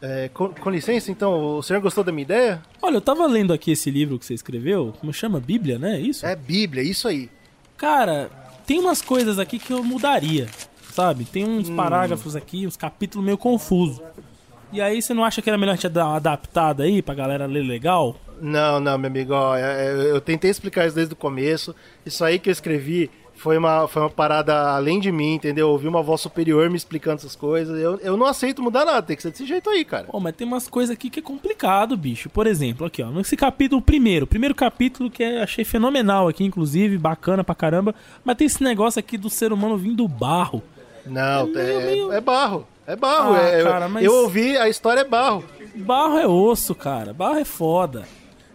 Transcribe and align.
É, 0.00 0.28
com, 0.28 0.50
com, 0.50 0.70
licença, 0.70 1.10
então, 1.10 1.56
o 1.56 1.62
senhor 1.62 1.80
gostou 1.80 2.04
da 2.04 2.12
minha 2.12 2.22
ideia? 2.22 2.62
Olha, 2.82 2.96
eu 2.96 3.00
tava 3.00 3.26
lendo 3.26 3.52
aqui 3.52 3.70
esse 3.70 3.90
livro 3.90 4.18
que 4.18 4.26
você 4.26 4.34
escreveu, 4.34 4.94
como 5.00 5.12
chama? 5.12 5.40
Bíblia, 5.40 5.78
né? 5.78 5.96
É 5.96 6.00
isso? 6.00 6.26
É 6.26 6.36
Bíblia, 6.36 6.82
isso 6.82 7.08
aí. 7.08 7.30
Cara, 7.76 8.30
tem 8.66 8.78
umas 8.78 9.00
coisas 9.00 9.38
aqui 9.38 9.58
que 9.58 9.72
eu 9.72 9.82
mudaria, 9.82 10.48
sabe? 10.92 11.24
Tem 11.24 11.44
uns 11.44 11.68
hum. 11.68 11.76
parágrafos 11.76 12.36
aqui, 12.36 12.66
uns 12.66 12.76
capítulos 12.76 13.24
meio 13.24 13.38
confusos. 13.38 14.02
E 14.72 14.80
aí 14.80 15.00
você 15.00 15.14
não 15.14 15.24
acha 15.24 15.40
que 15.40 15.48
era 15.48 15.58
melhor 15.58 15.78
te 15.78 15.88
dar 15.88 16.06
uma 16.06 16.16
adaptada 16.16 16.82
aí 16.82 17.00
pra 17.00 17.14
galera 17.14 17.46
ler 17.46 17.62
legal? 17.62 18.16
Não, 18.40 18.80
não, 18.80 18.98
meu 18.98 19.08
amigo, 19.08 19.32
ó, 19.32 19.56
é, 19.56 19.86
é, 19.86 20.10
eu 20.10 20.20
tentei 20.20 20.50
explicar 20.50 20.86
isso 20.86 20.96
desde 20.96 21.14
o 21.14 21.16
começo. 21.16 21.74
Isso 22.04 22.24
aí 22.24 22.38
que 22.38 22.50
eu 22.50 22.52
escrevi 22.52 23.10
foi 23.36 23.58
uma, 23.58 23.86
foi 23.86 24.02
uma 24.02 24.10
parada 24.10 24.70
além 24.70 24.98
de 24.98 25.12
mim, 25.12 25.34
entendeu? 25.34 25.68
Ouvi 25.68 25.86
uma 25.86 26.02
voz 26.02 26.20
superior 26.20 26.68
me 26.70 26.76
explicando 26.76 27.16
essas 27.16 27.36
coisas. 27.36 27.78
Eu, 27.78 27.98
eu 27.98 28.16
não 28.16 28.26
aceito 28.26 28.62
mudar 28.62 28.84
nada, 28.84 29.02
tem 29.02 29.14
que 29.14 29.22
ser 29.22 29.30
desse 29.30 29.46
jeito 29.46 29.68
aí, 29.70 29.84
cara. 29.84 30.04
Pô, 30.04 30.18
mas 30.18 30.34
tem 30.34 30.46
umas 30.46 30.68
coisas 30.68 30.92
aqui 30.92 31.10
que 31.10 31.20
é 31.20 31.22
complicado, 31.22 31.96
bicho. 31.96 32.28
Por 32.28 32.46
exemplo, 32.46 32.86
aqui, 32.86 33.02
ó, 33.02 33.10
nesse 33.10 33.36
capítulo 33.36 33.80
primeiro, 33.80 34.26
primeiro 34.26 34.54
capítulo 34.54 35.10
que 35.10 35.22
eu 35.22 35.42
achei 35.42 35.64
fenomenal 35.64 36.28
aqui, 36.28 36.44
inclusive, 36.44 36.98
bacana 36.98 37.44
pra 37.44 37.54
caramba. 37.54 37.94
Mas 38.24 38.36
tem 38.36 38.46
esse 38.46 38.62
negócio 38.62 38.98
aqui 38.98 39.18
do 39.18 39.30
ser 39.30 39.52
humano 39.52 39.76
vindo 39.76 39.96
do 39.96 40.08
barro. 40.08 40.62
Não, 41.04 41.50
é, 41.54 41.72
é, 41.72 41.86
meio... 41.86 42.12
é 42.12 42.20
barro. 42.20 42.66
É 42.86 42.94
barro, 42.94 43.34
ah, 43.34 43.42
é, 43.42 43.62
cara, 43.64 43.88
mas... 43.88 44.04
eu 44.04 44.14
ouvi, 44.14 44.56
a 44.56 44.68
história 44.68 45.00
é 45.00 45.04
barro. 45.04 45.44
Barro 45.74 46.18
é 46.18 46.26
osso, 46.26 46.74
cara. 46.74 47.12
Barro 47.12 47.38
é 47.38 47.44
foda. 47.44 48.06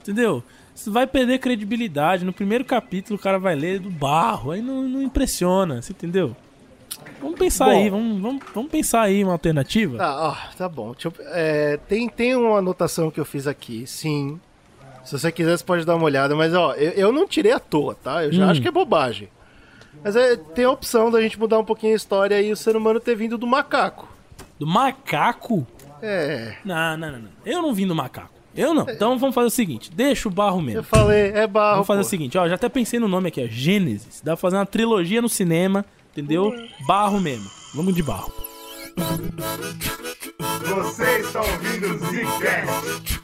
Entendeu? 0.01 0.41
Vai 0.87 1.05
perder 1.05 1.39
credibilidade. 1.39 2.25
No 2.25 2.33
primeiro 2.33 2.65
capítulo 2.65 3.17
o 3.19 3.21
cara 3.21 3.37
vai 3.37 3.55
ler 3.55 3.79
do 3.79 3.89
barro. 3.89 4.51
Aí 4.51 4.61
não, 4.61 4.83
não 4.83 5.01
impressiona, 5.01 5.81
você 5.81 5.91
entendeu? 5.91 6.35
Vamos 7.21 7.37
pensar 7.37 7.65
bom, 7.65 7.71
aí, 7.71 7.89
vamos, 7.89 8.21
vamos, 8.21 8.43
vamos 8.53 8.71
pensar 8.71 9.01
aí 9.01 9.23
uma 9.23 9.33
alternativa. 9.33 9.97
Tá, 9.97 10.29
ó, 10.29 10.55
tá 10.57 10.67
bom. 10.67 10.95
Eu, 11.03 11.13
é, 11.27 11.77
tem, 11.87 12.09
tem 12.09 12.35
uma 12.35 12.57
anotação 12.57 13.11
que 13.11 13.19
eu 13.19 13.25
fiz 13.25 13.47
aqui, 13.47 13.85
sim. 13.85 14.39
Se 15.03 15.17
você 15.17 15.31
quiser, 15.31 15.57
você 15.57 15.63
pode 15.63 15.85
dar 15.85 15.95
uma 15.95 16.05
olhada, 16.05 16.35
mas 16.35 16.53
ó, 16.53 16.73
eu, 16.73 16.91
eu 16.91 17.11
não 17.11 17.27
tirei 17.27 17.51
à 17.51 17.59
toa, 17.59 17.95
tá? 17.95 18.23
Eu 18.23 18.31
já 18.31 18.45
hum. 18.45 18.49
acho 18.49 18.61
que 18.61 18.67
é 18.67 18.71
bobagem. 18.71 19.29
Mas 20.03 20.15
é, 20.15 20.35
tem 20.35 20.65
a 20.65 20.71
opção 20.71 21.11
da 21.11 21.21
gente 21.21 21.39
mudar 21.39 21.59
um 21.59 21.65
pouquinho 21.65 21.93
a 21.93 21.95
história 21.95 22.41
e 22.41 22.51
o 22.51 22.57
ser 22.57 22.75
humano 22.75 22.99
ter 22.99 23.15
vindo 23.15 23.37
do 23.37 23.45
macaco. 23.45 24.07
Do 24.59 24.65
macaco? 24.65 25.65
É. 26.01 26.55
Não, 26.65 26.97
não, 26.97 27.11
não, 27.11 27.19
não. 27.19 27.29
Eu 27.45 27.61
não 27.61 27.73
vim 27.73 27.85
do 27.87 27.95
macaco. 27.95 28.40
Eu 28.55 28.73
não. 28.73 28.83
Então 28.89 29.17
vamos 29.17 29.33
fazer 29.33 29.47
o 29.47 29.51
seguinte: 29.51 29.91
deixa 29.91 30.27
o 30.27 30.31
barro 30.31 30.61
mesmo. 30.61 30.79
Eu 30.79 30.83
falei, 30.83 31.31
é 31.31 31.47
barro. 31.47 31.75
Vamos 31.75 31.87
fazer 31.87 32.01
pô. 32.01 32.07
o 32.07 32.09
seguinte, 32.09 32.37
ó, 32.37 32.47
já 32.47 32.55
até 32.55 32.69
pensei 32.69 32.99
no 32.99 33.07
nome 33.07 33.29
aqui, 33.29 33.43
ó. 33.43 33.47
Gênesis. 33.47 34.21
Dá 34.21 34.31
pra 34.33 34.37
fazer 34.37 34.57
uma 34.57 34.65
trilogia 34.65 35.21
no 35.21 35.29
cinema, 35.29 35.85
entendeu? 36.11 36.53
Barro 36.85 37.19
mesmo. 37.19 37.49
Vamos 37.73 37.95
de 37.95 38.03
barro. 38.03 38.31
Você 40.63 41.19
está 41.19 41.41
ouvindo 41.41 41.95
o 41.95 41.97
Zcast. 41.97 43.21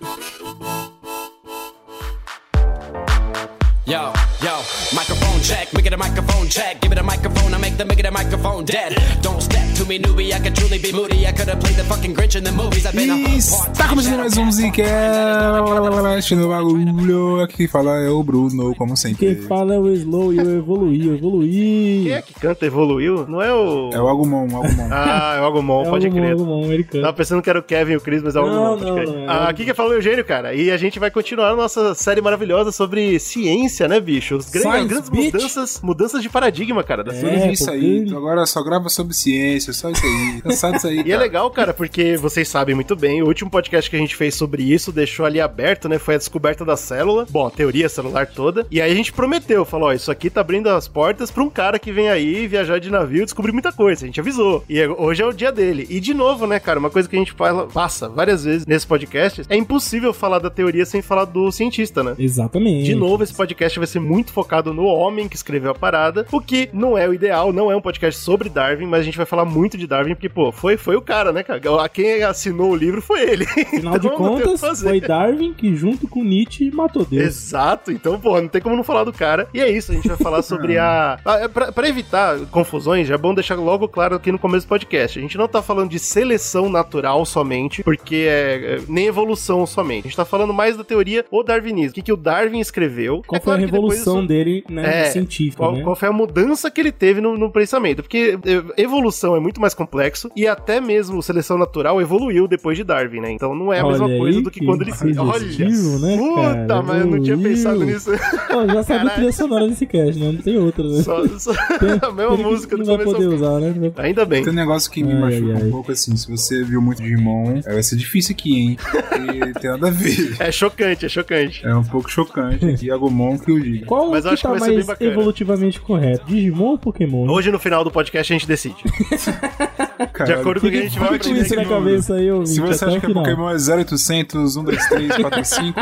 Yo, 3.87 4.11
yo, 4.43 4.59
microphone 4.93 5.39
check, 5.41 5.71
make 5.71 5.85
it 5.85 5.93
a 5.93 5.97
microphone 5.97 6.49
check. 6.49 6.81
Give 6.81 6.91
it 6.91 6.97
a 6.97 7.03
microphone, 7.03 7.53
I 7.53 7.57
make 7.57 7.77
the 7.77 7.85
make 7.85 7.99
it 7.99 8.05
a 8.05 8.11
microphone 8.11 8.65
dead. 8.65 8.97
Don't 9.21 9.41
step 9.41 9.65
to 9.75 9.85
me, 9.85 9.97
newbie, 9.97 10.33
I 10.33 10.39
could 10.39 10.53
truly 10.57 10.77
be 10.77 10.91
moody. 10.91 11.25
I 11.25 11.31
could 11.31 11.47
have 11.47 11.61
played 11.61 11.77
the 11.77 11.85
fucking 11.85 12.13
Grinch 12.13 12.35
in 12.35 12.43
the 12.43 12.51
movies. 12.51 12.85
I've 12.85 12.93
been 12.93 13.11
a 13.11 13.37
Está 13.37 13.87
começando 13.87 14.17
mais 14.17 14.35
um 14.35 14.51
Zcast 14.51 16.35
no 16.35 16.49
bagulho. 16.49 17.39
Aqui 17.39 17.65
fala 17.65 17.95
é 18.01 18.09
o 18.09 18.21
Bruno, 18.23 18.75
como 18.75 18.97
sempre. 18.97 19.35
Quem 19.35 19.47
fala 19.47 19.75
é 19.75 19.79
o 19.79 19.87
Slow 19.93 20.33
e 20.33 20.37
eu 20.37 20.57
evoluí, 20.57 21.07
eu 21.07 21.15
evoluí. 21.15 22.03
Quem 22.03 22.11
é 22.11 22.21
que 22.21 22.33
canta 22.33 22.65
evoluiu? 22.65 23.25
Não 23.25 23.41
é 23.41 23.53
o. 23.53 23.89
É 23.93 24.01
o 24.01 24.09
Agumon, 24.09 24.49
o 24.51 24.65
Agumon. 24.65 24.89
ah, 24.91 25.35
é 25.37 25.39
o 25.39 25.45
Agumon, 25.45 25.85
é 25.85 25.89
pode 25.89 26.09
crer. 26.09 26.31
Agumon, 26.33 26.73
ele 26.73 26.83
canta. 26.83 27.03
Tava 27.03 27.15
pensando 27.15 27.41
que 27.41 27.49
era 27.49 27.59
o 27.59 27.63
Kevin 27.63 27.93
e 27.93 27.95
o 27.95 28.01
Chris, 28.01 28.21
mas 28.21 28.35
é 28.35 28.41
o 28.41 28.47
Agumon. 28.47 28.75
Não, 28.75 28.95
não, 28.97 29.03
não, 29.05 29.29
ah, 29.29 29.47
aqui 29.47 29.63
que 29.63 29.73
fala 29.73 29.91
o 29.91 29.93
Eugênio, 29.93 30.25
cara. 30.25 30.53
E 30.53 30.71
a 30.71 30.75
gente 30.75 30.99
vai 30.99 31.09
continuar 31.09 31.51
a 31.51 31.55
nossa 31.55 31.95
série 31.95 32.19
maravilhosa 32.19 32.73
sobre 32.73 33.17
ciência 33.17 33.76
ciência, 33.77 33.87
né, 33.87 33.99
bicho? 33.99 34.35
Os 34.35 34.49
grandes, 34.49 34.87
grandes 34.87 35.09
mudanças, 35.09 35.81
mudanças 35.81 36.21
de 36.21 36.29
paradigma, 36.29 36.83
cara. 36.83 37.03
Da 37.03 37.13
é, 37.13 37.51
isso 37.51 37.69
aí. 37.69 37.99
Então 37.99 38.17
agora 38.17 38.45
só 38.45 38.63
grava 38.63 38.89
sobre 38.89 39.13
ciência, 39.13 39.71
só 39.71 39.89
isso 39.91 40.03
aí. 40.03 40.41
Cansado 40.41 40.73
disso 40.73 40.87
aí. 40.87 41.03
e 41.05 41.11
é 41.11 41.17
legal, 41.17 41.49
cara, 41.51 41.73
porque 41.73 42.17
vocês 42.17 42.47
sabem 42.47 42.73
muito 42.73 42.95
bem, 42.95 43.21
o 43.21 43.27
último 43.27 43.49
podcast 43.49 43.89
que 43.89 43.95
a 43.95 43.99
gente 43.99 44.15
fez 44.15 44.33
sobre 44.35 44.63
isso 44.63 44.91
deixou 44.91 45.25
ali 45.25 45.39
aberto, 45.39 45.87
né? 45.87 45.99
Foi 45.99 46.15
a 46.15 46.17
descoberta 46.17 46.65
da 46.65 46.75
célula. 46.75 47.27
Bom, 47.29 47.45
a 47.45 47.51
teoria 47.51 47.87
celular 47.87 48.25
toda. 48.27 48.65
E 48.71 48.81
aí 48.81 48.91
a 48.91 48.95
gente 48.95 49.13
prometeu, 49.13 49.63
falou: 49.63 49.89
ó, 49.89 49.93
isso 49.93 50.11
aqui 50.11 50.29
tá 50.29 50.41
abrindo 50.41 50.69
as 50.69 50.87
portas 50.87 51.29
pra 51.29 51.43
um 51.43 51.49
cara 51.49 51.77
que 51.77 51.91
vem 51.91 52.09
aí 52.09 52.47
viajar 52.47 52.79
de 52.79 52.89
navio 52.89 53.21
e 53.21 53.25
descobrir 53.25 53.51
muita 53.51 53.71
coisa. 53.71 54.05
A 54.05 54.07
gente 54.07 54.19
avisou. 54.19 54.63
E 54.67 54.85
hoje 54.85 55.21
é 55.21 55.25
o 55.25 55.33
dia 55.33 55.51
dele. 55.51 55.85
E 55.89 55.99
de 55.99 56.13
novo, 56.13 56.47
né, 56.47 56.59
cara, 56.59 56.79
uma 56.79 56.89
coisa 56.89 57.07
que 57.07 57.15
a 57.15 57.19
gente 57.19 57.33
fala, 57.33 57.67
passa 57.67 58.09
várias 58.09 58.43
vezes 58.43 58.65
nesse 58.65 58.87
podcast, 58.87 59.43
é 59.49 59.55
impossível 59.55 60.13
falar 60.13 60.39
da 60.39 60.49
teoria 60.49 60.85
sem 60.85 61.01
falar 61.01 61.25
do 61.25 61.51
cientista, 61.51 62.03
né? 62.03 62.15
Exatamente. 62.17 62.85
De 62.85 62.95
novo, 62.95 63.23
esse 63.23 63.33
podcast 63.33 63.66
vai 63.75 63.87
ser 63.87 63.99
muito 63.99 64.31
focado 64.31 64.73
no 64.73 64.85
homem 64.85 65.27
que 65.27 65.35
escreveu 65.35 65.71
a 65.71 65.75
parada, 65.75 66.25
o 66.31 66.39
que 66.39 66.69
não 66.71 66.97
é 66.97 67.07
o 67.07 67.13
ideal, 67.13 67.51
não 67.51 67.71
é 67.71 67.75
um 67.75 67.81
podcast 67.81 68.21
sobre 68.21 68.49
Darwin, 68.49 68.85
mas 68.85 69.01
a 69.01 69.03
gente 69.03 69.17
vai 69.17 69.25
falar 69.25 69.45
muito 69.45 69.77
de 69.77 69.85
Darwin, 69.85 70.15
porque, 70.15 70.29
pô, 70.29 70.51
foi, 70.51 70.77
foi 70.77 70.95
o 70.95 71.01
cara, 71.01 71.31
né, 71.31 71.43
cara? 71.43 71.59
Quem 71.89 72.23
assinou 72.23 72.71
o 72.71 72.75
livro 72.75 73.01
foi 73.01 73.21
ele. 73.21 73.43
Afinal 73.49 73.95
então, 73.95 73.99
de 73.99 74.09
contas, 74.15 74.81
foi 74.81 75.01
Darwin 75.01 75.53
que, 75.53 75.75
junto 75.75 76.07
com 76.07 76.23
Nietzsche, 76.23 76.71
matou 76.71 77.05
Deus. 77.05 77.23
Exato, 77.23 77.91
então, 77.91 78.19
pô, 78.19 78.39
não 78.39 78.47
tem 78.47 78.61
como 78.61 78.75
não 78.75 78.83
falar 78.83 79.03
do 79.03 79.13
cara. 79.13 79.47
E 79.53 79.59
é 79.59 79.69
isso, 79.69 79.91
a 79.91 79.95
gente 79.95 80.07
vai 80.07 80.17
falar 80.17 80.41
sobre 80.41 80.77
a. 80.79 81.19
É, 81.25 81.47
pra, 81.47 81.71
pra 81.71 81.89
evitar 81.89 82.37
confusões, 82.51 83.07
já 83.07 83.15
é 83.15 83.17
bom 83.17 83.33
deixar 83.33 83.55
logo 83.55 83.87
claro 83.87 84.15
aqui 84.15 84.31
no 84.31 84.39
começo 84.39 84.65
do 84.65 84.69
podcast. 84.69 85.17
A 85.17 85.21
gente 85.21 85.37
não 85.37 85.47
tá 85.47 85.61
falando 85.61 85.89
de 85.89 85.99
seleção 85.99 86.69
natural 86.69 87.25
somente, 87.25 87.83
porque 87.83 88.27
é, 88.27 88.75
é 88.75 88.79
nem 88.87 89.07
evolução 89.07 89.65
somente. 89.65 90.05
A 90.05 90.07
gente 90.09 90.17
tá 90.17 90.25
falando 90.25 90.53
mais 90.53 90.77
da 90.77 90.83
teoria 90.83 91.25
o 91.31 91.43
darwinismo. 91.43 91.91
O 91.91 91.93
que, 91.93 92.01
que 92.01 92.13
o 92.13 92.17
Darwin 92.17 92.59
escreveu. 92.59 93.21
Qual 93.25 93.37
é 93.37 93.41
foi 93.41 93.56
a 93.57 93.59
revolução 93.59 94.25
dele, 94.25 94.63
né, 94.69 95.01
é, 95.01 95.05
científica, 95.05 95.57
qual, 95.57 95.73
né? 95.73 95.83
qual, 95.83 95.95
foi 95.95 96.09
a 96.09 96.11
mudança 96.11 96.69
que 96.69 96.81
ele 96.81 96.91
teve 96.91 97.21
no, 97.21 97.37
no, 97.37 97.51
pensamento? 97.51 98.01
Porque 98.01 98.37
é, 98.45 98.81
evolução 98.81 99.35
é 99.35 99.39
muito 99.39 99.59
mais 99.59 99.73
complexo 99.73 100.29
e 100.35 100.47
até 100.47 100.79
mesmo 100.79 101.21
seleção 101.21 101.57
natural 101.57 102.01
evoluiu 102.01 102.47
depois 102.47 102.77
de 102.77 102.83
Darwin, 102.83 103.19
né? 103.19 103.31
Então 103.31 103.55
não 103.55 103.71
é 103.73 103.79
a 103.79 103.85
Olha 103.85 103.99
mesma 103.99 104.17
coisa 104.17 104.41
do 104.41 104.51
que, 104.51 104.59
que 104.59 104.65
quando 104.65 104.81
ele 104.81 104.93
fez. 104.93 105.17
Olha, 105.17 105.45
né, 105.45 106.17
puta, 106.17 106.65
cara, 106.67 106.81
mas 106.81 107.01
eu 107.01 107.07
não 107.07 107.21
tinha 107.21 107.37
pensado 107.37 107.83
nisso. 107.83 108.11
Pô, 108.49 108.67
já 108.67 108.83
sabe 108.83 109.07
a 109.07 109.09
trilha 109.11 109.31
sonora 109.31 109.67
desse 109.67 109.85
cast, 109.85 110.19
né? 110.19 110.31
Não 110.31 110.41
tem 110.41 110.57
outra, 110.57 110.87
né? 110.87 111.01
Só, 111.01 111.27
só 111.39 111.53
tem, 111.53 111.99
a 112.01 112.11
mesma 112.11 112.37
música 112.37 112.77
não 112.77 112.85
vai 112.85 113.03
poder 113.03 113.27
usar, 113.27 113.59
né? 113.59 113.73
Ainda 113.97 114.25
bem. 114.25 114.43
Tem 114.43 114.53
um 114.53 114.55
negócio 114.55 114.91
que 114.91 115.03
me 115.03 115.13
ai, 115.13 115.19
machuca 115.19 115.57
ai, 115.57 115.63
um 115.63 115.71
pouco 115.71 115.91
assim, 115.91 116.15
se 116.15 116.29
você 116.29 116.63
viu 116.63 116.81
muito 116.81 117.01
Digimon, 117.01 117.61
vai 117.61 117.83
ser 117.83 117.95
difícil 117.95 118.33
aqui, 118.33 118.55
hein? 118.55 118.77
Porque 118.79 119.59
tem 119.59 119.71
nada 119.71 119.87
a 119.87 119.91
ver. 119.91 120.35
É 120.39 120.51
chocante, 120.51 121.05
é 121.05 121.09
chocante. 121.09 121.65
É 121.65 121.75
um 121.75 121.83
pouco 121.83 122.09
chocante. 122.09 122.85
E 122.85 122.91
Agumon 122.91 123.37
digo. 123.55 123.85
Qual 123.85 124.11
Mas 124.11 124.23
que 124.23 124.29
acho 124.29 124.43
tá 124.43 124.53
que 124.53 124.59
vai 124.59 124.69
mais 124.73 125.01
evolutivamente 125.01 125.79
correto? 125.79 126.25
Digimon 126.25 126.71
ou 126.71 126.77
Pokémon? 126.77 127.27
Hoje 127.29 127.51
no 127.51 127.59
final 127.59 127.83
do 127.83 127.91
podcast 127.91 128.31
a 128.31 128.35
gente 128.35 128.47
decide. 128.47 128.83
de 130.25 130.33
acordo 130.33 130.61
com 130.61 130.67
o 130.67 130.69
que 130.69 130.77
a 130.77 130.81
gente 130.81 130.99
vai 130.99 131.15
aprender. 131.15 131.41
Isso 131.41 131.55
na 131.55 131.65
cabeça 131.65 132.13
aí, 132.15 132.47
Se 132.47 132.59
você 132.59 132.85
acha 132.85 132.99
que 132.99 133.13
Pokémon 133.13 133.49
é 133.49 133.55
0800 133.55 134.53
123 134.53 135.15
45 135.17 135.79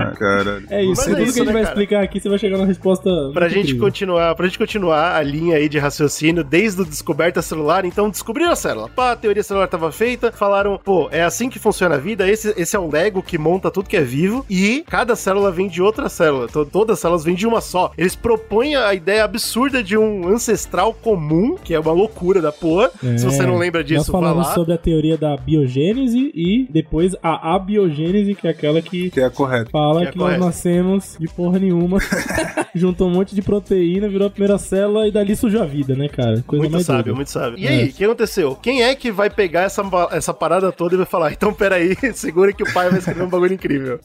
Ah, 0.00 0.10
cara. 0.12 0.62
É 0.70 0.84
isso. 0.84 1.04
Tudo 1.04 1.16
é 1.18 1.22
isso, 1.22 1.34
que 1.34 1.40
a 1.40 1.44
gente 1.44 1.46
né, 1.46 1.52
vai 1.52 1.62
cara? 1.62 1.74
explicar 1.74 2.02
aqui, 2.02 2.20
você 2.20 2.28
vai 2.28 2.38
chegar 2.38 2.58
na 2.58 2.64
resposta. 2.64 3.10
Pra 3.32 3.48
gente 3.48 3.60
incrível. 3.60 3.82
continuar, 3.82 4.34
pra 4.34 4.46
gente 4.46 4.58
continuar 4.58 5.16
a 5.16 5.22
linha 5.22 5.56
aí 5.56 5.68
de 5.68 5.78
raciocínio, 5.78 6.44
desde 6.44 6.82
a 6.82 6.84
descoberta 6.84 7.42
celular, 7.42 7.84
então 7.84 8.10
descobriram 8.10 8.52
a 8.52 8.56
célula. 8.56 8.88
Pá, 8.88 9.12
a 9.12 9.16
teoria 9.16 9.42
celular 9.42 9.66
estava 9.66 9.90
feita, 9.92 10.32
falaram, 10.32 10.78
pô, 10.82 11.08
é 11.10 11.22
assim 11.22 11.48
que 11.48 11.58
funciona 11.58 11.96
a 11.96 11.98
vida, 11.98 12.28
esse, 12.28 12.54
esse 12.56 12.76
é 12.76 12.78
o 12.78 12.90
Lego 12.90 13.22
que 13.22 13.38
monta 13.38 13.70
tudo 13.70 13.88
que 13.88 13.96
é 13.96 14.02
vivo, 14.02 14.44
e 14.48 14.84
cada 14.88 15.16
célula 15.16 15.50
vem 15.50 15.68
de 15.68 15.82
outra 15.82 16.08
célula. 16.08 16.48
Todas 16.48 16.94
as 16.94 17.00
células 17.00 17.24
vêm 17.24 17.34
de 17.34 17.46
uma 17.46 17.60
só. 17.60 17.92
Eles 17.96 18.14
propõem 18.14 18.76
a 18.76 18.92
ideia 18.94 19.24
absurda 19.24 19.82
de 19.82 19.96
um 19.96 20.28
ancestral 20.28 20.92
comum, 20.94 21.56
que 21.62 21.74
é 21.74 21.80
uma 21.80 21.92
loucura 21.92 22.40
da 22.40 22.52
porra. 22.52 22.90
É, 23.04 23.18
Se 23.18 23.24
você 23.24 23.44
não 23.44 23.56
lembra 23.56 23.82
disso, 23.82 24.10
nós 24.12 24.20
falamos 24.20 24.48
sobre 24.48 24.74
a 24.74 24.78
teoria 24.78 25.16
da 25.16 25.36
biogênese 25.36 26.30
e 26.34 26.66
depois 26.70 27.14
a 27.22 27.54
abiogênese, 27.54 28.34
que 28.34 28.46
é 28.46 28.50
aquela 28.50 28.80
que, 28.82 29.10
que 29.10 29.20
é 29.20 29.30
correta 29.30 29.70
fala 29.70 29.87
que, 29.96 30.04
é 30.04 30.12
que 30.12 30.18
nós 30.18 30.38
nascemos 30.38 31.16
de 31.18 31.26
porra 31.28 31.58
nenhuma, 31.58 31.98
juntou 32.74 33.08
um 33.08 33.12
monte 33.12 33.34
de 33.34 33.42
proteína, 33.42 34.08
virou 34.08 34.28
a 34.28 34.30
primeira 34.30 34.58
célula 34.58 35.06
e 35.06 35.12
dali 35.12 35.34
surgiu 35.34 35.62
a 35.62 35.66
vida, 35.66 35.94
né, 35.94 36.08
cara? 36.08 36.42
Coisa 36.46 36.68
muito 36.68 36.84
sábio, 36.84 37.14
muito 37.14 37.30
sábio. 37.30 37.58
E 37.58 37.66
é. 37.66 37.70
aí, 37.70 37.88
o 37.88 37.92
que 37.92 38.04
aconteceu? 38.04 38.56
Quem 38.56 38.82
é 38.82 38.94
que 38.94 39.10
vai 39.10 39.30
pegar 39.30 39.62
essa, 39.62 39.82
essa 40.12 40.34
parada 40.34 40.70
toda 40.72 40.94
e 40.94 40.98
vai 40.98 41.06
falar, 41.06 41.32
então 41.32 41.52
peraí, 41.52 41.96
segura 42.14 42.52
que 42.52 42.62
o 42.62 42.72
pai 42.72 42.90
vai 42.90 42.98
escrever 42.98 43.22
um 43.22 43.28
bagulho 43.28 43.54
incrível? 43.54 44.00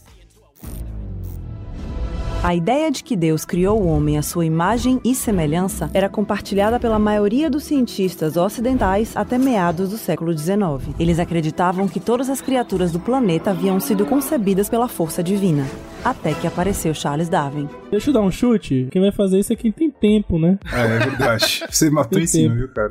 A 2.44 2.54
ideia 2.54 2.92
de 2.92 3.06
que 3.06 3.16
Deus 3.16 3.46
criou 3.46 3.82
o 3.82 3.88
homem 3.88 4.18
à 4.18 4.22
sua 4.22 4.46
imagem 4.46 5.00
e 5.02 5.16
semelhança 5.16 5.90
era 5.94 6.10
compartilhada 6.10 6.78
pela 6.78 7.00
maioria 7.00 7.50
dos 7.50 7.64
cientistas 7.64 8.36
ocidentais 8.36 9.16
até 9.16 9.38
meados 9.38 9.92
do 9.92 9.98
século 9.98 10.38
XIX. 10.38 10.94
Eles 11.00 11.20
acreditavam 11.20 11.88
que 11.88 12.02
todas 12.02 12.30
as 12.30 12.42
criaturas 12.42 12.92
do 12.92 13.00
planeta 13.00 13.52
haviam 13.52 13.80
sido 13.80 14.06
concebidas 14.06 14.68
pela 14.68 14.90
força 14.90 15.24
divina. 15.24 15.66
até 16.04 16.34
que 16.34 16.46
apareceu 16.46 16.94
Charles 16.94 17.30
Darwin. 17.30 17.70
Deixa 17.90 18.10
eu 18.10 18.14
dar 18.14 18.22
um 18.22 18.30
chute. 18.32 18.88
Quem 18.92 19.02
vai 19.02 19.12
fazer 19.12 19.40
isso 19.40 19.54
é 19.54 19.56
quem 19.56 19.72
tem 19.72 19.90
tempo, 19.90 20.38
né? 20.38 20.60
É, 20.74 20.82
é 20.82 21.00
verdade. 21.00 21.64
Você 21.72 21.90
matou 21.90 22.20
em 22.20 22.28
cima, 22.28 22.54
viu, 22.54 22.68
cara? 22.68 22.90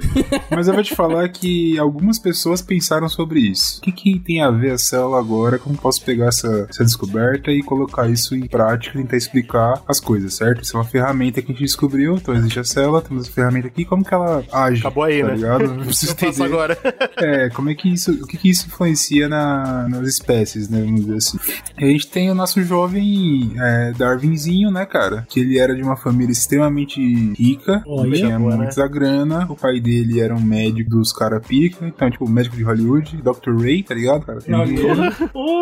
Mas 0.50 0.66
eu 0.66 0.74
vou 0.74 0.82
te 0.82 0.94
falar 0.94 1.28
que 1.28 1.78
algumas 1.78 2.18
pessoas 2.18 2.62
pensaram 2.62 3.08
sobre 3.08 3.40
isso. 3.40 3.78
O 3.78 3.82
que, 3.82 3.92
que 3.92 4.18
tem 4.18 4.40
a 4.40 4.50
ver 4.50 4.70
a 4.70 4.78
célula 4.78 5.18
agora? 5.18 5.58
Como 5.58 5.76
posso 5.76 6.02
pegar 6.02 6.28
essa, 6.28 6.66
essa 6.70 6.84
descoberta 6.84 7.50
e 7.50 7.62
colocar 7.62 8.08
isso 8.08 8.34
em 8.34 8.46
prática 8.46 8.98
e 8.98 9.02
tentar 9.02 9.16
explicar 9.16 9.41
as 9.88 10.00
coisas, 10.00 10.34
certo? 10.34 10.62
Isso 10.62 10.76
é 10.76 10.80
uma 10.80 10.86
ferramenta 10.86 11.40
que 11.40 11.50
a 11.50 11.54
gente 11.54 11.64
descobriu, 11.64 12.16
então 12.16 12.34
existe 12.34 12.60
a 12.60 12.64
célula, 12.64 13.02
temos 13.02 13.28
a 13.28 13.30
ferramenta 13.30 13.66
aqui, 13.66 13.84
como 13.84 14.04
que 14.04 14.14
ela 14.14 14.44
age? 14.52 14.80
Acabou 14.80 15.04
aí, 15.04 15.20
tá 15.20 15.28
né? 15.28 15.34
Ligado? 15.34 15.74
Preciso 15.84 16.12
entender. 16.12 16.44
agora. 16.44 16.78
É, 17.16 17.50
como 17.50 17.70
é 17.70 17.74
que 17.74 17.92
isso, 17.92 18.10
o 18.10 18.26
que, 18.26 18.36
que 18.36 18.50
isso 18.50 18.66
influencia 18.66 19.28
na, 19.28 19.88
nas 19.88 20.08
espécies, 20.08 20.68
né? 20.68 20.80
Vamos 20.80 21.02
dizer 21.02 21.16
assim. 21.16 21.38
E 21.78 21.84
a 21.84 21.88
gente 21.88 22.08
tem 22.08 22.30
o 22.30 22.34
nosso 22.34 22.62
jovem 22.62 23.52
é, 23.58 23.92
Darwinzinho, 23.92 24.70
né, 24.70 24.84
cara? 24.86 25.24
Que 25.28 25.40
ele 25.40 25.58
era 25.58 25.74
de 25.74 25.82
uma 25.82 25.96
família 25.96 26.32
extremamente 26.32 27.00
rica, 27.34 27.82
Olha, 27.86 28.12
tinha 28.12 28.38
boa, 28.38 28.56
muita 28.56 28.82
né? 28.82 28.88
grana. 28.88 29.46
O 29.48 29.56
pai 29.56 29.78
dele 29.78 30.20
era 30.20 30.34
um 30.34 30.40
médico 30.40 30.90
dos 30.90 31.12
cara 31.12 31.38
pica, 31.40 31.86
então, 31.86 32.10
tipo, 32.10 32.28
médico 32.28 32.56
de 32.56 32.62
Hollywood, 32.62 33.16
Dr. 33.18 33.56
Ray, 33.60 33.82
tá 33.82 33.94
ligado, 33.94 34.24
cara? 34.24 34.38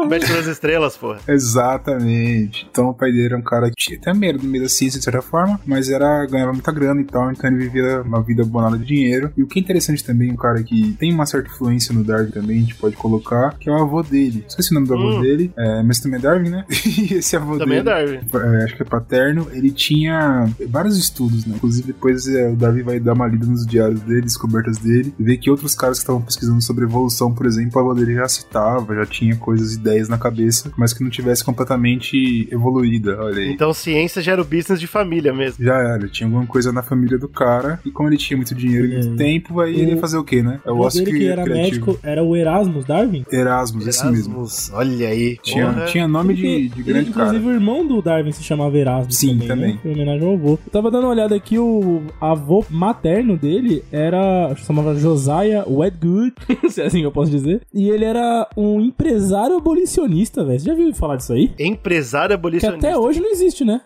médico 0.09 0.33
das 0.33 0.47
estrelas, 0.47 0.97
pô. 0.97 1.15
Exatamente. 1.29 2.67
Então, 2.71 2.88
o 2.88 2.94
pai 2.94 3.11
dele 3.11 3.26
era 3.26 3.37
um 3.37 3.43
cara 3.43 3.69
que 3.70 3.76
tinha 3.76 3.99
até 3.99 4.12
medo 4.12 4.43
meio 4.43 4.64
da 4.64 4.69
ciência, 4.69 4.99
de 4.99 5.05
certa 5.05 5.22
forma, 5.22 5.61
mas 5.67 5.88
era, 5.88 6.26
ganhava 6.26 6.52
muita 6.52 6.72
grana 6.72 7.00
e 7.00 7.05
tal, 7.05 7.31
então 7.31 7.50
ele 7.50 7.58
vivia 7.58 8.02
uma 8.02 8.22
vida 8.22 8.44
bonada 8.44 8.76
de 8.78 8.84
dinheiro. 8.84 9.32
E 9.37 9.43
o 9.43 9.46
que 9.46 9.58
é 9.58 9.62
interessante 9.62 10.05
também, 10.05 10.31
um 10.31 10.37
cara 10.37 10.62
que 10.62 10.93
tem 10.99 11.12
uma 11.12 11.26
certa 11.26 11.49
influência 11.49 11.94
no 11.94 12.05
Darwin 12.05 12.31
também, 12.31 12.58
a 12.58 12.61
gente 12.61 12.75
pode 12.75 12.96
colocar, 12.96 13.56
que 13.58 13.69
é 13.69 13.72
o 13.72 13.76
avô 13.76 14.02
dele. 14.02 14.44
Esqueci 14.49 14.70
o 14.72 14.75
nome 14.75 14.87
do 14.87 14.94
avô 14.94 15.19
hum. 15.19 15.20
dele, 15.20 15.52
é, 15.56 15.82
mas 15.82 16.00
também 16.00 16.19
é 16.19 16.22
Darwin, 16.22 16.50
né? 16.50 16.64
e 16.70 17.14
esse 17.14 17.37
avô 17.37 17.58
também 17.58 17.82
dele. 17.82 17.84
Também 17.84 18.17
é 18.17 18.31
Darwin. 18.31 18.61
É, 18.61 18.64
acho 18.64 18.76
que 18.76 18.82
é 18.82 18.87
paterno. 18.87 19.49
Ele 19.52 19.70
tinha 19.70 20.49
vários 20.69 20.99
estudos, 20.99 21.46
né? 21.46 21.56
Inclusive, 21.56 21.88
depois 21.88 22.26
é, 22.28 22.50
o 22.50 22.56
Darwin 22.56 22.82
vai 22.82 23.00
dar 23.00 23.14
uma 23.14 23.26
lida 23.26 23.46
nos 23.46 23.66
diários 23.66 24.00
dele, 24.02 24.23
descobertas 24.23 24.78
dele, 24.78 25.14
e 25.19 25.23
ver 25.23 25.37
que 25.37 25.50
outros 25.50 25.75
caras 25.75 25.99
que 25.99 26.02
estavam 26.02 26.23
pesquisando 26.23 26.61
sobre 26.62 26.84
evolução, 26.84 27.32
por 27.34 27.46
exemplo, 27.46 27.78
a 27.78 27.82
avó 27.82 27.94
dele 27.94 28.14
já 28.14 28.28
citava, 28.28 28.94
já 28.94 29.06
tinha 29.06 29.37
coisas, 29.37 29.75
ideias 29.75 30.08
na 30.08 30.19
cabeça, 30.19 30.73
mas 30.76 30.93
que 30.93 31.02
não 31.02 31.11
tivesse 31.11 31.44
completamente 31.44 32.49
evoluída. 32.50 33.19
Olha 33.20 33.38
aí. 33.38 33.52
Então, 33.61 33.75
ciência 33.75 34.23
já 34.23 34.33
era 34.33 34.41
o 34.41 34.45
business 34.45 34.81
de 34.81 34.87
família 34.87 35.35
mesmo. 35.35 35.62
Já 35.62 35.75
era. 35.75 36.09
Tinha 36.09 36.27
alguma 36.27 36.47
coisa 36.47 36.73
na 36.73 36.83
família 36.83 37.19
do 37.19 37.29
cara, 37.29 37.79
e 37.85 37.91
como 37.91 38.09
ele 38.09 38.17
tinha 38.17 38.35
muito 38.35 38.55
dinheiro 38.55 38.87
e 38.87 38.95
muito 38.95 39.12
é. 39.12 39.17
tempo, 39.17 39.61
aí 39.61 39.79
ele 39.79 39.91
ia 39.91 39.97
fazer 39.99 40.17
o 40.17 40.25
quê, 40.25 40.43
né? 40.43 40.62
É 40.65 40.71
o 40.71 40.79
osso 40.79 41.05
que 41.05 41.27
era 41.27 41.43
criativo. 41.43 41.87
médico 41.87 41.99
era 42.03 42.25
o 42.25 42.35
Erasmus 42.35 42.87
Darwin? 42.87 43.23
Erasmus, 43.31 43.87
esse 43.87 44.07
mesmo. 44.07 44.47
Olha 44.73 45.09
aí. 45.09 45.37
Tinha, 45.43 45.85
tinha 45.89 46.09
nome 46.09 46.33
de, 46.33 46.71
de 46.71 46.83
grande 46.83 47.09
ele, 47.09 47.12
cara. 47.12 47.27
Inclusive, 47.27 47.51
o 47.51 47.53
irmão 47.53 47.87
do 47.87 48.01
Darwin 48.01 48.33
se 48.33 48.43
chamava 48.43 48.79
Erasmus. 48.79 49.15
Sim, 49.15 49.41
também. 49.41 49.49
também. 49.49 49.75
Né? 49.75 49.81
Em 49.85 49.93
homenagem 49.93 50.27
ao 50.27 50.33
avô. 50.33 50.53
Eu 50.53 50.73
tava 50.73 50.91
dando 50.91 51.05
uma 51.05 51.11
olhada 51.11 51.37
aqui, 51.37 51.59
o 51.59 52.03
avô 52.19 52.65
materno 52.71 53.37
dele 53.37 53.85
era. 53.93 54.55
chamava 54.57 54.95
Josiah 54.95 55.67
Wedgwood, 55.69 56.33
se 56.71 56.81
é 56.81 56.87
assim 56.87 57.01
que 57.01 57.07
eu 57.07 57.12
posso 57.12 57.31
dizer. 57.31 57.61
E 57.75 57.91
ele 57.91 58.07
era 58.07 58.49
um 58.57 58.81
empresário 58.81 59.59
abolicionista, 59.59 60.43
velho. 60.43 60.59
Você 60.59 60.65
já 60.65 60.75
viu 60.75 60.95
falar 60.95 61.17
disso 61.17 61.35
aí? 61.35 61.53
Empresário 61.59 62.35
abolicionista. 62.35 62.81
Que 62.81 62.87
até 62.87 62.97
hoje 62.97 63.21
não 63.21 63.29
existe, 63.29 63.50
né? 63.64 63.81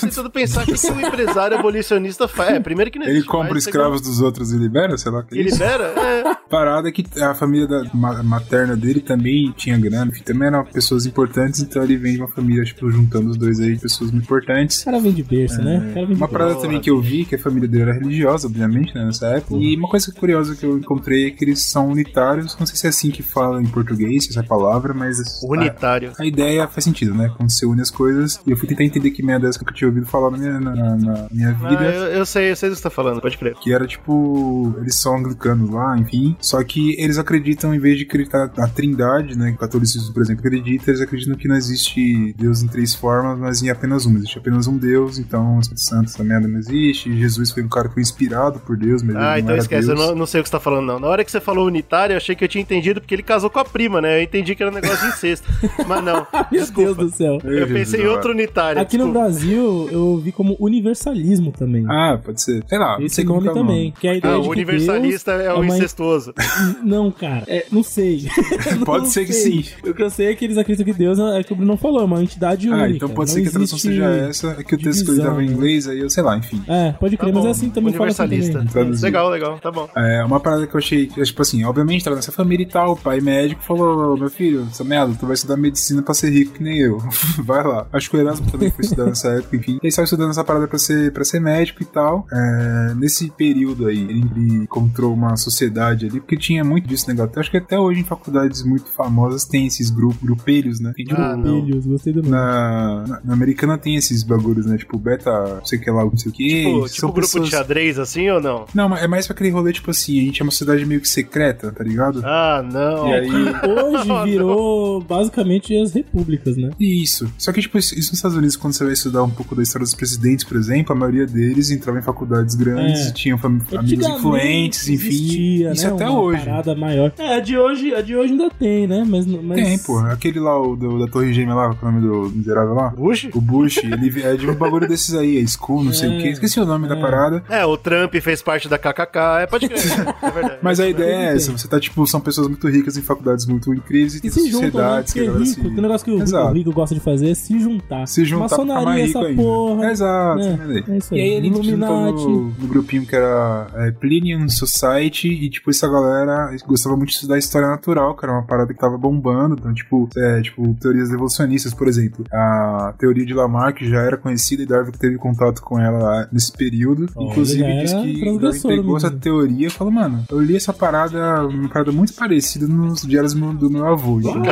Tentando 0.00 0.30
pensar 0.30 0.64
que 0.64 0.72
o 0.72 0.92
um 0.92 1.00
empresário 1.00 1.58
abolicionista 1.58 2.26
faz. 2.28 2.50
É, 2.50 2.60
primeiro 2.60 2.90
que 2.90 2.98
não 2.98 3.06
existe. 3.06 3.20
Ele 3.20 3.28
compra 3.28 3.58
escravos 3.58 4.00
dos 4.00 4.20
outros 4.20 4.52
e 4.52 4.56
libera, 4.56 4.96
sei 4.96 5.12
lá. 5.12 5.22
Que, 5.22 5.42
libera? 5.42 5.84
É. 5.84 6.36
Parada 6.48 6.90
que 6.90 7.04
a 7.20 7.34
família 7.34 7.66
da, 7.66 7.84
materna 7.94 8.76
dele 8.76 9.00
também 9.00 9.52
tinha 9.56 9.76
grana, 9.76 10.10
enfim, 10.10 10.22
também 10.22 10.48
eram 10.48 10.64
pessoas 10.64 11.04
importantes, 11.04 11.60
então 11.60 11.82
ele 11.82 11.96
vem 11.96 12.14
de 12.14 12.20
uma 12.20 12.28
família, 12.28 12.64
tipo, 12.64 12.90
juntando 12.90 13.30
os 13.30 13.36
dois 13.36 13.60
aí, 13.60 13.78
pessoas 13.78 14.10
muito 14.10 14.24
importantes. 14.24 14.82
O 14.82 14.84
cara 14.86 14.98
vem 14.98 15.12
de 15.12 15.22
berço, 15.22 15.60
né? 15.62 15.76
é, 15.76 15.78
né? 15.78 16.00
uma 16.00 16.06
berço. 16.06 16.28
parada 16.28 16.54
também 16.56 16.80
que 16.80 16.90
eu 16.90 17.00
vi, 17.00 17.24
que 17.24 17.34
a 17.34 17.38
família 17.38 17.68
dele 17.68 17.82
era 17.82 17.92
religiosa, 17.92 18.46
obviamente, 18.46 18.94
né, 18.94 19.04
nessa 19.04 19.26
época. 19.28 19.54
Uhum. 19.54 19.62
E 19.62 19.76
uma 19.76 19.88
coisa 19.88 20.12
curiosa 20.12 20.56
que 20.56 20.64
eu 20.64 20.78
encontrei 20.78 21.28
é 21.28 21.30
que 21.30 21.44
eles 21.44 21.64
são 21.64 21.88
unitários, 21.88 22.56
não 22.58 22.66
sei 22.66 22.76
se 22.76 22.86
é 22.86 22.90
assim 22.90 23.10
que 23.10 23.22
fala 23.22 23.60
em 23.60 23.66
português, 23.66 24.28
essa 24.30 24.42
palavra, 24.42 24.94
mas... 24.94 25.42
Unitário. 25.42 26.12
A, 26.18 26.22
a, 26.22 26.26
ideia 26.26 26.66
faz 26.66 26.84
sentido, 26.84 27.14
né? 27.14 27.32
Quando 27.36 27.50
você 27.50 27.66
une 27.66 27.80
as 27.80 27.90
coisas, 27.90 28.40
e 28.46 28.50
eu 28.50 28.56
fui 28.56 28.68
tentar 28.68 28.84
entender 28.84 28.97
que 29.10 29.22
meia 29.22 29.38
dessa 29.38 29.58
que 29.58 29.70
eu 29.70 29.74
tinha 29.74 29.88
ouvido 29.88 30.06
falar 30.06 30.30
na 30.30 30.38
minha, 30.38 30.60
na, 30.60 30.96
na 30.96 31.28
minha 31.30 31.52
vida. 31.52 31.78
Ah, 31.80 31.84
eu, 31.84 32.04
eu, 32.18 32.26
sei, 32.26 32.50
eu 32.50 32.56
sei 32.56 32.68
do 32.68 32.72
que 32.72 32.78
você 32.78 32.82
tá 32.82 32.90
falando, 32.90 33.20
pode 33.20 33.38
crer. 33.38 33.54
Que 33.54 33.72
era, 33.72 33.86
tipo, 33.86 34.74
eles 34.80 34.94
são 34.94 35.16
anglicanos 35.16 35.70
lá, 35.70 35.96
enfim, 35.98 36.36
só 36.40 36.62
que 36.62 36.94
eles 36.98 37.18
acreditam, 37.18 37.74
em 37.74 37.78
vez 37.78 37.98
de 37.98 38.04
acreditar 38.04 38.50
na 38.56 38.68
trindade, 38.68 39.36
né, 39.36 39.50
que 39.50 39.56
o 39.56 39.58
catolicismo, 39.58 40.12
por 40.12 40.22
exemplo, 40.22 40.46
acredita, 40.46 40.90
eles 40.90 41.00
acreditam 41.00 41.34
que 41.36 41.48
não 41.48 41.56
existe 41.56 42.34
Deus 42.36 42.62
em 42.62 42.68
três 42.68 42.94
formas, 42.94 43.38
mas 43.38 43.62
em 43.62 43.70
apenas 43.70 44.04
uma. 44.04 44.18
Existe 44.18 44.38
apenas 44.38 44.66
um 44.66 44.76
Deus, 44.76 45.18
então 45.18 45.56
o 45.56 45.60
Espírito 45.60 45.82
Santo 45.82 46.06
essa 46.06 46.24
merda 46.24 46.48
não 46.48 46.58
existe. 46.58 47.14
Jesus 47.16 47.50
foi 47.50 47.62
um 47.62 47.68
cara 47.68 47.88
que 47.88 47.94
foi 47.94 48.02
inspirado 48.02 48.58
por 48.60 48.76
Deus, 48.76 49.02
mas 49.02 49.16
Ah, 49.16 49.38
então 49.38 49.56
esquece, 49.56 49.86
Deus. 49.86 49.98
eu 49.98 50.06
não, 50.06 50.14
não, 50.14 50.26
sei 50.26 50.40
o 50.40 50.42
que 50.42 50.48
você 50.48 50.56
tá 50.56 50.60
falando, 50.60 50.86
não. 50.86 50.98
Na 50.98 51.06
hora 51.06 51.24
que 51.24 51.30
você 51.30 51.40
falou 51.40 51.66
unitário, 51.66 52.14
eu 52.14 52.16
achei 52.16 52.34
que 52.34 52.44
eu 52.44 52.48
tinha 52.48 52.62
entendido 52.62 53.00
porque 53.00 53.14
ele 53.14 53.22
casou 53.22 53.50
com 53.50 53.58
a 53.58 53.64
prima, 53.64 54.00
né? 54.00 54.18
Eu 54.18 54.22
entendi 54.22 54.54
que 54.54 54.62
era 54.62 54.70
um 54.70 54.74
negócio 54.74 54.98
de 54.98 55.12
incesto. 55.12 55.48
mas 55.86 56.04
não. 56.04 56.26
Meu 56.50 56.66
Deus 56.66 56.96
do 56.96 57.10
céu. 57.10 57.40
Eu, 57.44 57.58
eu 57.58 57.66
pensei 57.68 58.02
em 58.02 58.06
outro 58.06 58.30
unitário. 58.30 58.80
Aqui 58.88 58.96
no 58.96 59.12
Brasil, 59.12 59.86
eu 59.92 60.16
vi 60.16 60.32
como 60.32 60.56
universalismo 60.58 61.52
também. 61.52 61.84
Ah, 61.86 62.18
pode 62.24 62.40
ser. 62.40 62.64
Sei 62.66 62.78
lá. 62.78 62.96
Esse 63.02 63.22
nome 63.22 63.46
é 63.46 63.52
também. 63.52 63.92
Que 63.92 64.08
é 64.08 64.12
a 64.12 64.14
ideia 64.14 64.34
ah, 64.34 64.38
o 64.38 64.48
universalista 64.48 65.32
é 65.32 65.52
o 65.52 65.56
é 65.56 65.60
uma... 65.60 65.76
incestuoso. 65.76 66.32
Não, 66.82 67.10
cara. 67.10 67.44
É, 67.46 67.66
não 67.70 67.82
sei. 67.82 68.28
pode 68.86 69.04
não 69.04 69.10
ser 69.10 69.26
que 69.26 69.32
sim. 69.34 69.62
O 69.86 69.92
que 69.92 70.02
eu 70.02 70.08
sei 70.08 70.28
é 70.28 70.34
que 70.34 70.42
eles 70.42 70.56
acreditam 70.56 70.90
que 70.90 70.98
Deus 70.98 71.18
é, 71.18 71.42
que 71.42 71.52
o 71.52 71.56
Bruno 71.56 71.76
falou, 71.76 72.00
é 72.00 72.04
uma 72.04 72.22
entidade 72.22 72.66
única. 72.66 72.84
Ah, 72.84 72.90
então 72.90 73.08
pode 73.10 73.30
ser 73.30 73.42
que 73.42 73.48
a 73.48 73.50
tradução 73.50 73.78
seja 73.78 74.04
essa, 74.04 74.56
é 74.58 74.64
que 74.64 74.74
o 74.74 74.78
texto 74.78 75.04
que 75.04 75.10
ele 75.10 75.22
tava 75.22 75.42
em 75.42 75.48
né? 75.48 75.52
inglês, 75.52 75.86
aí 75.86 75.98
eu 75.98 76.08
sei 76.08 76.22
lá, 76.22 76.38
enfim. 76.38 76.62
É, 76.66 76.92
pode 76.92 77.18
crer, 77.18 77.32
tá 77.32 77.38
mas 77.38 77.46
é 77.46 77.50
assim 77.50 77.68
também 77.68 77.92
fala 77.92 78.08
assim 78.08 78.52
também. 78.52 78.92
Legal, 79.02 79.28
legal, 79.28 79.58
tá 79.58 79.70
bom. 79.70 79.86
É, 79.94 80.24
uma 80.24 80.40
parada 80.40 80.66
que 80.66 80.74
eu 80.74 80.78
achei, 80.78 81.06
tipo 81.06 81.42
assim, 81.42 81.62
obviamente, 81.64 82.04
tava 82.04 82.16
nessa 82.16 82.32
família 82.32 82.62
e 82.62 82.66
tal, 82.66 82.92
o 82.92 82.96
pai 82.96 83.20
médico 83.20 83.62
falou, 83.62 84.16
meu 84.16 84.30
filho, 84.30 84.66
essa 84.70 84.82
merda, 84.82 85.14
tu 85.18 85.26
vai 85.26 85.34
estudar 85.34 85.58
medicina 85.58 86.00
pra 86.02 86.14
ser 86.14 86.30
rico 86.30 86.54
que 86.54 86.62
nem 86.62 86.78
eu. 86.78 86.98
vai 87.44 87.62
lá. 87.62 87.86
Acho 87.92 88.08
que 88.08 88.16
o 88.16 88.20
Erasmo 88.20 88.50
também 88.50 88.70
foi 88.78 88.84
estudar 88.84 89.06
nessa 89.06 89.28
época, 89.30 89.56
enfim. 89.56 89.72
Ele 89.82 89.88
estava 89.88 90.04
estudando 90.04 90.30
essa 90.30 90.44
parada 90.44 90.68
pra 90.68 90.78
ser, 90.78 91.12
pra 91.12 91.24
ser 91.24 91.40
médico 91.40 91.82
e 91.82 91.86
tal. 91.86 92.26
É, 92.32 92.94
nesse 92.94 93.30
período 93.30 93.86
aí, 93.88 93.98
ele 93.98 94.62
encontrou 94.62 95.12
uma 95.12 95.36
sociedade 95.36 96.06
ali, 96.06 96.20
porque 96.20 96.36
tinha 96.36 96.62
muito 96.62 96.86
disso 96.86 97.08
negócio. 97.08 97.32
Eu 97.34 97.40
acho 97.40 97.50
que 97.50 97.56
até 97.56 97.78
hoje 97.78 98.00
em 98.00 98.04
faculdades 98.04 98.62
muito 98.62 98.90
famosas 98.90 99.44
tem 99.44 99.66
esses 99.66 99.90
grupos, 99.90 100.22
grupelhos, 100.22 100.80
né? 100.80 100.92
Tem 100.94 101.06
ah, 101.10 101.34
grupelhos, 101.34 101.86
gostei 101.86 102.12
do 102.12 102.22
nome. 102.22 102.30
Na, 102.30 103.04
na, 103.06 103.20
na, 103.24 103.32
americana 103.32 103.76
tem 103.76 103.96
esses 103.96 104.22
bagulhos, 104.22 104.66
né? 104.66 104.76
Tipo, 104.78 104.98
beta, 104.98 105.30
não 105.30 105.64
sei 105.64 105.78
o 105.78 105.82
que 105.82 105.90
lá, 105.90 106.04
não 106.04 106.16
sei 106.16 106.30
o 106.30 106.34
que. 106.34 106.48
Tipo, 106.48 106.88
tipo 106.88 107.06
grupo 107.08 107.20
pessoas... 107.20 107.44
de 107.44 107.50
xadrez, 107.50 107.98
assim, 107.98 108.28
ou 108.30 108.40
não? 108.40 108.66
Não, 108.74 108.96
é 108.96 109.08
mais 109.08 109.26
pra 109.26 109.34
aquele 109.34 109.50
rolê, 109.50 109.72
tipo 109.72 109.90
assim, 109.90 110.20
a 110.20 110.22
gente 110.22 110.40
é 110.40 110.44
uma 110.44 110.52
cidade 110.52 110.84
meio 110.86 111.00
que 111.00 111.08
secreta, 111.08 111.72
tá 111.72 111.82
ligado? 111.82 112.22
Ah, 112.24 112.62
não. 112.62 113.08
E 113.08 113.14
aí... 113.14 113.28
Hoje 113.68 114.24
virou 114.30 115.00
basicamente 115.00 115.76
as 115.76 115.92
repúblicas, 115.92 116.56
né? 116.56 116.70
Isso. 116.78 117.30
Só 117.38 117.52
que, 117.52 117.60
tipo, 117.60 117.78
isso 117.78 117.94
nos 117.94 118.12
Estados 118.12 118.36
Unidos, 118.36 118.56
quando 118.56 118.67
você 118.72 118.84
vai 118.84 118.92
estudar 118.92 119.22
um 119.22 119.30
pouco 119.30 119.54
da 119.54 119.62
história 119.62 119.84
dos 119.84 119.94
presidentes, 119.94 120.44
por 120.44 120.56
exemplo, 120.56 120.92
a 120.92 120.96
maioria 120.96 121.26
deles 121.26 121.70
entrava 121.70 121.98
em 121.98 122.02
faculdades 122.02 122.54
grandes 122.54 123.08
é. 123.08 123.12
tinham 123.12 123.38
amigos 123.42 124.06
influentes, 124.06 124.88
enfim. 124.88 125.08
Existia, 125.08 125.72
isso 125.72 125.86
né? 125.86 125.92
até 125.92 126.08
uma 126.08 126.20
hoje. 126.20 126.44
parada 126.44 126.74
maior. 126.74 127.12
É, 127.18 127.34
a 127.34 127.40
de 127.40 127.56
hoje, 127.56 127.94
a 127.94 128.00
de 128.00 128.16
hoje 128.16 128.32
ainda 128.32 128.50
tem, 128.50 128.86
né? 128.86 129.04
Mas, 129.06 129.26
mas... 129.26 129.62
Tem, 129.62 129.78
pô. 129.78 129.98
Aquele 129.98 130.40
lá, 130.40 130.60
o 130.60 130.76
do, 130.76 130.98
da 130.98 131.10
Torre 131.10 131.32
Gêmea 131.32 131.54
lá, 131.54 131.74
qual 131.74 131.92
é 131.92 131.96
o 131.96 132.00
nome 132.00 132.06
do 132.06 132.36
miserável 132.36 132.74
lá? 132.74 132.90
Bush? 132.90 133.28
O 133.34 133.40
Bush, 133.40 133.78
ele 133.78 134.22
é 134.22 134.36
de 134.36 134.48
um 134.48 134.54
bagulho 134.54 134.88
desses 134.88 135.14
aí, 135.14 135.38
é 135.38 135.46
school, 135.46 135.84
não 135.84 135.90
é, 135.90 135.94
sei 135.94 136.08
o 136.08 136.22
quê. 136.22 136.28
Esqueci 136.28 136.60
o 136.60 136.64
nome 136.64 136.86
é. 136.86 136.88
da 136.88 136.96
parada. 136.96 137.42
É, 137.48 137.64
o 137.64 137.76
Trump 137.76 138.14
fez 138.16 138.42
parte 138.42 138.68
da 138.68 138.78
KKK, 138.78 139.42
é, 139.42 139.46
pode 139.46 139.68
crer. 139.68 139.78
é 140.22 140.30
verdade. 140.30 140.58
Mas 140.62 140.80
a 140.80 140.88
ideia 140.88 141.30
é 141.30 141.36
essa, 141.36 141.52
você 141.52 141.68
tá, 141.68 141.78
tipo, 141.80 142.06
são 142.06 142.20
pessoas 142.20 142.48
muito 142.48 142.68
ricas 142.68 142.96
em 142.96 143.02
faculdades 143.02 143.46
muito 143.46 143.72
incríveis 143.72 144.14
e, 144.14 144.18
e 144.18 144.20
tem 144.20 144.30
sociedades 144.30 144.62
juntam, 144.62 144.96
né? 144.96 145.04
que, 145.12 145.20
é 145.20 145.44
rico, 145.44 145.78
O 145.78 145.82
negócio 145.82 146.04
que 146.04 146.10
o, 146.10 146.22
Exato. 146.22 146.52
rico 146.54 146.72
gosta 146.72 146.94
de 146.94 147.00
fazer 147.00 147.30
é 147.30 147.34
se 147.34 147.58
juntar. 147.58 148.06
Se 148.06 148.24
juntar 148.24 148.48
mais 148.64 149.06
rico 149.06 149.18
ainda. 149.18 149.42
Porra, 149.42 149.90
Exato. 149.90 150.40
É, 150.40 150.92
é 150.92 150.96
isso 150.98 151.14
aí. 151.14 151.20
E 151.20 151.22
aí 151.22 151.30
ele 151.30 151.48
Illuminati. 151.48 152.24
no, 152.24 152.44
no 152.50 152.68
grupinho 152.68 153.06
que 153.06 153.14
era 153.14 153.66
é, 153.74 153.90
Plinian 153.90 154.48
Society 154.48 155.28
e, 155.28 155.50
tipo, 155.50 155.70
essa 155.70 155.88
galera 155.88 156.54
gostava 156.66 156.96
muito 156.96 157.10
de 157.10 157.14
estudar 157.14 157.38
história 157.38 157.68
natural, 157.68 158.16
que 158.16 158.24
era 158.24 158.32
uma 158.32 158.44
parada 158.44 158.72
que 158.72 158.80
tava 158.80 158.96
bombando. 158.96 159.56
Então, 159.58 159.72
tipo, 159.72 160.08
é, 160.16 160.40
tipo, 160.42 160.74
teorias 160.74 161.10
evolucionistas, 161.10 161.74
por 161.74 161.88
exemplo. 161.88 162.24
A 162.32 162.94
teoria 162.98 163.24
de 163.24 163.34
Lamarck 163.34 163.82
já 163.82 164.00
era 164.00 164.16
conhecida 164.16 164.62
e 164.62 164.66
Darwin 164.66 164.92
teve 164.92 165.16
contato 165.16 165.62
com 165.62 165.78
ela 165.78 166.28
nesse 166.32 166.52
período. 166.52 167.08
Oh, 167.14 167.24
Inclusive, 167.24 167.64
diz 167.80 167.92
que 167.92 168.38
Darwin 168.38 168.60
pegou 168.62 168.96
essa 168.96 169.10
teoria 169.10 169.66
e 169.66 169.70
falou, 169.70 169.92
mano, 169.92 170.24
eu 170.30 170.40
li 170.40 170.56
essa 170.56 170.72
parada, 170.72 171.46
uma 171.46 171.68
parada 171.68 171.92
muito 171.92 172.12
parecida 172.14 172.66
nos 172.66 173.02
diários 173.02 173.34
do 173.34 173.70
meu 173.70 173.86
avô. 173.86 174.20
Então, 174.20 174.42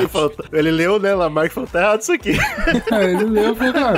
ele 0.53 0.71
leu, 0.71 0.99
né, 0.99 1.15
Lamarck 1.15 1.53
falou, 1.53 1.69
tá 1.69 1.81
errado 1.81 2.01
isso 2.01 2.13
aqui. 2.13 2.33
é, 2.93 3.05
ele 3.13 3.25
leu 3.25 3.53
e 3.53 3.57
falou, 3.57 3.73
cara, 3.73 3.96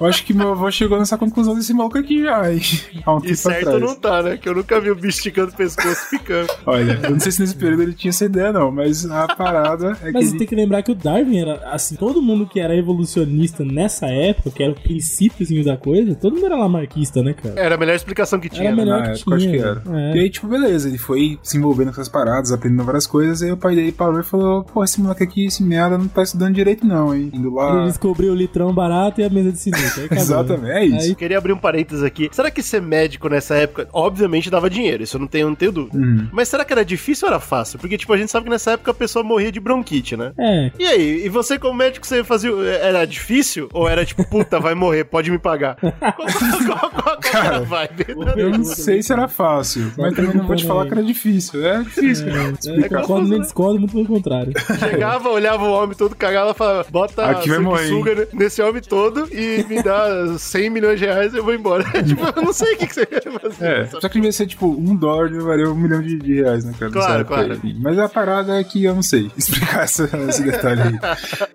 Eu 0.00 0.06
acho 0.06 0.24
que 0.24 0.32
meu 0.32 0.50
avô 0.52 0.70
chegou 0.70 0.98
nessa 0.98 1.18
conclusão 1.18 1.54
desse 1.54 1.72
maluco 1.74 1.98
aqui 1.98 2.22
já, 2.22 2.52
hein? 2.52 2.60
Há 3.04 3.14
um 3.14 3.18
E 3.18 3.22
tempo 3.22 3.36
certo 3.36 3.68
atrás. 3.68 3.80
não 3.82 3.94
tá, 3.94 4.22
né? 4.22 4.36
Que 4.36 4.48
eu 4.48 4.54
nunca 4.54 4.80
vi 4.80 4.90
o 4.90 4.94
bicho 4.94 5.18
esticando 5.18 5.52
o 5.52 5.56
pescoço 5.56 6.06
ficando. 6.10 6.48
Olha, 6.66 7.00
eu 7.02 7.10
não 7.10 7.20
sei 7.20 7.32
se 7.32 7.40
nesse 7.40 7.56
período 7.56 7.82
ele 7.82 7.94
tinha 7.94 8.10
essa 8.10 8.24
ideia, 8.24 8.52
não, 8.52 8.70
mas 8.70 9.04
a 9.10 9.26
parada 9.34 9.92
é 10.02 10.06
que 10.06 10.12
Mas 10.12 10.28
ele... 10.30 10.38
tem 10.38 10.46
que 10.46 10.54
lembrar 10.54 10.82
que 10.82 10.92
o 10.92 10.94
Darwin 10.94 11.38
era, 11.38 11.54
assim, 11.72 11.96
todo 11.96 12.22
mundo 12.22 12.46
que 12.46 12.60
era 12.60 12.76
evolucionista 12.76 13.64
nessa 13.64 14.06
época, 14.06 14.50
que 14.50 14.62
era 14.62 14.72
o 14.72 14.74
princípiozinho 14.80 15.64
da 15.64 15.76
coisa, 15.76 16.14
todo 16.14 16.34
mundo 16.34 16.46
era 16.46 16.56
lamarquista, 16.56 17.22
né, 17.22 17.32
cara? 17.34 17.58
Era 17.58 17.74
a 17.74 17.78
melhor 17.78 17.94
explicação 17.94 18.38
que 18.38 18.48
tinha. 18.48 18.68
Era 18.68 18.76
né? 18.76 18.84
melhor 18.84 19.00
Na 19.00 19.12
que 19.12 19.20
época, 19.20 19.34
acho 19.36 19.46
tinha. 19.46 19.58
que 19.58 19.64
era. 19.64 19.82
É. 20.12 20.16
E 20.16 20.20
aí, 20.20 20.30
tipo, 20.30 20.46
beleza, 20.46 20.88
ele 20.88 20.98
foi 20.98 21.38
se 21.42 21.56
envolvendo 21.56 21.86
com 21.88 21.92
essas 22.00 22.08
paradas, 22.08 22.52
aprendendo 22.52 22.84
várias 22.84 23.06
coisas, 23.06 23.42
aí 23.42 23.50
o 23.52 23.56
pai 23.56 23.74
dele 23.74 23.92
parou 23.92 24.20
e 24.20 24.24
falou, 24.24 24.64
pô, 24.64 24.84
esse 24.84 25.00
moleque 25.00 25.22
aqui, 25.24 25.46
esse 25.46 25.62
merda, 25.62 25.98
não 25.98 26.08
tá 26.08 26.22
estudando 26.22 26.54
direito 26.54 26.86
não, 26.86 27.14
hein? 27.14 27.30
Indo 27.32 27.52
lá... 27.54 27.78
Ele 27.78 27.86
descobriu 27.88 28.32
o 28.32 28.34
litrão 28.36 28.72
barato 28.72 29.20
e 29.20 29.24
a 29.28 29.32
mesa 29.32 29.52
de 29.52 29.58
sinuca. 29.58 29.86
Acabou, 30.04 30.18
Exatamente, 30.18 30.62
né? 30.62 30.80
é 30.80 30.84
isso. 30.84 30.98
Aí 31.06 31.08
Eu 31.10 31.16
queria 31.16 31.38
abrir 31.38 31.52
um 31.52 31.58
parênteses 31.58 32.02
aqui. 32.02 32.28
Será 32.32 32.50
que 32.50 32.62
ser 32.62 32.82
médico 32.82 33.28
nessa 33.28 33.54
época, 33.54 33.88
obviamente, 33.92 34.50
dava 34.50 34.68
dinheiro? 34.68 35.02
Isso 35.02 35.16
eu 35.16 35.20
não 35.20 35.26
tenho, 35.26 35.48
não 35.48 35.54
tenho 35.54 35.72
dúvida. 35.72 35.98
Uhum. 35.98 36.28
Mas 36.32 36.48
será 36.48 36.64
que 36.64 36.72
era 36.72 36.84
difícil 36.84 37.26
ou 37.28 37.34
era 37.34 37.40
fácil? 37.40 37.78
Porque, 37.78 37.96
tipo, 37.96 38.12
a 38.12 38.16
gente 38.16 38.30
sabe 38.30 38.44
que 38.44 38.50
nessa 38.50 38.72
época 38.72 38.90
a 38.90 38.94
pessoa 38.94 39.22
morria 39.24 39.52
de 39.52 39.60
bronquite, 39.60 40.16
né? 40.16 40.32
É, 40.38 40.70
E 40.78 40.84
aí, 40.84 41.24
e 41.24 41.28
você 41.28 41.58
como 41.58 41.74
médico, 41.74 42.06
você 42.06 42.22
fazia. 42.24 42.50
Era 42.80 43.04
difícil? 43.04 43.68
Ou 43.72 43.88
era 43.88 44.04
tipo, 44.04 44.24
puta, 44.28 44.58
vai 44.58 44.74
morrer, 44.74 45.04
pode 45.04 45.30
me 45.30 45.38
pagar? 45.38 45.76
Qual, 45.78 45.90
qual, 46.26 46.90
qual, 46.90 46.90
qual 46.90 47.20
que 47.20 47.36
era 47.36 47.56
a 47.56 47.60
vibe? 47.60 48.06
Eu 48.36 48.50
não 48.50 48.64
sei 48.64 49.02
se 49.02 49.12
era 49.12 49.28
fácil, 49.28 49.92
mas 49.96 50.14
também 50.14 50.34
não 50.34 50.46
vou 50.46 50.56
te 50.56 50.64
falar 50.66 50.86
que 50.86 50.92
era 50.92 51.02
difícil. 51.02 51.64
É 51.66 51.82
difícil. 51.82 52.26
é, 52.28 52.80
é, 52.84 52.88
concordo 52.88 53.28
nem 53.28 53.40
discordo, 53.40 53.78
muito 53.78 53.92
pelo 53.92 54.06
contrário. 54.06 54.52
Chegava, 54.78 55.28
olhava 55.28 55.64
o 55.64 55.72
homem 55.72 55.96
todo 55.96 56.14
cagado 56.14 56.50
e 56.50 56.54
falava: 56.54 56.86
bota 56.90 57.24
Aqui 57.26 57.48
vai 57.48 57.58
morrer, 57.58 58.28
nesse 58.32 58.62
homem 58.62 58.82
todo 58.82 59.17
e 59.32 59.64
me 59.68 59.82
dá 59.82 60.36
100 60.38 60.70
milhões 60.70 60.98
de 61.00 61.06
reais 61.06 61.32
e 61.34 61.38
eu 61.38 61.44
vou 61.44 61.54
embora. 61.54 61.84
tipo, 62.02 62.22
eu 62.36 62.42
não 62.42 62.52
sei 62.52 62.74
o 62.74 62.78
que, 62.78 62.86
que 62.86 62.94
você 62.94 63.06
quer 63.06 63.22
fazer. 63.40 63.64
É, 63.64 63.86
só 63.86 64.00
que 64.08 64.14
devia 64.14 64.32
ser 64.32 64.46
tipo 64.46 64.66
um 64.68 64.94
dólar 64.94 65.30
valia 65.42 65.70
um 65.70 65.74
milhão 65.74 66.00
de, 66.02 66.18
de 66.18 66.34
reais, 66.34 66.64
né, 66.64 66.72
cara? 66.78 66.90
Claro, 66.92 67.24
claro. 67.24 67.52
aí. 67.62 67.76
Mas 67.80 67.98
a 67.98 68.08
parada 68.08 68.58
é 68.58 68.64
que 68.64 68.84
eu 68.84 68.94
não 68.94 69.02
sei 69.02 69.30
explicar 69.36 69.84
essa- 69.84 70.08
esse 70.28 70.42
detalhe 70.42 70.82
aí. 70.82 70.98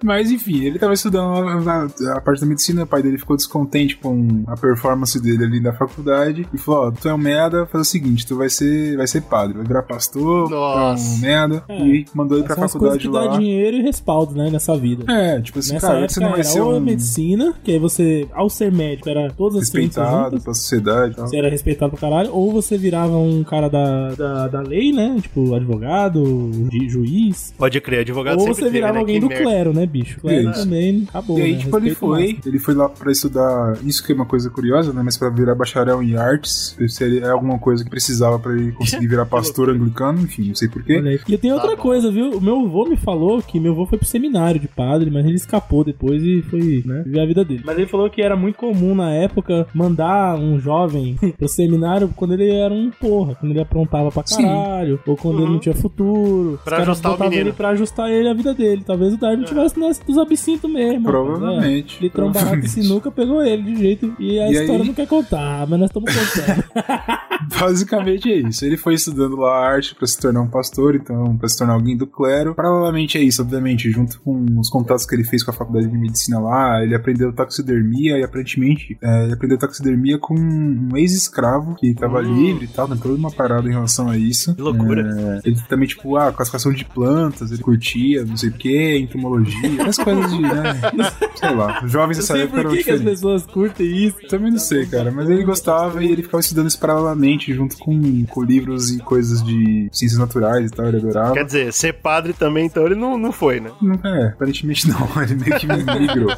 Mas 0.03 0.32
enfim, 0.32 0.63
ele 0.65 0.79
tava 0.79 0.93
estudando 0.93 1.32
lá 1.39 1.60
na- 1.62 1.88
a 2.17 2.22
parte 2.22 2.41
da 2.41 2.48
medicina, 2.48 2.84
o 2.84 2.88
pai 2.88 3.01
dele 3.03 3.17
ficou 3.17 3.36
descontente 3.36 3.98
com 3.98 4.43
a 4.48 4.55
performance 4.58 5.20
dele 5.22 5.43
ali 5.43 5.60
na 5.60 5.74
faculdade 5.74 6.48
e 6.53 6.58
falou: 6.58 6.88
Ó, 6.88 6.91
tu 6.91 7.08
é 7.08 7.13
um 7.13 7.17
merda, 7.17 7.65
faz 7.65 7.88
o 7.88 7.89
seguinte, 7.89 8.25
tu 8.25 8.38
vai 8.38 8.50
ser, 8.50 8.98
vai 8.98 9.08
ser 9.08 9.22
padre, 9.22 9.58
vai 9.58 9.65
virar 9.65 9.84
pastor, 9.84 10.48
é 10.48 10.55
Nossa. 10.55 11.03
um 11.15 11.20
merda, 11.20 11.63
É. 11.70 11.77
e 11.86 12.05
mandou 12.13 12.38
ele 12.38 12.46
pra 12.46 12.55
São 12.55 12.63
as 12.65 12.72
coisas 12.74 13.01
faculdade 13.01 13.08
que 13.08 13.27
dá 13.27 13.32
lá. 13.34 13.38
dinheiro 13.38 13.77
e 13.77 13.82
respaldo, 13.82 14.36
né, 14.36 14.50
nessa 14.50 14.75
vida. 14.77 15.05
É, 15.12 15.41
tipo 15.41 15.60
assim, 15.60 15.74
Nessa 15.74 15.88
cara, 15.88 16.00
época 16.00 16.13
você 16.13 16.20
não 16.20 16.29
vai 16.29 16.39
era 16.39 16.48
ser 16.50 16.60
a 16.60 16.65
um 16.65 16.79
medicina, 16.79 17.52
que 17.63 17.72
aí 17.72 17.79
você, 17.79 18.27
ao 18.33 18.50
ser 18.50 18.72
médico, 18.72 19.10
era 19.10 19.29
todas 19.31 19.62
as 19.62 19.67
ciências 19.69 19.95
respeitado 19.95 20.25
juntas. 20.31 20.43
pela 20.43 20.53
sociedade 20.55 21.12
e 21.12 21.15
tal. 21.15 21.27
Você 21.27 21.38
era 21.38 21.50
respeitado 21.50 21.91
pra 21.91 22.00
caralho, 22.01 22.29
ou 22.33 22.51
você 22.51 22.77
virava 22.77 23.17
um 23.17 23.43
cara 23.43 23.67
da, 23.69 24.13
da, 24.15 24.48
da 24.48 24.62
lei, 24.62 24.91
né? 24.91 25.17
Tipo, 25.22 25.53
advogado, 25.55 26.51
ju- 26.72 26.89
juiz. 26.89 27.53
Pode 27.57 27.79
crer, 27.81 28.00
advogado 28.01 28.39
Ou 28.39 28.48
você 28.48 28.62
teve, 28.62 28.72
virava 28.72 28.93
né? 28.93 29.00
alguém 29.00 29.15
Que 29.15 29.22
do 29.22 29.27
merda. 29.29 29.43
clero, 29.43 29.74
né, 29.74 29.86
bicho? 29.86 30.19
Clero 30.19 30.50
Isso. 30.51 30.60
também 30.63 31.03
acabou. 31.10 31.38
E 31.39 31.41
aí, 31.41 31.53
né? 31.53 31.60
tipo, 31.60 31.77
ele 31.77 31.89
Respeito 31.89 32.00
foi, 32.00 32.22
máximo. 32.22 32.39
ele 32.45 32.60
foi 32.60 32.74
lá 32.75 32.89
pra 32.89 33.12
estudar, 33.12 33.77
isso 33.86 34.05
que 34.05 34.12
é 34.12 34.15
uma 34.15 34.25
coisa 34.25 34.50
curiosa, 34.50 34.93
né? 34.93 35.01
Mas 35.03 35.17
pra 35.17 35.29
virar 35.29 35.55
bacharel 35.55 36.01
em 36.01 36.15
artes, 36.15 36.75
se 36.88 37.03
ele- 37.03 37.19
é 37.19 37.29
alguma 37.29 37.57
coisa 37.60 37.83
que 37.83 37.89
precisava 37.89 38.39
pra 38.39 38.53
ele 38.53 38.72
conseguir 38.72 39.07
virar 39.07 39.25
pastor 39.27 39.69
anglicano, 39.69 40.22
enfim, 40.22 40.48
não 40.50 40.55
sei 40.55 40.67
porquê. 40.67 40.98
Olha 40.98 41.12
aí. 41.12 41.19
E 41.27 41.38
tem 41.38 41.51
outra 41.51 41.69
Tá 41.72 41.75
bom. 41.75 41.81
coisa, 41.81 42.12
viu? 42.12 42.31
O 42.38 42.41
meu 42.41 42.60
avô 42.65 42.86
me 42.86 42.98
falou 42.98 43.41
que 43.41 43.60
meu 43.60 43.72
avô 43.74 43.86
foi 43.86 43.98
pro 43.98 44.07
seminário 44.07 44.60
de 44.60 44.67
padre, 44.67 45.10
mas 45.10 45.25
ele 45.25 45.36
escapou 45.36 45.83
depois 45.83 46.22
e 46.24 46.41
foi, 46.43 46.83
né, 46.86 47.03
viver 47.05 47.19
a 47.22 47.25
vida 47.25 47.32
dele. 47.41 47.63
Mas 47.65 47.77
ele 47.77 47.87
falou 47.87 48.09
que 48.09 48.21
era 48.21 48.35
muito 48.35 48.57
comum 48.57 48.93
na 48.93 49.11
época 49.13 49.65
mandar 49.73 50.35
um 50.35 50.59
jovem 50.59 51.15
pro 51.39 51.47
seminário 51.47 52.09
quando 52.15 52.33
ele 52.33 52.49
era 52.51 52.73
um 52.73 52.91
porra, 52.91 53.35
quando 53.35 53.51
ele 53.53 53.61
aprontava 53.61 54.11
pra 54.11 54.23
Sim. 54.25 54.43
caralho, 54.43 54.99
ou 55.07 55.15
quando 55.15 55.41
ele 55.41 55.51
não 55.51 55.59
tinha 55.59 55.73
futuro. 55.73 56.59
Pra 56.65 56.79
ajustar 56.79 57.13
o 57.15 57.19
menino. 57.23 57.41
ele 57.41 57.53
pra 57.53 57.69
ajustar 57.69 58.09
ele 58.11 58.27
a 58.27 58.33
vida 58.33 58.53
dele. 58.53 58.83
Talvez 58.85 59.13
o 59.13 59.17
Darwin 59.17 59.43
tivesse 59.45 59.79
nesse 59.79 60.03
dos 60.05 60.17
absintos 60.17 60.69
mesmo. 60.69 61.03
Provavelmente. 61.05 61.97
Ele 62.01 62.09
barato 62.09 62.29
e 62.29 62.33
provavelmente. 62.33 62.69
sinuca 62.69 63.09
pegou 63.11 63.41
ele 63.41 63.61
de 63.63 63.75
jeito. 63.77 64.13
E 64.19 64.39
a 64.39 64.49
E 64.49 64.53
história 64.53 64.81
aí- 64.81 64.87
não 64.87 64.93
quer 64.93 65.07
contar, 65.07 65.65
mas 65.67 65.79
nós 65.79 65.89
estamos 65.89 66.11
contando. 66.13 66.63
Basicamente 67.59 68.31
é 68.31 68.35
isso. 68.37 68.65
Ele 68.65 68.77
foi 68.77 68.93
estudando 68.95 69.35
lá 69.35 69.51
a 69.57 69.67
arte 69.73 69.95
pra 69.95 70.07
se 70.07 70.19
tornar 70.19 70.41
um 70.41 70.47
pastor, 70.47 70.95
então, 70.95 71.37
pra 71.37 71.47
se 71.47 71.57
tornar 71.57 71.73
alguém 71.73 71.95
do 71.95 72.07
clero. 72.07 72.53
Paralelamente 72.55 73.17
a 73.17 73.21
isso, 73.21 73.41
obviamente, 73.41 73.89
junto 73.91 74.19
com 74.21 74.45
os 74.59 74.69
contatos 74.69 75.05
que 75.05 75.15
ele 75.15 75.23
fez 75.23 75.43
com 75.43 75.51
a 75.51 75.53
faculdade 75.53 75.87
de 75.87 75.97
medicina 75.97 76.39
lá, 76.39 76.81
ele 76.83 76.95
aprendeu 76.95 77.23
taxidermia 77.32 78.18
e 78.18 78.24
aparentemente 78.24 78.98
é, 79.01 79.24
ele 79.24 79.34
aprendeu 79.34 79.58
taxidermia 79.58 80.18
com 80.18 80.36
um 80.36 80.98
ex-escravo 80.98 81.75
que 81.75 81.94
tava 81.94 82.20
Hum. 82.20 82.34
livre 82.34 82.65
e 82.65 82.68
tal, 82.68 82.88
tem 82.88 82.98
toda 82.98 83.15
uma 83.15 83.32
parada 83.32 83.68
em 83.68 83.72
relação 83.72 84.10
a 84.10 84.18
isso. 84.18 84.56
Que 84.56 84.62
loucura. 84.62 85.01
É, 85.44 85.48
ele 85.48 85.60
também, 85.68 85.88
tipo, 85.88 86.15
ah, 86.18 86.32
classificação 86.32 86.72
de 86.72 86.86
plantas, 86.86 87.51
ele 87.51 87.62
curtia, 87.62 88.25
não 88.25 88.38
sei 88.38 88.50
o 88.50 88.53
que, 88.53 88.98
entomologia, 88.98 89.82
essas 89.82 89.98
coisas 89.98 90.32
de, 90.32 90.42
né? 90.42 90.82
Sei 91.36 91.56
lá, 91.56 91.82
jovens 91.86 92.18
dessa 92.18 92.38
época 92.38 92.51
por 92.51 92.60
eram 92.60 92.72
que, 92.72 92.84
que 92.84 92.92
as 92.92 93.01
pessoas 93.01 93.46
curtem 93.46 94.08
isso. 94.08 94.15
Também 94.30 94.51
não 94.51 94.60
sei, 94.60 94.86
cara, 94.86 95.12
mas 95.12 95.30
ele 95.30 95.44
gostava 95.44 96.03
e 96.03 96.12
ele 96.12 96.24
ficava 96.24 96.39
estudando 96.42 96.68
isso 96.68 96.80
paralelamente, 96.80 97.53
junto 97.53 97.77
com, 97.77 98.25
com 98.25 98.44
livros 98.44 98.92
e 98.92 99.00
coisas 99.00 99.44
de 99.44 99.89
ciências 99.92 100.20
naturais 100.20 100.70
e 100.70 100.74
tal, 100.74 100.88
ele 100.88 100.98
adorava. 100.98 101.34
Quer 101.34 101.46
dizer, 101.46 101.74
ser 101.74 101.94
padre 101.94 102.34
também, 102.34 102.65
então 102.65 102.86
ele 102.86 102.96
não, 102.96 103.18
não 103.18 103.32
foi, 103.32 103.60
né? 103.60 103.72
É, 104.03 104.27
aparentemente 104.27 104.88
não, 104.88 105.10
ele 105.22 105.36
meio 105.36 105.60
que 105.60 105.68
migrou. 105.68 106.36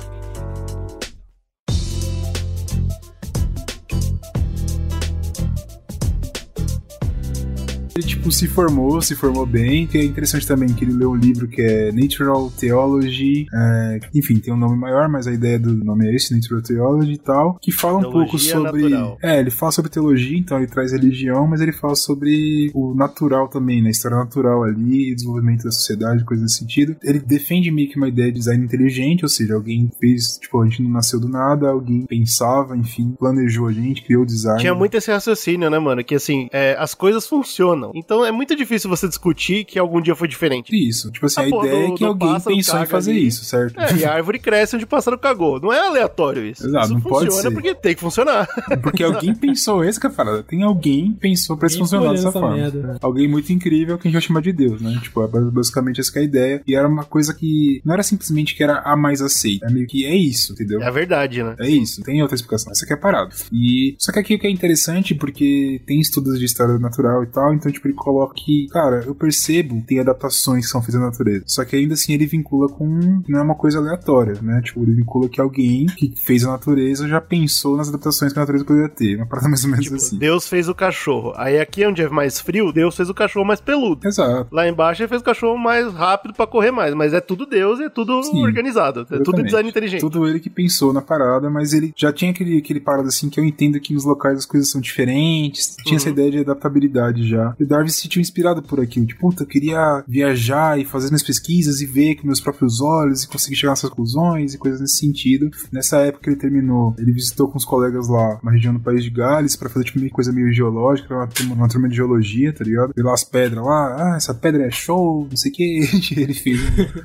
Ele, 7.97 8.05
tipo, 8.05 8.29
se 8.29 8.45
formou, 8.45 9.01
se 9.01 9.15
formou 9.15 9.45
bem, 9.45 9.87
que 9.87 9.97
é 9.97 10.03
interessante 10.03 10.45
também 10.45 10.67
que 10.67 10.83
ele 10.83 10.91
leu 10.91 11.11
um 11.11 11.15
livro 11.15 11.47
que 11.47 11.61
é 11.61 11.93
Natural 11.93 12.51
Theology, 12.51 13.45
é, 13.53 13.99
enfim, 14.13 14.37
tem 14.37 14.53
um 14.53 14.57
nome 14.57 14.75
maior, 14.75 15.07
mas 15.07 15.27
a 15.27 15.31
ideia 15.31 15.57
do 15.57 15.73
nome 15.73 16.05
é 16.05 16.13
esse, 16.13 16.35
Natural 16.35 16.61
Theology 16.61 17.13
e 17.13 17.17
tal, 17.17 17.57
que 17.61 17.71
fala 17.71 17.99
um 17.99 18.01
Teologia 18.01 18.19
pouco 18.25 18.37
sobre... 18.37 18.81
natural. 18.89 19.17
É, 19.23 19.39
ele 19.39 19.49
fala 19.49 19.71
sobre 19.71 19.89
teologia, 19.89 20.37
então 20.37 20.57
ele 20.57 20.67
traz 20.67 20.91
religião, 20.91 21.47
mas 21.47 21.61
ele 21.61 21.71
fala 21.71 21.95
sobre 21.95 22.69
o 22.73 22.93
natural 22.93 23.47
também, 23.47 23.81
né, 23.81 23.91
história 23.91 24.17
natural 24.17 24.63
ali, 24.65 25.15
desenvolvimento 25.15 25.63
da 25.63 25.71
sociedade, 25.71 26.25
coisas 26.25 26.43
nesse 26.43 26.57
sentido. 26.57 26.97
Ele 27.01 27.19
defende 27.19 27.71
meio 27.71 27.89
que 27.89 27.95
uma 27.95 28.09
ideia 28.09 28.29
de 28.29 28.39
design 28.39 28.61
inteligente, 28.61 29.23
ou 29.23 29.29
seja, 29.29 29.53
alguém 29.53 29.89
fez, 30.01 30.37
tipo, 30.37 30.61
a 30.61 30.65
gente 30.65 30.83
não 30.83 30.89
nasceu 30.89 31.17
do 31.17 31.29
nada, 31.29 31.69
alguém 31.69 32.01
pensava, 32.01 32.75
enfim, 32.75 33.15
planejou 33.17 33.67
a 33.67 33.71
gente, 33.71 34.03
criou 34.03 34.23
o 34.23 34.25
design. 34.25 34.59
Tinha 34.59 34.75
muito 34.75 34.97
esse 34.97 35.09
raciocínio, 35.09 35.69
né, 35.69 35.79
mano? 35.79 36.03
Que 36.03 36.15
assim, 36.15 36.49
é, 36.51 36.75
as 36.77 36.93
coisas 36.93 37.25
funcionam. 37.25 37.84
Então 37.93 38.25
é 38.25 38.31
muito 38.31 38.55
difícil 38.55 38.89
você 38.89 39.07
discutir 39.07 39.65
que 39.65 39.77
algum 39.77 40.01
dia 40.01 40.15
foi 40.15 40.27
diferente. 40.27 40.75
Isso, 40.75 41.11
tipo 41.11 41.25
assim, 41.25 41.41
A 41.41 41.43
a, 41.43 41.47
ideia 41.47 41.87
do- 41.87 41.93
é 41.93 41.97
que 41.97 42.03
alguém 42.05 42.39
pensou 42.41 42.79
em 42.81 42.85
fazer 42.85 43.11
ali. 43.11 43.27
isso, 43.27 43.45
certo? 43.45 43.79
É, 43.79 43.95
e 43.97 44.05
a 44.05 44.13
árvore 44.13 44.39
cresce 44.39 44.75
onde 44.75 44.85
o 44.85 44.87
pássaro 44.87 45.17
cagou. 45.17 45.59
Não 45.59 45.71
é 45.71 45.79
aleatório 45.87 46.45
isso. 46.45 46.65
Exato, 46.65 46.85
isso 46.85 46.93
não 46.93 47.01
pode 47.01 47.25
funciona 47.27 47.49
ser. 47.49 47.53
porque 47.53 47.75
tem 47.75 47.95
que 47.95 48.01
funcionar. 48.01 48.47
Porque 48.81 49.03
alguém 49.03 49.33
pensou, 49.33 49.83
essa 49.83 49.99
que 49.99 50.07
é 50.07 50.09
a 50.09 50.13
parada. 50.13 50.43
Tem 50.43 50.63
alguém 50.63 51.11
que 51.13 51.19
pensou 51.19 51.57
pra 51.57 51.67
isso 51.67 51.77
funcionar 51.79 52.11
dessa 52.11 52.29
essa 52.29 52.39
forma. 52.39 52.55
merda? 52.55 52.97
Alguém 53.01 53.27
muito 53.27 53.51
incrível 53.51 53.97
que 53.97 54.07
a 54.07 54.11
gente 54.11 54.13
vai 54.13 54.21
chamar 54.21 54.41
de 54.41 54.51
Deus, 54.53 54.81
né? 54.81 54.97
Tipo, 55.01 55.23
é 55.23 55.27
basicamente 55.27 55.99
essa 55.99 56.11
que 56.11 56.19
é 56.19 56.21
a 56.21 56.25
ideia. 56.25 56.61
E 56.67 56.75
era 56.75 56.87
uma 56.87 57.03
coisa 57.03 57.33
que 57.33 57.81
não 57.85 57.93
era 57.93 58.03
simplesmente 58.03 58.55
que 58.55 58.63
era 58.63 58.79
a 58.79 58.95
mais 58.95 59.21
aceita. 59.21 59.65
É 59.67 59.69
meio 59.71 59.87
que 59.87 60.05
é 60.05 60.15
isso, 60.15 60.53
entendeu? 60.53 60.81
É 60.81 60.87
a 60.87 60.91
verdade, 60.91 61.41
né? 61.43 61.55
É 61.59 61.69
isso, 61.69 62.01
tem 62.03 62.21
outra 62.21 62.35
explicação. 62.35 62.71
Essa 62.71 62.83
aqui 62.85 62.93
é 62.93 62.95
a 62.95 62.99
parada. 62.99 63.29
E 63.51 63.95
só 63.99 64.11
que 64.11 64.19
aqui 64.19 64.35
o 64.35 64.39
que 64.39 64.47
é 64.47 64.51
interessante, 64.51 65.15
porque 65.15 65.81
tem 65.85 65.99
estudos 65.99 66.37
de 66.39 66.45
história 66.45 66.77
natural 66.77 67.23
e 67.23 67.27
tal, 67.27 67.53
então, 67.53 67.71
tipo, 67.75 67.87
ele 67.87 67.93
coloca 67.95 68.33
que, 68.35 68.67
cara, 68.71 69.03
eu 69.05 69.13
percebo 69.15 69.75
que 69.81 69.87
tem 69.87 69.99
adaptações 69.99 70.65
que 70.65 70.71
são 70.71 70.81
feitas 70.81 70.99
na 70.99 71.07
natureza. 71.07 71.43
Só 71.47 71.63
que 71.63 71.75
ainda 71.75 71.93
assim 71.93 72.13
ele 72.13 72.25
vincula 72.25 72.67
com. 72.69 73.21
Não 73.27 73.39
é 73.39 73.41
uma 73.41 73.55
coisa 73.55 73.77
aleatória, 73.79 74.35
né? 74.41 74.61
Tipo, 74.63 74.81
ele 74.83 74.93
vincula 74.93 75.29
que 75.29 75.39
alguém 75.39 75.85
que 75.87 76.13
fez 76.25 76.43
a 76.45 76.51
natureza 76.51 77.07
já 77.07 77.21
pensou 77.21 77.77
nas 77.77 77.89
adaptações 77.89 78.33
que 78.33 78.39
a 78.39 78.41
natureza 78.41 78.65
poderia 78.65 78.89
ter. 78.89 79.15
Uma 79.17 79.25
parada 79.27 79.47
mais 79.47 79.63
ou 79.63 79.69
menos 79.69 79.91
assim. 79.93 80.17
Deus 80.17 80.47
fez 80.47 80.67
o 80.67 80.75
cachorro. 80.75 81.33
Aí 81.35 81.59
aqui 81.59 81.85
onde 81.85 82.01
é 82.01 82.09
mais 82.09 82.39
frio, 82.39 82.71
Deus 82.71 82.95
fez 82.95 83.09
o 83.09 83.13
cachorro 83.13 83.45
mais 83.45 83.61
peludo. 83.61 84.07
Exato. 84.07 84.47
Lá 84.51 84.67
embaixo 84.67 85.01
ele 85.01 85.09
fez 85.09 85.21
o 85.21 85.25
cachorro 85.25 85.57
mais 85.57 85.91
rápido 85.93 86.33
pra 86.33 86.47
correr 86.47 86.71
mais. 86.71 86.93
Mas 86.93 87.13
é 87.13 87.21
tudo 87.21 87.45
Deus 87.45 87.79
e 87.79 87.83
é 87.83 87.89
tudo 87.89 88.21
Sim, 88.23 88.43
organizado. 88.43 89.05
É 89.11 89.19
tudo 89.19 89.43
design 89.43 89.69
inteligente. 89.69 90.01
Tudo 90.01 90.27
ele 90.27 90.39
que 90.39 90.49
pensou 90.49 90.91
na 90.93 91.01
parada, 91.01 91.49
mas 91.49 91.73
ele 91.73 91.93
já 91.95 92.11
tinha 92.11 92.31
aquele, 92.31 92.57
aquele 92.57 92.79
parada 92.79 93.07
assim 93.07 93.29
que 93.29 93.39
eu 93.39 93.45
entendo 93.45 93.79
que 93.79 93.93
nos 93.93 94.05
locais 94.05 94.37
as 94.39 94.45
coisas 94.45 94.69
são 94.69 94.79
diferentes. 94.81 95.75
Tinha 95.83 95.91
Uhum. 95.91 95.97
essa 95.97 96.09
ideia 96.09 96.31
de 96.31 96.39
adaptabilidade 96.39 97.27
já. 97.27 97.55
O 97.65 97.67
Darwin 97.67 97.87
se 97.89 98.01
sentiu 98.01 98.21
inspirado 98.21 98.61
por 98.61 98.79
aquilo. 98.79 99.05
Tipo, 99.05 99.21
puta, 99.21 99.43
eu 99.43 99.47
queria 99.47 100.03
viajar 100.07 100.79
e 100.79 100.85
fazer 100.85 101.07
minhas 101.07 101.23
pesquisas 101.23 101.81
e 101.81 101.85
ver 101.85 102.15
com 102.15 102.27
meus 102.27 102.39
próprios 102.39 102.79
olhos 102.81 103.23
e 103.23 103.27
conseguir 103.27 103.55
chegar 103.55 103.71
nessas 103.71 103.89
conclusões 103.89 104.53
e 104.53 104.57
coisas 104.57 104.79
nesse 104.81 104.97
sentido. 104.97 105.49
Nessa 105.71 105.97
época 105.97 106.29
ele 106.29 106.39
terminou, 106.39 106.95
ele 106.97 107.11
visitou 107.11 107.47
com 107.47 107.57
os 107.57 107.65
colegas 107.65 108.07
lá 108.07 108.39
uma 108.41 108.51
região 108.51 108.73
do 108.73 108.79
país 108.79 109.03
de 109.03 109.09
Gales 109.09 109.55
para 109.55 109.69
fazer 109.69 109.85
tipo 109.85 109.99
uma 109.99 110.09
coisa 110.09 110.31
meio 110.31 110.51
geológica, 110.53 111.13
uma, 111.15 111.27
turma- 111.27 111.55
uma 111.55 111.67
turma 111.67 111.89
de 111.89 111.95
geologia, 111.95 112.53
tá 112.53 112.63
ligado? 112.63 112.93
Ver 112.95 113.03
lá 113.03 113.13
as 113.13 113.23
pedras 113.23 113.63
lá, 113.65 114.13
ah, 114.13 114.15
essa 114.17 114.33
pedra 114.33 114.63
é 114.65 114.71
show, 114.71 115.27
não 115.29 115.37
sei 115.37 115.51
o 115.51 115.53
que. 115.55 115.79
Ele 116.15 116.33
fez 116.33 116.59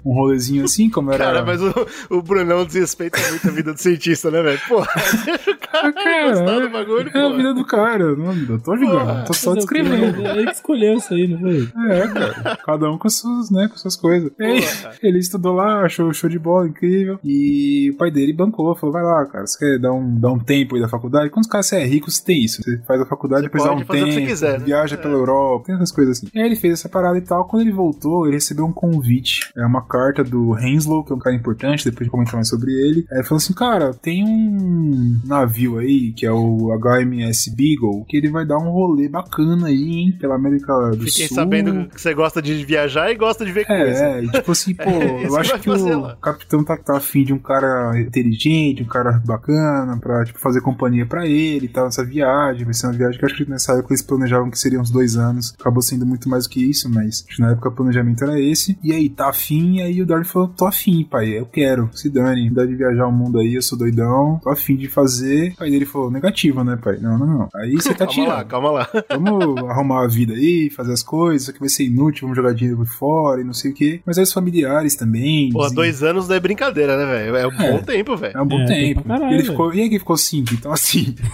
um, 0.04 0.10
um 0.10 0.14
rolezinho 0.14 0.64
assim, 0.64 0.88
como 0.90 1.10
era. 1.12 1.24
Cara, 1.24 1.44
mas 1.44 1.60
o, 1.62 1.72
o 2.10 2.22
Brunão 2.22 2.64
desrespeita 2.64 3.18
muito 3.30 3.48
a 3.48 3.50
vida 3.50 3.72
do 3.72 3.80
cientista, 3.80 4.30
né, 4.30 4.42
velho? 4.42 4.60
Porra, 4.68 4.88
deixa 5.24 5.50
o 5.50 5.56
cara, 5.58 5.92
Cara, 5.92 6.28
gostar 6.30 6.60
do 6.60 6.70
bagulho, 6.70 7.10
é 7.14 7.18
a 7.26 7.30
pô. 7.30 7.36
vida 7.36 7.54
do 7.54 7.64
cara, 7.64 8.14
não, 8.16 8.34
eu 8.34 8.58
tô 8.60 8.76
julgando, 8.76 9.24
tô 9.26 9.32
só 9.32 9.54
descrevendo. 9.54 10.26
É 10.26 10.38
ele 10.38 10.49
que 10.50 10.56
escolheu 10.56 10.94
isso 10.94 11.12
aí, 11.14 11.26
não 11.28 11.38
foi? 11.38 11.68
É, 11.90 12.08
cara. 12.08 12.58
Cada 12.64 12.90
um 12.90 12.98
com 12.98 13.06
as 13.06 13.16
suas, 13.16 13.50
né, 13.50 13.68
com 13.68 13.76
suas 13.76 13.96
coisas. 13.96 14.30
E 14.38 14.60
cara. 14.82 14.96
ele 15.02 15.18
estudou 15.18 15.54
lá, 15.54 15.84
achou 15.84 16.12
show 16.12 16.28
de 16.28 16.38
bola, 16.38 16.68
incrível. 16.68 17.18
E 17.24 17.90
o 17.92 17.96
pai 17.96 18.10
dele 18.10 18.32
bancou, 18.32 18.74
falou: 18.76 18.92
vai 18.92 19.02
lá, 19.02 19.26
cara, 19.26 19.46
você 19.46 19.58
quer 19.58 19.78
dar 19.78 19.92
um, 19.92 20.18
dar 20.18 20.32
um 20.32 20.38
tempo 20.38 20.74
aí 20.74 20.80
da 20.80 20.88
faculdade? 20.88 21.30
Quando 21.30 21.48
caras 21.48 21.66
você 21.66 21.76
é 21.76 21.86
rico, 21.86 22.10
você 22.10 22.24
tem 22.24 22.44
isso. 22.44 22.62
Você 22.62 22.78
faz 22.86 23.00
a 23.00 23.06
faculdade, 23.06 23.42
Você 23.42 23.48
depois 23.48 23.64
dá 23.64 23.72
um 23.72 23.84
fazer 23.84 24.02
o 24.02 24.04
que 24.04 24.10
tempo, 24.10 24.12
você 24.12 24.26
quiser, 24.26 24.58
né? 24.58 24.64
viaja 24.64 24.96
É. 24.96 24.98
pela 24.98 25.14
Europa, 25.14 25.66
tem 25.66 25.74
essas 25.74 25.92
coisas 25.92 26.18
assim. 26.18 26.28
E 26.34 26.38
aí 26.38 26.46
ele 26.46 26.56
fez 26.56 26.74
essa 26.74 26.88
parada 26.88 27.18
e 27.18 27.22
tal. 27.22 27.46
Quando 27.46 27.62
ele 27.62 27.72
voltou, 27.72 28.26
ele 28.26 28.36
recebeu 28.36 28.64
um 28.64 28.72
convite. 28.72 29.50
É 29.56 29.64
uma 29.64 29.82
carta 29.82 30.22
do 30.22 30.58
Henslow, 30.58 31.04
que 31.04 31.12
é 31.12 31.16
um 31.16 31.18
cara 31.18 31.36
importante, 31.36 31.84
depois 31.84 32.06
de 32.06 32.10
comentar 32.10 32.34
mais 32.34 32.48
sobre 32.48 32.72
ele. 32.72 33.06
Aí 33.10 33.18
ele 33.18 33.24
falou 33.24 33.38
assim: 33.38 33.54
cara, 33.54 33.92
tem 33.94 34.24
um 34.24 35.20
navio 35.24 35.78
aí, 35.78 36.12
que 36.12 36.26
é 36.26 36.32
o 36.32 36.70
HMS 36.78 37.50
Beagle, 37.54 38.04
que 38.08 38.16
ele 38.16 38.30
vai 38.30 38.46
dar 38.46 38.58
um 38.58 38.70
rolê 38.70 39.08
bacana 39.08 39.68
aí, 39.68 39.90
hein, 39.90 40.16
pela 40.18 40.38
América 40.40 40.90
do 40.90 41.04
Fiquei 41.04 41.28
Sul. 41.28 41.34
sabendo 41.36 41.88
que 41.88 42.00
você 42.00 42.14
gosta 42.14 42.40
de 42.42 42.64
viajar 42.64 43.10
e 43.10 43.14
gosta 43.16 43.44
de 43.44 43.52
ver 43.52 43.66
coisa. 43.66 43.82
É, 44.04 44.20
é, 44.20 44.24
e 44.24 44.28
tipo 44.30 44.52
assim, 44.52 44.74
pô, 44.76 44.90
É 44.90 45.26
eu 45.26 45.30
que 45.30 45.36
acho 45.38 45.58
que 45.58 45.68
fazer 45.70 45.94
o 45.94 46.00
lá. 46.00 46.16
capitão 46.20 46.64
tá, 46.64 46.76
tá 46.76 46.96
afim 46.96 47.24
de 47.24 47.32
um 47.32 47.38
cara 47.38 47.98
inteligente, 48.00 48.82
um 48.82 48.86
cara 48.86 49.20
bacana, 49.24 49.98
pra, 49.98 50.24
tipo, 50.24 50.38
fazer 50.38 50.60
companhia 50.60 51.06
pra 51.06 51.26
ele 51.26 51.66
e 51.66 51.68
tal, 51.68 51.84
nessa 51.86 52.04
viagem, 52.04 52.64
vai 52.64 52.74
ser 52.74 52.86
uma 52.86 52.92
viagem 52.92 53.18
que 53.18 53.24
eu 53.24 53.28
acho 53.28 53.36
que 53.44 53.50
nessa 53.50 53.72
época 53.72 53.92
eles 53.92 54.02
planejavam 54.02 54.50
que 54.50 54.58
seriam 54.58 54.82
uns 54.82 54.90
dois 54.90 55.16
anos, 55.16 55.54
acabou 55.58 55.82
sendo 55.82 56.04
muito 56.06 56.28
mais 56.28 56.44
do 56.44 56.50
que 56.50 56.68
isso, 56.68 56.88
mas 56.90 57.24
acho 57.28 57.36
que 57.36 57.42
na 57.42 57.52
época 57.52 57.68
o 57.68 57.72
planejamento 57.72 58.22
era 58.24 58.38
esse, 58.40 58.78
e 58.82 58.92
aí, 58.92 59.08
tá 59.08 59.28
afim, 59.28 59.76
e 59.76 59.82
aí 59.82 60.02
o 60.02 60.06
Darwin 60.06 60.24
falou, 60.24 60.48
tô 60.48 60.66
afim, 60.66 61.04
pai, 61.04 61.28
eu 61.38 61.46
quero, 61.46 61.88
se 61.92 62.08
dane, 62.08 62.50
dá 62.50 62.64
de 62.64 62.74
viajar 62.74 63.06
o 63.06 63.12
mundo 63.12 63.38
aí, 63.38 63.54
eu 63.54 63.62
sou 63.62 63.78
doidão, 63.78 64.40
tô 64.42 64.50
afim 64.50 64.76
de 64.76 64.88
fazer, 64.88 65.52
o 65.52 65.56
pai 65.56 65.70
dele 65.70 65.86
falou, 65.86 66.10
negativo, 66.10 66.62
né, 66.64 66.76
pai, 66.82 66.98
não, 67.00 67.18
não, 67.18 67.26
não, 67.26 67.48
aí 67.54 67.72
você 67.74 67.94
tá 67.94 68.06
calma 68.10 68.28
lá, 68.28 68.34
tirando. 68.34 68.48
calma 68.48 68.70
lá. 68.70 68.88
Vamos 69.10 69.70
arrumar 69.70 70.04
a 70.04 70.08
vida 70.08 70.19
aí, 70.28 70.70
fazer 70.70 70.92
as 70.92 71.02
coisas, 71.02 71.42
isso 71.42 71.50
aqui 71.50 71.60
vai 71.60 71.68
ser 71.68 71.84
inútil, 71.84 72.22
vamos 72.22 72.36
jogar 72.36 72.52
dinheiro 72.52 72.76
por 72.78 72.86
fora 72.86 73.40
e 73.40 73.44
não 73.44 73.52
sei 73.52 73.70
o 73.70 73.74
quê. 73.74 74.00
Mas 74.04 74.18
aí 74.18 74.24
os 74.24 74.32
familiares 74.32 74.94
também. 74.96 75.50
Pô, 75.50 75.60
dizem- 75.60 75.74
dois 75.76 76.02
anos 76.02 76.28
não 76.28 76.36
é 76.36 76.40
brincadeira, 76.40 76.96
né, 76.96 77.06
velho? 77.06 77.36
É 77.36 77.46
um 77.46 77.52
É. 77.52 77.72
bom 77.72 77.78
tempo, 77.82 78.16
velho. 78.16 78.36
É 78.36 78.42
um 78.42 78.46
bom 78.46 78.60
É, 78.60 78.66
tem 78.66 78.94
tempo. 78.94 79.06
caralho, 79.08 79.30
e, 79.32 79.34
ele 79.34 79.44
ficou, 79.44 79.74
e 79.74 79.80
aí 79.80 79.88
que 79.88 79.98
ficou 79.98 80.16
cinco, 80.16 80.54
então 80.54 80.72
assim. 80.72 81.14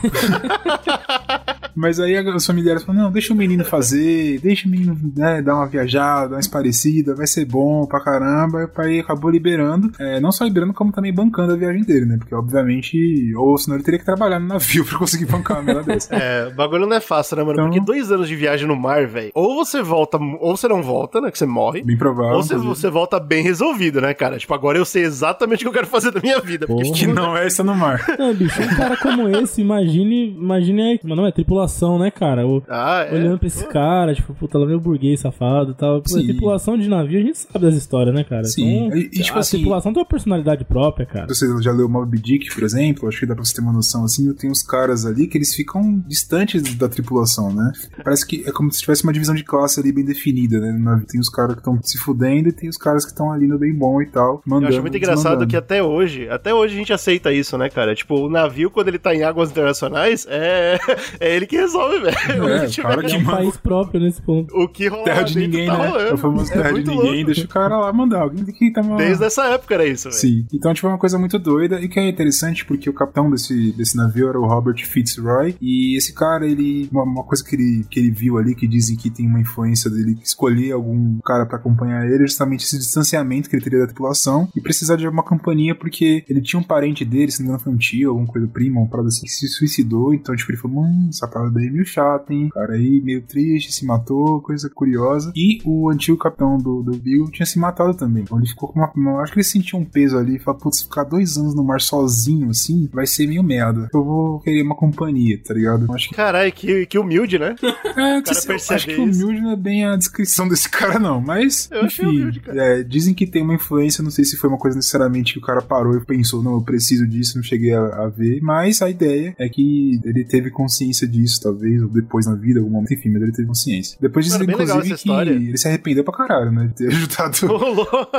Mas 1.75 2.01
aí 2.01 2.19
os 2.31 2.47
familiares 2.47 2.83
falaram: 2.83 3.05
não, 3.07 3.13
deixa 3.13 3.35
o 3.35 3.37
menino 3.37 3.63
fazer, 3.65 4.41
deixa 4.41 4.67
o 4.67 4.71
menino 4.71 4.99
né, 5.15 5.43
dar 5.43 5.57
uma 5.57 5.67
viajada, 5.67 6.31
dar 6.31 6.37
uma 6.37 6.41
esparecida, 6.41 7.15
vai 7.15 7.27
ser 7.27 7.45
bom 7.45 7.85
pra 7.87 8.01
caramba. 8.01 8.63
E 8.63 8.65
o 8.65 8.69
pai 8.69 8.99
acabou 8.99 9.31
liberando, 9.31 9.93
é, 10.01 10.19
não 10.19 10.33
só 10.33 10.45
liberando, 10.45 10.73
como 10.73 10.91
também 10.91 11.13
bancando 11.13 11.53
a 11.53 11.57
viagem 11.57 11.83
dele, 11.83 12.07
né? 12.07 12.17
Porque 12.17 12.35
obviamente, 12.35 12.97
ou 13.37 13.59
senão 13.59 13.77
ele 13.77 13.85
teria 13.85 13.99
que 13.99 14.07
trabalhar 14.07 14.41
no 14.41 14.47
navio 14.47 14.85
pra 14.89 14.99
conseguir 14.99 15.27
bancar 15.27 15.59
uma 15.59 15.65
merda 15.65 15.83
dessa. 15.83 16.15
É, 16.17 16.49
o 16.49 16.55
bagulho 16.55 16.87
não 16.87 16.97
é 16.97 17.01
fácil, 17.01 17.37
né, 17.37 17.43
mano? 17.43 17.53
Então- 17.59 17.67
Porque 17.67 17.81
dois 17.85 18.11
anos 18.11 18.27
de 18.29 18.37
viagem 18.37 18.67
no 18.67 18.76
mar, 18.77 19.07
velho. 19.07 19.31
Ou 19.35 19.55
você 19.57 19.83
volta, 19.83 20.19
ou 20.41 20.57
você 20.57 20.69
não 20.69 20.83
volta, 20.83 21.21
né? 21.21 21.31
Que 21.31 21.39
você 21.39 21.47
morre. 21.47 21.83
Bem 21.83 21.97
provável. 21.97 22.37
Ou 22.37 22.43
você, 22.43 22.57
você 22.57 22.91
volta 22.91 23.19
bem 23.19 23.43
resolvido, 23.43 24.01
né, 24.01 24.15
cara? 24.15 24.39
Tipo, 24.39 24.55
agora 24.55 24.79
eu 24.79 24.85
sei 24.85 25.03
exatamente 25.05 25.61
o 25.61 25.65
que 25.65 25.69
eu 25.69 25.73
quero 25.73 25.87
fazer 25.87 26.11
da 26.11 26.21
minha 26.21 26.41
vida. 26.41 26.67
Porque. 26.67 26.91
Que 26.93 27.07
não 27.07 27.37
é 27.37 27.47
essa 27.47 27.63
no 27.65 27.75
mar. 27.75 28.05
Não, 28.19 28.33
bicho, 28.35 28.61
um 28.63 28.77
cara 28.77 28.97
como 28.97 29.29
esse, 29.29 29.61
imagine. 29.61 30.31
Imagine. 30.31 31.01
Mas 31.03 31.17
não 31.17 31.27
é 31.27 31.33
tripulação, 31.33 31.99
né, 31.99 32.11
cara? 32.11 32.47
O- 32.47 32.63
ah, 32.69 33.07
é. 33.09 33.15
Olhando 33.15 33.39
pra 33.39 33.47
esse 33.49 33.65
cara, 33.67 34.15
tipo, 34.15 34.35
puta, 34.35 34.59
lá 34.59 34.67
vem 34.67 34.77
o 34.77 34.81
burguês 34.81 35.21
safado 35.21 35.73
e 35.73 35.75
tal. 35.75 36.03
Pô, 36.03 36.09
Sim. 36.11 36.25
tripulação 36.27 36.79
de 36.79 36.89
navio, 36.89 37.19
a 37.19 37.23
gente 37.23 37.39
sabe 37.39 37.65
das 37.65 37.75
histórias, 37.75 38.15
né, 38.15 38.25
cara? 38.25 38.45
Sim. 38.45 38.87
Então, 38.87 38.99
E- 38.99 39.05
e, 39.07 39.09
tipo 39.23 39.37
a 39.37 39.41
assim- 39.41 39.57
tripulação 39.59 39.93
tem 39.93 40.03
uma 40.03 40.09
personalidade 40.09 40.65
própria, 40.65 41.07
cara. 41.07 41.27
Você 41.29 41.47
já 41.63 41.73
leu 41.73 41.89
Moby 41.89 42.19
Dick, 42.19 42.55
por 42.55 42.63
exemplo? 42.65 43.09
Acho 43.09 43.21
que 43.21 43.27
dá 43.27 43.35
pra 43.35 43.45
você 43.45 43.55
ter 43.55 43.61
uma 43.61 43.73
noção 43.73 44.05
assim. 44.05 44.33
Tem 44.35 44.51
uns 44.51 44.63
caras 44.63 45.05
ali 45.07 45.27
que 45.27 45.39
eles 45.39 45.55
ficam 45.55 46.03
distantes 46.07 46.75
da 46.77 46.89
tripulação, 46.89 47.53
né? 47.53 47.73
Parece 48.03 48.27
que 48.27 48.45
é 48.47 48.53
como 48.53 48.66
se 48.71 48.81
tivesse 48.81 49.05
uma 49.05 49.13
divisão 49.13 49.35
de 49.35 49.45
classe 49.45 49.81
ali 49.81 49.93
bem 49.93 50.05
definida, 50.05 50.59
né? 50.61 51.03
Tem 51.09 51.21
os 51.21 51.29
caras 51.29 51.55
que 51.55 51.61
estão 51.61 51.79
se 51.83 51.99
fudendo 51.99 52.49
e 52.49 52.53
tem 52.53 52.69
os 52.69 52.77
caras 52.77 53.05
que 53.05 53.11
estão 53.13 53.31
ali 53.33 53.47
no 53.47 53.59
bem 53.59 53.75
bom 53.75 54.01
e 54.03 54.07
tal. 54.07 54.35
Eu 54.37 54.43
Mandando, 54.47 54.69
acho 54.73 54.81
muito 54.83 54.97
engraçado 54.97 55.47
que 55.47 55.57
até 55.57 55.83
hoje, 55.83 56.29
até 56.29 56.53
hoje 56.55 56.75
a 56.75 56.79
gente 56.79 56.93
aceita 56.93 57.33
isso, 57.33 57.57
né, 57.59 57.69
cara? 57.69 57.95
Tipo, 57.95 58.15
o 58.27 58.29
navio, 58.31 58.71
quando 58.71 58.89
ele 58.89 58.99
tá 58.99 59.15
em 59.15 59.23
águas 59.23 59.51
internacionais, 59.51 60.27
é, 60.29 60.79
é 61.21 61.37
ele 61.37 61.47
que 61.47 61.57
resolve, 61.57 62.01
velho. 62.01 62.17
É, 62.49 62.57
o 62.57 62.61
que 62.61 62.67
o 62.67 62.71
tiver 62.71 62.89
cara 62.89 63.03
É 63.03 63.09
que 63.09 63.17
um 63.17 63.21
manda- 63.21 63.37
país 63.39 63.57
próprio 63.57 64.01
nesse 64.01 64.23
ponto. 64.23 64.55
O 64.57 64.69
que 64.69 64.89
rolar 64.89 65.05
Terra 65.05 65.23
de 65.23 65.35
dentro 65.35 65.51
ninguém, 65.51 65.67
tá 65.67 65.79
né? 65.79 65.87
rolando. 65.89 66.09
É 66.09 66.15
o 66.15 66.17
famoso 66.19 66.51
É 66.51 66.55
terra 66.55 66.67
de 66.69 66.73
muito 66.73 66.91
ninguém, 66.91 67.07
louco. 67.13 67.27
deixa 67.27 67.45
o 67.45 67.49
cara 67.49 67.77
lá 67.79 67.93
mandar. 67.93 68.21
Alguém 68.23 68.45
tem 68.45 68.55
que 68.55 68.73
tá 68.73 68.83
mandando. 68.83 68.99
Desde 68.99 69.25
essa 69.25 69.45
época 69.47 69.75
era 69.75 69.87
isso, 69.87 70.05
velho. 70.11 70.21
Sim. 70.21 70.47
Então, 70.53 70.73
tipo, 70.75 70.87
é 70.87 70.91
uma 70.91 70.99
coisa 70.99 71.19
muito 71.19 71.39
doida 71.39 71.81
e 71.81 71.89
que 71.89 71.99
é 72.01 72.09
interessante 72.09 72.65
porque 72.65 72.89
o 72.89 72.93
capitão 72.93 73.31
desse, 73.31 73.73
desse 73.73 73.97
navio 73.97 74.29
era 74.29 74.39
o 74.41 74.47
Robert 74.47 74.85
Fitzroy 74.85 75.57
e 75.61 75.97
esse 75.97 76.15
cara, 76.15 76.47
ele... 76.47 76.89
Uma, 76.91 77.03
uma 77.05 77.25
coisa 77.25 77.45
que 77.45 77.55
ele, 77.55 77.85
que 77.91 77.99
ele 78.01 78.11
viu 78.11 78.39
ali, 78.39 78.55
que 78.57 78.67
dizem 78.67 78.97
que 78.97 79.11
tem 79.11 79.27
uma 79.27 79.41
influência 79.41 79.91
dele 79.91 80.19
escolher 80.23 80.73
algum 80.73 81.19
cara 81.21 81.47
pra 81.47 81.59
acompanhar 81.59 82.05
ele, 82.07 82.25
é 82.25 82.27
justamente 82.27 82.65
esse 82.65 82.79
distanciamento 82.79 83.49
que 83.49 83.57
ele 83.57 83.63
teria 83.65 83.81
da 83.81 83.87
tripulação 83.87 84.49
e 84.57 84.61
precisar 84.61 84.97
de 84.97 85.07
uma 85.07 85.23
companhia 85.23 85.75
porque 85.75 86.25
ele 86.29 86.41
tinha 86.41 86.59
um 86.61 86.63
parente 86.65 87.05
dele, 87.05 87.31
se 87.31 87.39
não 87.41 87.45
me 87.47 87.49
engano 87.51 87.65
foi 87.65 87.73
um 87.73 87.77
tio, 87.77 88.11
alguma 88.11 88.27
coisa 88.27 88.49
prima, 88.49 88.81
uma 88.81 88.89
parada 88.89 89.09
assim, 89.09 89.23
que 89.27 89.33
se 89.33 89.47
suicidou, 89.49 90.15
então, 90.15 90.35
tipo, 90.35 90.51
ele 90.51 90.59
falou, 90.59 90.79
hum, 90.83 91.07
essa 91.11 91.29
parada 91.29 91.59
aí 91.61 91.67
é 91.67 91.71
meio 91.71 91.85
chata, 91.87 92.33
hein? 92.33 92.47
O 92.47 92.51
cara 92.51 92.75
aí 92.75 93.01
meio 93.03 93.23
triste, 93.23 93.73
se 93.73 93.85
matou, 93.85 94.41
coisa 94.41 94.71
curiosa. 94.71 95.33
E 95.37 95.61
o 95.65 95.91
antigo 95.91 96.17
capitão 96.17 96.57
do, 96.59 96.83
do 96.83 96.97
Beagle 96.97 97.31
tinha 97.31 97.47
se 97.47 97.59
matado 97.59 97.95
também. 97.95 98.23
Então 98.23 98.39
ele 98.39 98.49
ficou 98.49 98.69
com 98.71 98.79
uma. 98.81 98.91
uma- 98.95 99.23
acho 99.23 99.33
que 99.33 99.39
ele 99.39 99.45
sentiu 99.45 99.79
um 99.79 99.85
peso 99.85 100.17
ali 100.17 100.37
e 100.37 100.39
falou: 100.39 100.61
putz, 100.61 100.83
ficar 100.83 101.05
dois 101.05 101.37
anos 101.37 101.55
no 101.55 101.65
mar 101.65 101.81
sozinho 101.81 102.51
assim 102.51 102.89
vai 102.93 103.07
ser 103.07 103.27
meio 103.27 103.43
merda. 103.43 103.89
Eu 103.93 104.05
vou 104.05 104.41
querer 104.41 104.63
uma 104.63 104.75
companhia, 104.75 105.41
tá 105.43 105.53
ligado? 105.55 105.93
Acho 105.93 106.09
que. 106.09 106.15
Caralho, 106.15 106.53
que, 106.53 106.87
que 106.87 106.99
humilde, 106.99 107.39
né? 107.39 107.55
É, 107.97 108.21
cara 108.21 108.23
eu 108.47 108.57
percebe 108.57 108.75
acho 108.77 108.87
que 108.87 108.97
humilde 108.97 109.41
não 109.41 109.51
é 109.53 109.57
bem 109.57 109.85
a 109.85 109.97
descrição 109.97 110.49
desse 110.49 110.69
cara, 110.71 110.99
não. 110.99 111.21
Mas, 111.21 111.69
Eu 111.71 111.85
enfim. 111.87 112.07
humilde, 112.07 112.41
cara. 112.41 112.81
é, 112.81 112.83
dizem 112.83 113.15
que 113.15 113.27
tem 113.27 113.43
uma 113.43 113.55
influência, 113.55 114.03
não 114.03 114.11
sei 114.11 114.25
se 114.25 114.37
foi 114.37 114.49
uma 114.49 114.59
coisa 114.59 114.77
necessariamente 114.77 115.33
que 115.33 115.39
o 115.39 115.43
cara 115.43 115.63
parou 115.63 115.97
e 115.97 116.05
pensou, 116.05 116.43
não, 116.43 116.55
eu 116.55 116.63
preciso 116.63 117.07
disso, 117.07 117.37
não 117.37 117.43
cheguei 117.43 117.73
a, 117.75 117.81
a 118.05 118.09
ver. 118.09 118.41
Mas 118.43 118.83
a 118.83 118.91
ideia 118.91 119.35
é 119.39 119.49
que 119.49 120.01
ele 120.05 120.25
teve 120.25 120.51
consciência 120.51 121.07
disso, 121.07 121.41
talvez, 121.43 121.83
ou 121.83 121.89
depois 121.89 122.27
na 122.27 122.35
vida, 122.35 122.61
algum 122.61 122.71
momento, 122.73 122.95
enfim, 122.95 123.11
mas 123.11 123.23
ele 123.23 123.33
teve 123.33 123.49
consciência. 123.49 123.99
Depois 124.01 124.25
dizem, 124.25 124.41
Mano, 124.41 124.53
inclusive, 124.53 124.89
que 124.89 124.95
história. 124.95 125.31
ele 125.31 125.57
se 125.59 125.69
arrependeu 125.69 126.05
pra 126.05 126.15
caralho, 126.15 126.51
né? 126.53 126.67
De 126.67 126.75
ter 126.75 126.89
ajudado 126.93 127.37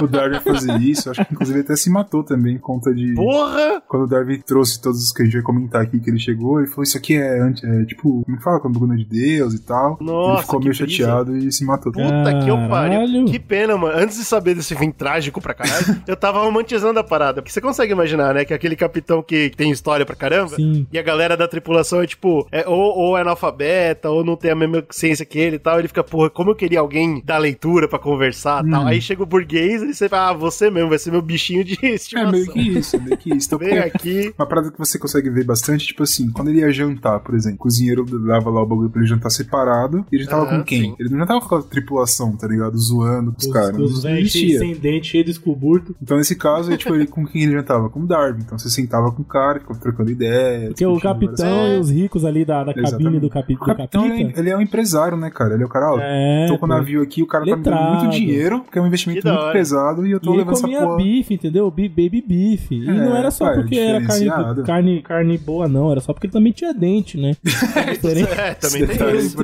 o 0.01 0.07
Darwin 0.07 0.37
a 0.37 0.41
fazer 0.41 0.77
isso. 0.81 1.09
Acho 1.09 1.25
que 1.25 1.33
inclusive 1.33 1.59
até 1.61 1.75
se 1.75 1.89
matou 1.89 2.23
também, 2.23 2.57
por 2.57 2.61
conta 2.67 2.93
de. 2.93 3.13
Porra! 3.13 3.81
Quando 3.87 4.03
o 4.03 4.07
Darwin 4.07 4.39
trouxe 4.45 4.81
todos 4.81 5.01
os 5.03 5.11
que 5.11 5.21
a 5.21 5.25
gente 5.25 5.33
vai 5.35 5.41
comentar 5.43 5.81
aqui, 5.81 5.99
que 5.99 6.09
ele 6.09 6.19
chegou, 6.19 6.59
ele 6.59 6.67
falou: 6.67 6.83
Isso 6.83 6.97
aqui 6.97 7.15
é, 7.15 7.39
é 7.63 7.85
tipo, 7.85 8.23
como 8.25 8.37
que 8.37 8.43
fala? 8.43 8.59
Quando 8.59 8.79
bagulho 8.79 8.97
de 8.97 9.05
Deus 9.05 9.53
e 9.53 9.59
tal. 9.59 9.97
Nossa, 10.01 10.16
ele 10.33 10.41
ficou 10.41 10.59
que 10.59 10.65
meio 10.69 10.77
brisa. 10.77 10.91
chateado 10.91 11.37
e 11.37 11.51
se 11.51 11.65
matou. 11.65 11.91
Puta 11.91 12.39
que 12.43 12.49
eu 12.49 12.57
pariu. 12.69 12.99
Caralho. 12.99 13.25
Que 13.25 13.39
pena, 13.39 13.77
mano. 13.77 13.97
Antes 13.97 14.17
de 14.17 14.23
saber 14.25 14.55
desse 14.55 14.75
fim 14.75 14.91
trágico 14.91 15.41
pra 15.41 15.53
caralho, 15.53 16.01
eu 16.07 16.15
tava 16.15 16.39
romantizando 16.41 16.99
a 16.99 17.03
parada. 17.03 17.41
Porque 17.41 17.51
você 17.51 17.61
consegue 17.61 17.91
imaginar, 17.93 18.33
né? 18.33 18.45
Que 18.45 18.53
aquele 18.53 18.75
capitão 18.75 19.21
que 19.23 19.51
tem 19.55 19.71
história 19.71 20.05
pra 20.05 20.15
caramba. 20.15 20.55
Sim. 20.55 20.85
E 20.91 20.97
a 20.99 21.03
galera 21.03 21.35
da 21.37 21.47
tripulação 21.47 22.01
é 22.01 22.07
tipo, 22.07 22.47
é, 22.51 22.67
ou, 22.67 22.97
ou 22.97 23.17
é 23.17 23.21
analfabeta, 23.21 24.09
ou 24.09 24.23
não 24.23 24.35
tem 24.35 24.51
a 24.51 24.55
mesma 24.55 24.83
ciência 24.89 25.25
que 25.25 25.39
ele 25.39 25.55
e 25.55 25.59
tal. 25.59 25.79
Ele 25.79 25.87
fica, 25.87 26.03
porra, 26.03 26.29
como 26.29 26.51
eu 26.51 26.55
queria 26.55 26.79
alguém 26.79 27.21
da 27.23 27.37
leitura 27.37 27.87
pra 27.87 27.99
conversar 27.99 28.65
e 28.65 28.69
tal. 28.69 28.83
Hum. 28.83 28.87
Aí 28.87 29.01
chega 29.01 29.23
o 29.23 29.25
burguês 29.25 29.81
e 29.81 29.93
você 29.93 30.07
fala, 30.09 30.29
ah, 30.31 30.33
você 30.33 30.69
mesmo, 30.69 30.89
vai 30.89 30.99
ser 30.99 31.11
meu 31.11 31.21
bichinho 31.21 31.63
de 31.63 31.77
É 31.83 31.89
estimação. 31.95 32.31
meio 32.31 32.47
que 32.51 32.59
isso, 32.59 33.01
meio 33.01 33.17
que 33.17 33.29
isso. 33.35 33.47
Então, 33.47 33.59
Vem 33.59 33.77
aqui. 33.79 34.33
Uma 34.37 34.45
parada 34.45 34.69
que 34.71 34.77
você 34.77 34.99
consegue 34.99 35.29
ver 35.29 35.45
bastante, 35.45 35.87
tipo 35.87 36.03
assim, 36.03 36.29
quando 36.31 36.49
ele 36.49 36.59
ia 36.59 36.71
jantar, 36.71 37.19
por 37.21 37.33
exemplo, 37.33 37.55
o 37.55 37.59
cozinheiro 37.59 38.03
dava 38.27 38.49
lá 38.49 38.61
o 38.61 38.65
bagulho 38.65 38.89
pra 38.89 38.99
ele 39.01 39.07
jantar 39.09 39.29
separado, 39.29 40.05
ele 40.11 40.23
jantava 40.23 40.45
Aham, 40.45 40.57
com 40.59 40.63
quem? 40.63 40.81
sim. 40.81 40.95
Ele 40.99 41.09
não 41.09 41.19
jantava 41.19 41.41
com 41.41 41.55
a 41.55 41.61
tripulação, 41.61 42.35
tá 42.35 42.47
ligado? 42.47 42.77
Zoando 42.77 43.31
com 43.31 43.37
os, 43.39 43.45
Os, 43.45 43.51
caras. 43.53 43.77
os 43.79 44.03
velhos 44.03 44.31
sem 44.31 44.75
dente, 44.75 45.07
cheio 45.07 45.23
de 45.23 45.31
escoburto. 45.31 45.95
Então, 46.01 46.17
nesse 46.17 46.35
caso, 46.35 46.69
ele, 46.69 46.77
tipo, 46.77 46.93
ele, 46.95 47.07
com 47.07 47.25
quem 47.25 47.43
ele 47.43 47.53
jantava? 47.53 47.89
Com 47.89 48.01
o 48.01 48.05
Darwin. 48.07 48.39
Então, 48.41 48.57
você 48.57 48.69
sentava 48.69 49.11
com 49.11 49.21
o 49.21 49.25
cara, 49.25 49.59
ficava 49.59 49.79
trocando 49.79 50.11
ideia. 50.11 50.67
Porque 50.67 50.85
o 50.85 50.99
capitão 50.99 51.47
É. 51.47 51.75
e 51.77 51.79
os 51.79 51.89
ricos 51.89 52.23
ali 52.25 52.45
da, 52.45 52.63
da 52.63 52.73
cabine 52.73 53.19
do, 53.19 53.29
capi, 53.29 53.53
do 53.53 53.59
capitão, 53.59 54.05
ele, 54.05 54.33
ele 54.35 54.49
é 54.49 54.57
um 54.57 54.61
empresário, 54.61 55.17
né, 55.17 55.29
cara? 55.29 55.53
Ele 55.53 55.63
é 55.63 55.65
o 55.65 55.69
cara, 55.69 55.93
ó, 55.93 55.99
É, 55.99 56.45
tô 56.47 56.57
com 56.57 56.65
o 56.65 56.69
navio 56.69 57.01
aqui, 57.01 57.21
o 57.23 57.27
cara 57.27 57.45
tá 57.45 57.55
me 57.55 57.63
dando 57.63 57.73
Letrado. 57.73 57.97
muito 58.05 58.11
dinheiro, 58.15 58.59
porque 58.61 58.79
é 58.79 58.81
um 58.81 58.87
investimento 58.87 59.27
muito 59.27 59.51
pesado 59.51 60.05
e 60.05 60.11
eu 60.11 60.19
tô 60.19 60.29
E 60.29 60.33
ele 60.33 60.37
levando 60.39 60.53
essa 60.53 60.61
comia 60.63 60.81
porra. 60.81 60.97
bife, 60.97 61.33
entendeu? 61.33 61.69
Baby 61.71 62.23
beef. 62.27 62.71
E 62.71 62.87
É, 62.89 62.93
não 62.93 63.15
era 63.15 63.31
só 63.31 63.45
pai, 63.45 63.55
porque 63.55 63.75
era 63.77 64.05
carne, 64.05 64.63
carne, 64.65 65.01
carne 65.01 65.37
boa, 65.37 65.67
não. 65.67 65.91
Era 65.91 65.99
só 66.01 66.13
porque 66.13 66.27
ele 66.27 66.33
também 66.33 66.51
tinha 66.51 66.73
dente, 66.73 67.17
né? 67.17 67.33
É. 67.77 68.49
É, 68.49 68.53
também 68.53 68.85
tem 68.85 68.97
Detalhe 68.97 69.17
isso. 69.19 69.35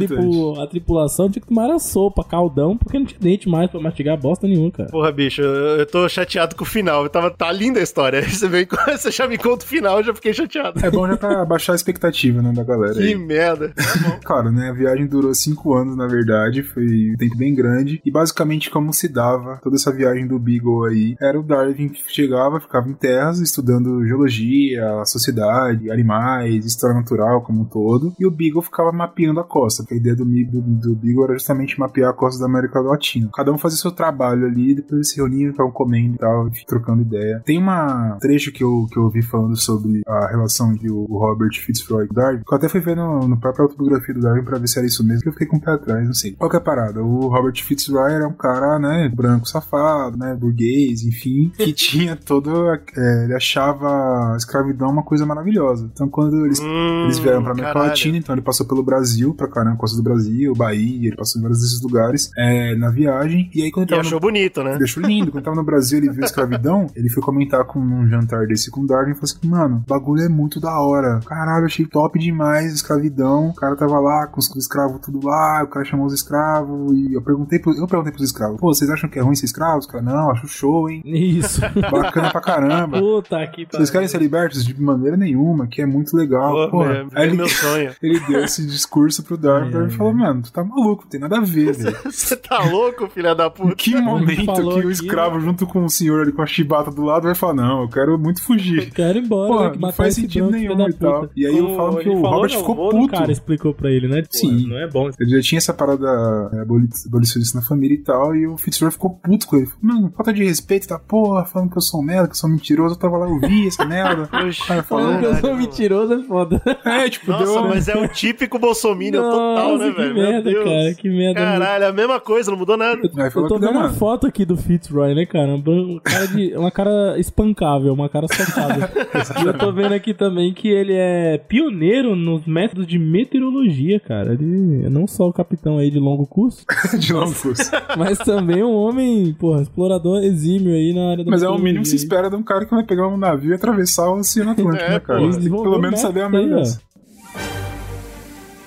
O 0.57 0.61
a 0.61 0.67
tripulação 0.67 1.29
tinha 1.29 1.41
que 1.41 1.47
tomar 1.47 1.65
era 1.65 1.79
sopa, 1.79 2.23
caldão, 2.23 2.77
porque 2.77 2.97
não 2.97 3.05
tinha 3.05 3.19
dente 3.19 3.47
mais 3.49 3.69
pra 3.69 3.79
mastigar 3.79 4.17
bosta 4.19 4.47
nenhuma, 4.47 4.71
cara. 4.71 4.89
Porra, 4.89 5.11
bicho, 5.11 5.41
eu, 5.41 5.79
eu 5.79 5.85
tô 5.85 6.07
chateado 6.07 6.55
com 6.55 6.63
o 6.63 6.67
final. 6.67 7.03
Eu 7.03 7.09
tava, 7.09 7.29
tá 7.31 7.51
linda 7.51 7.79
a 7.79 7.83
história. 7.83 8.21
Você, 8.27 8.47
vem, 8.47 8.65
com- 8.65 8.75
você 8.91 9.11
já 9.11 9.27
me 9.27 9.37
conta 9.37 9.63
o 9.65 9.67
final, 9.67 9.97
eu 9.97 10.03
já 10.03 10.13
fiquei 10.13 10.33
chateado. 10.33 10.79
É 10.85 10.89
bom 10.91 11.07
já 11.07 11.17
pra 11.17 11.45
baixar 11.45 11.73
a 11.73 11.75
expectativa, 11.75 12.41
né, 12.41 12.51
da 12.51 12.63
galera. 12.63 12.93
Que 12.95 13.03
aí. 13.03 13.15
merda. 13.15 13.73
Claro, 14.23 14.51
né? 14.51 14.69
A 14.69 14.73
viagem 14.73 15.05
durou 15.07 15.33
cinco 15.33 15.73
anos, 15.73 15.95
na 15.97 16.07
verdade. 16.07 16.63
Foi 16.63 16.83
um 17.11 17.17
tempo 17.17 17.35
bem 17.37 17.53
grande. 17.53 18.01
E 18.05 18.11
basicamente, 18.11 18.69
como 18.69 18.93
se 18.93 19.07
dava 19.07 19.59
toda 19.61 19.75
essa 19.75 19.91
viagem 19.91 20.27
do 20.27 20.39
Beagle 20.39 20.85
aí, 20.85 21.15
era 21.21 21.39
o 21.39 21.43
Darwin 21.43 21.89
que 21.89 22.01
chegava, 22.11 22.59
ficava 22.59 22.87
em 22.89 22.93
terras, 22.93 23.39
estudando 23.39 24.05
geologia, 24.05 24.99
a 25.01 25.05
sociedade, 25.05 25.91
animais, 25.91 26.65
história 26.65 26.95
natural 26.95 27.41
como 27.41 27.61
um 27.61 27.65
todo. 27.65 28.13
E 28.19 28.25
o 28.25 28.31
Beagle 28.31 28.61
ficava 28.61 28.91
mapeando 28.91 29.39
a 29.39 29.43
costa. 29.43 29.83
porque 29.83 29.95
A 29.95 29.97
ideia 29.97 30.15
do, 30.15 30.25
Do, 30.45 30.61
do 30.61 30.95
Beagle 30.95 31.25
era 31.25 31.33
justamente 31.33 31.79
mapear 31.79 32.09
a 32.09 32.13
costa 32.13 32.39
da 32.39 32.45
América 32.45 32.79
Latina. 32.79 33.29
Cada 33.33 33.51
um 33.51 33.57
fazia 33.57 33.77
seu 33.77 33.91
trabalho 33.91 34.45
ali, 34.45 34.75
depois 34.75 34.93
eles 34.93 35.09
se 35.09 35.17
reuniam, 35.17 35.51
ficavam 35.51 35.71
comendo 35.71 36.15
e 36.15 36.17
tal, 36.17 36.49
trocando 36.67 37.01
ideia. 37.01 37.41
Tem 37.45 37.57
uma 37.57 38.17
trecho 38.19 38.51
que 38.51 38.63
eu, 38.63 38.87
que 38.91 38.97
eu 38.97 39.03
ouvi 39.03 39.21
falando 39.21 39.55
sobre 39.55 40.01
a 40.07 40.27
relação 40.27 40.71
entre 40.73 40.89
o 40.89 41.05
Robert 41.05 41.53
Fitzroy 41.59 42.05
e 42.05 42.09
o 42.09 42.13
Darwin, 42.13 42.41
que 42.45 42.53
eu 42.53 42.57
até 42.57 42.69
fui 42.69 42.79
ver 42.79 42.95
no, 42.95 43.27
no 43.27 43.39
próprio 43.39 43.63
autobiografia 43.65 44.13
do 44.13 44.21
Darwin 44.21 44.43
pra 44.43 44.57
ver 44.57 44.67
se 44.67 44.77
era 44.77 44.87
isso 44.87 45.03
mesmo, 45.05 45.21
que 45.23 45.29
eu 45.29 45.33
fiquei 45.33 45.47
com 45.47 45.57
o 45.57 45.61
pé 45.61 45.71
atrás, 45.73 46.05
não 46.05 46.13
sei. 46.13 46.31
Qual 46.33 46.49
que 46.49 46.55
é 46.55 46.59
a 46.59 46.63
parada? 46.63 47.03
O 47.03 47.27
Robert 47.27 47.61
Fitzroy 47.61 48.11
era 48.13 48.27
um 48.27 48.33
cara, 48.33 48.79
né, 48.79 49.11
branco 49.13 49.47
safado, 49.47 50.17
né, 50.17 50.35
burguês, 50.35 51.03
enfim, 51.03 51.51
que 51.55 51.71
tinha 51.73 52.15
todo. 52.15 52.53
é, 52.73 53.23
ele 53.25 53.35
achava 53.35 54.33
a 54.33 54.37
escravidão 54.37 54.89
uma 54.89 55.03
coisa 55.03 55.25
maravilhosa. 55.25 55.89
Então 55.93 56.07
quando 56.09 56.45
eles 56.45 56.59
Hum, 56.63 57.03
eles 57.05 57.19
vieram 57.19 57.43
pra 57.43 57.51
América 57.51 57.73
caralho. 57.73 57.89
Latina, 57.89 58.17
então 58.17 58.33
ele 58.33 58.41
passou 58.41 58.65
pelo 58.65 58.83
Brasil, 58.83 59.33
pra 59.33 59.47
caramba, 59.47 59.77
Costa 59.77 59.97
do 59.97 60.03
Brasil, 60.03 60.22
Bahia, 60.55 61.07
ele 61.07 61.15
passou 61.15 61.39
em 61.39 61.43
vários 61.43 61.61
desses 61.61 61.81
lugares 61.81 62.31
é, 62.37 62.75
na 62.75 62.89
viagem. 62.89 63.49
E 63.53 63.61
aí 63.63 63.71
quando 63.71 63.83
ele 63.85 63.91
E 63.93 63.95
tava 63.95 64.01
achou 64.07 64.19
no... 64.19 64.21
bonito, 64.21 64.63
né? 64.63 64.75
Ele 64.75 64.83
achou 64.83 65.03
lindo. 65.03 65.31
Quando 65.31 65.43
tava 65.43 65.55
no 65.55 65.63
Brasil, 65.63 65.97
ele 65.99 66.09
viu 66.11 66.23
a 66.23 66.25
escravidão. 66.25 66.87
Ele 66.95 67.09
foi 67.09 67.21
comentar 67.23 67.63
com 67.65 67.79
um 67.79 68.07
jantar 68.07 68.45
desse 68.47 68.69
com 68.71 68.81
o 68.81 68.87
Darwin 68.87 69.11
e 69.11 69.15
falou 69.15 69.23
assim: 69.25 69.47
Mano, 69.47 69.83
o 69.85 69.89
bagulho 69.89 70.23
é 70.23 70.29
muito 70.29 70.59
da 70.59 70.79
hora. 70.79 71.19
Caralho, 71.25 71.65
achei 71.65 71.85
top 71.85 72.17
demais 72.19 72.71
a 72.71 72.75
escravidão. 72.75 73.49
O 73.49 73.53
cara 73.55 73.75
tava 73.75 73.99
lá 73.99 74.27
com 74.27 74.39
os 74.39 74.49
escravos 74.55 75.01
tudo 75.01 75.25
lá. 75.25 75.63
O 75.63 75.67
cara 75.67 75.85
chamou 75.85 76.05
os 76.05 76.13
escravos. 76.13 76.91
E 76.97 77.13
eu 77.13 77.21
perguntei, 77.21 77.59
pro- 77.59 77.75
eu 77.77 77.87
perguntei 77.87 78.11
pros 78.13 78.25
escravos: 78.25 78.59
Pô, 78.59 78.73
vocês 78.73 78.89
acham 78.89 79.09
que 79.09 79.17
é 79.19 79.21
ruim 79.21 79.35
ser 79.35 79.45
escravos? 79.45 79.85
Cara, 79.85 80.03
não, 80.03 80.31
acho 80.31 80.47
show, 80.47 80.89
hein? 80.89 81.01
Isso. 81.05 81.61
Bacana 81.91 82.31
pra 82.31 82.41
caramba. 82.41 82.99
Puta 82.99 83.45
que 83.47 83.67
Vocês 83.71 83.89
querem 83.89 84.07
ser 84.07 84.19
libertos 84.19 84.63
de 84.65 84.79
maneira 84.81 85.17
nenhuma, 85.17 85.67
que 85.67 85.81
é 85.81 85.85
muito 85.85 86.15
legal. 86.15 86.51
Pô, 86.69 86.77
Porra. 86.79 87.07
é, 87.15 87.21
é 87.21 87.25
ele, 87.25 87.37
meu 87.37 87.47
sonho. 87.49 87.91
ele 88.01 88.19
deu 88.21 88.43
esse 88.43 88.65
discurso 88.65 89.23
pro 89.23 89.37
Darwin. 89.37 89.69
É, 89.69 89.71
Darwin 89.71 89.93
é, 89.93 89.97
falou: 90.13 90.27
Mano, 90.27 90.41
tu 90.43 90.51
tá 90.51 90.63
maluco, 90.63 91.03
não 91.03 91.09
tem 91.09 91.19
nada 91.19 91.37
a 91.37 91.41
ver, 91.41 91.73
velho. 91.75 91.97
Você 92.05 92.35
tá 92.35 92.63
louco, 92.65 93.07
filha 93.09 93.33
da 93.35 93.47
Em 93.47 93.51
puta? 93.51 93.75
que 93.75 93.95
momento 93.95 94.53
que 94.53 94.61
o 94.61 94.79
aqui, 94.79 94.91
escravo, 94.91 95.39
junto 95.39 95.65
com 95.67 95.83
o 95.85 95.89
senhor 95.89 96.21
ali 96.21 96.31
com 96.31 96.41
a 96.41 96.45
chibata 96.45 96.91
do 96.91 97.03
lado, 97.03 97.23
vai 97.23 97.35
falar: 97.35 97.53
Não, 97.55 97.81
eu 97.83 97.89
quero 97.89 98.17
muito 98.19 98.41
fugir. 98.43 98.91
Quero 98.91 99.17
ir 99.19 99.23
embora, 99.25 99.47
Pô, 99.53 99.63
né, 99.63 99.69
que 99.71 99.79
não 99.79 99.91
faz 99.91 100.15
sentido 100.15 100.49
branco, 100.49 100.75
nenhum 100.75 100.89
e 100.89 100.93
tal. 100.93 101.29
E 101.35 101.45
aí 101.45 101.57
eu 101.57 101.75
falo 101.75 101.97
que 101.97 102.09
o 102.09 102.21
falou, 102.21 102.31
Robert 102.35 102.51
não, 102.53 102.59
ficou 102.59 102.87
o 102.87 102.91
puto. 102.91 103.11
cara 103.13 103.31
explicou 103.31 103.73
pra 103.73 103.91
ele, 103.91 104.07
né? 104.07 104.21
Pô, 104.21 104.27
Sim. 104.37 104.67
Não 104.67 104.77
é 104.77 104.87
bom. 104.87 105.09
Ele 105.19 105.29
já 105.29 105.41
tinha 105.41 105.57
essa 105.57 105.73
parada 105.73 106.07
é, 106.53 106.61
aboli- 106.61 106.89
abolicionista 107.07 107.57
na 107.59 107.63
família 107.65 107.95
e 107.95 107.99
tal, 108.03 108.35
e 108.35 108.47
o 108.47 108.57
Fitzroy 108.57 108.91
ficou 108.91 109.11
puto 109.11 109.47
com 109.47 109.57
ele. 109.57 109.67
Mano, 109.81 110.11
falta 110.15 110.33
de 110.33 110.43
respeito, 110.43 110.87
tá 110.87 110.99
porra, 110.99 111.45
falando 111.45 111.71
que 111.71 111.77
eu 111.77 111.81
sou 111.81 111.99
um 112.01 112.03
merda, 112.03 112.27
que 112.27 112.33
eu 112.33 112.37
sou 112.37 112.49
mentiroso, 112.49 112.95
eu 112.95 112.99
tava 112.99 113.17
lá, 113.17 113.27
eu 113.27 113.39
vi 113.39 113.67
essa 113.67 113.85
merda. 113.85 114.29
O 114.63 114.67
cara 114.67 114.83
falou, 114.83 115.03
Falando 115.05 115.19
que 115.19 115.25
eu 115.25 115.31
sou 115.33 115.41
Caralho, 115.41 115.57
mentiroso 115.57 116.13
é 116.13 116.23
foda. 116.23 116.61
é, 116.85 117.09
tipo, 117.09 117.31
Nossa, 117.31 117.45
deu... 117.45 117.67
mas 117.67 117.87
é 117.87 117.95
o 117.97 118.07
típico 118.07 118.59
bolsominion 118.59 119.21
total, 119.21 119.77
né, 119.77 119.91
que 119.91 120.01
velho? 120.03 120.13
Meu 120.15 120.23
merda, 120.31 120.49
Deus. 120.49 120.63
cara, 120.63 120.93
que 120.95 121.09
merda. 121.09 121.39
Caralho, 121.39 121.83
é 121.83 121.87
a 121.87 121.93
mesma 121.93 122.19
coisa, 122.19 122.51
não 122.51 122.57
mudou 122.57 122.77
nada. 122.77 122.99
Eu 123.03 123.31
falou 123.31 123.49
tô 123.49 123.55
que 123.55 123.61
vendo 123.65 123.77
a 123.77 123.81
mano. 123.83 123.93
foto 123.95 124.27
aqui 124.27 124.45
do 124.45 124.57
Fitzroy, 124.57 125.13
né, 125.15 125.25
cara? 125.25 125.53
Um 125.55 125.99
cara 126.03 126.27
de, 126.27 126.55
uma 126.55 126.71
cara 126.71 127.19
espancável, 127.19 127.93
uma 127.93 128.09
cara 128.09 128.27
socada. 128.27 128.91
e 129.43 129.47
eu 129.47 129.53
tô 129.57 129.71
vendo 129.71 129.93
aqui 129.93 130.13
também 130.13 130.53
que 130.53 130.67
ele 130.67 130.93
é 130.93 131.37
pioneiro 131.37 132.15
nos 132.15 132.45
métodos 132.45 132.87
de 132.87 132.97
meteorologia, 132.99 133.99
cara. 133.99 134.33
Ele 134.33 134.85
é 134.85 134.89
não 134.89 135.07
só 135.07 135.27
o 135.27 135.33
capitão 135.33 135.77
aí 135.77 135.89
de 135.89 135.99
longo 135.99 136.25
curso, 136.27 136.65
de 136.99 137.13
longo 137.13 137.33
curso. 137.33 137.71
mas 137.97 138.17
também 138.19 138.63
um 138.63 138.73
homem, 138.75 139.33
porra, 139.33 139.61
explorador 139.61 140.23
exímio 140.23 140.73
aí 140.73 140.93
na 140.93 141.11
área 141.11 141.23
da 141.23 141.31
Mas 141.31 141.43
é 141.43 141.49
o 141.49 141.57
mínimo 141.57 141.83
que 141.83 141.89
se 141.89 141.95
espera 141.95 142.29
de 142.29 142.35
um 142.35 142.43
cara 142.43 142.65
que 142.65 142.73
vai 142.73 142.83
pegar 142.83 143.07
um 143.07 143.17
navio 143.17 143.51
e 143.51 143.53
atravessar 143.55 144.09
o 144.09 144.19
Oceano 144.19 144.51
Atlântico, 144.51 144.83
É, 144.83 144.89
né, 144.89 144.99
cara? 144.99 145.19
pô. 145.19 145.29
Que 145.29 145.49
pelo 145.49 145.79
menos 145.79 145.99
saber 145.99 146.21
a 146.21 146.29
merda. 146.29 146.63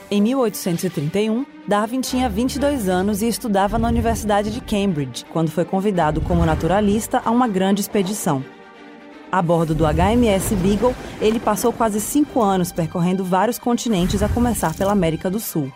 Em 0.09 0.23
1831, 0.23 1.45
Darwin 1.67 2.01
tinha 2.01 2.29
22 2.29 2.89
anos 2.89 3.23
e 3.23 3.29
estudava 3.29 3.77
na 3.77 3.89
Universidade 3.89 4.53
de 4.53 4.61
Cambridge, 4.61 5.25
quando 5.33 5.51
foi 5.51 5.65
convidado 5.65 6.21
como 6.21 6.47
naturalista 6.47 7.21
a 7.25 7.31
uma 7.33 7.49
grande 7.49 7.81
expedição. 7.81 8.45
A 9.33 9.43
bordo 9.43 9.75
do 9.75 9.85
HMS 9.85 10.55
Beagle, 10.55 10.95
ele 11.21 11.41
passou 11.41 11.73
quase 11.73 12.01
cinco 12.01 12.41
anos 12.41 12.71
percorrendo 12.71 13.25
vários 13.25 13.59
continentes, 13.59 14.23
a 14.23 14.29
começar 14.29 14.75
pela 14.75 14.93
América 14.93 15.29
do 15.29 15.41
Sul. 15.41 15.73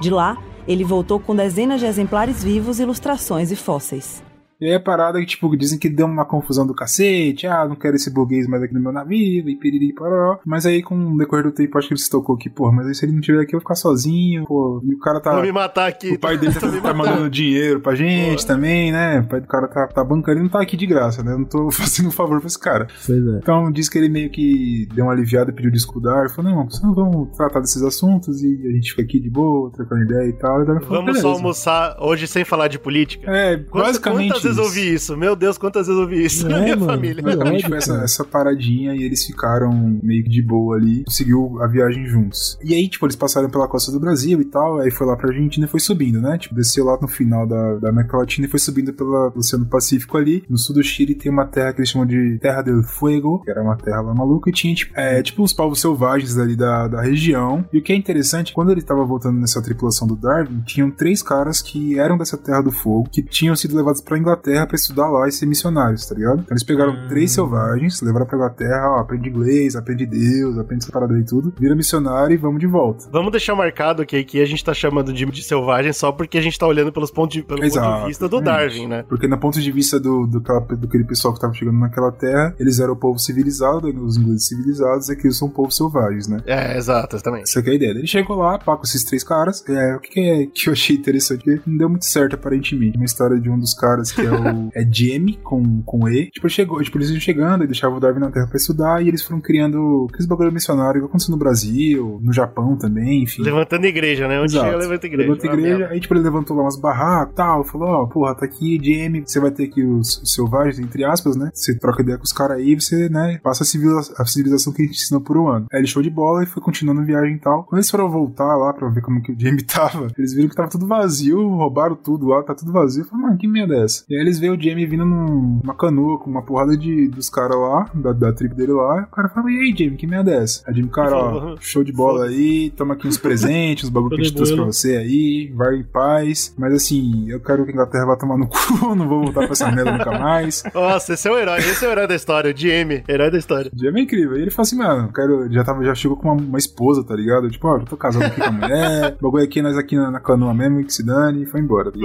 De 0.00 0.10
lá, 0.10 0.36
ele 0.66 0.82
voltou 0.82 1.20
com 1.20 1.36
dezenas 1.36 1.78
de 1.78 1.86
exemplares 1.86 2.42
vivos, 2.42 2.80
ilustrações 2.80 3.52
e 3.52 3.56
fósseis. 3.56 4.24
E 4.60 4.66
aí 4.66 4.74
a 4.74 4.80
parada 4.80 5.20
que, 5.20 5.26
tipo, 5.26 5.56
dizem 5.56 5.78
que 5.78 5.88
deu 5.88 6.06
uma 6.06 6.24
confusão 6.24 6.66
do 6.66 6.74
cacete, 6.74 7.46
ah, 7.46 7.66
não 7.68 7.76
quero 7.76 7.96
esse 7.96 8.12
burguês 8.12 8.46
mais 8.48 8.62
aqui 8.62 8.74
no 8.74 8.80
meu 8.80 8.92
navio, 8.92 9.48
e 9.48 9.56
piriri 9.56 9.92
pararó. 9.94 10.38
Mas 10.44 10.66
aí, 10.66 10.82
com 10.82 11.12
o 11.12 11.16
decorrer 11.16 11.44
do 11.44 11.52
tempo, 11.52 11.78
acho 11.78 11.88
que 11.88 11.94
ele 11.94 12.00
se 12.00 12.10
tocou 12.10 12.36
que, 12.36 12.50
pô, 12.50 12.70
mas 12.72 12.86
aí 12.88 12.94
se 12.94 13.04
ele 13.04 13.12
não 13.12 13.20
tiver 13.20 13.40
aqui, 13.42 13.54
eu 13.54 13.58
vou 13.58 13.60
ficar 13.60 13.76
sozinho, 13.76 14.44
pô, 14.46 14.82
e 14.84 14.94
o 14.94 14.98
cara 14.98 15.20
tá... 15.20 15.32
Vou 15.32 15.42
me 15.42 15.52
matar 15.52 15.88
aqui. 15.88 16.10
O 16.14 16.18
pai 16.18 16.36
dele 16.36 16.54
tá, 16.54 16.68
tá 16.80 16.94
mandando 16.94 17.30
dinheiro 17.30 17.80
pra 17.80 17.94
gente 17.94 18.42
Pô. 18.42 18.48
também, 18.48 18.90
né? 18.90 19.20
O 19.20 19.28
pai 19.28 19.40
do 19.40 19.46
cara 19.46 19.68
tá, 19.68 19.86
tá 19.86 20.02
bancando, 20.04 20.38
ele 20.38 20.42
não 20.44 20.50
tá 20.50 20.60
aqui 20.60 20.76
de 20.76 20.86
graça, 20.86 21.22
né? 21.22 21.32
Eu 21.32 21.38
não 21.38 21.44
tô 21.44 21.70
fazendo 21.72 22.08
um 22.08 22.12
favor 22.12 22.38
pra 22.40 22.46
esse 22.48 22.58
cara. 22.58 22.88
Pois 23.06 23.26
é. 23.26 23.38
Então 23.38 23.70
diz 23.70 23.88
que 23.88 23.98
ele 23.98 24.08
meio 24.08 24.30
que 24.30 24.88
deu 24.94 25.04
uma 25.04 25.12
aliviada, 25.12 25.52
pediu 25.52 25.70
desculpa, 25.70 25.98
Dar, 26.08 26.28
falou, 26.30 26.50
não, 26.52 26.64
vocês 26.70 26.82
não 26.82 26.94
vão 26.94 27.26
tratar 27.36 27.60
desses 27.60 27.82
assuntos 27.82 28.42
e 28.42 28.66
a 28.68 28.72
gente 28.72 28.90
fica 28.90 29.02
aqui 29.02 29.18
de 29.20 29.28
boa, 29.30 29.70
trocando 29.72 30.02
ideia 30.02 30.28
e 30.28 30.32
tal. 30.32 30.62
E 30.62 30.66
falou, 30.66 30.80
Vamos 31.04 31.20
só 31.20 31.32
almoçar 31.32 31.96
hoje 32.00 32.26
sem 32.26 32.44
falar 32.44 32.68
de 32.68 32.78
política. 32.78 33.30
É, 33.30 33.56
Quantas- 33.56 33.88
basicamente 33.92 34.32
Quantas 34.32 34.47
vezes 34.56 34.58
ouvi 34.58 34.94
isso? 34.94 35.16
Meu 35.16 35.36
Deus, 35.36 35.58
quantas 35.58 35.86
vezes 35.86 35.98
eu 35.98 36.04
ouvi 36.04 36.24
isso 36.24 36.46
É, 36.46 36.50
na 36.50 36.60
minha 36.60 36.76
mano. 36.76 36.92
família. 36.92 37.24
Ódio, 37.38 37.68
foi 37.68 37.78
essa, 37.78 37.94
essa 38.02 38.24
paradinha 38.24 38.94
e 38.94 39.02
eles 39.02 39.24
ficaram 39.24 39.98
meio 40.02 40.24
que 40.24 40.30
de 40.30 40.42
boa 40.42 40.76
ali, 40.76 41.04
conseguiu 41.04 41.60
a 41.62 41.66
viagem 41.66 42.06
juntos. 42.06 42.58
E 42.62 42.74
aí, 42.74 42.88
tipo, 42.88 43.06
eles 43.06 43.16
passaram 43.16 43.48
pela 43.50 43.68
costa 43.68 43.90
do 43.92 44.00
Brasil 44.00 44.40
e 44.40 44.44
tal, 44.44 44.78
aí 44.80 44.90
foi 44.90 45.06
lá 45.06 45.16
pra 45.16 45.28
Argentina 45.30 45.66
e 45.66 45.68
foi 45.68 45.80
subindo, 45.80 46.20
né? 46.20 46.38
Tipo, 46.38 46.54
desceu 46.54 46.84
lá 46.84 46.98
no 47.00 47.08
final 47.08 47.46
da, 47.46 47.74
da 47.76 47.88
América 47.90 48.16
Latina 48.16 48.46
e 48.46 48.50
foi 48.50 48.58
subindo 48.60 48.92
pelo 48.92 49.32
Oceano 49.36 49.66
Pacífico 49.66 50.16
ali. 50.16 50.44
No 50.48 50.58
sul 50.58 50.74
do 50.74 50.82
Chile 50.82 51.14
tem 51.14 51.30
uma 51.30 51.46
terra 51.46 51.72
que 51.72 51.80
eles 51.80 51.90
chamam 51.90 52.06
de 52.06 52.38
Terra 52.40 52.62
del 52.62 52.82
Fuego, 52.82 53.42
que 53.44 53.50
era 53.50 53.62
uma 53.62 53.76
terra 53.76 54.00
lá 54.00 54.14
maluca, 54.14 54.50
e 54.50 54.52
tinha, 54.52 54.74
tipo, 54.74 54.92
é, 54.98 55.22
tipo 55.22 55.42
os 55.42 55.52
povos 55.52 55.80
selvagens 55.80 56.36
ali 56.38 56.56
da, 56.56 56.88
da 56.88 57.02
região. 57.02 57.64
E 57.72 57.78
o 57.78 57.82
que 57.82 57.92
é 57.92 57.96
interessante, 57.96 58.52
quando 58.52 58.70
ele 58.72 58.82
tava 58.82 59.04
voltando 59.04 59.38
nessa 59.38 59.62
tripulação 59.62 60.06
do 60.06 60.16
Darwin, 60.16 60.62
tinham 60.66 60.90
três 60.90 61.22
caras 61.22 61.60
que 61.60 61.98
eram 61.98 62.16
dessa 62.16 62.36
Terra 62.36 62.62
do 62.62 62.70
Fogo, 62.70 63.08
que 63.10 63.22
tinham 63.22 63.54
sido 63.56 63.76
levados 63.76 64.00
pra 64.00 64.18
Inglaterra 64.18 64.37
pra 64.66 64.74
estudar 64.74 65.08
lá 65.08 65.28
e 65.28 65.32
ser 65.32 65.46
missionários, 65.46 66.06
tá 66.06 66.14
ligado? 66.14 66.40
Então 66.40 66.52
eles 66.54 66.62
pegaram 66.64 66.92
Ah. 66.92 67.06
três 67.08 67.32
selvagens, 67.32 68.00
levaram 68.02 68.26
pra 68.26 68.36
Inglaterra, 68.36 68.90
ó, 68.96 69.00
aprende 69.00 69.28
inglês, 69.28 69.76
aprende 69.76 70.06
Deus, 70.06 70.58
aprende 70.58 70.84
essa 70.84 70.92
parada 70.92 71.14
aí 71.14 71.24
tudo, 71.24 71.52
vira 71.58 71.74
missionário 71.74 72.34
e 72.34 72.36
vamos 72.36 72.60
de 72.60 72.66
volta. 72.66 73.06
Vamos 73.10 73.30
deixar 73.32 73.54
marcado 73.54 74.04
que 74.06 74.16
aqui 74.16 74.40
a 74.40 74.46
gente 74.46 74.64
tá 74.64 74.72
chamando 74.74 75.12
de, 75.12 75.24
de 75.26 75.42
selvagem 75.42 75.92
só 75.92 76.12
porque 76.12 76.38
a 76.38 76.40
gente 76.40 76.58
tá 76.58 76.66
olhando 76.66 76.92
pelos 76.92 77.10
pontos 77.10 77.34
de, 77.34 77.42
pelo 77.42 77.60
ponto 77.60 77.66
Exato, 77.72 78.00
de 78.02 78.06
vista 78.08 78.28
do. 78.28 78.40
Darwin, 78.40 78.86
né? 78.86 79.04
Porque 79.08 79.26
no 79.26 79.36
ponto 79.38 79.60
de 79.60 79.72
vista 79.72 79.98
do, 79.98 80.26
do, 80.26 80.40
do 80.40 80.86
aquele 80.86 81.04
pessoal 81.04 81.34
que 81.34 81.40
tava 81.40 81.52
chegando 81.52 81.78
naquela 81.78 82.10
terra, 82.12 82.54
eles 82.58 82.78
eram 82.80 82.92
o 82.92 82.96
povo 82.96 83.18
civilizado, 83.18 83.88
os 84.04 84.16
ingleses 84.16 84.46
civilizados, 84.46 85.08
e 85.08 85.12
aqui 85.12 85.26
eles 85.26 85.36
são 85.36 85.48
povos 85.50 85.76
selvagens, 85.76 86.28
né? 86.28 86.38
É, 86.46 86.76
exato, 86.76 87.16
exatamente. 87.16 87.44
Essa 87.44 87.62
que 87.62 87.68
é 87.68 87.72
a 87.72 87.76
ideia. 87.76 87.90
Ele 87.90 88.06
chegou 88.06 88.36
lá, 88.36 88.58
pá, 88.58 88.76
com 88.76 88.84
esses 88.84 89.04
três 89.04 89.24
caras. 89.24 89.64
É, 89.68 89.96
o 89.96 90.00
que, 90.00 90.08
que, 90.10 90.20
é, 90.20 90.46
que 90.46 90.68
eu 90.68 90.72
achei 90.72 90.96
interessante? 90.96 91.42
Que 91.44 91.60
não 91.66 91.76
deu 91.76 91.88
muito 91.88 92.04
certo, 92.04 92.34
aparentemente. 92.34 92.96
Uma 92.96 93.04
história 93.04 93.38
de 93.40 93.50
um 93.50 93.58
dos 93.58 93.74
caras 93.74 94.12
que 94.12 94.22
o 94.30 94.70
é 94.74 94.82
Jamie 94.90 95.38
com, 95.42 95.82
com 95.82 96.08
E. 96.08 96.30
Tipo, 96.30 96.48
chegou, 96.48 96.82
tipo, 96.82 96.98
eles 96.98 97.10
iam 97.10 97.20
chegando 97.20 97.64
e 97.64 97.66
deixavam 97.66 97.96
o 97.98 98.00
Darwin 98.00 98.20
na 98.20 98.30
Terra 98.30 98.46
pra 98.46 98.56
estudar 98.56 99.02
e 99.02 99.08
eles 99.08 99.22
foram 99.22 99.40
criando 99.40 100.06
aqueles 100.08 100.26
bagulho 100.26 100.52
missionário 100.52 101.00
que 101.00 101.06
aconteceu 101.06 101.32
no 101.32 101.38
Brasil, 101.38 102.20
no 102.22 102.32
Japão 102.32 102.76
também, 102.76 103.22
enfim. 103.22 103.42
Levantando 103.42 103.86
igreja, 103.86 104.28
né? 104.28 104.40
Onde 104.40 104.52
Exato. 104.52 104.66
chega, 104.66 104.76
levanta 104.78 105.06
igreja. 105.06 105.28
Levanta 105.30 105.50
Ah, 105.50 105.54
igreja, 105.54 105.88
aí 105.90 106.00
tipo, 106.00 106.14
ele 106.14 106.22
levantou 106.22 106.56
lá 106.56 106.62
umas 106.62 106.78
barracas 106.80 107.32
e 107.32 107.36
tal, 107.36 107.64
falou, 107.64 107.88
ó, 107.88 108.06
porra, 108.06 108.34
tá 108.34 108.44
aqui, 108.44 108.78
Jamie, 108.82 109.22
você 109.26 109.40
vai 109.40 109.50
ter 109.50 109.64
aqui 109.64 109.82
os, 109.84 110.20
os 110.22 110.32
selvagens, 110.34 110.78
entre 110.78 111.04
aspas, 111.04 111.36
né? 111.36 111.50
Você 111.52 111.76
troca 111.78 112.02
ideia 112.02 112.18
com 112.18 112.24
os 112.24 112.32
caras 112.32 112.58
aí, 112.58 112.74
você, 112.74 113.08
né, 113.08 113.38
passa 113.42 113.62
a, 113.62 113.66
civiliza- 113.66 114.14
a 114.18 114.24
civilização 114.26 114.72
que 114.72 114.82
a 114.82 114.84
gente 114.86 114.96
ensinou 114.96 115.20
por 115.22 115.36
um 115.36 115.48
ano. 115.48 115.66
Aí 115.72 115.80
ele 115.80 115.86
show 115.86 116.02
de 116.02 116.10
bola 116.10 116.42
e 116.42 116.46
foi 116.46 116.62
continuando 116.62 117.00
a 117.00 117.04
viagem 117.04 117.34
e 117.36 117.38
tal. 117.38 117.64
Quando 117.64 117.78
eles 117.78 117.90
foram 117.90 118.08
voltar 118.10 118.56
lá 118.56 118.72
pra 118.72 118.88
ver 118.88 119.00
como 119.02 119.22
que 119.22 119.32
o 119.32 119.38
Jamie 119.38 119.62
tava, 119.64 120.08
eles 120.16 120.32
viram 120.34 120.48
que 120.48 120.54
tava 120.56 120.68
tudo 120.68 120.86
vazio, 120.86 121.38
roubaram 121.48 121.96
tudo 121.96 122.26
lá, 122.28 122.42
tá 122.42 122.54
tudo 122.54 122.72
vazio. 122.72 123.02
Eu 123.02 123.06
falei, 123.06 123.26
mano, 123.26 123.38
que 123.38 123.48
merda 123.48 123.74
é 123.76 123.84
essa? 123.84 124.04
E 124.08 124.17
aí 124.18 124.24
eles 124.24 124.38
veem 124.38 124.52
o 124.52 124.60
Jamie 124.60 124.86
vindo 124.86 125.04
num- 125.04 125.60
numa 125.62 125.74
canoa 125.74 126.18
com 126.18 126.30
uma 126.30 126.42
porrada 126.42 126.76
de, 126.76 127.08
dos 127.08 127.28
caras 127.30 127.56
lá, 127.56 127.90
da, 127.94 128.12
da 128.12 128.32
tribo 128.32 128.54
dele 128.54 128.72
lá. 128.72 129.02
O 129.10 129.14
cara 129.14 129.28
fala, 129.28 129.50
e 129.50 129.58
aí, 129.58 129.74
Jamie, 129.76 129.96
que 129.96 130.06
merda 130.06 130.30
é 130.32 130.42
essa? 130.42 130.62
Aí 130.66 130.74
Jamie, 130.74 130.90
cara, 130.90 131.16
ó, 131.16 131.56
show 131.60 131.82
de 131.84 131.92
bola 131.92 132.26
aí, 132.26 132.70
toma 132.76 132.94
aqui 132.94 133.06
uns 133.08 133.18
presentes, 133.18 133.84
uns 133.84 133.90
bagulho 133.90 134.14
que 134.16 134.20
a 134.22 134.24
gente 134.24 134.34
trouxe 134.34 134.54
pra 134.54 134.64
você 134.64 134.96
aí, 134.96 135.52
vai 135.54 135.76
em 135.76 135.84
paz. 135.84 136.54
Mas 136.58 136.72
assim, 136.74 137.28
eu 137.30 137.40
quero 137.40 137.64
que 137.64 137.70
a 137.70 137.72
Inglaterra 137.74 138.06
vá 138.06 138.16
tomar 138.16 138.36
no 138.38 138.46
cu, 138.48 138.56
não 138.96 139.08
vou 139.08 139.22
voltar 139.22 139.42
pra 139.42 139.52
essa 139.52 139.70
merda 139.70 139.92
nunca 139.92 140.18
mais. 140.18 140.62
Nossa, 140.74 141.14
esse 141.14 141.28
é 141.28 141.30
o 141.32 141.38
herói. 141.38 141.58
Esse 141.58 141.84
é 141.84 141.88
o 141.88 141.92
herói 141.92 142.06
da 142.06 142.14
história, 142.14 142.52
o 142.52 142.56
Jamie, 142.56 143.02
herói 143.08 143.30
da 143.30 143.38
história. 143.38 143.70
O 143.74 143.78
Jamie 143.82 144.00
é 144.00 144.04
incrível. 144.04 144.36
E 144.36 144.42
ele 144.42 144.50
fala 144.50 144.62
assim, 144.66 144.76
mano, 144.76 145.08
eu 145.08 145.12
quero, 145.12 145.52
já, 145.52 145.64
tava, 145.64 145.84
já 145.84 145.94
chegou 145.94 146.16
com 146.16 146.28
uma, 146.32 146.40
uma 146.42 146.58
esposa, 146.58 147.04
tá 147.04 147.14
ligado? 147.14 147.48
Tipo, 147.50 147.68
ó, 147.68 147.78
já 147.78 147.84
tô 147.86 147.96
casado 147.96 148.24
aqui 148.24 148.40
com 148.40 148.46
a 148.48 148.52
mulher, 148.52 149.16
o 149.20 149.22
bagulho 149.24 149.44
aqui, 149.44 149.62
nós 149.62 149.76
aqui 149.76 149.96
na, 149.96 150.10
na 150.10 150.20
canoa 150.20 150.52
mesmo, 150.54 150.84
que 150.84 150.92
se 150.92 151.04
dane, 151.04 151.42
e 151.42 151.46
foi 151.46 151.60
embora, 151.60 151.90
tá. 151.92 151.98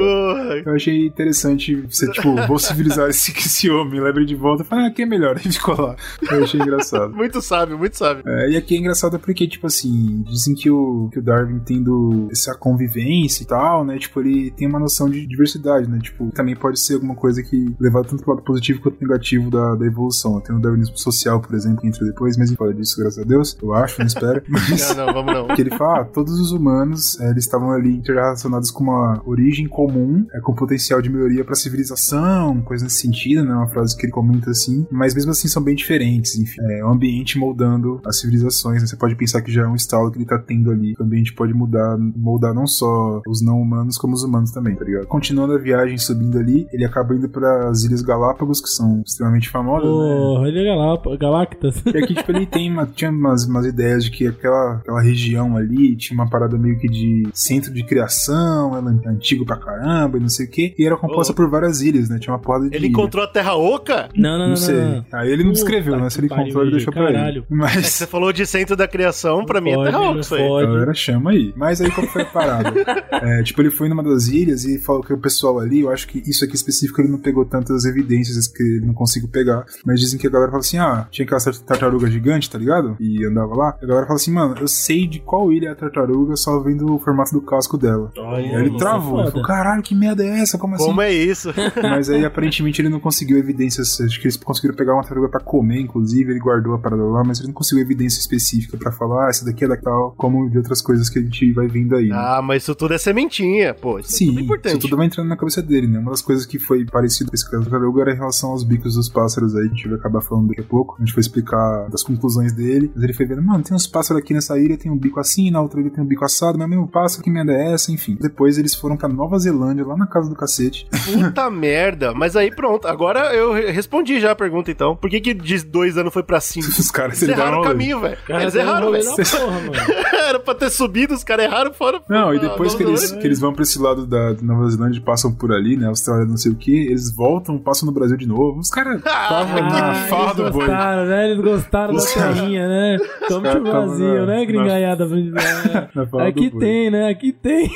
Eu 0.65 0.75
achei 0.75 1.05
interessante 1.07 1.85
você, 2.05 2.11
tipo, 2.11 2.35
vou 2.47 2.59
civilizar 2.59 3.09
esse, 3.09 3.31
esse 3.37 3.69
homem, 3.69 3.99
leva 3.99 4.23
de 4.23 4.35
volta. 4.35 4.63
Falei, 4.63 4.85
ah, 4.85 4.87
aqui 4.87 5.03
é 5.03 5.05
melhor. 5.05 5.39
E 5.43 5.51
ficou 5.51 5.79
lá. 5.79 5.95
Eu 6.31 6.43
achei 6.43 6.59
engraçado. 6.59 7.13
Muito 7.13 7.41
sábio, 7.41 7.77
muito 7.77 7.97
sábio. 7.97 8.23
É, 8.25 8.51
e 8.51 8.57
aqui 8.57 8.75
é 8.75 8.79
engraçado 8.79 9.19
porque, 9.19 9.45
tipo 9.47 9.67
assim, 9.67 10.23
dizem 10.25 10.55
que 10.55 10.69
o, 10.69 11.09
que 11.11 11.19
o 11.19 11.21
Darwin 11.21 11.59
tendo 11.59 12.27
essa 12.31 12.55
convivência 12.55 13.43
e 13.43 13.45
tal, 13.45 13.83
né? 13.83 13.97
Tipo, 13.97 14.21
ele 14.21 14.51
tem 14.51 14.67
uma 14.67 14.79
noção 14.79 15.09
de 15.09 15.25
diversidade, 15.25 15.89
né? 15.89 15.99
Tipo, 16.01 16.31
também 16.31 16.55
pode 16.55 16.79
ser 16.79 16.95
alguma 16.95 17.15
coisa 17.15 17.43
que 17.43 17.75
leva 17.79 18.03
tanto 18.03 18.23
pro 18.23 18.33
lado 18.33 18.43
positivo 18.43 18.81
quanto 18.81 19.01
negativo 19.01 19.49
da, 19.49 19.75
da 19.75 19.85
evolução. 19.85 20.39
Tem 20.39 20.55
o 20.55 20.59
darwinismo 20.59 20.97
social, 20.97 21.41
por 21.41 21.53
exemplo, 21.55 21.81
que 21.81 21.87
entra 21.87 22.05
depois, 22.05 22.37
mas 22.37 22.51
a 22.51 22.55
fala 22.55 22.73
disso, 22.73 22.95
graças 22.97 23.19
a 23.19 23.25
Deus. 23.25 23.57
Eu 23.61 23.73
acho, 23.73 23.99
não 23.99 24.07
espero. 24.07 24.43
Mas 24.47 24.95
Não, 24.95 25.05
não, 25.05 25.13
vamos 25.13 25.33
não. 25.33 25.47
que 25.55 25.61
ele 25.61 25.71
fala, 25.71 26.01
ah, 26.01 26.05
todos 26.05 26.39
os 26.39 26.51
humanos, 26.51 27.19
é, 27.19 27.29
eles 27.29 27.45
estavam 27.45 27.71
ali 27.71 27.95
interrelacionados 27.95 28.71
com 28.71 28.83
uma 28.83 29.21
origem 29.25 29.67
comum, 29.67 30.25
é, 30.33 30.39
com 30.39 30.53
potencial 30.53 31.01
de 31.01 31.09
melhoria 31.09 31.43
pra 31.43 31.55
civilização, 31.83 32.61
coisa 32.61 32.83
nesse 32.85 32.97
sentido, 33.01 33.43
né? 33.43 33.53
Uma 33.53 33.67
frase 33.67 33.95
que 33.97 34.05
ele 34.05 34.11
comenta 34.11 34.49
assim, 34.49 34.85
mas 34.91 35.13
mesmo 35.13 35.31
assim 35.31 35.47
são 35.47 35.61
bem 35.63 35.75
diferentes, 35.75 36.35
enfim. 36.37 36.61
É 36.61 36.83
o 36.85 36.89
ambiente 36.89 37.37
moldando 37.37 38.01
as 38.05 38.19
civilizações, 38.19 38.81
né? 38.81 38.87
Você 38.87 38.95
pode 38.95 39.15
pensar 39.15 39.41
que 39.41 39.51
já 39.51 39.63
é 39.63 39.67
um 39.67 39.75
estalo 39.75 40.11
que 40.11 40.17
ele 40.17 40.25
tá 40.25 40.37
tendo 40.37 40.71
ali. 40.71 40.93
O 40.99 41.03
ambiente 41.03 41.33
pode 41.33 41.53
mudar, 41.53 41.97
moldar 41.97 42.53
não 42.53 42.65
só 42.67 43.21
os 43.27 43.41
não 43.41 43.59
humanos, 43.61 43.97
como 43.97 44.13
os 44.13 44.23
humanos 44.23 44.51
também, 44.51 44.75
tá 44.75 44.83
ligado? 44.85 45.07
Continuando 45.07 45.53
a 45.53 45.57
viagem, 45.57 45.97
subindo 45.97 46.37
ali, 46.37 46.67
ele 46.71 46.85
acaba 46.85 47.15
indo 47.15 47.29
para 47.29 47.69
as 47.69 47.83
Ilhas 47.83 48.01
Galápagos, 48.01 48.61
que 48.61 48.69
são 48.69 49.01
extremamente 49.05 49.49
famosas, 49.49 49.89
né? 49.89 50.15
Porra, 50.15 50.47
ele 50.47 50.59
é 50.59 50.65
Galap- 50.65 51.17
Galactas. 51.19 51.83
E 51.85 51.97
aqui, 51.97 52.15
tipo, 52.15 52.31
ele 52.31 52.45
tem 52.45 52.71
uma, 52.71 52.85
tinha 52.85 53.11
umas, 53.11 53.45
umas 53.45 53.65
ideias 53.65 54.05
de 54.05 54.11
que 54.11 54.27
aquela, 54.27 54.75
aquela 54.75 55.01
região 55.01 55.57
ali 55.57 55.95
tinha 55.95 56.17
uma 56.19 56.29
parada 56.29 56.57
meio 56.57 56.77
que 56.79 56.87
de 56.87 57.23
centro 57.33 57.73
de 57.73 57.83
criação, 57.83 58.75
ela 58.75 58.91
é 59.05 59.09
antigo 59.09 59.45
pra 59.45 59.57
caramba 59.57 60.17
e 60.17 60.21
não 60.21 60.29
sei 60.29 60.45
o 60.45 60.49
quê. 60.49 60.73
E 60.77 60.85
era 60.85 60.97
composta 60.97 61.33
por 61.33 61.49
várias 61.49 61.72
ilhas, 61.81 62.09
né? 62.09 62.17
Tinha 62.19 62.33
uma 62.33 62.39
porrada 62.39 62.69
de. 62.69 62.75
Ele 62.75 62.85
ilha. 62.85 62.91
encontrou 62.91 63.23
a 63.23 63.27
Terra 63.27 63.55
Oca? 63.55 64.09
Não, 64.15 64.31
não, 64.31 64.39
Não, 64.39 64.49
não. 64.49 64.55
sei. 64.55 64.75
não, 64.75 64.91
não. 64.95 65.05
Aí 65.19 65.29
ele 65.31 65.43
não 65.43 65.51
Puta 65.51 65.61
descreveu, 65.63 65.97
né? 65.97 66.09
Se 66.09 66.19
ele 66.19 66.29
contou, 66.29 66.61
ele 66.61 66.71
deixou 66.71 66.93
pra 66.93 67.05
caralho. 67.05 67.37
ele. 67.37 67.45
Mas. 67.49 67.87
Você 67.87 68.07
falou 68.07 68.31
de 68.33 68.45
centro 68.45 68.75
da 68.75 68.87
criação, 68.87 69.45
pra 69.45 69.59
mim 69.61 69.71
é 69.71 69.75
Pode, 69.75 69.91
Terra 69.91 70.01
Oca 70.03 70.13
não 70.13 70.19
isso 70.19 70.35
aí. 70.35 70.47
pode. 70.47 70.67
A 70.67 70.69
galera 70.71 70.93
chama 70.93 71.31
aí. 71.31 71.53
Mas 71.55 71.81
aí 71.81 71.91
qual 71.91 72.07
foi 72.07 72.21
a 72.21 72.25
parada? 72.25 72.73
É, 73.23 73.41
tipo, 73.43 73.61
ele 73.61 73.69
foi 73.71 73.87
numa 73.87 74.03
das 74.03 74.27
ilhas 74.27 74.65
e 74.65 74.77
falou 74.79 75.01
que 75.01 75.13
o 75.13 75.17
pessoal 75.17 75.59
ali, 75.59 75.81
eu 75.81 75.89
acho 75.91 76.07
que 76.07 76.19
isso 76.29 76.43
aqui 76.43 76.55
específico 76.55 76.99
ele 76.99 77.07
não 77.09 77.19
pegou 77.19 77.45
tantas 77.45 77.85
evidências 77.85 78.47
que 78.47 78.61
ele 78.61 78.85
não 78.85 78.93
conseguiu 78.93 79.29
pegar. 79.29 79.65
Mas 79.85 79.99
dizem 79.99 80.19
que 80.19 80.27
a 80.27 80.29
galera 80.29 80.51
fala 80.51 80.59
assim: 80.61 80.77
ah, 80.77 81.07
tinha 81.09 81.25
aquela 81.25 81.39
tartaruga 81.65 82.09
gigante, 82.09 82.49
tá 82.49 82.57
ligado? 82.57 82.97
E 82.99 83.25
andava 83.25 83.55
lá. 83.55 83.77
E 83.81 83.85
a 83.85 83.87
galera 83.87 84.05
fala 84.07 84.17
assim: 84.17 84.31
mano, 84.31 84.55
eu 84.59 84.67
sei 84.67 85.07
de 85.07 85.19
qual 85.19 85.51
ilha 85.53 85.69
é 85.69 85.71
a 85.71 85.75
tartaruga 85.75 86.35
só 86.35 86.59
vendo 86.59 86.93
o 86.93 86.99
formato 86.99 87.31
do 87.31 87.41
casco 87.41 87.77
dela. 87.77 88.11
Olha, 88.17 88.41
E 88.45 88.55
aí 88.55 88.65
ele 88.65 88.75
é 88.75 88.77
travou. 88.77 89.21
Ele 89.21 89.31
falou: 89.31 89.45
caralho, 89.45 89.81
que 89.81 89.95
merda 89.95 90.23
é 90.25 90.39
essa? 90.41 90.57
Como 90.57 90.75
assim? 90.75 90.85
Como 90.85 91.01
é 91.01 91.13
isso? 91.13 91.49
Mas 91.81 92.09
aí 92.09 92.25
aparentemente 92.25 92.81
ele 92.81 92.89
não 92.89 92.99
conseguiu 92.99 93.37
evidências. 93.37 93.99
Acho 94.01 94.19
que 94.19 94.25
eles 94.25 94.37
conseguiram 94.37 94.75
pegar 94.75 94.93
uma 94.93 95.01
tartaruga 95.01 95.29
pra 95.29 95.39
comer, 95.39 95.79
inclusive. 95.79 96.31
Ele 96.31 96.39
guardou 96.39 96.73
a 96.75 96.79
parada 96.79 97.03
lá, 97.03 97.23
mas 97.23 97.39
ele 97.39 97.47
não 97.47 97.53
conseguiu 97.53 97.83
evidência 97.83 98.19
específica 98.19 98.77
pra 98.77 98.91
falar, 98.91 99.27
ah, 99.27 99.29
essa 99.29 99.45
daqui 99.45 99.65
é 99.65 99.67
da 99.67 99.77
tal, 99.77 100.13
como 100.17 100.49
de 100.49 100.57
outras 100.57 100.81
coisas 100.81 101.09
que 101.09 101.19
a 101.19 101.21
gente 101.21 101.51
vai 101.53 101.67
vendo 101.67 101.95
aí. 101.95 102.09
né? 102.09 102.15
Ah, 102.17 102.41
mas 102.41 102.63
isso 102.63 102.73
tudo 102.75 102.93
é 102.93 102.97
sementinha, 102.97 103.73
pô. 103.73 103.99
Isso 103.99 104.13
é 104.15 104.17
Sim, 104.17 104.27
tudo 104.27 104.39
importante. 104.41 104.71
isso 104.71 104.79
tudo 104.81 104.97
vai 104.97 105.05
entrando 105.07 105.27
na 105.27 105.37
cabeça 105.37 105.61
dele, 105.61 105.87
né? 105.87 105.99
Uma 105.99 106.11
das 106.11 106.21
coisas 106.21 106.45
que 106.45 106.59
foi 106.59 106.85
parecido 106.85 107.29
com 107.29 107.35
esse 107.35 107.49
caso 107.49 107.63
do 107.63 107.69
tartaruga 107.69 108.01
era 108.01 108.13
em 108.13 108.15
relação 108.15 108.51
aos 108.51 108.63
bicos 108.63 108.95
dos 108.95 109.09
pássaros 109.09 109.55
aí, 109.55 109.67
que 109.67 109.73
a 109.73 109.75
gente 109.75 109.89
vai 109.89 109.97
acabar 109.99 110.21
falando 110.21 110.47
daqui 110.47 110.61
a 110.61 110.63
pouco. 110.63 110.95
A 110.97 110.99
gente 111.03 111.13
foi 111.13 111.21
explicar 111.21 111.89
das 111.89 112.03
conclusões 112.03 112.53
dele. 112.53 112.91
Mas 112.93 113.03
ele 113.03 113.13
foi 113.13 113.25
vendo, 113.25 113.41
mano, 113.41 113.63
tem 113.63 113.75
uns 113.75 113.87
pássaros 113.87 114.21
aqui 114.21 114.33
nessa 114.33 114.57
ilha, 114.59 114.77
tem 114.77 114.91
um 114.91 114.97
bico 114.97 115.19
assim, 115.19 115.51
na 115.51 115.61
outra 115.61 115.79
ilha 115.81 115.89
tem 115.89 116.03
um 116.03 116.07
bico 116.07 116.23
assado, 116.25 116.57
mas 116.57 116.65
é 116.65 116.67
o 116.67 116.69
mesmo 116.69 116.87
pássaro, 116.87 117.23
que 117.23 117.29
merda 117.29 117.51
é 117.53 117.73
essa? 117.73 117.91
Enfim. 117.91 118.17
Depois 118.19 118.57
eles 118.57 118.75
foram 118.75 118.95
pra 118.97 119.09
Nova 119.09 119.37
Zelândia, 119.39 119.85
lá 119.85 119.97
na 119.97 120.07
casa 120.07 120.29
do 120.29 120.35
cacete. 120.35 120.87
Puta 121.11 121.49
merda. 121.53 122.13
Mas 122.13 122.35
aí 122.35 122.53
pronto. 122.53 122.87
Agora 122.87 123.33
eu 123.33 123.53
re- 123.53 123.71
respondi 123.71 124.19
já 124.19 124.31
a 124.31 124.35
pergunta 124.35 124.69
então. 124.71 124.95
Por 124.95 125.09
que 125.09 125.21
que 125.21 125.33
de 125.33 125.63
dois 125.63 125.97
anos 125.97 126.11
foi 126.13 126.23
pra 126.23 126.41
cinco? 126.41 126.67
Os 126.79 126.91
caras 126.91 127.21
Eles 127.21 127.37
erraram 127.37 127.59
o 127.61 127.63
caminho, 127.63 127.99
velho. 127.99 128.17
Eles 128.27 128.55
erraram, 128.55 128.91
velho. 128.91 129.05
Era 130.27 130.39
pra 130.39 130.55
ter 130.55 130.69
subido, 130.69 131.13
os 131.13 131.23
caras 131.23 131.45
erraram 131.45 131.73
fora. 131.73 132.01
Não, 132.09 132.33
e 132.33 132.39
depois 132.39 132.73
que 132.75 132.83
eles, 132.83 133.11
que 133.11 133.25
eles 133.27 133.39
vão 133.39 133.53
pra 133.53 133.63
esse 133.63 133.79
lado 133.79 134.05
da, 134.05 134.33
Nova 134.41 134.69
Zelândia, 134.69 135.01
passam 135.01 135.31
por 135.33 135.51
ali, 135.51 135.77
né? 135.77 135.87
Austrália, 135.87 136.25
não 136.25 136.37
sei 136.37 136.51
o 136.51 136.55
que, 136.55 136.73
eles 136.87 137.13
voltam, 137.13 137.57
passam 137.59 137.85
no 137.85 137.91
Brasil 137.93 138.17
de 138.17 138.27
novo. 138.27 138.59
Os 138.59 138.69
caras 138.69 138.97
estavam 139.05 139.61
na 139.61 139.91
Ah, 139.91 139.95
farra 140.07 140.33
do 140.33 140.41
eles 140.43 140.53
boi. 140.53 140.65
gostaram, 140.65 141.05
né? 141.05 141.29
Eles 141.29 141.43
gostaram 141.43 141.93
Os 141.93 142.05
da 142.15 142.33
terrinha, 142.33 142.67
né? 142.67 142.97
Pro 143.27 143.41
tavam 143.41 143.63
Brasil, 143.63 144.15
na- 144.15 144.25
né, 144.25 144.45
gringaiada? 144.45 145.05
na 145.05 146.25
Aqui 146.27 146.49
tem, 146.57 146.89
né? 146.89 147.09
Aqui 147.09 147.31
tem. 147.31 147.69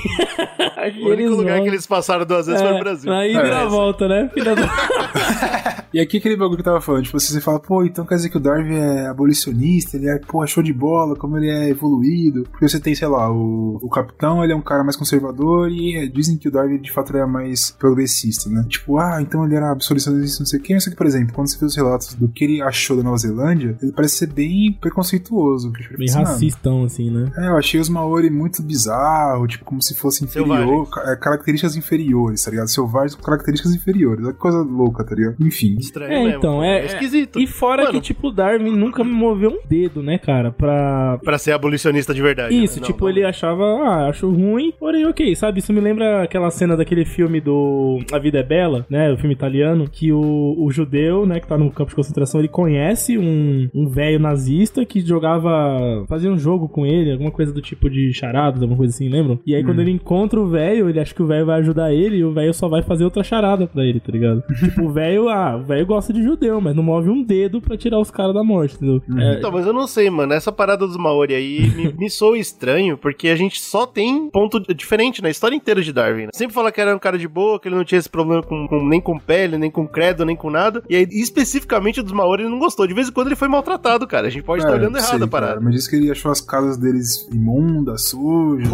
Aqui 0.78 1.02
O 1.04 1.10
único 1.10 1.30
lugar 1.36 1.56
vão. 1.56 1.64
que 1.64 1.70
eles 1.70 1.86
passaram 1.86 2.26
duas 2.26 2.48
vezes 2.48 2.62
foi 2.62 2.72
no 2.74 2.80
Brasil. 2.80 3.12
Na 3.12 3.28
ida 3.28 3.67
e 3.68 3.70
É. 3.70 3.72
volta, 3.72 4.08
né? 4.08 4.30
Filha 4.34 4.56
da... 4.56 4.68
E 5.94 6.02
aqui 6.02 6.18
aquele 6.18 6.36
bagulho 6.36 6.58
que 6.58 6.62
eu 6.62 6.66
tava 6.66 6.82
falando, 6.82 7.04
tipo, 7.06 7.18
você 7.18 7.40
fala, 7.40 7.60
pô, 7.62 7.84
então 7.84 8.06
quer 8.06 8.16
dizer 8.16 8.30
que 8.30 8.36
o 8.38 8.42
Darwin 8.42 8.76
é 8.76 9.08
abolicionista, 9.08 9.96
ele 9.96 10.08
é, 10.10 10.20
pô, 10.20 10.46
show 10.46 10.62
de 10.62 10.74
bola, 10.74 11.16
como 11.16 11.38
ele 11.38 11.50
é 11.50 11.70
evoluído. 11.70 12.44
Porque 12.52 12.68
você 12.68 12.80
tem, 12.80 12.94
sei 12.94 13.08
lá, 13.08 13.32
o, 13.32 13.80
o 13.82 13.90
capitão, 13.90 14.44
ele 14.44 14.52
é 14.52 14.56
um 14.56 14.62
cara 14.62 14.84
mais 14.84 14.98
conservador 14.98 15.72
e 15.72 15.96
é, 15.96 16.06
dizem 16.06 16.38
que 16.38 16.50
o 16.50 16.52
Darwin 16.52 16.78
de 16.80 16.92
fato 16.92 17.16
era 17.16 17.26
mais 17.26 17.72
progressista, 17.72 18.50
né? 18.50 18.66
Tipo, 18.68 18.98
ah, 18.98 19.20
então 19.22 19.46
ele 19.46 19.56
era 19.56 19.72
abolicionista, 19.72 20.40
não 20.40 20.46
sei 20.46 20.60
o 20.60 20.62
que. 20.62 20.80
Só 20.80 20.90
que, 20.90 20.96
por 20.96 21.06
exemplo, 21.08 21.34
quando 21.34 21.48
você 21.50 21.58
vê 21.58 21.66
os 21.66 21.76
relatos 21.76 22.14
do 22.16 22.28
que 22.28 22.44
ele 22.44 22.62
achou 22.62 22.98
da 22.98 23.02
Nova 23.04 23.18
Zelândia, 23.18 23.78
ele 23.82 23.94
parece 23.94 24.18
ser 24.18 24.28
bem 24.28 24.74
preconceituoso. 24.80 25.72
Tipo, 25.72 25.98
Bem 25.98 26.10
assim, 26.10 26.18
"Mano, 26.18 26.28
racistão, 26.30 26.84
assim, 26.84 27.10
né? 27.10 27.32
É, 27.38 27.48
eu 27.48 27.58
achei 27.58 27.80
os 27.80 27.90
Maori 27.90 28.30
muito 28.30 28.62
bizarro, 28.62 29.48
tipo, 29.48 29.64
como 29.64 29.82
se 29.82 29.96
fosse 29.96 30.24
inferior, 30.24 30.88
é, 31.06 31.16
características 31.16 31.76
inferiores, 31.78 32.44
tá 32.44 32.52
ligado? 32.52 32.68
Selvagens 32.68 33.16
com 33.16 33.24
características 33.24 33.57
inferiores. 33.66 34.24
Olha 34.24 34.34
que 34.34 34.40
coisa 34.40 34.60
louca, 34.62 35.04
tá 35.04 35.16
ligado? 35.16 35.36
Enfim. 35.40 35.76
Estranho 35.80 36.12
É, 36.12 36.24
mesmo. 36.24 36.38
então, 36.38 36.64
é- 36.64 36.86
esquisito. 36.86 37.40
E 37.40 37.48
fora 37.48 37.84
Mano. 37.84 37.94
que, 37.96 38.02
tipo, 38.02 38.28
o 38.28 38.32
Darwin 38.32 38.76
nunca 38.76 39.04
me 39.04 39.12
moveu 39.12 39.52
um 39.52 39.68
dedo, 39.68 40.02
né, 40.04 40.18
cara, 40.18 40.52
pra... 40.52 41.20
Pra 41.24 41.38
ser 41.38 41.52
abolicionista 41.52 42.14
de 42.14 42.22
verdade. 42.22 42.56
Isso, 42.56 42.76
né? 42.76 42.82
Não, 42.82 42.88
tipo, 42.88 43.04
não. 43.06 43.10
ele 43.10 43.24
achava, 43.24 43.64
ah, 43.64 44.08
acho 44.10 44.30
ruim, 44.30 44.72
porém 44.80 45.06
ok, 45.06 45.36
sabe? 45.36 45.60
Isso 45.60 45.74
me 45.74 45.80
lembra 45.80 46.24
aquela 46.24 46.50
cena 46.52 46.76
daquele 46.78 47.06
filme 47.06 47.40
do 47.42 48.00
A 48.12 48.20
Vida 48.20 48.40
é 48.40 48.44
Bela, 48.44 48.86
né? 48.90 49.12
O 49.12 49.18
filme 49.18 49.34
italiano, 49.34 49.88
que 49.92 50.12
o, 50.12 50.56
o 50.58 50.72
judeu, 50.72 51.26
né, 51.26 51.40
que 51.40 51.48
tá 51.48 51.58
no 51.58 51.72
campo 51.72 51.90
de 51.90 51.96
concentração, 51.96 52.40
ele 52.40 52.48
conhece 52.48 53.18
um, 53.18 53.70
um 53.74 53.88
velho 53.90 54.20
nazista 54.20 54.86
que 54.86 55.00
jogava, 55.02 56.06
fazia 56.08 56.32
um 56.32 56.38
jogo 56.38 56.68
com 56.70 56.86
ele, 56.86 57.12
alguma 57.12 57.32
coisa 57.32 57.52
do 57.54 57.62
tipo 57.62 57.90
de 57.90 58.14
charadas, 58.14 58.62
alguma 58.62 58.78
coisa 58.78 58.94
assim, 58.94 59.10
lembram? 59.10 59.40
E 59.46 59.56
aí 59.56 59.64
quando 59.64 59.82
ele 59.82 59.92
encontra 59.92 60.40
o 60.40 60.48
velho, 60.48 60.90
ele 60.90 61.00
acha 61.00 61.14
que 61.14 61.22
o 61.24 61.28
velho 61.28 61.46
vai 61.46 61.60
ajudar 61.60 61.94
ele 61.94 62.18
e 62.18 62.24
o 62.24 62.32
velho 62.34 62.54
só 62.54 62.68
vai 62.68 62.82
fazer 62.82 63.04
outra 63.04 63.24
charada 63.24 63.47
pra 63.68 63.84
ele, 63.84 64.00
tá 64.00 64.12
ligado? 64.12 64.44
tipo, 64.60 64.84
o 64.84 64.90
velho, 64.92 65.30
ah, 65.30 65.58
velho 65.58 65.86
gosta 65.86 66.12
de 66.12 66.24
judeu, 66.24 66.60
mas 66.60 66.76
não 66.76 66.84
move 66.84 67.10
um 67.10 67.24
dedo 67.24 67.62
pra 67.62 67.78
tirar 67.78 68.00
os 68.00 68.10
caras 68.12 68.34
da 68.34 68.44
morte, 68.44 68.76
entendeu? 68.76 69.02
É, 69.18 69.36
Então, 69.38 69.52
mas 69.52 69.66
eu 69.66 69.74
não 69.74 69.86
sei, 69.88 70.10
mano. 70.10 70.34
Essa 70.34 70.52
parada 70.52 70.86
dos 70.88 70.98
Maori 70.98 71.34
aí 71.36 71.70
me, 71.76 71.94
me 71.98 72.10
soa 72.10 72.38
estranho, 72.38 72.98
porque 72.98 73.30
a 73.30 73.36
gente 73.36 73.62
só 73.62 73.86
tem 73.86 74.30
ponto 74.30 74.60
diferente 74.74 75.22
na 75.22 75.30
história 75.30 75.56
inteira 75.56 75.82
de 75.82 75.94
Darwin. 75.94 76.24
Né? 76.24 76.30
Sempre 76.34 76.54
fala 76.56 76.72
que 76.72 76.82
era 76.82 76.96
um 76.96 77.00
cara 77.00 77.18
de 77.18 77.28
boa, 77.28 77.60
que 77.60 77.68
ele 77.68 77.76
não 77.76 77.86
tinha 77.86 78.00
esse 78.00 78.10
problema 78.10 78.42
com, 78.44 78.68
com- 78.68 78.86
nem 78.88 79.00
com 79.00 79.18
pele, 79.20 79.58
nem 79.58 79.70
com 79.70 79.88
credo, 79.88 80.26
nem 80.26 80.36
com 80.36 80.50
nada. 80.50 80.82
E 80.90 80.96
aí, 80.96 81.08
especificamente 81.12 82.02
dos 82.02 82.12
Maori, 82.12 82.42
ele 82.44 82.50
não 82.52 82.60
gostou. 82.60 82.88
De 82.88 82.94
vez 82.94 83.10
em 83.10 83.12
quando 83.12 83.28
ele 83.28 83.36
foi 83.36 83.48
maltratado, 83.48 84.08
cara. 84.08 84.28
A 84.28 84.30
gente 84.30 84.44
pode 84.44 84.64
estar 84.64 84.74
É, 84.74 84.76
olhando 84.78 84.94
não 84.94 85.00
errado 85.00 85.24
a 85.24 85.28
parada. 85.28 85.54
cara, 85.54 85.64
mas 85.64 85.74
disse 85.76 85.90
que 85.90 85.96
ele 85.96 86.10
achou 86.12 86.32
as 86.32 86.42
casas 86.42 86.78
deles 86.78 87.28
imundas, 87.32 88.06
sujas, 88.10 88.70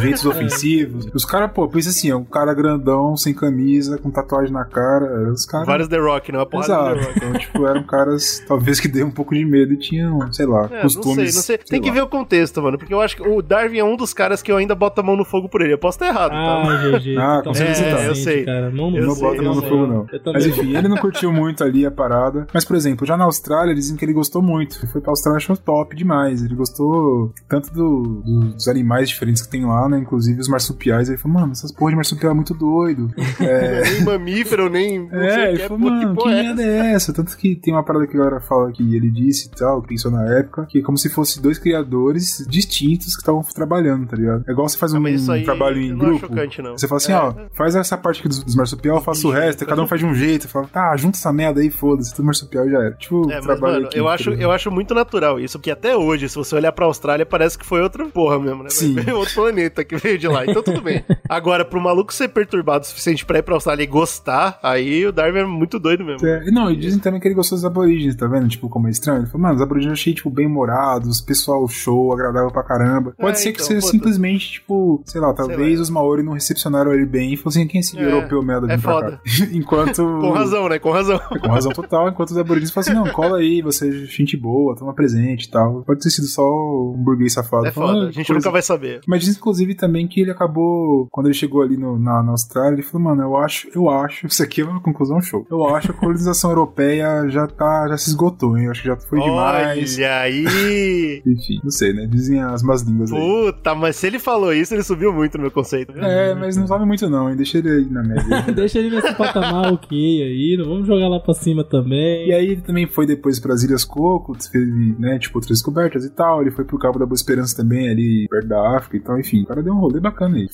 jeitos 0.00 0.24
ofensivos. 0.26 1.06
Os 1.14 1.24
caras, 1.24 1.50
pô, 1.52 1.68
pensa 1.68 1.90
assim, 1.90 2.10
é 2.10 2.16
um 2.16 2.24
cara 2.24 2.52
grandão, 2.52 3.16
sem 3.16 3.32
camisa, 3.34 3.98
com 3.98 4.09
tatuagem 4.12 4.52
na 4.52 4.64
cara. 4.64 5.06
é, 5.06 5.30
Os 5.30 5.44
caras. 5.44 5.66
Vários 5.66 5.88
The 5.88 5.98
Rock, 5.98 6.32
né? 6.32 6.38
Uma 6.38 6.46
porrada 6.46 6.72
Exato. 6.72 6.94
The 6.94 7.04
Rock. 7.06 7.16
Então, 7.18 7.32
tipo, 7.40 7.66
eram 7.66 7.82
caras, 7.84 8.42
talvez 8.46 8.80
que 8.80 8.88
deu 8.88 9.06
um 9.06 9.10
pouco 9.10 9.34
de 9.34 9.44
medo 9.44 9.72
e 9.72 9.76
tinham, 9.76 10.32
sei 10.32 10.46
lá, 10.46 10.68
É, 10.70 10.82
costumes. 10.82 11.06
não 11.06 11.14
sei, 11.14 11.24
não 11.24 11.42
sei. 11.42 11.58
Tem 11.58 11.66
sei 11.68 11.80
que 11.80 11.88
lá. 11.88 11.94
ver 11.94 12.02
o 12.02 12.08
contexto, 12.08 12.62
mano. 12.62 12.78
Porque 12.78 12.92
eu 12.94 13.00
acho 13.00 13.16
que 13.16 13.26
o 13.28 13.42
Darwin 13.42 13.78
é 13.78 13.84
um 13.84 13.96
dos 13.96 14.12
caras 14.14 14.42
que 14.42 14.50
eu 14.50 14.56
ainda 14.56 14.74
boto 14.74 15.00
a 15.00 15.04
mão 15.04 15.16
no 15.16 15.24
fogo 15.24 15.48
por 15.48 15.60
ele. 15.62 15.72
Eu 15.72 15.78
posso 15.78 15.96
estar 15.96 16.06
errado, 16.08 16.30
tá? 16.30 16.62
Ah, 16.62 16.98
GG. 16.98 17.16
Ah, 17.18 17.40
com 17.44 17.54
certeza 17.54 17.84
tá. 17.84 18.02
Eu 18.04 18.14
sei. 18.14 18.44
Cara. 18.44 18.70
Mão 18.70 18.90
no 18.90 18.98
Eu 18.98 19.06
não 19.06 19.14
sei, 19.14 19.22
bota 19.28 19.40
a 19.40 19.44
mão 19.44 19.54
no 19.54 19.62
fogo, 19.62 19.86
não. 19.86 20.06
Mas 20.32 20.46
enfim, 20.46 20.76
ele 20.76 20.88
não 20.88 20.96
curtiu 20.96 21.32
muito 21.32 21.62
ali 21.64 21.84
a 21.86 21.90
parada. 21.90 22.46
Mas, 22.52 22.64
por 22.64 22.76
exemplo, 22.76 23.06
já 23.06 23.16
na 23.16 23.24
Austrália, 23.24 23.74
dizem 23.74 23.96
que 23.96 24.04
ele 24.04 24.12
gostou 24.12 24.40
muito. 24.42 24.78
Ele 24.82 24.86
foi 24.92 25.00
pra 25.00 25.10
Austrália 25.12 25.36
e 25.36 25.42
achou 25.42 25.56
top 25.56 25.94
demais. 25.96 26.42
Ele 26.42 26.54
gostou 26.54 27.32
tanto 27.48 27.72
do- 27.72 28.22
do- 28.24 28.52
dos 28.54 28.68
animais 28.68 29.08
diferentes 29.08 29.42
que 29.42 29.48
tem 29.50 29.64
lá, 29.66 29.88
né? 29.88 29.98
Inclusive 29.98 30.40
os 30.40 30.48
marsupiais. 30.48 31.08
Ele 31.08 31.18
falou, 31.18 31.40
mano, 31.40 31.52
essas 31.52 31.72
porra 31.72 31.90
de 31.90 31.96
marsupial 31.96 32.32
é 32.32 32.34
muito 32.34 32.54
doido. 32.54 33.10
É, 33.40 33.82
Nem 33.90 34.04
mamífero, 34.04 34.68
nem. 34.68 35.08
É, 35.12 35.48
ele 35.48 35.56
que 35.58 35.62
é. 35.64 35.68
falou, 35.68 35.78
mano, 35.90 36.16
que 36.16 36.28
é 36.28 36.42
merda 36.42 36.62
é 36.62 36.92
essa? 36.92 37.12
Tanto 37.12 37.36
que 37.36 37.54
tem 37.56 37.72
uma 37.74 37.84
parada 37.84 38.06
que 38.06 38.16
a 38.16 38.18
galera 38.18 38.40
fala 38.40 38.70
que 38.72 38.94
ele 38.94 39.10
disse 39.10 39.48
e 39.48 39.50
tal, 39.50 39.82
que 39.82 39.88
pensou 39.88 40.10
na 40.10 40.24
época, 40.38 40.66
que 40.68 40.78
é 40.78 40.82
como 40.82 40.96
se 40.98 41.08
fosse 41.08 41.40
dois 41.40 41.58
criadores 41.58 42.44
distintos 42.48 43.14
que 43.14 43.20
estavam 43.22 43.42
trabalhando, 43.42 44.06
tá 44.06 44.16
ligado? 44.16 44.44
É 44.48 44.52
igual 44.52 44.68
você 44.68 44.78
faz 44.78 44.92
um, 44.92 45.04
aí 45.32 45.44
trabalho 45.44 45.80
em 45.80 45.90
acho 45.90 45.98
grupo. 45.98 46.20
chocante, 46.20 46.62
não. 46.62 46.76
Você 46.76 46.86
fala 46.88 46.96
assim, 46.98 47.12
É. 47.12 47.16
ó, 47.16 47.34
faz 47.52 47.74
essa 47.74 47.96
parte 47.96 48.20
aqui 48.20 48.28
dos, 48.28 48.42
dos 48.44 48.54
marsupial, 48.54 48.96
eu 48.96 49.02
faço 49.02 49.28
o 49.28 49.30
resto, 49.30 49.66
cada 49.66 49.82
um 49.82 49.86
faz 49.86 50.00
de 50.00 50.06
um 50.06 50.14
jeito. 50.14 50.48
Fala, 50.48 50.66
tá, 50.66 50.96
junta 50.96 51.16
essa 51.18 51.32
merda 51.32 51.60
aí, 51.60 51.70
foda-se, 51.70 52.14
tudo 52.14 52.26
marsupial 52.26 52.68
já 52.68 52.78
era. 52.78 52.92
Tipo, 52.92 53.30
É, 53.30 53.40
trabalho 53.40 53.74
mano, 53.74 53.86
aqui, 53.86 53.98
eu 53.98 54.04
tá 54.04 54.12
acho, 54.12 54.30
eu 54.30 54.50
acho 54.50 54.70
muito 54.70 54.94
natural 54.94 55.38
isso, 55.40 55.58
porque 55.58 55.70
até 55.70 55.96
hoje, 55.96 56.28
se 56.28 56.36
você 56.36 56.54
olhar 56.54 56.72
pra 56.72 56.86
Austrália, 56.86 57.24
parece 57.26 57.58
que 57.58 57.64
foi 57.66 57.80
outra 57.82 58.04
porra 58.06 58.38
mesmo, 58.38 58.62
né? 58.62 58.70
Sim. 58.70 58.96
Outro 59.12 59.34
planeta 59.34 59.84
que 59.84 59.96
veio 59.96 60.18
de 60.18 60.28
lá, 60.28 60.44
então 60.46 60.62
tudo 60.62 60.80
bem. 60.80 61.04
Agora, 61.28 61.64
pro 61.64 61.80
maluco 61.80 62.12
ser 62.12 62.28
perturbado 62.28 62.84
o 62.84 62.86
suficiente 62.88 63.24
pra 63.24 63.38
ir 63.38 63.42
pra 63.42 63.54
Austrália 63.54 63.79
gostar, 63.86 64.58
aí 64.62 65.06
o 65.06 65.12
Darwin 65.12 65.38
é 65.40 65.44
muito 65.44 65.78
doido 65.78 66.04
mesmo. 66.04 66.26
É, 66.26 66.50
não, 66.50 66.70
e 66.70 66.76
dizem 66.76 67.00
também 67.00 67.20
que 67.20 67.28
ele 67.28 67.34
gostou 67.34 67.56
dos 67.56 67.64
aborígenes, 67.64 68.14
tá 68.16 68.26
vendo? 68.26 68.48
Tipo, 68.48 68.68
como 68.68 68.88
é 68.88 68.90
estranho. 68.90 69.20
Ele 69.20 69.26
falou, 69.26 69.42
mano, 69.42 69.56
os 69.56 69.62
aborígenes 69.62 69.90
eu 69.98 70.00
achei, 70.00 70.14
tipo, 70.14 70.30
bem 70.30 70.48
morados, 70.48 71.20
pessoal 71.20 71.66
show, 71.68 72.12
agradável 72.12 72.50
pra 72.50 72.62
caramba. 72.62 73.14
Pode 73.18 73.32
É, 73.32 73.40
ser 73.40 73.52
que 73.52 73.56
então, 73.56 73.66
seja 73.66 73.80
puta. 73.80 73.92
simplesmente, 73.92 74.52
tipo, 74.52 75.02
sei 75.04 75.20
lá, 75.20 75.32
talvez 75.32 75.76
lá. 75.78 75.82
os 75.82 75.90
Maori 75.90 76.22
não 76.22 76.32
recepcionaram 76.32 76.92
ele 76.92 77.06
bem 77.06 77.32
e 77.34 77.36
falou 77.36 77.50
assim, 77.50 77.66
quem 77.66 77.78
é 77.78 77.80
esse 77.80 77.98
É, 77.98 78.02
europeu 78.04 78.42
merda 78.42 78.72
é 78.72 78.76
vir 78.76 78.82
pra 78.82 78.92
foda. 78.92 79.20
Enquanto... 79.52 80.02
Com 80.20 80.30
razão, 80.30 80.68
né? 80.68 80.78
Com 80.78 80.90
razão. 80.90 81.18
Com 81.40 81.48
razão 81.48 81.72
total, 81.72 82.08
enquanto 82.08 82.30
os 82.30 82.38
aborígenes 82.38 82.70
falam 82.70 82.88
assim, 82.88 82.94
não, 83.08 83.12
cola 83.14 83.38
aí, 83.38 83.62
você 83.62 83.88
é 83.88 83.92
gente 84.06 84.36
boa, 84.36 84.76
toma 84.76 84.94
presente 84.94 85.44
e 85.44 85.50
tal. 85.50 85.82
Pode 85.82 86.00
ter 86.00 86.10
sido 86.10 86.26
só 86.26 86.42
um 86.42 86.92
burguês 87.02 87.32
safado. 87.32 87.66
É 87.66 87.72
foda, 87.72 88.08
a 88.08 88.10
gente 88.10 88.32
nunca 88.32 88.50
vai 88.50 88.62
saber. 88.62 89.00
Mas 89.06 89.22
diz 89.24 89.36
inclusive 89.36 89.74
também 89.74 90.06
que 90.06 90.20
ele 90.20 90.30
acabou, 90.30 91.08
quando 91.10 91.26
ele 91.26 91.34
chegou 91.34 91.62
ali 91.62 91.76
no- 91.76 91.98
na, 91.98 92.22
na 92.22 92.32
Austrália, 92.32 92.74
ele 92.74 92.82
falou, 92.82 93.08
mano, 93.08 93.22
eu 93.22 93.36
acho, 93.36 93.68
eu 93.74 93.88
acho, 93.88 94.26
isso 94.26 94.42
aqui 94.42 94.60
é 94.60 94.64
uma 94.64 94.80
conclusão 94.80 95.20
show. 95.20 95.46
Eu 95.50 95.64
acho 95.74 95.88
que 95.88 95.94
a 95.94 96.00
colonização 96.00 96.50
europeia 96.50 97.28
já 97.28 97.46
tá, 97.46 97.86
já 97.88 97.96
se 97.96 98.10
esgotou, 98.10 98.56
hein? 98.56 98.64
Eu 98.66 98.70
acho 98.70 98.82
que 98.82 98.88
já 98.88 98.96
foi 98.96 99.20
demais. 99.20 99.96
Olha 99.96 100.20
aí! 100.20 101.22
Enfim, 101.26 101.60
não 101.62 101.70
sei, 101.70 101.92
né? 101.92 102.06
Dizem 102.06 102.42
as 102.42 102.62
más 102.62 102.82
línguas 102.82 103.12
aí. 103.12 103.18
Puta, 103.18 103.74
mas 103.74 103.96
se 103.96 104.06
ele 104.06 104.18
falou 104.18 104.52
isso, 104.52 104.74
ele 104.74 104.82
subiu 104.82 105.12
muito 105.12 105.36
no 105.36 105.42
meu 105.42 105.50
conceito. 105.50 105.92
É, 105.98 106.34
mas 106.34 106.56
não 106.56 106.66
sabe 106.66 106.84
muito 106.84 107.08
não, 107.08 107.30
hein? 107.30 107.36
Deixa 107.36 107.58
ele 107.58 107.70
aí 107.70 107.86
na 107.90 108.02
média. 108.02 108.42
Deixa 108.52 108.78
ele 108.78 108.90
nesse 108.90 109.14
patamar 109.14 109.72
ok 109.72 110.22
aí, 110.22 110.56
não 110.58 110.66
vamos 110.66 110.86
jogar 110.86 111.08
lá 111.08 111.20
pra 111.20 111.34
cima 111.34 111.64
também. 111.64 112.28
E 112.28 112.32
aí 112.32 112.46
ele 112.50 112.60
também 112.60 112.86
foi 112.86 113.06
depois 113.06 113.38
para 113.38 113.54
as 113.54 113.62
Ilhas 113.62 113.84
Coco, 113.84 114.36
fez, 114.50 114.68
né, 114.98 115.18
tipo, 115.18 115.38
outras 115.38 115.58
descobertas 115.58 116.04
e 116.04 116.10
tal. 116.10 116.42
Ele 116.42 116.50
foi 116.50 116.64
pro 116.64 116.78
Cabo 116.78 116.98
da 116.98 117.06
Boa 117.06 117.14
Esperança 117.14 117.56
também, 117.56 117.88
ali 117.88 118.26
perto 118.28 118.48
da 118.48 118.76
África 118.76 118.96
e 118.96 119.00
tal. 119.00 119.18
Enfim, 119.18 119.42
o 119.42 119.46
cara 119.46 119.62
deu 119.62 119.72
um 119.72 119.78
rolê 119.78 120.00
bacana 120.00 120.36
aí. 120.36 120.48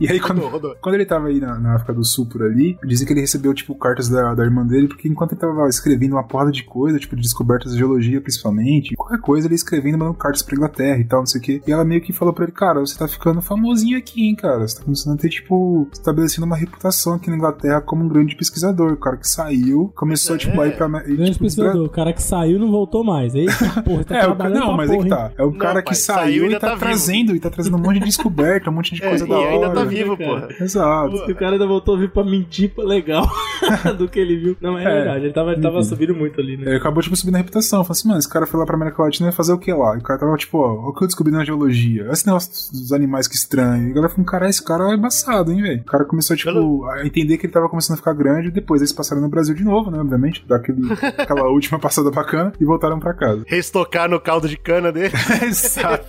e 0.00 0.08
aí, 0.08 0.20
quando, 0.20 0.40
Rodou, 0.40 0.50
rodou. 0.50 0.76
quando 0.80 0.94
ele 0.94 1.04
tava 1.04 1.28
aí 1.28 1.40
na, 1.40 1.58
na 1.58 1.74
África 1.74 1.92
do 1.94 2.04
Sul, 2.04 2.21
por 2.26 2.42
ali, 2.42 2.76
dizem 2.84 3.06
que 3.06 3.12
ele 3.12 3.20
recebeu, 3.20 3.52
tipo, 3.54 3.74
cartas 3.74 4.08
da, 4.08 4.34
da 4.34 4.44
irmã 4.44 4.66
dele, 4.66 4.88
porque 4.88 5.08
enquanto 5.08 5.32
ele 5.32 5.40
tava 5.40 5.68
escrevendo 5.68 6.12
uma 6.12 6.24
porrada 6.24 6.50
de 6.50 6.62
coisa, 6.64 6.98
tipo, 6.98 7.16
de 7.16 7.22
descobertas 7.22 7.72
de 7.72 7.78
geologia, 7.78 8.20
principalmente, 8.20 8.94
qualquer 8.96 9.18
coisa, 9.20 9.46
ele 9.46 9.54
escrevendo, 9.54 9.98
mandando 9.98 10.16
cartas 10.18 10.42
pra 10.42 10.54
Inglaterra 10.56 10.98
e 10.98 11.04
tal, 11.04 11.20
não 11.20 11.26
sei 11.26 11.40
o 11.40 11.44
quê. 11.44 11.62
E 11.66 11.72
ela 11.72 11.84
meio 11.84 12.00
que 12.00 12.12
falou 12.12 12.32
pra 12.34 12.44
ele, 12.44 12.52
cara, 12.52 12.80
você 12.80 12.98
tá 12.98 13.06
ficando 13.08 13.40
famosinho 13.42 13.96
aqui, 13.98 14.22
hein, 14.28 14.34
cara. 14.34 14.66
Você 14.66 14.78
tá 14.78 14.84
começando 14.84 15.14
a 15.14 15.16
ter, 15.18 15.28
tipo, 15.28 15.88
estabelecendo 15.92 16.46
uma 16.46 16.56
reputação 16.56 17.14
aqui 17.14 17.30
na 17.30 17.36
Inglaterra 17.36 17.80
como 17.80 18.04
um 18.04 18.08
grande 18.08 18.34
pesquisador. 18.36 18.92
O 18.92 18.96
cara 18.96 19.16
que 19.16 19.28
saiu, 19.28 19.92
começou, 19.96 20.36
É. 20.36 20.38
tipo, 20.38 20.60
a 20.60 20.66
ir 20.68 20.76
pra... 20.76 20.86
ir, 20.86 21.16
Grande 21.16 21.32
tipo, 21.32 21.44
pesquisador, 21.44 21.84
o 21.84 21.90
cara 21.90 22.12
que 22.12 22.22
saiu 22.22 22.58
não 22.58 22.70
voltou 22.70 23.04
mais. 23.04 23.34
Eita, 23.34 23.52
porra, 23.84 24.04
tá 24.04 24.16
É, 24.16 24.20
o, 24.20 24.24
trabalhando 24.26 24.58
não, 24.60 24.76
mas 24.76 24.90
aí 24.90 24.96
porra, 24.96 25.08
que 25.08 25.14
hein? 25.14 25.18
tá. 25.18 25.32
É 25.38 25.44
o 25.44 25.50
Não, 25.50 25.58
cara 25.58 25.74
pai, 25.74 25.82
que 25.82 25.94
saiu 25.94 26.22
saiu 26.22 26.50
e 26.50 26.54
e 26.54 26.58
tá, 26.58 26.70
tá 26.70 26.76
trazendo, 26.76 27.34
e 27.36 27.40
tá 27.40 27.50
trazendo 27.50 27.76
um 27.76 27.80
monte 27.80 27.98
de 27.98 28.04
descoberta, 28.06 28.70
um 28.70 28.72
monte 28.74 28.94
de 28.94 29.02
É, 29.02 29.08
coisa 29.08 29.24
e 29.24 29.28
da 29.28 29.38
hora. 29.38 29.50
ainda 29.50 29.70
tá 29.70 29.84
vivo, 29.84 30.16
cara? 30.16 30.30
porra. 30.48 30.48
Exato. 30.60 31.16
O 31.30 31.34
cara 31.34 31.52
ainda 31.52 31.66
voltou 31.66 31.94
a 31.96 31.98
vir 31.98 32.10
pra 32.12 32.24
mentir 32.24 32.70
pô, 32.74 32.82
legal 32.82 33.26
do 33.98 34.08
que 34.08 34.18
ele 34.20 34.36
viu. 34.36 34.56
Não, 34.60 34.78
é, 34.78 34.82
É. 34.84 34.94
verdade, 34.94 35.24
ele 35.26 35.32
tava, 35.32 35.52
ele 35.52 35.62
tava 35.62 35.82
subindo 35.82 36.14
muito 36.14 36.40
ali, 36.40 36.56
né? 36.56 36.64
Ele 36.66 36.76
acabou, 36.76 37.02
tipo, 37.02 37.16
subindo 37.16 37.34
a 37.36 37.38
reputação. 37.38 37.82
Falei 37.84 37.98
assim, 37.98 38.08
mano, 38.08 38.18
esse 38.20 38.28
cara 38.28 38.46
foi 38.46 38.58
lá 38.60 38.66
pra 38.66 38.76
América 38.76 39.02
Latina 39.02 39.32
fazer 39.32 39.52
o 39.52 39.58
que 39.58 39.72
lá? 39.72 39.94
E 39.96 39.98
o 39.98 40.02
cara 40.02 40.18
tava, 40.20 40.36
tipo, 40.36 40.58
ó, 40.58 40.88
o 40.88 40.92
que 40.94 41.02
eu 41.04 41.08
descobri 41.08 41.32
na 41.32 41.44
geologia? 41.44 42.08
Esse 42.10 42.26
negócio 42.26 42.50
dos 42.72 42.92
animais 42.92 43.26
que 43.28 43.34
estranho. 43.36 43.88
E 43.88 43.90
a 43.90 43.94
galera 43.94 44.08
falou, 44.12 44.26
cara, 44.26 44.48
esse 44.48 44.62
cara 44.64 44.90
é 44.90 44.94
embaçado, 44.94 45.52
hein, 45.52 45.62
velho? 45.62 45.80
O 45.80 45.84
cara 45.84 46.04
começou, 46.04 46.36
tipo, 46.36 46.52
Pelo- 46.52 46.84
a 46.86 47.06
entender 47.06 47.38
que 47.38 47.46
ele 47.46 47.52
tava 47.52 47.68
começando 47.68 47.94
a 47.94 47.98
ficar 47.98 48.12
grande. 48.14 48.48
E 48.48 48.50
depois 48.50 48.80
eles 48.80 48.92
passaram 48.92 49.22
no 49.22 49.28
Brasil 49.28 49.54
de 49.54 49.64
novo, 49.64 49.90
né, 49.90 49.98
obviamente. 49.98 50.44
Daquele, 50.46 50.80
aquela 51.18 51.48
última 51.50 51.78
passada 51.78 52.10
bacana. 52.10 52.52
E 52.60 52.64
voltaram 52.64 52.98
pra 52.98 53.14
casa. 53.14 53.44
Restocar 53.46 54.08
no 54.08 54.20
caldo 54.20 54.48
de 54.48 54.56
cana 54.56 54.90
dele. 54.92 55.12
Exato. 55.46 56.06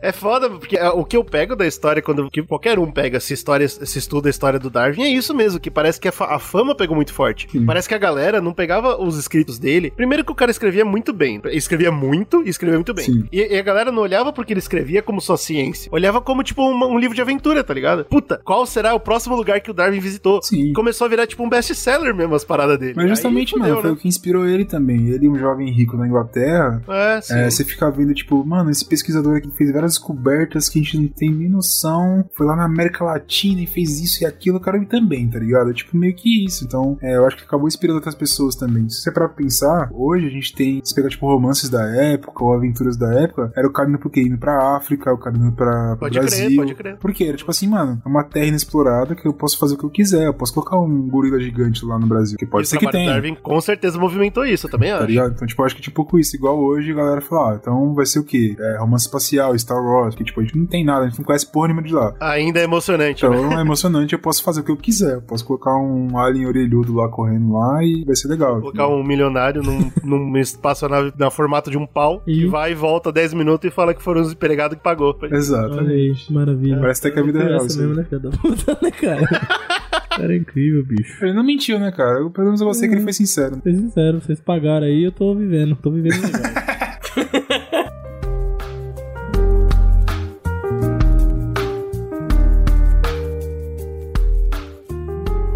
é 0.00 0.12
foda, 0.12 0.48
porque 0.50 0.76
é, 0.76 0.88
o 0.90 1.04
que 1.04 1.16
eu 1.16 1.24
pego 1.24 1.56
da 1.56 1.66
história, 1.66 2.02
quando 2.02 2.30
que 2.30 2.42
qualquer 2.42 2.78
um 2.78 2.90
pega 2.90 3.20
se, 3.20 3.34
história, 3.34 3.68
se 3.68 3.98
estuda 3.98 4.28
a 4.28 4.30
história 4.30 4.45
do 4.58 4.70
Darwin, 4.70 5.02
é 5.02 5.08
isso 5.08 5.34
mesmo, 5.34 5.58
que 5.60 5.70
parece 5.70 6.00
que 6.00 6.08
a, 6.08 6.12
fa- 6.12 6.34
a 6.34 6.38
fama 6.38 6.74
pegou 6.74 6.94
muito 6.96 7.12
forte. 7.12 7.48
Sim. 7.50 7.64
Parece 7.66 7.88
que 7.88 7.94
a 7.94 7.98
galera 7.98 8.40
não 8.40 8.52
pegava 8.52 9.00
os 9.02 9.18
escritos 9.18 9.58
dele. 9.58 9.90
Primeiro 9.90 10.24
que 10.24 10.32
o 10.32 10.34
cara 10.34 10.50
escrevia 10.50 10.84
muito 10.84 11.12
bem. 11.12 11.40
Escrevia 11.46 11.90
muito 11.92 12.42
e 12.44 12.48
escrevia 12.48 12.78
muito 12.78 12.94
bem. 12.94 13.28
E, 13.32 13.54
e 13.54 13.58
a 13.58 13.62
galera 13.62 13.90
não 13.92 14.02
olhava 14.02 14.32
porque 14.32 14.52
ele 14.52 14.60
escrevia 14.60 15.02
como 15.02 15.20
só 15.20 15.36
ciência. 15.36 15.88
Olhava 15.92 16.20
como, 16.20 16.42
tipo, 16.42 16.62
uma- 16.62 16.86
um 16.86 16.98
livro 16.98 17.14
de 17.14 17.22
aventura, 17.22 17.62
tá 17.64 17.74
ligado? 17.74 18.04
Puta, 18.04 18.40
qual 18.44 18.64
será 18.66 18.94
o 18.94 19.00
próximo 19.00 19.34
lugar 19.36 19.60
que 19.60 19.70
o 19.70 19.74
Darwin 19.74 20.00
visitou? 20.00 20.40
Sim. 20.42 20.72
Começou 20.72 21.04
a 21.06 21.08
virar, 21.08 21.26
tipo, 21.26 21.42
um 21.44 21.48
best-seller 21.48 22.14
mesmo 22.14 22.34
as 22.34 22.44
paradas 22.44 22.78
dele. 22.78 22.94
Mas 22.96 23.08
justamente, 23.08 23.54
Aí, 23.54 23.60
mano, 23.60 23.74
fudeu, 23.76 23.82
foi 23.82 23.90
né? 23.90 23.96
o 23.96 24.00
que 24.00 24.08
inspirou 24.08 24.46
ele 24.46 24.64
também. 24.64 25.08
Ele, 25.08 25.28
um 25.28 25.36
jovem 25.38 25.70
rico 25.70 25.96
na 25.96 26.06
Inglaterra, 26.06 26.82
É, 26.88 27.20
sim. 27.20 27.34
É, 27.34 27.50
você 27.50 27.64
fica 27.64 27.90
vendo, 27.90 28.14
tipo, 28.14 28.44
mano, 28.44 28.70
esse 28.70 28.84
pesquisador 28.84 29.36
aqui 29.36 29.50
fez 29.56 29.72
várias 29.72 29.92
descobertas 29.92 30.68
que 30.68 30.78
a 30.78 30.82
gente 30.82 30.98
não 30.98 31.08
tem 31.08 31.30
nem 31.30 31.48
noção. 31.48 32.24
Foi 32.36 32.46
lá 32.46 32.54
na 32.56 32.64
América 32.64 33.04
Latina 33.04 33.60
e 33.62 33.66
fez 33.66 34.00
isso 34.00 34.22
e 34.22 34.26
aquilo, 34.26 34.35
eu 34.46 34.60
quero 34.60 34.82
ir 34.82 34.86
também, 34.86 35.28
tá 35.28 35.38
ligado? 35.38 35.70
É 35.70 35.72
tipo 35.74 35.96
meio 35.96 36.14
que 36.14 36.44
isso. 36.44 36.64
Então, 36.64 36.96
é, 37.02 37.16
eu 37.16 37.26
acho 37.26 37.36
que 37.36 37.44
acabou 37.44 37.66
inspirando 37.68 37.96
outras 37.96 38.14
pessoas 38.14 38.54
também. 38.54 38.88
Se 38.88 39.02
você 39.02 39.10
é 39.10 39.12
pra 39.12 39.28
pensar, 39.28 39.88
hoje 39.92 40.26
a 40.26 40.30
gente 40.30 40.54
tem, 40.54 40.80
se 40.84 40.94
pegar, 40.94 41.08
tipo, 41.08 41.26
romances 41.26 41.68
da 41.68 41.82
época 41.86 42.44
ou 42.44 42.52
aventuras 42.54 42.96
da 42.96 43.12
época, 43.20 43.52
era 43.56 43.66
o 43.66 43.72
cara 43.72 43.88
indo 43.88 43.98
pro 43.98 44.10
quê? 44.10 44.22
Indo 44.22 44.38
pra 44.38 44.76
África, 44.76 45.12
o 45.12 45.18
cara 45.18 45.36
indo 45.36 45.52
pra, 45.52 45.90
pro 45.90 45.98
Pode 46.00 46.18
crer, 46.18 46.30
Brasil. 46.30 46.56
pode 46.56 46.74
crer. 46.74 46.96
Porque 46.98 47.24
era 47.24 47.36
tipo 47.36 47.50
assim, 47.50 47.68
mano, 47.68 48.00
é 48.04 48.08
uma 48.08 48.24
terra 48.24 48.46
inexplorada 48.46 49.14
que 49.14 49.26
eu 49.26 49.32
posso 49.32 49.58
fazer 49.58 49.74
o 49.74 49.78
que 49.78 49.84
eu 49.84 49.90
quiser. 49.90 50.26
Eu 50.26 50.34
posso 50.34 50.52
colocar 50.54 50.78
um 50.78 51.08
gorila 51.08 51.38
gigante 51.40 51.84
lá 51.84 51.98
no 51.98 52.06
Brasil, 52.06 52.36
que 52.38 52.46
pode 52.46 52.66
E 52.66 52.70
ser 52.70 52.78
que 52.78 52.90
tenha. 52.90 53.12
Darwin 53.12 53.34
com 53.34 53.60
certeza 53.60 53.98
movimentou 53.98 54.44
isso, 54.44 54.68
também 54.68 54.90
Tá 54.90 54.98
acho. 54.98 55.06
ligado? 55.06 55.32
Então, 55.32 55.46
tipo, 55.46 55.62
acho 55.62 55.76
que 55.76 55.82
tipo 55.82 56.04
com 56.04 56.18
isso, 56.18 56.36
igual 56.36 56.58
hoje 56.58 56.90
a 56.90 56.94
galera 56.94 57.20
fala, 57.20 57.52
ah, 57.52 57.58
então 57.60 57.94
vai 57.94 58.06
ser 58.06 58.18
o 58.18 58.24
quê? 58.24 58.56
É, 58.58 58.78
romance 58.78 59.06
espacial, 59.06 59.56
Star 59.58 59.82
Wars, 59.82 60.14
que 60.14 60.24
tipo, 60.24 60.40
a 60.40 60.44
gente 60.44 60.56
não 60.58 60.66
tem 60.66 60.84
nada, 60.84 61.04
a 61.06 61.08
gente 61.08 61.18
não 61.18 61.24
conhece 61.24 61.50
porra 61.50 61.68
nenhuma 61.68 61.82
de 61.82 61.92
lá. 61.94 62.14
Ainda 62.20 62.60
é 62.60 62.64
emocionante. 62.64 63.26
né? 63.28 63.36
Então 63.36 63.58
é 63.58 63.60
emocionante, 63.60 64.14
posso 64.26 64.42
fazer 64.42 64.60
o 64.60 64.64
que 64.64 64.72
eu 64.72 64.76
quiser. 64.76 65.14
Eu 65.14 65.22
posso 65.22 65.44
colocar 65.44 65.72
um 65.76 66.18
alien 66.18 66.46
orelhudo 66.46 66.92
lá 66.94 67.08
correndo 67.08 67.52
lá 67.52 67.78
e 67.84 68.04
vai 68.04 68.16
ser 68.16 68.26
legal. 68.26 68.60
Colocar 68.60 68.88
um 68.88 69.04
milionário 69.04 69.62
num, 69.62 69.88
num 70.02 70.36
espaçonave 70.36 71.12
na 71.16 71.30
formato 71.30 71.70
de 71.70 71.78
um 71.78 71.86
pau 71.86 72.24
E- 72.26 72.40
que 72.40 72.46
vai 72.48 72.72
e 72.72 72.74
volta 72.74 73.12
10 73.12 73.34
minutos 73.34 73.70
e 73.70 73.72
fala 73.72 73.94
que 73.94 74.02
foram 74.02 74.20
os 74.22 74.32
empregados 74.32 74.76
que 74.76 74.82
pagou. 74.82 75.16
Exato. 75.30 75.76
Olha 75.76 75.90
aí, 75.94 76.12
que 76.12 76.32
maravilha. 76.32 76.78
Parece 76.80 77.00
até 77.06 77.10
que 77.12 77.18
é 77.20 77.22
a 77.22 77.24
vida 77.24 77.38
Foi 77.38 77.48
real. 77.48 77.66
isso 77.66 77.78
mesmo, 77.78 77.94
né, 77.94 78.06
da 78.10 78.30
puta, 78.30 78.78
né, 78.82 78.90
cara? 78.90 79.26
cara 80.16 80.34
é 80.34 80.36
incrível, 80.38 80.84
bicho. 80.84 81.24
Ele 81.24 81.32
não 81.34 81.44
mentiu, 81.44 81.78
né, 81.78 81.92
cara? 81.92 82.28
Pelo 82.30 82.46
menos 82.46 82.60
eu 82.60 82.66
gostei 82.66 82.88
que 82.88 82.96
ele 82.96 83.02
foi 83.04 83.12
sincero. 83.12 83.60
Ser 83.62 83.74
sincero, 83.74 84.20
vocês 84.20 84.40
pagaram 84.40 84.86
aí, 84.86 85.04
eu 85.04 85.12
tô 85.12 85.34
vivendo. 85.36 85.76
Tô 85.76 85.90
vivendo 85.92 86.20
legal. 86.20 86.75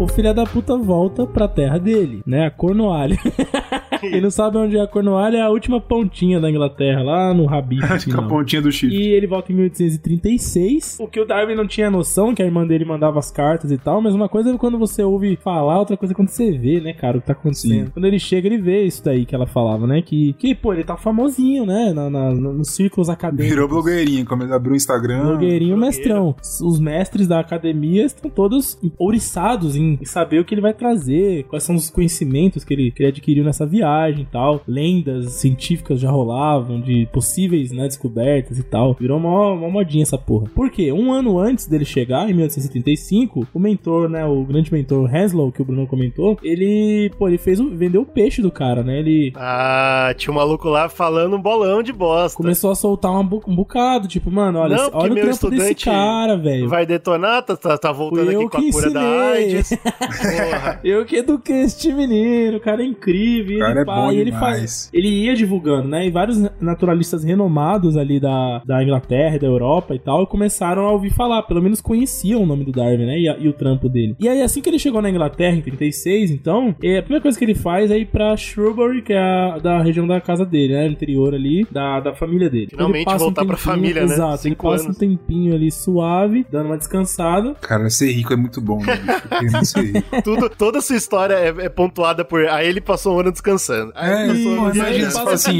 O 0.01 0.07
filho 0.07 0.33
da 0.33 0.45
puta 0.45 0.75
volta 0.77 1.27
pra 1.27 1.47
terra 1.47 1.77
dele, 1.77 2.21
né? 2.25 2.47
A 2.47 2.51
Cornualha. 2.51 3.17
Quem 4.01 4.19
não 4.19 4.31
sabe 4.31 4.57
onde 4.57 4.75
é 4.75 4.81
a 4.81 4.87
Cornualha 4.87 5.37
é 5.37 5.41
a 5.41 5.49
última 5.49 5.79
pontinha 5.79 6.39
da 6.39 6.49
Inglaterra, 6.49 7.03
lá 7.03 7.33
no 7.35 7.47
Habib. 7.47 7.83
Acho 7.83 8.07
que 8.09 8.15
é 8.15 8.19
a 8.19 8.23
pontinha 8.23 8.59
do 8.61 8.71
chifre. 8.71 8.95
E 8.97 9.09
ele 9.09 9.27
volta 9.27 9.51
em 9.51 9.55
1836. 9.55 10.97
O 10.99 11.07
que 11.07 11.19
o 11.19 11.25
Darwin 11.25 11.53
não 11.53 11.67
tinha 11.67 11.91
noção, 11.91 12.33
que 12.33 12.41
a 12.41 12.45
irmã 12.45 12.65
dele 12.65 12.83
mandava 12.83 13.19
as 13.19 13.29
cartas 13.29 13.71
e 13.71 13.77
tal, 13.77 14.01
mas 14.01 14.15
uma 14.15 14.27
coisa 14.27 14.51
é 14.51 14.57
quando 14.57 14.79
você 14.79 15.03
ouve 15.03 15.35
falar, 15.35 15.77
outra 15.77 15.95
coisa 15.95 16.13
é 16.13 16.15
quando 16.15 16.29
você 16.29 16.51
vê, 16.51 16.81
né, 16.81 16.93
cara, 16.93 17.17
o 17.17 17.21
que 17.21 17.27
tá 17.27 17.33
acontecendo. 17.33 17.85
Sim. 17.85 17.91
Quando 17.93 18.05
ele 18.05 18.17
chega, 18.17 18.47
ele 18.47 18.57
vê 18.57 18.83
isso 18.83 19.03
daí 19.05 19.23
que 19.23 19.35
ela 19.35 19.45
falava, 19.45 19.85
né? 19.85 20.01
Que, 20.01 20.33
que 20.33 20.55
pô, 20.55 20.73
ele 20.73 20.83
tá 20.83 20.97
famosinho, 20.97 21.63
né? 21.65 21.93
Na, 21.93 22.09
na- 22.09 22.31
nos 22.33 22.69
círculos 22.69 23.07
acadêmicos. 23.07 23.49
Virou 23.49 23.67
blogueirinha, 23.67 24.25
como 24.25 24.41
ele 24.41 24.53
abriu 24.53 24.73
o 24.73 24.75
Instagram. 24.75 25.21
Blogueirinho 25.27 25.77
mestrão. 25.77 26.35
Os 26.41 26.79
mestres 26.79 27.27
da 27.27 27.39
academia 27.39 28.03
estão 28.05 28.31
todos 28.31 28.79
ouriçados 28.97 29.75
em 29.75 29.90
em 29.99 30.05
saber 30.05 30.39
o 30.39 30.45
que 30.45 30.53
ele 30.53 30.61
vai 30.61 30.73
trazer, 30.73 31.43
quais 31.45 31.63
são 31.63 31.75
os 31.75 31.89
conhecimentos 31.89 32.63
que 32.63 32.73
ele, 32.73 32.91
que 32.91 33.01
ele 33.03 33.09
adquiriu 33.09 33.43
nessa 33.43 33.65
viagem 33.65 34.21
e 34.23 34.25
tal. 34.25 34.61
Lendas 34.67 35.33
científicas 35.33 35.99
já 35.99 36.09
rolavam 36.11 36.79
de 36.79 37.07
possíveis 37.11 37.71
né, 37.71 37.83
descobertas 37.87 38.59
e 38.59 38.63
tal. 38.63 38.95
Virou 38.99 39.17
uma, 39.17 39.51
uma 39.51 39.69
modinha 39.69 40.03
essa 40.03 40.17
porra. 40.17 40.47
Por 40.53 40.69
quê? 40.69 40.91
Um 40.91 41.11
ano 41.11 41.39
antes 41.39 41.67
dele 41.67 41.85
chegar, 41.85 42.29
em 42.29 42.33
1875, 42.33 43.47
o 43.53 43.59
mentor, 43.59 44.09
né, 44.09 44.25
o 44.25 44.43
grande 44.43 44.71
mentor 44.71 45.13
Henslow, 45.13 45.51
que 45.51 45.61
o 45.61 45.65
Bruno 45.65 45.87
comentou, 45.87 46.37
ele, 46.43 47.11
pô, 47.17 47.27
ele 47.27 47.37
fez 47.37 47.59
vendeu 47.59 48.01
o 48.01 48.05
peixe 48.05 48.41
do 48.41 48.51
cara, 48.51 48.83
né? 48.83 48.99
Ele 48.99 49.31
Ah, 49.35 50.13
tinha 50.17 50.31
um 50.31 50.35
maluco 50.35 50.67
lá 50.69 50.89
falando 50.89 51.35
um 51.35 51.41
bolão 51.41 51.83
de 51.83 51.93
bosta. 51.93 52.37
começou 52.37 52.71
a 52.71 52.75
soltar 52.75 53.11
um, 53.11 53.19
um 53.47 53.55
bocado, 53.55 54.07
tipo, 54.07 54.31
mano, 54.31 54.59
olha, 54.59 54.75
Não, 54.77 54.89
olha 54.93 55.11
o 55.11 55.15
meu 55.15 55.23
trampo 55.25 55.49
desse 55.49 55.75
cara, 55.75 56.37
velho. 56.37 56.67
Vai 56.67 56.85
detonar, 56.85 57.43
tá, 57.43 57.55
tá, 57.55 57.77
tá 57.77 57.91
voltando 57.91 58.29
aqui 58.29 58.49
com 58.49 58.57
a 58.57 58.71
cura 58.71 58.89
da 58.91 59.01
ensinei. 59.01 59.55
AIDS. 59.55 59.69
Porra. 59.83 60.79
Eu 60.83 61.05
que 61.05 61.17
eduquei 61.17 61.61
este 61.63 61.91
menino, 61.93 62.57
o 62.57 62.59
cara 62.59 62.81
é 62.81 62.85
incrível. 62.85 63.57
O 63.57 63.59
cara 63.59 63.71
ele, 63.71 63.79
é 63.79 63.85
bom 63.85 64.11
e 64.11 64.17
ele 64.17 64.31
faz. 64.31 64.89
Ele 64.93 65.07
ia 65.07 65.35
divulgando, 65.35 65.87
né? 65.87 66.05
E 66.05 66.11
vários 66.11 66.37
naturalistas 66.59 67.23
renomados 67.23 67.97
ali 67.97 68.19
da, 68.19 68.61
da 68.65 68.83
Inglaterra 68.83 69.37
da 69.39 69.47
Europa 69.47 69.95
e 69.95 69.99
tal 69.99 70.25
começaram 70.27 70.85
a 70.85 70.91
ouvir 70.91 71.11
falar, 71.11 71.43
pelo 71.43 71.61
menos 71.61 71.81
conheciam 71.81 72.41
o 72.43 72.45
nome 72.45 72.63
do 72.65 72.71
Darwin, 72.71 73.05
né? 73.05 73.19
E, 73.19 73.29
a- 73.29 73.37
e 73.37 73.47
o 73.47 73.53
trampo 73.53 73.89
dele. 73.89 74.15
E 74.19 74.27
aí, 74.27 74.41
assim 74.41 74.61
que 74.61 74.69
ele 74.69 74.79
chegou 74.79 75.01
na 75.01 75.09
Inglaterra, 75.09 75.55
em 75.55 75.61
36, 75.61 76.31
então, 76.31 76.75
é, 76.83 76.97
a 76.99 77.01
primeira 77.01 77.21
coisa 77.21 77.37
que 77.37 77.45
ele 77.45 77.55
faz 77.55 77.89
é 77.91 77.97
ir 77.97 78.05
pra 78.05 78.35
Shrewsbury, 78.35 79.01
que 79.01 79.13
é 79.13 79.19
a, 79.19 79.57
da 79.57 79.81
região 79.81 80.05
da 80.07 80.19
casa 80.21 80.45
dele, 80.45 80.73
né? 80.73 80.87
Interior 80.87 81.33
ali, 81.33 81.65
da, 81.71 81.99
da 81.99 82.13
família 82.13 82.49
dele. 82.49 82.65
Então, 82.71 82.77
Finalmente 82.87 82.97
ele 83.01 83.05
passa 83.05 83.17
voltar 83.25 83.45
pra 83.45 83.57
família, 83.57 84.05
né? 84.05 84.13
Exato, 84.13 84.47
ele 84.47 84.55
passa 84.55 84.85
anos. 84.85 84.95
um 84.95 84.99
tempinho 84.99 85.53
ali 85.55 85.71
suave, 85.71 86.45
dando 86.51 86.67
uma 86.67 86.77
descansada. 86.77 87.55
Cara, 87.61 87.89
ser 87.89 88.11
rico 88.11 88.33
é 88.33 88.35
muito 88.35 88.61
bom, 88.61 88.79
né? 88.83 88.93
ser 89.71 89.81
rico. 89.93 90.21
Tudo, 90.23 90.49
toda 90.49 90.79
a 90.79 90.81
sua 90.81 90.95
história 90.95 91.33
é, 91.35 91.47
é 91.65 91.69
pontuada 91.69 92.23
por. 92.23 92.45
Aí 92.47 92.67
ele 92.67 92.81
passou 92.81 93.15
um 93.15 93.19
ano 93.19 93.31
descansando. 93.31 93.91
Aí 93.95 94.11
É, 94.11 94.23
ele 94.29 94.43
passou 94.45 94.51
um 94.51 94.65
ano 94.65 94.73
você 94.73 95.11
fala 95.11 95.33
assim, 95.33 95.59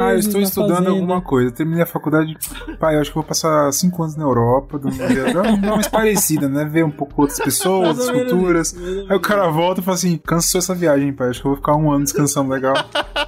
Ah, 0.00 0.12
eu 0.12 0.18
estou 0.18 0.40
estudando 0.40 0.70
fazenda. 0.76 0.90
alguma 0.90 1.20
coisa. 1.20 1.48
Eu 1.48 1.52
terminei 1.54 1.82
a 1.82 1.86
faculdade. 1.86 2.36
Pai, 2.78 2.96
eu 2.96 3.00
acho 3.00 3.10
que 3.10 3.14
vou 3.14 3.24
passar 3.24 3.70
cinco 3.72 4.02
anos 4.02 4.16
na 4.16 4.24
Europa. 4.24 4.78
Dá 4.78 5.42
uma, 5.42 5.82
parecida, 5.90 6.48
né? 6.48 6.64
Ver 6.64 6.84
um 6.84 6.90
pouco 6.90 7.22
outras 7.22 7.38
pessoas, 7.40 7.98
outras 7.98 8.10
culturas. 8.10 8.72
isso, 8.72 9.06
Aí 9.08 9.16
o 9.16 9.20
cara 9.20 9.48
volta 9.48 9.80
e 9.80 9.84
fala 9.84 9.96
assim: 9.96 10.16
cansou 10.18 10.58
essa 10.58 10.74
viagem, 10.74 11.12
pai. 11.12 11.30
Acho 11.30 11.40
que 11.40 11.46
eu 11.46 11.50
vou 11.52 11.56
ficar 11.56 11.76
um 11.76 11.90
ano 11.90 12.04
descansando 12.04 12.50
legal. 12.50 12.74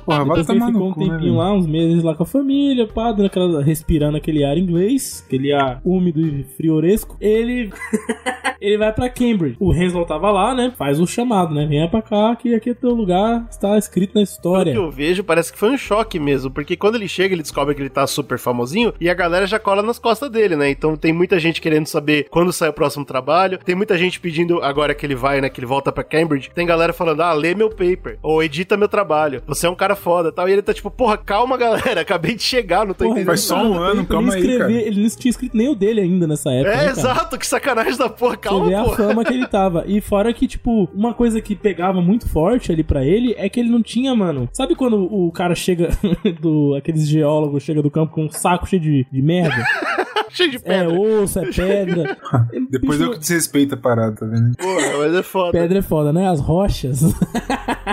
Porra, 0.05 0.25
vai 0.25 0.45
tomar 0.45 0.67
ficou 0.67 0.81
no 0.83 0.89
um 0.89 0.93
cu, 0.93 1.01
né, 1.01 1.07
tempinho 1.07 1.21
velho? 1.21 1.35
lá, 1.37 1.53
uns 1.55 1.67
meses 1.67 2.03
lá 2.03 2.15
com 2.15 2.23
a 2.23 2.27
família, 2.27 2.87
pá, 2.87 3.11
dando 3.13 3.27
aquela, 3.27 3.63
respirando 3.63 4.17
aquele 4.17 4.45
ar 4.45 4.57
inglês, 4.59 5.25
aquele 5.27 5.53
ar 5.53 5.81
úmido 5.85 6.21
e 6.21 6.45
frioresco, 6.57 7.17
ele 7.21 7.71
ele 8.61 8.79
vai 8.79 8.93
pra 8.93 9.09
Cambridge. 9.09 9.57
O 9.59 9.75
Henslow 9.75 10.05
tava 10.15 10.31
lá, 10.31 10.55
né? 10.55 10.73
Faz 10.79 11.01
o 11.01 11.07
chamado, 11.07 11.55
né? 11.55 11.67
Venha 11.67 11.89
pra 11.89 12.01
cá, 12.03 12.37
que 12.37 12.55
aqui 12.55 12.71
é 12.71 12.75
teu 12.75 12.91
lugar, 12.91 13.45
está 13.51 13.77
escrito 13.77 14.11
na 14.11 14.15
Pelo 14.15 14.25
história. 14.25 14.73
que 14.73 14.79
eu 14.79 14.91
vejo, 14.91 15.25
parece 15.25 15.53
que 15.53 15.59
foi 15.59 15.71
um 15.71 15.77
choque 15.79 16.19
mesmo, 16.19 16.51
porque 16.51 16.77
quando 16.77 16.95
ele 16.97 17.09
chega, 17.09 17.35
ele 17.35 17.43
descobre 17.43 17.75
que 17.75 17.83
ele 17.83 17.91
tá 17.91 18.07
super 18.07 18.39
famosinho 18.39 18.93
e 19.01 19.09
a 19.11 19.15
galera 19.15 19.47
já 19.47 19.59
cola 19.59 19.83
nas 19.83 19.99
costas 19.99 20.31
dele, 20.31 20.57
né? 20.57 20.71
Então 20.71 20.97
tem 20.97 21.13
muita 21.13 21.39
gente 21.39 21.61
querendo 21.61 21.87
saber 21.87 22.27
quando 22.31 22.53
sai 22.53 22.69
o 22.69 22.73
próximo 22.73 23.05
trabalho, 23.05 23.59
tem 23.59 23.75
muita 23.75 23.97
gente 23.99 24.21
pedindo, 24.21 24.63
agora 24.63 24.95
que 24.95 25.05
ele 25.05 25.15
vai, 25.15 25.41
né, 25.41 25.49
que 25.49 25.59
ele 25.61 25.67
volta 25.67 25.91
pra 25.93 26.05
Cambridge, 26.05 26.51
tem 26.55 26.67
galera 26.67 26.93
falando, 26.93 27.21
ah, 27.23 27.33
lê 27.33 27.55
meu 27.55 27.71
paper, 27.71 28.19
ou 28.23 28.43
edita 28.43 28.77
meu 28.77 28.89
trabalho, 28.89 29.43
você 29.47 29.67
é 29.67 29.71
um 29.71 29.75
cara 29.75 29.97
foda 29.97 30.31
tal, 30.33 30.49
e 30.49 30.53
ele 30.53 30.63
tá 30.63 30.73
tipo, 30.73 30.91
porra, 30.91 31.17
calma 31.17 31.57
galera, 31.57 32.01
acabei 32.03 32.35
de 32.35 32.43
chegar, 32.43 32.87
não 32.87 32.95
tô 32.95 33.05
Porra, 33.05 33.11
entendendo 33.21 33.27
faz 33.27 33.41
só 33.41 33.57
nada. 33.57 33.69
um 33.69 33.79
ano, 33.79 34.01
ele, 34.01 34.07
calma 34.07 34.35
aí, 34.35 34.41
escrever, 34.41 34.59
cara. 34.59 34.73
Ele 34.73 35.03
não 35.03 35.09
tinha 35.11 35.31
escrito 35.31 35.57
nem 35.57 35.69
o 35.69 35.75
dele 35.75 36.01
ainda 36.01 36.27
nessa 36.27 36.51
época. 36.51 36.71
É, 36.71 36.77
né, 36.77 36.79
cara? 36.85 36.91
exato, 36.91 37.39
que 37.39 37.47
sacanagem 37.47 37.97
da 37.97 38.09
porra, 38.09 38.35
Você 38.35 38.41
calma, 38.41 38.67
vê 38.69 38.75
a 38.75 38.85
porra. 38.85 38.97
fama 38.97 39.25
que 39.25 39.33
ele 39.33 39.47
tava. 39.47 39.85
E 39.87 40.01
fora 40.05 40.33
que, 40.33 40.47
tipo, 40.47 40.89
uma 40.95 41.15
coisa 41.15 41.41
que 41.41 41.55
pegava 41.55 42.01
muito 42.01 42.29
forte 42.29 42.71
ali 42.73 42.83
pra 42.85 43.05
ele 43.05 43.35
é 43.37 43.49
que 43.49 43.59
ele 43.61 43.71
não 43.71 43.83
tinha, 43.83 44.15
mano. 44.15 44.49
Sabe 44.53 44.75
quando 44.75 44.97
o 45.03 45.31
cara 45.33 45.55
chega 45.55 45.91
do. 46.41 46.75
aqueles 46.75 47.07
geólogos 47.09 47.63
chega 47.63 47.83
do 47.83 47.91
campo 47.91 48.13
com 48.13 48.25
um 48.27 48.31
saco 48.31 48.67
cheio 48.67 48.81
de, 48.83 49.07
de 49.11 49.23
merda? 49.23 49.55
Cheio 50.31 50.51
de 50.51 50.57
É 50.57 50.59
pedra. 50.59 51.01
osso, 51.01 51.39
é 51.39 51.47
pedra. 51.53 52.17
Depois 52.69 52.99
Bicho, 52.99 53.03
eu 53.05 53.13
que 53.13 53.21
desrespeito 53.21 53.75
a 53.75 53.77
parada, 53.79 54.17
tá 54.17 54.27
vendo? 54.27 54.57
Porra, 54.57 54.99
mas 54.99 55.15
é 55.15 55.23
foda. 55.23 55.53
Pedra 55.53 55.79
é 55.79 55.83
foda, 55.83 56.13
né? 56.13 56.27
As 56.29 56.41
rochas. 56.41 57.03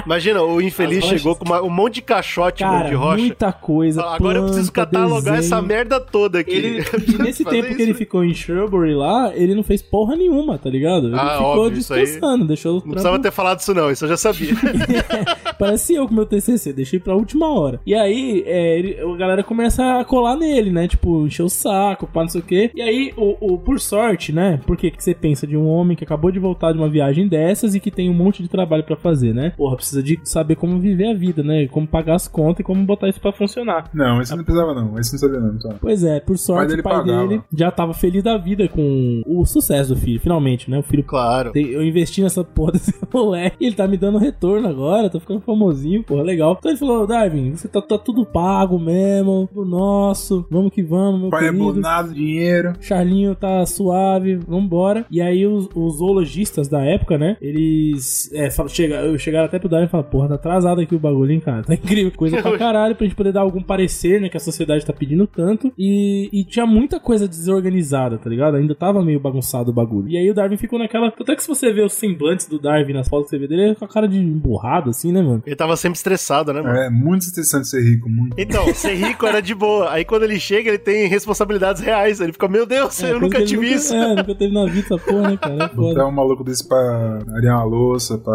Imagina, 0.07 0.41
o 0.41 0.59
infeliz 0.59 1.03
rochas. 1.03 1.20
chegou 1.20 1.36
com 1.36 1.45
uma- 1.45 1.62
um 1.62 1.70
monte 1.70 1.95
de 1.95 2.01
caixote 2.01 2.64
Cara, 2.64 2.89
de 2.89 2.95
rocha. 2.95 3.18
muita 3.18 3.51
coisa. 3.53 4.01
Agora 4.03 4.39
eu 4.39 4.45
preciso 4.45 4.72
planta, 4.72 4.89
catalogar 4.91 5.36
essa 5.38 5.55
desenho. 5.55 5.68
merda 5.68 5.99
toda 5.99 6.39
aqui. 6.39 6.51
Ele, 6.51 6.84
e 7.07 7.22
nesse 7.22 7.43
tempo 7.45 7.76
que 7.76 7.82
ele 7.82 7.91
isso. 7.91 7.99
ficou 7.99 8.24
em 8.24 8.34
Shrewsbury 8.34 8.95
lá, 8.95 9.32
ele 9.36 9.53
não 9.53 9.62
fez 9.64 9.82
porra 9.84 10.16
nenhuma, 10.16 10.57
tá 10.57 10.70
ligado? 10.70 11.07
Ele 11.07 11.16
Ah, 11.16 11.34
ficou 11.34 11.45
óbvio, 11.47 11.84
descansando, 12.06 12.45
deixou 12.45 12.72
o 12.72 12.76
Não 12.76 12.82
precisava 12.82 13.16
trampo 13.16 13.24
ter 13.24 13.32
falado 13.32 13.60
isso 13.60 13.74
não, 13.74 13.91
isso 13.91 14.06
eu 14.06 14.10
já 14.10 14.18
sabia. 14.18 14.54
Parece 15.58 15.93
eu 15.93 16.08
com 16.08 16.14
meu 16.14 16.26
TCC, 16.26 16.74
deixei 16.74 16.99
pra 16.99 17.16
última 17.16 17.47
hora. 17.49 17.80
E 17.86 17.93
aí, 17.93 18.43
é, 18.45 18.80
ele- 18.80 18.97
a 18.99 19.18
galera 19.18 19.43
começa 19.43 19.99
a 19.99 20.06
colar 20.06 20.36
nele, 20.36 20.72
né? 20.72 20.88
Tipo, 20.88 21.26
encher 21.28 21.43
o 21.43 21.49
saco, 21.49 22.08
pá, 22.08 22.22
não 22.22 22.30
sei 22.30 22.41
o 22.41 22.43
quê. 22.43 22.72
E 22.76 22.82
aí, 22.82 23.14
o, 23.16 23.54
o- 23.54 23.58
por 23.58 23.80
sorte, 23.80 24.32
né? 24.32 24.60
Por 24.66 24.76
que 24.78 24.89
que 24.91 25.04
você 25.04 25.14
pensa 25.14 25.45
de 25.45 25.56
um 25.58 25.68
homem 25.68 25.95
que 25.95 26.04
acabou 26.04 26.32
de 26.32 26.39
voltar 26.39 26.72
de 26.72 26.78
uma 26.78 26.89
viagem 26.89 27.28
dessas 27.28 27.76
e 27.76 27.80
que 27.80 27.91
tem 27.91 28.10
um 28.10 28.14
monte 28.14 28.41
de 28.41 28.49
trabalho 28.49 28.84
pra 28.84 28.95
fazer, 28.95 29.34
né? 29.34 29.54
Porra, 29.56 29.76
precisa 29.76 30.02
de 30.02 30.20
saber 30.24 30.56
como 30.56 30.80
viver 30.80 31.10
a 31.12 31.14
vida, 31.14 31.43
né? 31.43 31.68
Como 31.68 31.88
pagar 31.88 32.16
as 32.16 32.28
contas 32.28 32.62
e 32.62 32.64
como 32.64 32.84
botar 32.84 33.10
isso 33.10 33.20
pra 33.22 33.32
funcionar. 33.32 33.89
Não, 33.93 34.22
esse 34.22 34.36
não 34.36 34.43
precisava, 34.43 34.74
não. 34.74 34.97
Esse 34.99 35.14
não 35.14 35.20
sabia, 35.20 35.39
não. 35.39 35.54
Então. 35.56 35.76
Pois 35.80 36.04
é, 36.04 36.20
por 36.20 36.38
sorte, 36.38 36.70
dele 36.70 36.82
o 36.82 36.84
pai 36.84 37.04
dele 37.04 37.41
já 37.56 37.70
tava 37.72 37.93
feliz 37.93 38.24
da 38.24 38.38
vida 38.38 38.68
com 38.68 39.22
o 39.26 39.45
sucesso 39.45 39.93
do 39.93 39.99
filho, 39.99 40.20
finalmente, 40.20 40.70
né? 40.70 40.80
O 40.80 40.84
filho 40.84 41.04
claro. 41.04 41.52
tem- 41.52 41.68
Eu 41.70 41.84
investi 41.91 42.21
nessa 42.21 42.43
porra 42.43 42.71
desse 42.73 42.93
moleque. 43.13 43.57
E 43.59 43.65
ele 43.67 43.75
tá 43.75 43.87
me 43.87 43.97
dando 43.97 44.17
retorno 44.17 44.67
agora. 44.67 45.09
Tô 45.09 45.19
ficando 45.19 45.41
famosinho, 45.41 46.03
porra, 46.03 46.23
legal. 46.23 46.55
Então 46.59 46.71
ele 46.71 46.79
falou: 46.79 47.05
Darwin, 47.05 47.51
você 47.51 47.67
tá, 47.67 47.81
tá 47.81 47.97
tudo 47.97 48.25
pago 48.25 48.79
mesmo. 48.79 49.47
Tudo 49.53 49.69
nosso. 49.69 50.45
Vamos 50.49 50.73
que 50.73 50.81
vamos, 50.81 51.21
meu 51.21 51.29
Pai 51.29 51.45
é 51.47 51.51
querido. 51.51 51.73
bonado, 51.73 52.13
dinheiro. 52.13 52.73
Charlinho 52.81 53.35
tá 53.35 53.65
suave, 53.65 54.35
vambora. 54.35 55.05
E 55.11 55.21
aí 55.21 55.45
os, 55.45 55.69
os 55.75 55.97
zoologistas 55.97 56.67
da 56.67 56.81
época, 56.83 57.17
né? 57.17 57.37
Eles 57.41 58.31
é, 58.33 58.49
fala- 58.49 58.69
chega, 58.69 59.17
chegaram 59.17 59.45
até 59.45 59.59
pro 59.59 59.69
Darwin 59.69 59.85
e 59.85 59.89
falaram, 59.89 60.09
porra, 60.09 60.27
tá 60.29 60.35
atrasado 60.35 60.81
aqui 60.81 60.95
o 60.95 60.99
bagulho, 60.99 61.31
hein, 61.31 61.39
cara? 61.39 61.63
Tá 61.63 61.73
incrível, 61.73 62.11
coisa 62.15 62.41
pra 62.41 62.55
caralho, 62.57 62.95
pra 62.95 63.05
gente 63.05 63.15
poder 63.15 63.31
dar 63.33 63.41
algum 63.41 63.61
parecer, 63.61 64.19
né? 64.21 64.29
Que 64.29 64.37
a 64.37 64.39
sociedade 64.39 64.85
tá 64.85 64.93
pedindo 64.93 65.27
tanto. 65.27 65.71
E, 65.77 66.29
e 66.31 66.43
tinha 66.43 66.65
muita 66.65 66.99
coisa 66.99 67.27
desorganizada, 67.27 68.17
tá 68.17 68.29
ligado? 68.29 68.55
Ainda 68.55 68.73
tava 68.75 69.03
meio 69.03 69.19
bagunçado 69.19 69.71
o 69.71 69.73
bagulho. 69.73 70.07
E 70.09 70.17
aí 70.17 70.29
o 70.29 70.33
Darwin 70.33 70.57
ficou 70.57 70.79
naquela. 70.79 71.07
Até 71.07 71.35
que 71.35 71.43
se 71.43 71.49
você 71.49 71.71
vê 71.71 71.80
os 71.86 71.93
semblantes 71.93 72.45
do 72.47 72.59
Darwin 72.59 72.93
nas 72.93 73.07
fotos 73.07 73.25
que 73.29 73.32
você 73.32 73.39
vê 73.39 73.47
dele, 73.47 73.61
ele 73.63 73.71
é 73.71 73.75
com 73.75 73.86
a 73.86 73.88
cara 73.88 74.07
de 74.07 74.17
emburrado, 74.17 74.89
assim, 74.89 75.11
né, 75.11 75.21
mano? 75.21 75.43
Ele 75.45 75.55
tava 75.55 75.75
sempre 75.77 75.97
estressado, 75.97 76.51
né, 76.53 76.61
mano? 76.61 76.75
É 76.77 76.89
muito 76.89 77.21
estressante 77.23 77.67
ser 77.67 77.82
rico, 77.84 78.09
muito. 78.09 78.36
Então, 78.38 78.73
ser 78.73 78.93
rico 78.95 79.25
era 79.25 79.41
de 79.41 79.53
boa. 79.55 79.91
Aí 79.91 80.03
quando 80.05 80.23
ele 80.23 80.39
chega, 80.39 80.69
ele 80.69 80.77
tem 80.77 81.07
responsabilidades 81.07 81.82
reais. 81.82 82.19
Ele 82.19 82.32
fica, 82.34 82.47
meu 82.47 82.65
Deus, 82.65 83.01
É, 83.03 83.11
eu 83.11 83.19
nunca 83.19 83.43
tive 83.43 83.65
ele 83.65 83.75
isso. 83.75 83.93
É, 83.93 84.15
nunca 84.15 84.36
teve 84.36 84.53
na 84.53 84.65
vida 84.65 84.86
essa 84.86 84.97
porra, 84.97 85.29
né, 85.32 85.38
cara? 85.38 85.53
É 85.55 85.57
Botar 85.67 85.75
foda. 85.75 86.07
um 86.07 86.11
maluco 86.11 86.43
desse 86.43 86.67
pra 86.67 87.19
arear 87.36 87.57
uma 87.57 87.65
louça, 87.65 88.17
pra 88.17 88.34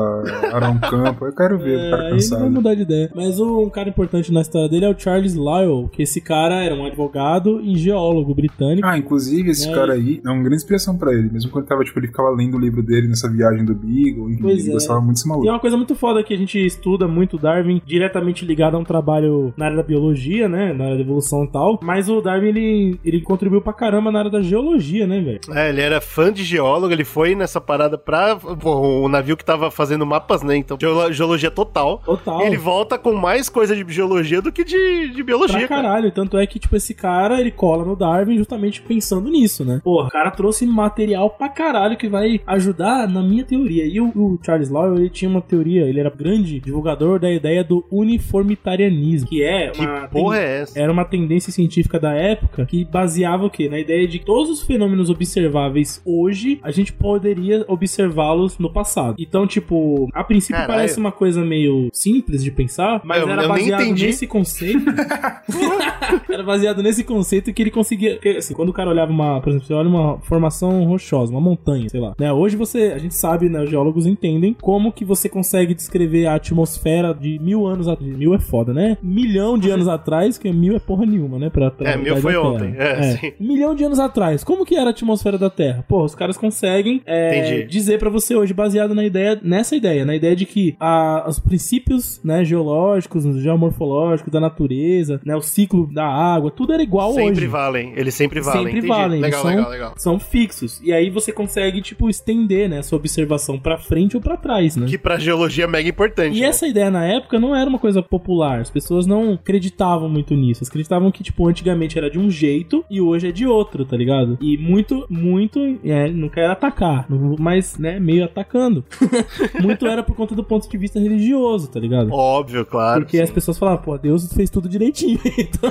arar 0.53 0.71
um 0.71 0.79
campo. 0.79 1.27
Eu 1.27 1.33
quero 1.35 1.59
ver 1.59 1.77
o 1.77 1.81
É, 1.81 1.91
cara 1.91 2.03
aí 2.03 2.09
ele 2.09 2.11
vai 2.11 2.21
cansado. 2.31 2.51
mudar 2.51 2.75
de 2.75 2.83
ideia. 2.83 3.11
Mas 3.15 3.39
o- 3.41 3.63
um 3.63 3.71
cara 3.71 3.89
importante 3.89 4.33
na 4.33 4.41
história 4.41 4.69
dele 4.69 4.85
é 4.85 4.89
o 4.91 4.99
Charles 4.99 5.35
Lyell, 5.35 5.89
que 5.93 6.03
esse 6.03 6.21
cara 6.21 6.63
era 6.63 6.75
um 6.75 6.85
advogado 6.87 7.61
e 7.63 7.77
geólogo 7.77 8.35
britânico. 8.35 8.87
Ah, 8.87 8.97
inclusive, 8.99 9.51
esse 9.51 9.69
É. 9.69 9.75
cara 9.75 9.93
aí 9.95 10.21
é 10.25 10.29
uma 10.31 10.41
grande 10.41 10.57
inspiração 10.57 10.97
pra 10.97 11.13
ele. 11.13 11.31
Mesmo 11.31 11.51
quando 11.51 11.67
tava, 11.67 11.85
tipo, 11.85 11.99
ele 11.99 12.07
ficava 12.09 12.31
lendo 12.31 12.57
o 12.57 12.61
livro 12.61 12.83
dele 12.83 13.09
nessa 13.09 13.26
viagem 13.29 13.65
do 13.65 13.75
Beagle. 13.75 14.31
Enfim, 14.31 14.43
Pois 14.43 14.61
ele 14.61 14.71
é. 14.71 14.73
gostava 14.73 15.01
muito 15.01 15.15
desse 15.15 15.25
Tem 15.25 15.31
maluco. 15.31 15.49
uma 15.49 15.61
coisa 15.61 15.77
muito 15.77 15.95
foda 15.95 16.23
que 16.23 16.35
a 16.35 16.37
gente 16.37 16.65
estuda 16.65 17.07
muito 17.09 17.37
o 17.37 17.39
Darwin, 17.39 17.81
diretamente 17.85 18.45
ligado 18.45 18.77
a 18.77 18.79
um 18.79 18.85
trabalho 18.85 19.53
na 19.57 19.67
área 19.67 19.77
da 19.77 19.83
biologia, 19.83 20.49
né? 20.49 20.73
Na 20.73 20.85
área 20.85 20.97
da 20.97 21.03
evolução 21.03 21.45
e 21.45 21.49
tal. 21.49 21.79
Mas 21.83 22.09
o 22.09 22.21
Darwin, 22.21 22.49
ele, 22.49 23.01
ele 23.05 23.21
contribuiu 23.21 23.61
pra 23.61 23.73
caramba 23.73 24.11
na 24.13 24.19
área 24.21 24.31
da 24.31 24.41
geologia, 24.43 25.07
né, 25.07 25.21
velho? 25.21 25.41
É, 25.51 25.69
ele 25.69 25.81
era 25.81 26.01
fã 26.01 26.33
de 26.33 26.43
geólogo, 26.45 26.93
ele 26.93 27.05
foi 27.05 27.35
nessa 27.35 27.61
parada 27.61 27.97
pra. 27.99 28.37
Pô, 28.37 29.05
o 29.05 29.09
navio 29.09 29.37
que 29.37 29.45
tava 29.45 29.71
fazendo 29.71 30.05
mapas, 30.07 30.43
né? 30.43 30.57
Então, 30.57 30.77
geolo- 30.81 31.13
geologia 31.13 31.51
total. 31.51 32.01
Total. 32.05 32.43
E 32.43 32.47
ele 32.47 32.57
volta 32.57 32.99
com 32.99 33.13
mais 33.15 33.49
coisa 33.49 33.75
de 33.75 33.85
geologia 33.93 34.41
do 34.43 34.53
que 34.53 34.65
de, 34.65 35.09
de 35.11 35.23
biologia. 35.23 35.59
Pra 35.59 35.69
cara. 35.69 35.83
caralho. 35.83 36.11
Tanto 36.13 36.37
é 36.39 36.47
que, 36.47 36.59
tipo, 36.59 36.77
esse 36.77 36.95
cara, 36.95 37.41
ele 37.41 37.51
cola 37.51 37.85
no 37.85 37.97
Darwin 37.97 38.37
justamente 38.37 38.81
pensando 38.83 39.29
nisso, 39.31 39.65
né? 39.65 39.81
Porra, 39.83 40.09
o 40.09 40.11
cara 40.11 40.31
trouxe 40.31 40.67
material 40.67 41.31
pra 41.31 41.49
caralho 41.49 41.97
que 41.97 42.09
vai 42.09 42.41
ajudar 42.47 43.09
na 43.17 43.23
minha 43.23 43.45
teoria. 43.45 43.85
E 43.87 44.01
o, 44.01 44.09
o 44.09 44.39
Charles 44.45 44.69
Lyell, 44.71 44.97
ele 44.97 45.11
tinha 45.11 45.31
uma 45.31 45.41
teoria, 45.41 45.83
ele 45.87 46.01
era 46.01 46.11
grande 46.11 46.61
divulgador 46.61 47.19
da 47.19 47.31
ideia 47.31 47.63
do 47.65 47.85
uniformitarianismo, 47.91 49.29
que 49.29 49.43
é 49.43 49.71
Que 49.71 49.81
uma... 49.81 50.09
porra 50.09 50.39
é 50.39 50.61
essa? 50.63 50.79
Era 50.79 50.93
uma 50.93 51.05
tendência 51.05 51.53
científica 51.53 51.99
da 51.99 52.13
época 52.13 52.67
que 52.67 52.85
baseava 52.85 53.45
o 53.47 53.51
quê? 53.51 53.69
Na 53.69 53.79
ideia 53.79 54.07
de 54.07 54.19
que 54.19 54.25
todos 54.27 54.51
os 54.51 54.63
fenômenos 54.63 55.11
observáveis 55.11 56.01
hoje, 56.05 56.59
a 56.63 56.71
gente 56.71 56.93
poderia 56.93 57.65
observá-los 57.69 58.59
no 58.59 58.71
passado. 58.73 59.17
Então, 59.19 59.47
tipo, 59.47 60.09
a 60.13 60.23
princípio 60.25 60.57
Caralho. 60.57 60.75
parece 60.81 60.99
uma 60.99 61.13
coisa 61.13 61.45
meio 61.45 61.89
simples 61.93 62.43
de 62.43 62.51
pensar, 62.51 63.01
mas 63.05 63.23
Eu- 63.23 63.29
era 63.31 63.43
eu 63.45 63.49
baseado 63.49 63.83
entendi. 63.83 64.07
nesse 64.07 64.27
conceito. 64.27 64.85
era 66.31 66.43
baseado 66.43 66.83
nesse 66.83 67.05
conceito 67.05 67.53
que 67.53 67.63
ele 67.63 67.71
conseguia. 67.71 68.19
que, 68.19 68.29
assim, 68.31 68.55
quando 68.55 68.69
o 68.71 68.73
cara 68.73 68.91
olhava 68.91 69.11
uma, 69.11 69.41
por 69.41 69.51
exemplo, 69.51 69.67
você 69.67 69.75
olha 69.75 69.89
uma 69.89 70.19
formação 70.21 70.85
rochosa, 70.85 71.31
uma 71.33 71.41
montanha, 71.41 71.89
sei 71.89 72.01
lá. 72.01 72.15
Né? 72.19 72.33
Hoje 72.33 72.57
você, 72.57 72.93
gente 73.07 73.15
sabe, 73.17 73.49
né? 73.49 73.63
Os 73.63 73.71
geólogos 73.71 74.07
entendem 74.07 74.55
como 74.61 74.93
que 74.93 75.05
você 75.05 75.29
consegue 75.29 75.75
descrever 75.75 76.27
a 76.27 76.35
atmosfera 76.35 77.13
de 77.15 77.39
mil 77.39 77.67
anos 77.67 77.89
atrás. 77.89 78.17
Mil 78.17 78.35
é 78.35 78.39
foda, 78.39 78.73
né? 78.73 78.97
Milhão 79.03 79.59
de 79.59 79.71
anos 79.71 79.89
atrás, 79.89 80.39
que 80.39 80.51
mil 80.53 80.77
é 80.77 80.79
porra 80.79 81.05
nenhuma, 81.07 81.39
né? 81.39 81.51
Pra, 81.51 81.71
pra 81.71 81.91
É, 81.91 81.97
mil 81.97 82.17
foi 82.19 82.37
ontem, 82.37 82.75
é. 82.79 83.33
Um 83.41 83.47
milhão 83.49 83.75
de 83.75 83.85
anos 83.85 83.99
atrás, 83.99 84.45
como 84.45 84.65
que 84.65 84.77
era 84.77 84.89
a 84.89 84.91
atmosfera 84.91 85.39
da 85.39 85.51
Terra? 85.51 85.85
Pô, 85.89 86.05
os 86.05 86.15
caras 86.15 86.37
conseguem 86.37 87.01
é, 87.07 87.63
dizer 87.63 87.99
pra 87.99 88.11
você 88.11 88.35
hoje, 88.35 88.53
baseado 88.55 88.95
na 88.95 89.05
ideia, 89.05 89.39
nessa 89.43 89.75
ideia, 89.77 90.05
na 90.05 90.15
ideia 90.15 90.35
de 90.37 90.45
que 90.47 90.77
a- 90.81 91.25
os 91.29 91.39
princípios 91.39 92.21
né, 92.25 92.45
geológicos, 92.45 93.25
geomorfológicos 93.43 94.33
da 94.33 94.41
natureza, 94.41 95.21
né, 95.25 95.35
o 95.37 95.41
ciclo 95.43 95.87
da 95.93 96.07
água, 96.07 96.51
tudo 96.51 96.73
era 96.73 96.83
igual 96.83 97.13
Sempre 97.13 97.31
hoje. 97.33 97.47
valem, 97.47 97.93
eles 97.97 98.15
sempre 98.15 98.41
valem. 98.41 98.63
Sempre 98.65 98.79
entendi. 98.79 98.89
valem, 98.89 99.21
Legal, 99.21 99.43
são, 99.43 99.51
legal, 99.51 99.71
legal. 99.71 99.95
são 99.97 100.19
fixos. 100.19 100.81
E 100.83 100.93
aí 100.93 101.11
você 101.11 101.33
consegue, 101.33 101.81
tipo, 101.81 102.09
estender, 102.09 102.69
né, 102.69 102.83
sua 102.83 102.96
observação 102.97 103.59
pra 103.59 103.79
frente 103.79 104.17
ou 104.17 104.23
pra 104.23 104.37
trás, 104.37 104.77
né? 104.77 104.87
Que 104.87 104.99
pra 104.99 105.19
geologia 105.19 105.65
é 105.65 105.67
mega 105.67 105.89
importante. 105.89 106.37
E 106.37 106.41
né? 106.41 106.47
essa 106.47 106.67
ideia 106.67 106.91
na 106.91 107.05
época 107.05 107.39
não 107.39 107.55
era 107.55 107.69
uma 107.69 107.79
coisa 107.79 108.03
popular. 108.03 108.61
As 108.61 108.71
pessoas 108.71 109.07
não 109.07 109.35
acreditavam 109.35 110.09
muito 110.09 110.35
nisso. 110.35 110.61
Elas 110.63 110.69
acreditavam 110.69 111.11
que, 111.11 111.23
tipo, 111.23 111.47
antigamente 111.49 111.99
era 111.99 112.11
de 112.11 112.19
um 112.19 112.31
jeito 112.31 112.85
e 112.91 113.01
hoje 113.01 113.29
é 113.29 113.33
de 113.33 113.47
outro, 113.47 113.85
tá 113.85 113.97
ligado? 113.97 114.39
E 114.41 114.57
muito, 114.57 115.07
muito, 115.09 115.61
é, 115.85 116.09
não 116.09 116.29
quero 116.29 116.53
atacar, 116.53 117.07
mas, 117.39 117.79
né, 117.79 117.99
meio 117.99 118.25
atacando. 118.25 118.85
muito 119.61 119.87
era 119.87 120.03
por 120.03 120.15
conta 120.17 120.35
do 120.35 120.45
ponto 120.45 120.69
de 120.69 120.79
vista 120.79 120.99
religioso, 120.99 121.69
tá 121.69 121.81
ligado? 121.81 122.13
Óbvio, 122.13 122.65
claro. 122.65 123.03
Porque 123.03 123.17
sim. 123.19 123.23
as 123.23 123.31
pessoas 123.31 123.59
falavam, 123.59 123.83
pô, 123.83 123.99
Deus 123.99 124.33
fez 124.33 124.51
tudo 124.51 124.69
direitinho. 124.69 125.19
então, 125.39 125.71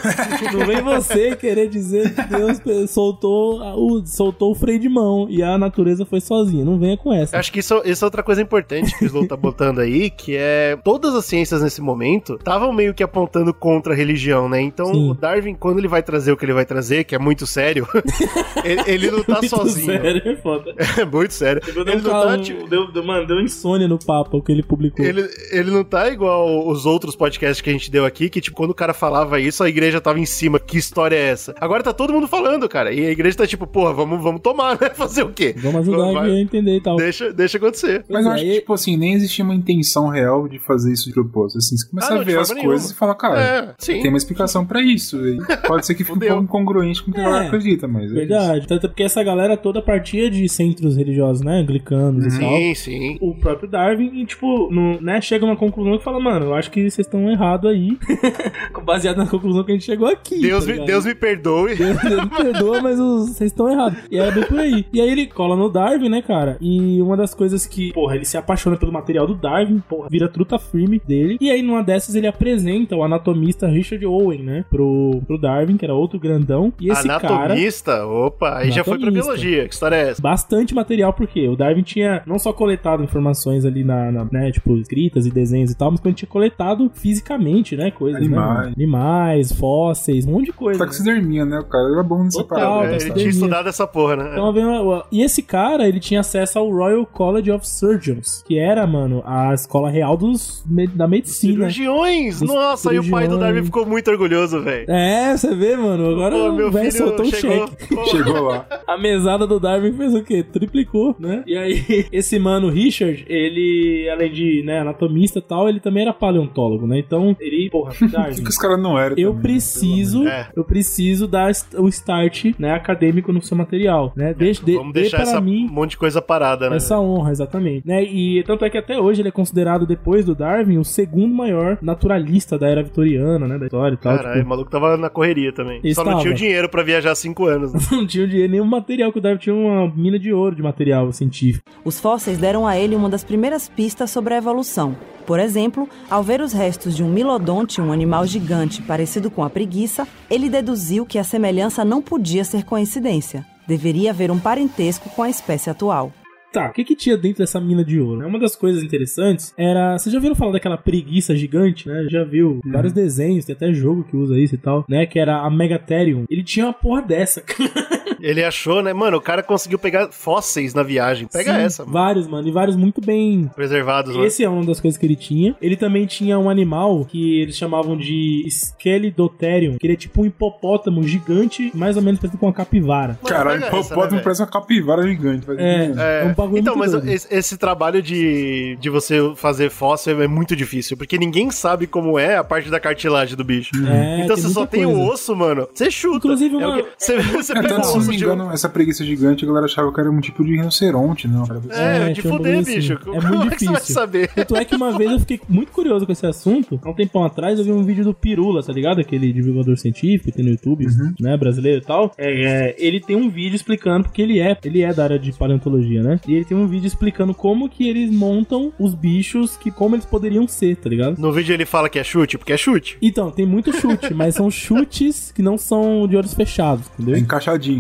não 0.54 0.66
vem 0.66 0.82
você 0.82 1.36
querer 1.36 1.70
dizer 1.70 2.14
que 2.14 2.24
Deus 2.24 2.90
soltou 2.90 3.62
o, 3.76 4.06
soltou 4.06 4.52
o 4.52 4.56
freio 4.56 4.80
de 4.80 4.90
mão 4.90 5.28
e 5.30 5.42
a 5.42 5.58
natureza 5.58 6.06
foi 6.06 6.22
sozinha. 6.22 6.66
Não 6.66 6.78
venha 6.78 6.98
com 6.98 7.14
essa. 7.16 7.36
Eu 7.36 7.40
acho 7.40 7.52
que 7.52 7.60
isso, 7.60 7.82
isso 7.86 8.04
é 8.04 8.06
outra 8.06 8.24
coisa 8.24 8.42
importante 8.42 8.98
que 8.98 9.06
o 9.06 9.08
Slow 9.08 9.28
tá 9.28 9.36
botando 9.36 9.80
aí, 9.80 10.10
que 10.10 10.36
é 10.36 10.78
todas 10.84 11.16
as 11.16 11.26
ciências 11.26 11.62
nesse 11.62 11.82
momento 11.82 12.36
estavam 12.36 12.74
meio 12.74 12.94
que 12.94 13.04
apontando 13.04 13.54
contra 13.54 13.94
a 13.94 13.96
religião, 13.96 14.50
né? 14.50 14.62
Então 14.62 14.88
Sim. 14.88 15.12
o 15.12 15.14
Darwin, 15.14 15.56
quando 15.56 15.80
ele 15.80 15.88
vai 15.88 16.02
trazer 16.04 16.32
o 16.32 16.38
que 16.38 16.46
ele 16.46 16.54
vai 16.54 16.66
trazer, 16.66 17.04
que 17.04 17.16
é 17.16 17.20
muito 17.20 17.46
sério, 17.46 17.88
ele, 18.64 18.82
ele 18.88 19.12
não 19.12 19.24
tá 19.24 19.36
Muito 19.46 19.50
sozinho. 19.50 19.86
Sério, 19.86 20.22
é 20.26 20.36
foda. 20.38 20.76
É 20.98 21.06
muito 21.06 21.34
sério. 21.34 21.62
Deu, 21.62 21.84
Ele 21.88 21.98
um 21.98 22.02
não 22.02 22.12
tá, 22.12 22.38
tipo, 22.38 22.68
deu, 22.68 22.92
deu, 22.92 23.04
mano, 23.04 23.28
deu 23.28 23.40
insônia 23.42 23.88
no 23.88 24.00
papo 24.00 24.42
que 24.42 24.52
ele 24.52 24.64
publicou. 24.64 25.06
Ele, 25.06 25.28
ele 25.52 25.70
não 25.72 25.84
tá 25.84 26.10
igual 26.10 26.68
os 26.68 26.86
outros 26.86 27.16
podcasts 27.16 27.62
que 27.62 27.70
a 27.70 27.74
gente 27.74 27.92
deu 27.92 28.06
aqui, 28.06 28.30
que, 28.30 28.40
tipo, 28.40 28.56
quando 28.56 28.72
o 28.72 28.76
cara 28.76 28.94
falava 28.94 29.40
isso, 29.40 29.64
a 29.64 29.70
igreja 29.70 30.00
tava 30.00 30.20
em 30.20 30.26
cima. 30.26 30.60
Que 30.60 30.78
história 30.78 31.16
é 31.16 31.30
essa? 31.32 31.54
Agora 31.60 31.84
tá 31.84 31.92
todo 31.94 32.14
mundo 32.14 32.28
falando, 32.28 32.68
cara. 32.70 32.94
E 32.94 33.06
a 33.06 33.12
igreja 33.12 33.38
tá 33.38 33.48
tipo, 33.48 33.68
porra, 33.68 33.94
vamos, 33.94 34.22
vamos 34.22 34.42
tomar, 34.42 34.80
né? 34.80 34.90
Fazer 34.92 35.24
o 35.24 35.30
quê? 35.30 35.54
Vamos 35.58 35.82
ajudar 35.82 36.22
aqui 36.22 36.32
a 36.32 36.40
entender 36.40 36.78
e 36.78 36.82
tal. 36.82 36.96
Deixa, 37.06 37.34
deixa 37.34 37.58
acontecer. 37.58 38.04
Mas 38.10 38.26
eu 38.26 38.32
é, 38.32 38.36
acho 38.36 38.44
que, 38.44 38.54
tipo 38.60 38.74
assim, 38.74 38.98
nem 38.98 39.14
existia 39.14 39.44
uma 39.46 39.56
intenção 39.56 40.08
real 40.08 40.48
de 40.48 40.60
fazer 40.60 40.92
isso 40.94 41.06
de 41.08 41.14
propósito. 41.14 41.58
Assim, 41.60 41.78
você 41.78 41.88
começa 41.90 42.08
Ah, 42.12 42.16
não, 42.16 42.22
a 42.22 42.24
ver 42.24 42.40
as 42.40 42.48
forma 42.48 42.64
coisas 42.64 42.82
nenhuma. 42.88 42.96
e 42.96 42.98
fala, 43.00 43.16
cara, 43.16 43.40
É, 43.42 43.74
sim. 43.78 44.02
tem 44.02 44.10
uma 44.10 44.18
explicação 44.18 44.66
pra 44.66 44.82
isso. 44.82 45.18
E 45.28 45.38
pode 45.68 45.86
ser 45.86 45.96
que 45.96 46.04
fique 46.04 46.16
um 46.18 46.20
pouco 46.20 46.44
incongruente 46.44 47.04
com 47.04 47.12
o 47.12 47.14
que 47.14 47.20
a 47.20 47.24
É, 47.24 47.26
galera 47.26 47.48
acredita, 47.48 47.88
mas. 47.88 48.04
é 48.04 48.06
isso. 48.06 48.14
Verdade. 48.16 48.68
Tanto 48.68 48.88
porque 48.90 49.04
essa 49.04 49.24
galera 49.24 49.56
toda 49.58 49.82
partia 49.82 50.30
de 50.30 50.48
centros 50.50 50.96
religiosos, 50.98 51.42
né? 51.44 51.60
Anglicanos 51.60 52.26
e 52.36 52.40
tal. 52.40 52.50
Sim, 52.50 52.76
sim. 52.76 53.18
O 53.22 53.36
próprio 53.36 53.70
Darwin, 53.70 54.12
e, 54.22 54.26
tipo, 54.26 54.70
no, 54.72 55.00
né, 55.02 55.22
chega 55.22 55.46
uma 55.46 55.56
conclusão 55.56 55.98
que 55.98 56.04
fala, 56.04 56.20
mano, 56.20 56.48
eu 56.48 56.54
acho 56.54 56.72
que 56.72 56.82
vocês 56.90 57.06
estão 57.06 57.30
errados 57.30 57.70
aí. 57.70 57.98
Baseado 58.86 59.18
na 59.18 59.26
conclusão 59.28 59.64
que 59.64 59.72
a 59.72 59.76
gente 59.76 59.86
chegou 59.86 60.08
aqui. 60.08 60.40
Deus, 60.42 60.66
tá 60.66 60.74
me? 60.74 60.86
Deus 60.86 61.06
me 61.06 61.16
perdoe. 61.16 61.76
Deus, 61.76 61.98
Deus 62.02 62.24
me 62.24 62.30
perdoa, 62.30 62.82
mas 62.82 63.00
os- 63.00 63.30
vocês 63.32 63.52
estão 63.52 63.70
errados. 63.72 63.98
E 64.12 64.18
é 64.18 64.32
bem 64.32 64.44
por 64.44 64.60
aí. 64.60 64.86
E 64.94 65.02
aí 65.02 65.10
ele 65.10 65.26
cola 65.28 65.56
no 65.56 65.70
Darwin, 65.70 66.10
né, 66.10 66.22
cara? 66.22 66.58
E 66.62 66.95
uma 67.02 67.16
das 67.18 67.34
coisas 67.34 67.66
que, 67.66 67.94
porra, 67.94 68.16
ele 68.16 68.26
se 68.26 68.38
apaixona 68.38 68.78
pelo 68.78 68.92
material 68.92 69.28
do 69.28 69.36
Darwin, 69.36 69.82
porra, 69.88 70.08
vira 70.10 70.28
truta 70.28 70.58
firme 70.58 71.02
dele. 71.06 71.38
E 71.40 71.50
aí 71.50 71.62
numa 71.62 71.84
dessas 71.84 72.16
ele 72.16 72.28
apresenta 72.28 72.96
o 72.96 73.04
anatomista 73.04 73.68
Richard 73.68 74.06
Owen, 74.06 74.44
né, 74.44 74.66
pro, 74.70 75.22
pro 75.28 75.38
Darwin, 75.38 75.78
que 75.78 75.86
era 75.86 75.94
outro 75.94 76.20
grandão. 76.20 76.72
E 76.80 76.90
esse 76.90 77.08
cara... 77.08 77.28
Anatomista? 77.28 78.06
Opa, 78.06 78.58
aí 78.58 78.72
já 78.72 78.84
foi 78.84 78.98
pra 78.98 79.08
Anatomista. 79.08 79.34
biologia. 79.34 79.68
Que 79.68 79.74
história 79.74 79.96
é 79.96 80.10
essa? 80.10 80.22
Bastante 80.22 80.74
material, 80.74 81.14
porque 81.14 81.48
o 81.48 81.56
Darwin 81.56 81.84
tinha 81.84 82.22
não 82.26 82.40
só 82.40 82.52
coletado 82.54 83.04
informações 83.04 83.66
ali 83.66 83.84
na, 83.84 84.12
na, 84.12 84.28
né, 84.32 84.52
tipo, 84.52 84.76
escritas 84.78 85.26
e 85.26 85.32
desenhos 85.32 85.72
e 85.72 85.78
tal, 85.78 85.92
mas 85.92 86.00
quando 86.00 86.16
tinha 86.16 86.30
coletado 86.30 86.90
fisicamente, 86.94 87.76
né, 87.76 87.92
coisas, 87.92 88.22
Animais. 88.22 88.68
né? 88.68 88.74
Animais, 88.76 89.52
fósseis, 89.52 90.26
um 90.26 90.32
monte 90.32 90.46
de 90.46 90.54
coisa. 90.54 90.80
né? 90.80 90.86
Taxidermia, 90.86 91.46
né? 91.46 91.60
O 91.60 91.66
cara 91.66 91.92
era 91.92 92.04
bom 92.04 92.24
nessa 92.24 92.40
Total, 92.40 92.80
parada. 92.80 92.96
É, 92.96 93.02
ele 93.02 93.14
tinha 93.14 93.30
estudado 93.30 93.70
essa 93.70 93.88
porra, 93.88 94.16
né? 94.16 94.30
Então, 94.32 95.04
e 95.12 95.22
esse 95.22 95.42
cara, 95.42 95.88
ele 95.88 96.00
tinha 96.00 96.20
acesso 96.20 96.60
ao 96.60 96.70
Royal 96.86 97.06
College 97.06 97.52
of 97.52 97.68
Surgeons, 97.68 98.44
que 98.48 98.58
era, 98.60 98.86
mano, 98.86 99.24
a 99.26 99.54
escola 99.54 99.90
real 99.90 100.16
dos, 100.16 100.64
da 100.94 101.08
medicina. 101.08 101.70
Cirurgiões! 101.70 102.40
Dos 102.40 102.50
Nossa, 102.50 102.94
e 102.94 103.00
o 103.00 103.02
pai 103.10 103.28
do 103.28 103.34
cirurgiões. 103.34 103.40
Darwin 103.40 103.64
ficou 103.66 103.86
muito 103.86 104.12
orgulhoso, 104.12 104.62
velho. 104.62 104.86
É, 104.90 105.36
você 105.36 105.56
vê, 105.56 105.76
mano, 105.76 106.10
agora 106.12 106.36
Pô, 106.36 106.50
o 106.50 106.54
meu 106.54 106.72
velho 106.72 106.92
soltou 106.92 107.26
chegou. 107.26 107.68
cheque. 107.68 107.96
Pô, 107.96 108.06
Chegou 108.16 108.42
lá. 108.42 108.68
A 108.88 108.98
mesada 108.98 109.48
do 109.48 109.60
Darwin 109.60 109.94
fez 109.94 110.14
o 110.14 110.24
quê? 110.24 110.44
Triplicou, 110.44 111.16
né? 111.20 111.44
E 111.48 111.58
aí, 111.58 112.06
esse 112.12 112.38
mano, 112.40 112.70
Richard, 112.70 113.26
ele, 113.28 114.08
além 114.12 114.32
de, 114.32 114.64
né, 114.64 114.80
anatomista 114.80 115.40
e 115.40 115.42
tal, 115.42 115.68
ele 115.68 115.80
também 115.80 116.04
era 116.04 116.14
paleontólogo, 116.14 116.86
né? 116.88 117.00
Então, 117.00 117.36
ele, 117.40 117.70
porra, 117.72 117.94
Darwin. 118.12 118.36
que 118.44 118.50
os 118.50 118.58
caras 118.58 118.80
não 118.80 118.98
eram. 118.98 119.16
Eu 119.18 119.30
também, 119.32 119.36
né? 119.36 119.42
preciso, 119.42 120.28
É. 120.28 120.50
eu 120.56 120.64
preciso 120.64 121.28
dar 121.28 121.52
o 121.78 121.88
start, 121.90 122.46
né, 122.60 122.74
acadêmico 122.74 123.32
no 123.34 123.42
seu 123.42 123.58
material, 123.58 124.14
né? 124.16 124.34
Deixa, 124.34 124.64
de, 124.64 124.76
Vamos 124.76 124.94
dê 124.94 125.02
deixar 125.02 125.18
para 125.18 125.30
essa 125.30 125.42
mim 125.42 125.68
monte 125.72 125.92
de 125.92 125.98
coisa 125.98 126.22
parada, 126.22 126.70
né? 126.70 126.75
Essa 126.76 127.00
honra, 127.00 127.32
exatamente. 127.32 127.88
Né? 127.88 128.04
E 128.04 128.44
tanto 128.44 128.66
é 128.66 128.70
que 128.70 128.78
até 128.78 129.00
hoje 129.00 129.22
ele 129.22 129.30
é 129.30 129.32
considerado, 129.32 129.86
depois 129.86 130.26
do 130.26 130.36
Darwin, 130.36 130.78
o 130.78 130.86
segundo 130.86 131.34
maior 131.34 131.78
naturalista 131.82 132.58
da 132.58 132.68
era 132.68 132.84
vitoriana, 132.84 133.48
né? 133.48 133.58
Da 133.58 133.66
história 133.66 133.96
e 133.96 133.98
tal. 133.98 134.16
Caralho, 134.18 134.36
o 134.36 134.38
tipo, 134.38 134.50
maluco 134.50 134.72
tava 134.72 134.98
na 134.98 135.10
correria 135.10 135.52
também. 135.54 135.80
Só 135.94 136.04
não 136.04 136.12
Estava. 136.12 136.22
tinha 136.22 136.34
o 136.34 136.36
dinheiro 136.36 136.70
pra 136.70 136.84
viajar 136.84 137.16
cinco 137.16 137.46
anos. 137.46 137.74
né? 137.74 137.80
não 137.92 138.06
tinha 138.06 138.28
dinheiro, 138.28 138.52
nenhum 138.52 138.66
material 138.66 139.12
que 139.12 139.20
o 139.20 139.22
Darwin 139.22 139.38
tinha 139.40 139.56
uma 139.56 139.88
mina 139.96 140.20
de 140.20 140.34
ouro 140.34 140.56
de 140.56 140.62
material 140.62 141.12
científico. 141.12 141.70
Os 141.84 142.00
fósseis 142.00 142.38
deram 142.38 142.68
a 142.68 142.78
ele 142.78 142.96
uma 142.96 143.10
das 143.10 143.24
primeiras 143.24 143.68
pistas 143.70 144.10
sobre 144.12 144.34
a 144.34 144.38
evolução. 144.38 144.96
Por 145.26 145.40
exemplo, 145.40 145.90
ao 146.10 146.22
ver 146.22 146.40
os 146.40 146.54
restos 146.54 146.96
de 146.96 147.04
um 147.04 147.10
milodonte, 147.10 147.82
um 147.82 147.92
animal 147.92 148.28
gigante 148.28 148.82
parecido 148.82 149.32
com 149.32 149.44
a 149.44 149.50
preguiça, 149.50 150.08
ele 150.30 150.50
deduziu 150.50 151.06
que 151.06 151.18
a 151.18 151.24
semelhança 151.24 151.84
não 151.84 152.02
podia 152.02 152.44
ser 152.44 152.64
coincidência. 152.64 153.46
Deveria 153.68 154.12
haver 154.12 154.30
um 154.30 154.40
parentesco 154.40 155.10
com 155.10 155.24
a 155.24 155.30
espécie 155.30 155.70
atual. 155.70 156.12
Tá, 156.56 156.70
o 156.70 156.72
que 156.72 156.86
que 156.86 156.96
tinha 156.96 157.18
dentro 157.18 157.40
dessa 157.40 157.60
mina 157.60 157.84
de 157.84 158.00
ouro? 158.00 158.26
Uma 158.26 158.40
das 158.40 158.56
coisas 158.56 158.82
interessantes 158.82 159.54
era. 159.58 159.98
Vocês 159.98 160.14
já 160.14 160.22
viram 160.22 160.36
falar 160.36 160.54
daquela 160.54 160.78
preguiça 160.78 161.36
gigante, 161.36 161.90
né? 161.90 162.08
Já 162.10 162.24
viu 162.24 162.62
vários 162.66 162.94
desenhos, 162.94 163.44
tem 163.44 163.54
até 163.54 163.74
jogo 163.74 164.06
que 164.06 164.16
usa 164.16 164.40
isso 164.40 164.56
e 164.56 164.58
tal, 164.58 164.86
né? 164.88 165.06
Que 165.06 165.20
era 165.20 165.42
a 165.42 165.50
Megatherium. 165.50 166.24
Ele 166.30 166.44
tinha 166.44 166.68
uma 166.68 166.74
porra 166.74 167.02
dessa. 167.02 167.44
Ele 168.22 168.44
achou, 168.44 168.82
né? 168.82 168.94
Mano, 168.94 169.18
o 169.18 169.22
cara 169.22 169.42
conseguiu 169.44 169.78
pegar 169.80 170.10
fósseis 170.12 170.74
na 170.74 170.84
viagem. 170.84 171.28
Pega 171.28 171.54
Sim, 171.54 171.62
essa, 171.62 171.84
mano. 171.84 171.94
Vários, 171.94 172.28
mano. 172.28 172.48
E 172.48 172.52
vários 172.52 172.76
muito 172.76 173.02
bem 173.02 173.50
Preservados? 173.56 174.16
Esse 174.18 174.44
é 174.44 174.50
uma 174.50 174.66
das 174.66 174.80
coisas 174.80 174.98
que 174.98 175.06
ele 175.06 175.16
tinha. 175.16 175.56
Ele 175.62 175.76
também 175.76 176.06
tinha 176.06 176.38
um 176.40 176.50
animal 176.50 177.06
que 177.06 177.40
eles 177.42 177.56
chamavam 177.58 177.96
de 177.98 178.46
Scelidotherium, 178.50 179.78
que 179.78 179.86
ele 179.86 179.94
é 179.94 179.98
tipo 179.98 180.22
um 180.22 180.26
hipopótamo 180.26 181.04
gigante, 181.04 181.72
mais 181.74 181.96
ou 181.98 182.02
menos 182.04 182.20
parecido 182.20 182.40
com 182.40 182.46
uma 182.48 182.54
capivara. 182.54 183.18
Mano, 183.22 183.36
Caralho, 183.36 183.62
pega 183.62 183.66
essa, 183.68 183.76
né, 183.76 183.86
hipopótamo 183.86 184.22
parece 184.22 184.42
uma 184.42 184.48
capivara 184.48 185.04
gigante. 185.08 185.46
É, 185.58 185.80
sentido. 185.86 186.02
é, 186.02 186.24
um 186.26 186.34
bagulho 186.34 186.60
então, 186.60 186.76
muito 186.76 186.92
mas 186.94 187.08
esse, 187.08 187.28
esse 187.34 187.58
trabalho 187.58 188.02
de, 188.02 188.78
de 188.80 188.90
você 188.90 189.20
fazer 189.36 189.70
fóssil 189.70 190.22
é 190.22 190.28
muito 190.28 190.56
difícil, 190.56 190.98
porque 190.98 191.18
ninguém 191.18 191.52
sabe 191.52 191.88
como 191.88 192.18
é 192.18 192.38
a 192.38 192.44
parte 192.44 192.70
da 192.70 192.80
cartilagem 192.80 193.36
do 193.36 193.44
bicho. 193.44 193.72
É, 193.88 194.22
então 194.24 194.36
você 194.36 194.48
só 194.50 194.62
muita 194.62 194.72
tem 194.78 194.86
o 194.86 194.92
coisa. 194.94 195.12
osso, 195.12 195.36
mano. 195.36 195.68
Você 195.74 195.92
chuta. 195.92 196.18
Inclusive, 196.18 196.56
é 196.56 196.58
o 196.58 196.70
uma- 196.70 196.82
que- 196.84 196.90
você, 196.98 197.18
você 197.36 197.52
É, 197.54 197.56
pega 197.62 197.68
tanto, 197.76 197.88
o 197.88 198.02
se 198.02 198.05
não 198.06 198.12
me 198.14 198.18
engano, 198.18 198.52
essa 198.52 198.70
preguiça 198.70 199.04
gigante, 199.06 199.44
a 199.44 199.48
galera 199.48 199.66
achava 199.66 199.92
que 199.94 200.00
era 200.00 200.10
um 200.12 200.20
tipo 200.22 200.44
de 200.44 200.52
rinoceronte, 200.56 201.28
não. 201.28 201.44
É, 201.72 202.10
É, 202.10 202.14
de 202.14 202.22
assim. 202.22 202.76
bicho. 202.76 202.94
É 202.94 202.98
Como 202.98 203.28
muito 203.28 203.54
é 203.54 203.56
que 203.56 203.60
você 203.60 203.66
vai 203.66 203.74
difícil. 203.76 203.94
saber? 203.94 204.28
Tanto 204.30 204.56
é 204.56 204.66
que 204.66 204.76
uma 204.76 204.98
vez 204.98 205.12
eu 205.12 205.20
fiquei 205.20 205.40
muito 205.48 205.72
curioso 205.72 206.06
com 206.06 206.12
esse 206.12 206.26
assunto. 206.26 206.80
Há 206.84 206.90
um 206.90 206.94
tempão 206.94 207.24
atrás 207.24 207.60
eu 207.60 207.66
vi 207.66 207.72
um 207.72 207.84
vídeo 207.84 208.04
do 208.04 208.14
Pirula, 208.14 208.62
tá 208.64 208.72
ligado? 208.74 209.00
Aquele 209.02 209.32
divulgador 209.34 209.78
científico 209.78 210.26
que 210.26 210.32
tem 210.32 210.46
no 210.46 210.52
YouTube, 210.52 210.86
né? 211.20 211.38
Brasileiro 211.38 211.82
e 211.82 211.86
tal. 211.86 212.12
É, 212.18 212.44
é, 212.72 212.76
ele 212.78 213.00
tem 213.00 213.16
um 213.16 213.30
vídeo 213.30 213.56
explicando, 213.56 214.06
porque 214.06 214.22
ele 214.22 214.40
é, 214.40 214.58
ele 214.64 214.82
é 214.82 214.94
da 214.94 215.04
área 215.04 215.20
de 215.20 215.32
paleontologia, 215.34 216.02
né? 216.04 216.20
E 216.28 216.34
ele 216.36 216.46
tem 216.46 216.58
um 216.58 216.68
vídeo 216.68 216.88
explicando 216.88 217.34
como 217.34 217.70
que 217.70 217.88
eles 217.88 218.12
montam 218.12 218.72
os 218.80 218.94
bichos, 218.94 219.56
que 219.58 219.72
como 219.72 219.96
eles 219.96 220.06
poderiam 220.06 220.48
ser, 220.48 220.76
tá 220.78 220.90
ligado? 220.90 221.20
No 221.20 221.32
vídeo 221.32 221.54
ele 221.54 221.66
fala 221.66 221.90
que 221.90 222.00
é 222.00 222.04
chute, 222.04 222.38
porque 222.38 222.54
é 222.54 222.58
chute. 222.58 222.98
Então, 223.02 223.32
tem 223.32 223.46
muito 223.46 223.72
chute, 223.74 224.14
mas 224.14 224.36
são 224.36 224.50
chutes 224.50 225.32
que 225.32 225.42
não 225.42 225.58
são 225.58 226.08
de 226.08 226.16
olhos 226.18 226.34
fechados, 226.34 226.86
É 226.88 227.02
entendeu? 227.02 227.18
encaixadinho, 227.20 227.78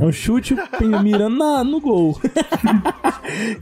É 0.00 0.04
um 0.04 0.12
chute 0.12 0.56
mirando 1.02 1.36
na- 1.38 1.64
no 1.64 1.80
gol. 1.80 2.18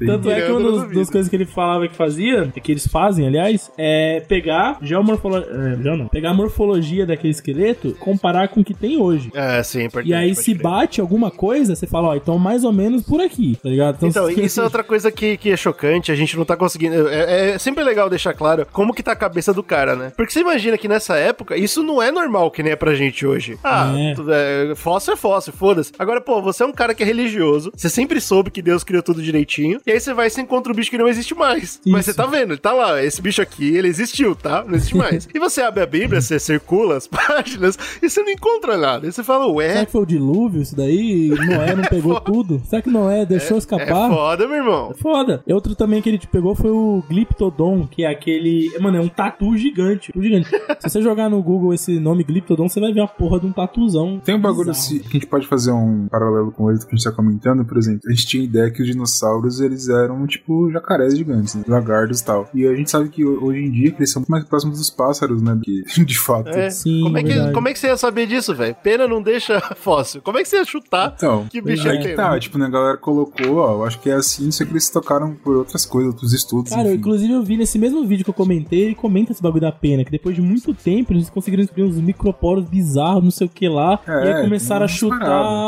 Tanto 0.07 0.31
é 0.31 0.43
que 0.43 0.53
uma 0.53 0.87
das, 0.89 1.11
coisas 1.11 1.29
que 1.29 1.37
ele 1.37 1.45
falava 1.47 1.89
que 1.89 1.95
fazia, 1.95 2.47
que 2.63 2.73
eles 2.73 2.87
fazem, 2.87 3.27
aliás, 3.27 3.71
é 3.77 4.21
pegar 4.21 4.79
geomorfologia. 4.83 5.49
É, 5.51 5.77
não, 5.77 6.09
pegar 6.09 6.31
a 6.31 6.35
morfologia 6.35 7.05
daquele 7.07 7.33
esqueleto, 7.33 7.95
comparar 7.99 8.49
com 8.49 8.61
o 8.61 8.65
que 8.65 8.75
tem 8.75 9.01
hoje. 9.01 9.31
É, 9.35 9.63
sim, 9.63 9.85
é. 9.87 9.89
E 10.05 10.15
aí, 10.15 10.35
se 10.35 10.55
bate 10.55 11.01
alguma 11.01 11.31
coisa, 11.31 11.75
você 11.75 11.87
fala, 11.87 12.09
ó, 12.09 12.15
então 12.17 12.39
mais 12.39 12.65
ou 12.65 12.73
menos 12.73 13.03
por 13.03 13.21
aqui, 13.21 13.59
tá 13.63 13.69
ligado? 13.69 13.97
Então, 14.07 14.27
se- 14.27 14.41
isso 14.41 14.61
é 14.61 14.65
outra 14.65 14.85
coisa 14.85 15.11
que, 15.11 15.37
que 15.37 15.51
é 15.51 15.57
chocante, 15.57 16.13
a 16.13 16.15
gente 16.15 16.37
não 16.37 16.45
tá 16.45 16.57
conseguindo. 16.57 17.09
É, 17.09 17.51
é 17.55 17.59
sempre 17.59 17.83
legal 17.83 18.09
deixar 18.09 18.35
claro 18.35 18.67
como 18.73 18.95
que 18.95 19.03
tá 19.03 19.13
a 19.13 19.17
cabeça 19.17 19.53
do 19.53 19.63
cara, 19.63 19.95
né? 19.97 20.13
Porque 20.17 20.33
você 20.33 20.41
imagina 20.41 20.79
que 20.79 20.89
nessa 20.89 21.17
época, 21.17 21.57
isso 21.57 21.83
não 21.83 22.03
é 22.03 22.11
normal 22.11 22.51
que 22.51 22.63
nem 22.63 22.73
é 22.73 22.77
pra 22.77 22.95
gente 22.95 23.27
hoje. 23.27 23.59
Ah, 23.65 23.93
É. 23.97 24.71
é, 24.71 24.75
fóssil 24.75 25.15
é 25.15 25.17
fóssil, 25.17 25.53
foda-se. 25.53 25.93
Agora, 25.99 26.21
pô, 26.21 26.41
você 26.43 26.63
é 26.63 26.67
um 26.67 26.73
cara 26.73 26.95
que 26.95 27.03
é 27.03 27.07
religioso, 27.07 27.73
você 27.75 27.89
sempre 27.89 28.21
soube 28.21 28.51
que 28.51 28.63
Deus 28.63 28.85
criou 28.85 29.03
tudo 29.03 29.23
direitinho, 29.23 29.81
e 29.87 29.93
aí 29.93 30.01
você 30.01 30.13
vai 30.15 30.27
e 30.27 30.31
você 30.31 30.41
encontra 30.41 30.73
um 30.73 30.77
bicho 30.77 30.91
que 30.91 30.99
não 30.99 31.09
existe 31.09 31.35
mais. 31.35 31.81
Mas 31.87 32.05
você 32.07 32.15
tá 32.15 32.27
vendo, 32.27 32.53
ele 32.53 32.61
tá 32.61 32.73
lá, 32.73 33.03
esse 33.03 33.21
bicho 33.23 33.41
aqui, 33.43 33.75
ele 33.77 33.89
existiu, 33.89 34.35
tá? 34.35 34.65
Não 34.67 34.75
existe 34.75 34.97
mais. 34.99 35.29
e 35.35 35.39
você 35.39 35.63
abre 35.63 35.83
a 35.83 35.87
Bíblia, 35.87 36.21
você 36.21 36.39
circula 36.39 36.97
as 36.97 37.07
páginas, 37.09 37.79
e 38.03 38.09
você 38.09 38.23
não 38.23 38.31
encontra 38.31 38.77
nada. 38.77 39.07
E 39.07 39.13
você 39.13 39.23
fala, 39.23 39.45
Será 39.45 39.55
ué, 39.55 39.87
que 39.87 39.93
foi 39.93 40.03
o 40.03 40.07
dilúvio 40.07 40.63
isso 40.63 40.77
daí? 40.77 41.29
Noé 41.29 41.75
não 41.75 41.85
pegou 41.85 42.19
tudo? 42.21 42.61
Será 42.69 42.83
que 42.83 42.91
Noé 42.91 43.25
deixou 43.25 43.57
é 43.57 43.59
escapar? 43.59 44.11
foda, 44.11 44.47
meu 44.47 44.57
irmão. 44.57 44.95
Foda. 45.01 45.43
Outro 45.49 45.75
também 45.75 46.03
que 46.03 46.09
ele 46.09 46.19
te 46.19 46.27
pegou 46.27 46.55
foi 46.55 46.71
o 46.71 47.03
Glyptodon, 47.09 47.87
que 47.87 48.05
é 48.05 48.09
aquele. 48.11 48.71
Mano, 48.81 48.99
é 48.99 49.01
um 49.01 49.09
tatu 49.09 49.57
gigante. 49.57 50.09
tatu 50.13 50.23
gigante. 50.23 50.49
Se 50.51 50.89
você 50.91 51.03
jogar 51.03 51.29
no 51.29 51.43
Google 51.43 51.73
esse 51.75 51.99
nome 51.99 52.25
Glyptodon, 52.25 52.69
você 52.69 52.81
vai 52.81 52.93
ver 52.93 53.01
a 53.01 53.07
porra 53.07 53.41
de 53.41 53.47
um 53.47 53.53
tatuzão. 53.53 54.21
Tem 54.25 54.35
um 54.35 54.41
bagulho 54.41 54.71
bizarro. 54.71 54.87
assim, 54.87 54.99
que 54.99 55.09
a 55.09 55.13
gente 55.13 55.27
pode 55.27 55.47
fazer 55.47 55.73
um 55.73 55.86
paralelo 56.11 56.53
com 56.53 56.71
ele 56.71 56.79
que 56.81 56.87
a 56.87 56.91
gente 56.97 57.05
tá 57.05 57.13
comentando, 57.13 57.65
por 57.65 57.77
exemplo. 57.79 58.01
A 58.07 58.11
gente 58.11 58.27
tinha 58.27 58.45
ideia 58.45 58.71
que 58.71 58.83
os 58.83 58.89
dinossauros, 58.89 59.61
eles 59.61 59.89
eram, 59.89 60.27
tipo, 60.27 60.71
jacarés 60.71 61.17
gigantes, 61.17 61.55
né? 61.55 61.65
lagartos 61.67 62.21
e 62.21 62.25
tal. 62.25 62.49
E 62.55 62.67
a 62.67 62.75
gente 62.75 62.91
sabe 62.91 63.09
que 63.09 63.25
ho- 63.25 63.45
hoje 63.45 63.61
em 63.61 63.71
dia 63.71 63.95
eles 63.97 64.11
são 64.11 64.21
muito 64.21 64.31
mais 64.31 64.45
próximos 64.45 64.79
dos 64.79 64.91
pássaros, 64.91 65.41
né? 65.43 65.59
Que, 65.63 65.83
de 66.05 66.19
fato. 66.19 66.49
É. 66.51 66.71
Sim, 66.71 67.03
como, 67.03 67.19
é 67.19 67.23
que, 67.23 67.53
como 67.53 67.69
é 67.69 67.73
que 67.73 67.79
você 67.79 67.87
ia 67.89 67.97
saber 67.97 68.27
disso, 68.27 68.55
velho? 68.55 68.75
Pena 68.83 69.07
não 69.09 69.23
deixa 69.23 69.61
fóssil. 69.77 70.21
Como 70.23 70.39
é 70.39 70.43
que 70.43 70.49
você 70.49 70.57
ia 70.57 70.65
chutar 70.65 71.15
Então, 71.17 71.47
que 71.49 71.61
bicho 71.61 71.87
é 71.89 71.95
é. 71.95 71.99
aí 71.99 72.03
que 72.03 72.15
tá, 72.15 72.39
tipo, 72.39 72.59
né, 72.59 72.67
a 72.67 72.71
galera 72.71 72.97
colocou, 72.97 73.57
ó, 73.57 73.73
eu 73.75 73.85
acho 73.85 73.99
que 74.01 74.11
é 74.11 74.15
assim, 74.15 74.51
só 74.51 74.65
que 74.65 74.71
eles 74.73 74.89
tocaram 74.91 75.35
por 75.35 75.57
outras 75.57 75.85
coisas, 75.85 76.13
outros 76.13 76.33
estudos, 76.33 76.71
Cara, 76.71 76.83
eu, 76.83 76.87
enfim. 76.93 76.99
inclusive 76.99 77.33
eu 77.33 77.43
vi 77.43 77.57
nesse 77.57 77.79
mesmo 77.79 78.05
vídeo 78.07 78.25
que 78.25 78.31
eu 78.31 78.35
comentei, 78.35 78.81
ele 78.83 78.95
comenta 78.95 79.33
esse 79.33 79.43
bagulho 79.43 79.61
da 79.63 79.73
pena, 79.73 80.05
que 80.05 80.11
depois 80.11 80.35
de 80.35 80.43
muito 80.43 80.73
tempo 80.75 81.13
eles 81.13 81.29
conseguiram 81.31 81.63
descobrir 81.63 81.85
uns 81.85 81.97
microporos 81.97 82.65
bizarros, 82.69 83.23
não 83.25 83.31
sei 83.31 83.47
o 83.47 83.51
que 83.51 83.69
lá, 83.69 83.99
É, 84.07 84.25
e 84.27 84.33
aí 84.33 84.43
começaram 84.45 84.85
a 84.85 84.89
chutar. 84.89 85.19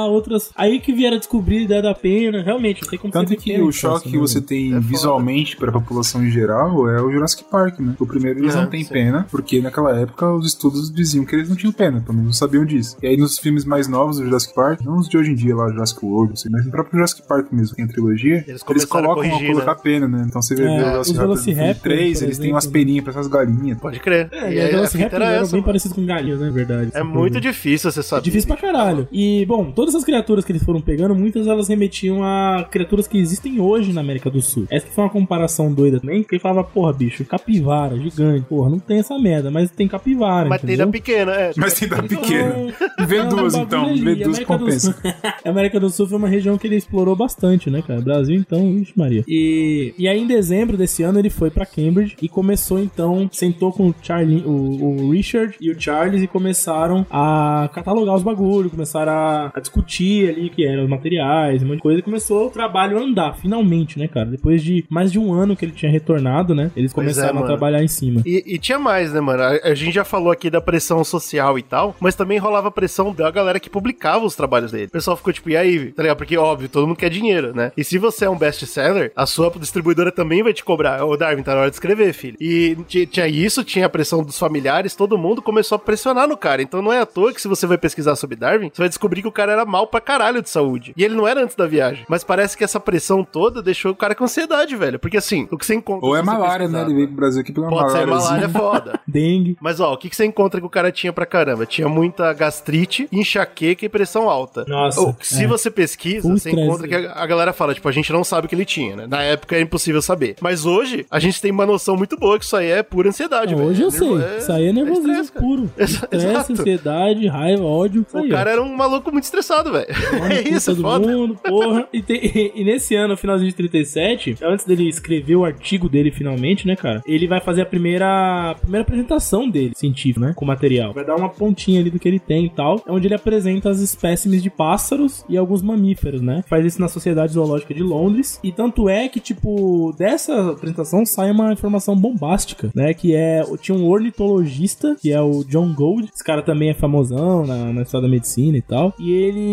Outras. 0.09 0.51
Aí 0.57 0.81
que 0.81 0.93
vieram 0.93 1.17
a 1.17 1.19
descobrir 1.19 1.59
a 1.59 1.63
ideia 1.63 1.83
da 1.83 1.95
pena, 1.95 2.43
realmente, 2.43 2.83
não 2.83 2.89
tem 2.91 2.99
como 2.99 3.13
Tanto 3.13 3.37
que 3.37 3.61
o 3.61 3.71
choque 3.73 4.11
que 4.11 4.17
né, 4.17 4.21
você 4.21 4.35
velho? 4.35 4.47
tem 4.47 4.69
foda. 4.71 4.81
visualmente 4.81 5.57
para 5.57 5.71
a 5.71 5.73
população 5.73 6.25
em 6.25 6.31
geral 6.31 6.89
é 6.89 7.01
o 7.01 7.11
Jurassic 7.11 7.45
Park, 7.51 7.79
né? 7.81 7.95
O 7.99 8.07
primeiro 8.07 8.41
eles 8.41 8.55
Aham, 8.55 8.63
não 8.65 8.71
têm 8.71 8.85
sim. 8.85 8.93
pena, 8.93 9.27
porque 9.31 9.61
naquela 9.61 9.99
época 9.99 10.33
os 10.35 10.47
estudos 10.47 10.91
diziam 10.93 11.25
que 11.25 11.35
eles 11.35 11.49
não 11.49 11.57
tinham 11.57 11.73
pena, 11.73 12.01
pelo 12.01 12.15
menos 12.15 12.27
não 12.27 12.33
sabiam 12.33 12.65
disso. 12.65 12.97
E 13.03 13.07
aí 13.07 13.17
nos 13.17 13.39
filmes 13.39 13.65
mais 13.65 13.89
novos 13.89 14.19
do 14.19 14.25
Jurassic 14.25 14.55
Park, 14.55 14.81
não 14.85 14.99
os 14.99 15.09
de 15.09 15.17
hoje 15.17 15.31
em 15.33 15.35
dia 15.35 15.55
lá, 15.55 15.69
Jurassic 15.71 16.05
World, 16.05 16.33
assim, 16.35 16.49
mas 16.51 16.65
no 16.65 16.71
próprio 16.71 16.95
Jurassic 16.97 17.23
Park 17.27 17.53
mesmo, 17.53 17.71
que 17.71 17.77
tem 17.77 17.85
a 17.85 17.89
trilogia, 17.89 18.45
Eles 18.47 18.63
eles, 18.69 18.85
a 18.85 18.87
colocam 18.87 19.13
a, 19.13 19.15
corrigir, 19.31 19.53
colocar 19.53 19.75
né? 19.75 19.81
pena, 19.83 20.09
né? 20.09 20.25
Então 20.29 20.41
você 20.43 20.55
vê 20.55 20.65
É, 20.65 20.67
os 20.67 20.75
Velociraptor 20.77 21.05
filme 21.05 21.19
Velociraptor, 21.19 21.83
3, 21.83 22.19
por 22.19 22.25
eles 22.25 22.39
têm 22.39 22.53
umas 22.53 22.67
peninhas 22.67 23.05
pra 23.05 23.13
essas 23.13 23.27
galinhas. 23.29 23.79
Pode 23.79 24.01
crer. 24.01 24.29
É, 24.33 24.53
e 24.53 24.61
aí, 24.61 24.75
a 24.75 24.87
fita 24.89 25.17
era 25.17 25.33
essa, 25.33 25.45
bem 25.53 25.61
mano. 25.61 25.65
parecidos 25.65 25.95
com 25.97 26.05
galinhas, 26.07 26.41
né? 26.41 26.51
Verdade. 26.51 26.91
É 26.95 27.03
muito 27.03 27.41
difícil 27.41 27.91
você 27.91 28.03
saber. 28.03 28.21
É 28.21 28.25
difícil 28.25 28.49
pra 28.49 28.57
caralho. 28.57 29.09
E, 29.13 29.45
bom, 29.47 29.71
todas 29.71 29.95
essas 29.99 30.05
criaturas 30.05 30.45
que 30.45 30.53
eles 30.53 30.63
foram 30.63 30.81
pegando, 30.81 31.15
muitas 31.15 31.47
elas 31.47 31.69
remetiam 31.69 32.23
a 32.23 32.67
criaturas 32.71 33.07
que 33.07 33.19
existem 33.19 33.61
hoje 33.61 33.93
na 33.93 34.01
América 34.01 34.31
do 34.31 34.41
Sul. 34.41 34.67
Essa 34.71 34.87
que 34.87 34.95
foi 34.95 35.05
uma 35.05 35.11
comparação 35.11 35.73
doida 35.73 36.01
também, 36.01 36.23
porque 36.23 36.37
ele 36.37 36.43
falava, 36.43 36.65
porra, 36.65 36.93
bicho, 36.93 37.25
capivara, 37.25 37.99
gigante, 37.99 38.47
porra, 38.47 38.71
não 38.71 38.79
tem 38.79 38.99
essa 38.99 39.19
merda, 39.19 39.51
mas 39.51 39.71
tem 39.71 39.89
capivara, 39.89 40.49
Mas 40.49 40.61
tem 40.61 40.71
entendeu? 40.71 40.87
da 40.87 40.93
pequena, 40.93 41.33
é. 41.33 41.53
Mas 41.57 41.75
tem 41.75 41.89
da 41.89 42.03
pequena. 42.03 42.49
Então, 42.49 42.89
Vê 43.07 43.17
é 43.17 43.25
um 43.25 43.29
duas 43.29 43.53
bagulho 43.55 43.95
então, 43.95 44.05
vê 44.05 44.15
duas 44.15 44.39
compensa. 44.41 44.97
A 45.45 45.49
América 45.51 45.81
do 45.81 45.91
Sul 45.91 46.07
foi 46.07 46.19
uma 46.19 46.29
região 46.29 46.57
que 46.57 46.67
ele 46.67 46.77
explorou 46.77 47.17
bastante, 47.17 47.71
né, 47.71 47.83
cara? 47.83 48.01
Brasil, 48.01 48.37
então, 48.37 48.75
vixe 48.75 48.93
Maria. 48.97 49.25
E, 49.27 49.95
e 49.99 50.09
aí, 50.09 50.21
em 50.21 50.27
dezembro 50.27 50.77
desse 50.77 51.03
ano, 51.03 51.19
ele 51.19 51.31
foi 51.31 51.51
pra 51.51 51.67
Cambridge 51.67 52.17
e 52.21 52.29
começou, 52.29 52.79
então, 52.79 53.29
sentou 53.33 53.73
com 53.73 53.89
o, 53.89 53.95
Charlie, 54.03 54.43
o, 54.45 55.07
o 55.07 55.11
Richard 55.11 55.57
e 55.61 55.71
o 55.71 55.81
Charles 55.81 56.23
e 56.23 56.27
começaram 56.27 57.07
a 57.11 57.69
catalogar 57.73 58.15
os 58.15 58.23
bagulhos, 58.23 58.71
começaram 58.71 59.13
a, 59.13 59.53
a 59.55 59.61
discutir 59.61 59.88
ali 60.29 60.47
o 60.47 60.51
que 60.51 60.65
eram 60.67 60.85
os 60.85 60.89
materiais, 60.89 61.63
um 61.63 61.67
monte 61.67 61.77
de 61.77 61.83
coisa, 61.83 61.99
e 62.01 62.03
começou 62.03 62.47
o 62.47 62.51
trabalho 62.51 62.99
a 62.99 63.01
andar, 63.03 63.37
finalmente, 63.37 63.99
né, 63.99 64.07
cara? 64.09 64.27
Depois 64.27 64.63
de 64.63 64.85
mais 64.89 65.11
de 65.13 65.19
um 65.19 65.33
ano 65.33 65.57
que 65.57 65.65
ele 65.65 65.73
tinha 65.73 65.91
retornado, 65.91 66.55
né? 66.55 66.71
Eles 66.77 66.93
Pois 66.93 67.07
é, 67.07 67.11
começaram 67.11 67.31
a 67.39 67.41
mano. 67.41 67.47
trabalhar 67.47 67.83
em 67.83 67.89
cima. 67.89 68.23
E, 68.27 68.43
e 68.47 68.59
tinha 68.59 68.79
mais, 68.79 69.13
né, 69.13 69.21
mano? 69.21 69.43
A, 69.43 69.51
a 69.71 69.75
gente 69.75 69.95
já 69.95 70.05
falou 70.05 70.31
aqui 70.33 70.51
da 70.51 70.61
pressão 70.61 71.03
social 71.05 71.59
e 71.59 71.63
tal, 71.63 71.97
mas 72.01 72.15
também 72.15 72.39
rolava 72.39 72.71
pressão 72.71 73.13
da 73.13 73.31
galera 73.31 73.59
que 73.61 73.71
publicava 73.71 74.25
os 74.25 74.37
trabalhos 74.37 74.73
dele. 74.73 74.87
O 74.87 74.91
pessoal 74.91 75.17
ficou 75.17 75.33
tipo, 75.33 75.51
e 75.51 75.57
aí, 75.57 75.93
tá 75.93 76.03
ligado? 76.03 76.17
Porque, 76.19 76.37
óbvio, 76.37 76.69
todo 76.69 76.87
mundo 76.87 76.97
quer 76.97 77.11
dinheiro, 77.11 77.55
né? 77.55 77.73
E 77.77 77.85
se 77.85 77.99
você 77.99 78.25
é 78.25 78.31
um 78.31 78.37
best-seller, 78.39 79.13
a 79.17 79.27
sua 79.27 79.51
distribuidora 79.59 80.11
também 80.13 80.43
vai 80.43 80.53
te 80.53 80.65
cobrar. 80.65 81.05
Ô, 81.05 81.17
Darwin, 81.17 81.43
tá 81.43 81.55
na 81.55 81.61
hora 81.63 81.71
de 81.71 81.77
escrever, 81.77 82.13
filho. 82.13 82.37
E 82.41 82.77
ti- 82.87 83.07
tinha 83.07 83.27
isso, 83.27 83.65
tinha 83.65 83.87
a 83.87 83.89
pressão 83.89 84.23
dos 84.23 84.39
familiares, 84.39 84.95
todo 84.95 85.19
mundo 85.19 85.41
começou 85.43 85.77
a 85.77 85.79
pressionar 85.79 86.29
no 86.29 86.37
cara. 86.37 86.63
Então 86.63 86.83
não 86.83 86.93
é 86.93 87.01
à 87.01 87.07
toa 87.07 87.33
que 87.33 87.41
se 87.41 87.49
você 87.49 87.67
vai 87.67 87.79
pesquisar 87.79 88.17
sobre 88.17 88.37
Darwin, 88.37 88.71
você 88.73 88.83
vai 88.83 88.89
descobrir 88.89 89.23
que 89.23 89.29
o 89.29 89.33
cara 89.33 89.53
era 89.53 89.65
mal 89.65 89.78
pra 89.87 90.01
caralho 90.01 90.43
de 90.43 90.49
saúde. 90.51 90.93
E 90.97 91.05
ele 91.05 91.15
não 91.15 91.27
era 91.27 91.43
antes 91.43 91.57
da 91.57 91.67
viagem. 91.67 92.05
Mas 92.09 92.25
parece 92.25 92.57
que 92.57 92.65
essa 92.65 92.81
pressão 92.81 93.25
toda 93.25 93.63
deixou 93.63 93.93
o 93.93 93.97
cara 93.97 94.15
com 94.15 94.25
ansiedade, 94.25 94.75
velho. 94.77 94.99
Porque 94.99 95.17
assim, 95.17 95.47
o 95.51 95.57
que 95.59 95.65
você 95.67 95.75
encontra. 95.75 96.07
Ou 96.07 96.17
é 96.17 96.23
malária, 96.23 96.69
né? 96.69 96.83
Ele 96.83 96.95
veio 96.95 97.07
pro 97.09 97.17
Brasil 97.17 97.41
aqui 97.41 97.53
pela 97.53 97.69
Pode 97.69 97.93
ser 97.93 98.07
malária. 98.07 98.15
malária, 98.15 98.45
é 98.45 98.49
foda. 98.49 99.01
Dengue. 99.07 99.57
Mas 99.61 99.81
ó, 99.81 99.93
o 99.93 99.97
que, 99.97 100.09
que 100.11 100.17
você 100.17 100.25
encontra 100.25 100.61
que 100.61 100.67
o 100.67 100.71
cara 100.71 100.91
tinha 100.93 101.13
pra 101.13 101.27
caramba? 101.27 101.67
Tinha 101.67 101.89
muita 101.89 102.33
gastrite, 102.33 103.09
enxaqueca 103.13 103.85
e 103.85 103.89
pressão 103.89 104.29
alta. 104.29 104.65
Nossa, 104.69 105.01
Ou, 105.01 105.17
se 105.21 105.45
é. 105.45 105.47
você 105.47 105.71
pesquisa, 105.71 106.29
você 106.29 106.49
estresse. 106.51 106.61
encontra 106.61 106.89
que 106.89 106.95
a, 106.95 107.13
a 107.15 107.27
galera 107.27 107.53
fala, 107.53 107.75
tipo, 107.75 107.89
a 107.89 107.93
gente 107.93 108.13
não 108.13 108.25
sabe 108.25 108.47
o 108.47 108.49
que 108.49 108.55
ele 108.55 108.65
tinha, 108.65 108.97
né? 108.97 109.07
Na 109.07 109.23
época 109.23 109.57
é 109.57 109.61
impossível 109.61 110.03
saber. 110.03 110.37
Mas 110.41 110.65
hoje, 110.67 111.07
a 111.11 111.19
gente 111.19 111.41
tem 111.41 111.51
uma 111.51 111.67
noção 111.67 111.97
muito 111.97 112.17
boa 112.17 112.39
que 112.39 112.45
isso 112.45 112.57
aí 112.57 112.71
é 112.71 112.83
pura 112.83 113.09
ansiedade, 113.09 113.53
Não, 113.53 113.59
velho. 113.59 113.71
hoje 113.71 113.83
eu 113.83 113.89
É 113.89 113.91
sei. 113.91 114.09
nervo- 114.17 114.39
Isso 114.39 114.53
aí 114.53 114.67
é 114.69 114.73
nervosismo 114.73 115.11
estresse, 115.11 115.33
cara. 115.33 115.45
puro. 115.47 115.71
Estresse, 115.79 116.27
exato. 116.27 116.53
ansiedade, 116.53 117.27
raiva, 117.29 117.65
ódio. 117.65 118.07
O 118.13 118.29
cara 118.29 118.51
era 118.51 118.63
um 118.63 118.75
maluco 118.77 119.11
muito 119.11 119.25
estressado, 119.25 119.58
velho. 119.65 119.87
É 120.29 120.49
isso, 120.49 120.71
é 120.71 120.75
todo 120.75 120.83
foda. 120.83 121.07
mundo, 121.17 121.37
porra. 121.43 121.89
E, 121.93 122.03
tem- 122.03 122.53
e 122.55 122.65
nesse 122.65 122.95
ano, 122.95 123.17
finalzinho 123.17 123.51
de 123.51 123.57
37, 123.57 124.37
antes 124.43 124.65
dele 124.65 124.89
escrever 124.89 125.37
o 125.37 125.45
artigo 125.45 125.89
dele 125.89 126.11
finalmente, 126.11 126.67
né, 126.67 126.77
cara? 126.77 127.03
Ele 127.07 127.27
vai 127.27 127.41
fazer 127.41 127.63
a 127.63 127.67
primeira, 127.67 128.51
a 128.51 128.55
primeira 128.55 128.83
apresentação 128.83 129.49
dele, 129.49 129.73
científica, 129.75 130.27
né? 130.27 130.33
Com 130.37 130.45
material. 130.45 130.93
Vai 130.93 131.05
dar 131.05 131.17
uma 131.17 131.29
pontinha 131.29 131.81
ali 131.81 131.91
do 131.91 131.99
que 131.99 132.07
ele 132.09 132.19
tem 132.19 132.47
e 132.47 132.51
tal. 132.51 132.83
É 132.87 132.93
onde 132.93 133.07
ele 133.07 133.15
apresenta 133.15 133.71
as 133.71 133.81
espécimes 133.81 134.43
de 134.43 134.51
pássaros 134.51 135.25
e 135.29 135.37
alguns 135.37 135.63
mamíferos, 135.63 136.21
né? 136.21 136.45
Faz 136.49 136.65
isso 136.65 136.81
na 136.81 136.89
Sociedade 136.89 137.33
Zoológica 137.33 137.73
de 137.75 137.83
Londres. 137.83 138.39
E 138.43 138.53
tanto 138.53 138.89
é 138.89 139.09
que, 139.09 139.21
tipo, 139.21 139.95
dessa 139.99 140.51
apresentação 140.51 141.05
sai 141.07 141.31
uma 141.31 141.53
informação 141.53 141.97
bombástica, 141.97 142.71
né? 142.75 142.93
Que 142.95 143.15
é. 143.15 143.43
Tinha 143.61 143.77
um 143.77 143.87
ornitologista, 143.89 144.97
que 145.01 145.13
é 145.13 145.21
o 145.21 145.45
John 145.45 145.73
Gold. 145.75 146.09
Esse 146.15 146.25
cara 146.25 146.43
também 146.43 146.71
é 146.71 146.75
famosão 146.75 147.47
na, 147.47 147.73
na 147.73 147.83
história 147.83 148.07
da 148.07 148.13
medicina 148.13 148.57
e 148.57 148.63
tal. 148.63 148.93
E 148.99 149.13
ele 149.13 149.48